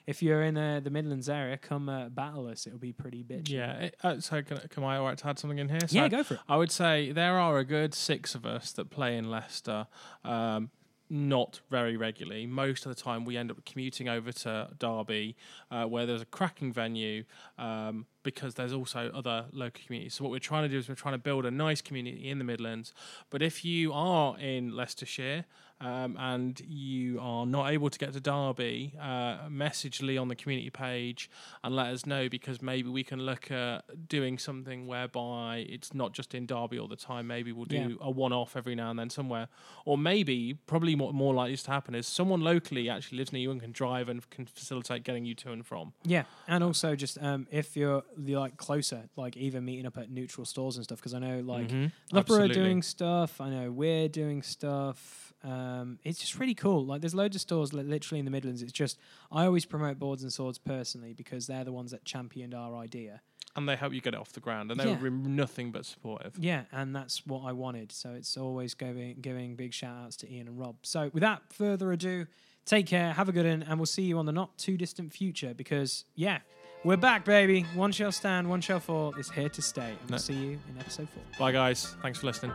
if 0.07 0.23
you're 0.23 0.41
in 0.41 0.57
uh, 0.57 0.79
the 0.83 0.89
Midlands 0.89 1.29
area, 1.29 1.55
come 1.57 1.87
uh, 1.87 2.09
battle 2.09 2.47
us. 2.47 2.65
It'll 2.65 2.79
be 2.79 2.93
pretty 2.93 3.23
bitchy. 3.23 3.49
Yeah. 3.51 3.73
it- 3.79 3.95
uh, 4.03 4.19
so 4.21 4.41
can, 4.41 4.57
can 4.69 4.83
I 4.83 4.97
all 4.97 5.05
right 5.05 5.17
to 5.19 5.27
add 5.27 5.37
something 5.37 5.59
in 5.59 5.69
here? 5.69 5.81
So 5.87 5.95
Yeah, 5.95 6.07
go 6.07 6.23
for 6.23 6.33
it. 6.35 6.39
I 6.49 6.57
would 6.57 6.71
say 6.71 7.11
there 7.11 7.37
are 7.37 7.57
a 7.59 7.65
good 7.65 7.93
six 7.93 8.33
of 8.33 8.43
us 8.45 8.71
that 8.73 8.89
play 8.89 9.15
in 9.15 9.29
Leicester. 9.29 9.85
Um, 10.23 10.71
not 11.09 11.61
very 11.69 11.97
regularly. 11.97 12.45
Most 12.45 12.85
of 12.85 12.95
the 12.95 13.01
time, 13.01 13.25
we 13.25 13.35
end 13.35 13.49
up 13.51 13.63
commuting 13.65 14.07
over 14.07 14.31
to 14.31 14.69
Derby, 14.77 15.35
uh, 15.71 15.85
where 15.85 16.05
there's 16.05 16.21
a 16.21 16.25
cracking 16.25 16.71
venue, 16.71 17.23
um, 17.57 18.05
because 18.23 18.55
there's 18.55 18.73
also 18.73 19.11
other 19.13 19.45
local 19.51 19.81
communities. 19.85 20.13
So 20.15 20.23
what 20.23 20.31
we're 20.31 20.39
trying 20.39 20.63
to 20.63 20.69
do 20.69 20.77
is 20.77 20.87
we're 20.87 20.95
trying 20.95 21.15
to 21.15 21.19
build 21.19 21.45
a 21.45 21.51
nice 21.51 21.81
community 21.81 22.29
in 22.29 22.37
the 22.37 22.43
Midlands. 22.43 22.93
But 23.29 23.41
if 23.41 23.65
you 23.65 23.91
are 23.91 24.37
in 24.37 24.75
Leicestershire 24.75 25.45
um, 25.81 26.17
and 26.19 26.59
you 26.67 27.19
are 27.21 27.45
not 27.45 27.71
able 27.71 27.89
to 27.89 27.97
get 27.97 28.13
to 28.13 28.19
Derby, 28.19 28.93
uh, 28.99 29.47
message 29.49 30.01
Lee 30.01 30.17
on 30.17 30.27
the 30.27 30.35
community 30.35 30.69
page 30.69 31.29
and 31.63 31.75
let 31.75 31.87
us 31.87 32.05
know 32.05 32.27
because 32.29 32.61
maybe 32.61 32.89
we 32.89 33.03
can 33.03 33.19
look 33.21 33.49
at 33.51 34.07
doing 34.09 34.37
something 34.37 34.87
whereby 34.87 35.65
it's 35.69 35.93
not 35.93 36.13
just 36.13 36.35
in 36.35 36.45
Derby 36.45 36.77
all 36.77 36.87
the 36.87 36.95
time. 36.95 37.27
Maybe 37.27 37.51
we'll 37.51 37.65
do 37.65 37.75
Yeah. 37.77 37.95
a 38.01 38.09
one 38.11 38.33
off 38.33 38.55
every 38.57 38.75
now 38.75 38.89
and 38.89 38.99
then 38.99 39.09
somewhere. 39.09 39.47
Or 39.85 39.97
maybe, 39.97 40.53
probably 40.67 40.95
more, 40.95 41.13
more 41.13 41.33
likely 41.33 41.55
to 41.57 41.71
happen 41.71 41.95
is 41.95 42.07
someone 42.07 42.41
locally 42.41 42.89
actually 42.89 43.17
lives 43.19 43.31
near 43.31 43.41
you 43.43 43.51
and 43.51 43.61
can 43.61 43.71
drive 43.71 44.09
and 44.09 44.27
can 44.29 44.45
facilitate 44.45 45.03
getting 45.03 45.25
you 45.25 45.35
to 45.35 45.51
and 45.51 45.65
from. 45.65 45.93
Yeah, 46.03 46.23
and 46.47 46.63
also 46.63 46.95
just 46.95 47.17
um, 47.21 47.47
if 47.51 47.77
you're, 47.77 48.03
you're 48.17 48.39
like 48.39 48.57
closer, 48.57 49.09
like 49.15 49.37
even 49.37 49.63
meeting 49.65 49.85
up 49.85 49.97
at 49.97 50.09
neutral 50.11 50.45
stores 50.45 50.75
and 50.75 50.83
stuff, 50.83 50.99
because 50.99 51.13
I 51.13 51.19
know 51.19 51.39
like 51.39 51.69
Mhm, 51.69 51.91
Loughborough 52.11 52.45
are 52.45 52.47
doing 52.49 52.81
stuff. 52.81 53.39
I 53.39 53.49
know 53.49 53.71
we're 53.71 54.09
doing 54.09 54.41
stuff. 54.43 55.28
Um, 55.43 55.99
it's 56.03 56.19
just 56.19 56.37
really 56.39 56.53
cool. 56.55 56.85
Like 56.85 57.01
there's 57.01 57.15
loads 57.15 57.35
of 57.35 57.41
stores 57.41 57.71
li- 57.73 57.83
literally 57.83 58.19
in 58.19 58.25
the 58.25 58.31
Midlands. 58.31 58.61
It's 58.61 58.71
just 58.73 58.97
I 59.31 59.45
always 59.45 59.65
promote 59.65 59.97
boards 59.99 60.23
and 60.23 60.31
swords 60.33 60.57
personally 60.57 61.13
because 61.13 61.47
they're 61.47 61.63
the 61.63 61.71
ones 61.71 61.91
that 61.91 62.03
championed 62.05 62.53
our 62.53 62.75
idea. 62.75 63.21
And 63.55 63.67
they 63.67 63.75
help 63.75 63.93
you 63.93 63.99
get 64.01 64.13
it 64.13 64.19
off 64.19 64.31
the 64.33 64.39
ground. 64.41 64.69
And 64.71 64.79
they 64.79 64.89
Yeah. 64.89 64.99
were 64.99 65.09
nothing 65.09 65.71
but 65.71 65.85
supportive. 65.85 66.37
Yeah, 66.37 66.65
and 66.71 66.95
that's 66.95 67.25
what 67.25 67.41
I 67.45 67.51
wanted. 67.51 67.91
So 67.91 68.11
it's 68.11 68.37
always 68.37 68.73
giving 68.75 69.21
giving 69.21 69.55
big 69.55 69.73
shout 69.73 69.95
outs 70.05 70.17
to 70.17 70.31
Ian 70.31 70.47
and 70.47 70.59
Rob. 70.59 70.75
So 70.83 71.09
without 71.13 71.51
further 71.51 71.91
ado, 71.91 72.27
take 72.65 72.85
care, 72.85 73.13
have 73.13 73.27
a 73.27 73.31
good 73.31 73.45
one, 73.47 73.63
and 73.63 73.79
we'll 73.79 73.85
see 73.87 74.03
you 74.03 74.19
on 74.19 74.25
the 74.25 74.31
not 74.31 74.57
too 74.57 74.77
distant 74.77 75.13
future 75.13 75.53
because 75.55 76.05
yeah, 76.15 76.39
we're 76.83 76.95
back, 76.97 77.25
baby. 77.25 77.63
One 77.73 77.91
shall 77.91 78.11
stand, 78.11 78.49
one 78.49 78.61
shall 78.61 78.79
fall. 78.79 79.15
It's 79.17 79.31
here 79.31 79.49
to 79.49 79.61
stay. 79.61 79.91
And 79.99 80.09
No. 80.09 80.13
we'll 80.15 80.19
see 80.19 80.33
you 80.35 80.59
in 80.69 80.77
episode 80.79 81.09
four. 81.09 81.23
Bye, 81.39 81.51
guys. 81.51 81.95
Thanks 82.03 82.19
for 82.19 82.27
listening. 82.27 82.51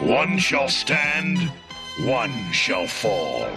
One 0.00 0.36
shall 0.36 0.68
stand, 0.68 1.38
one 2.04 2.52
shall 2.52 2.86
fall. 2.86 3.48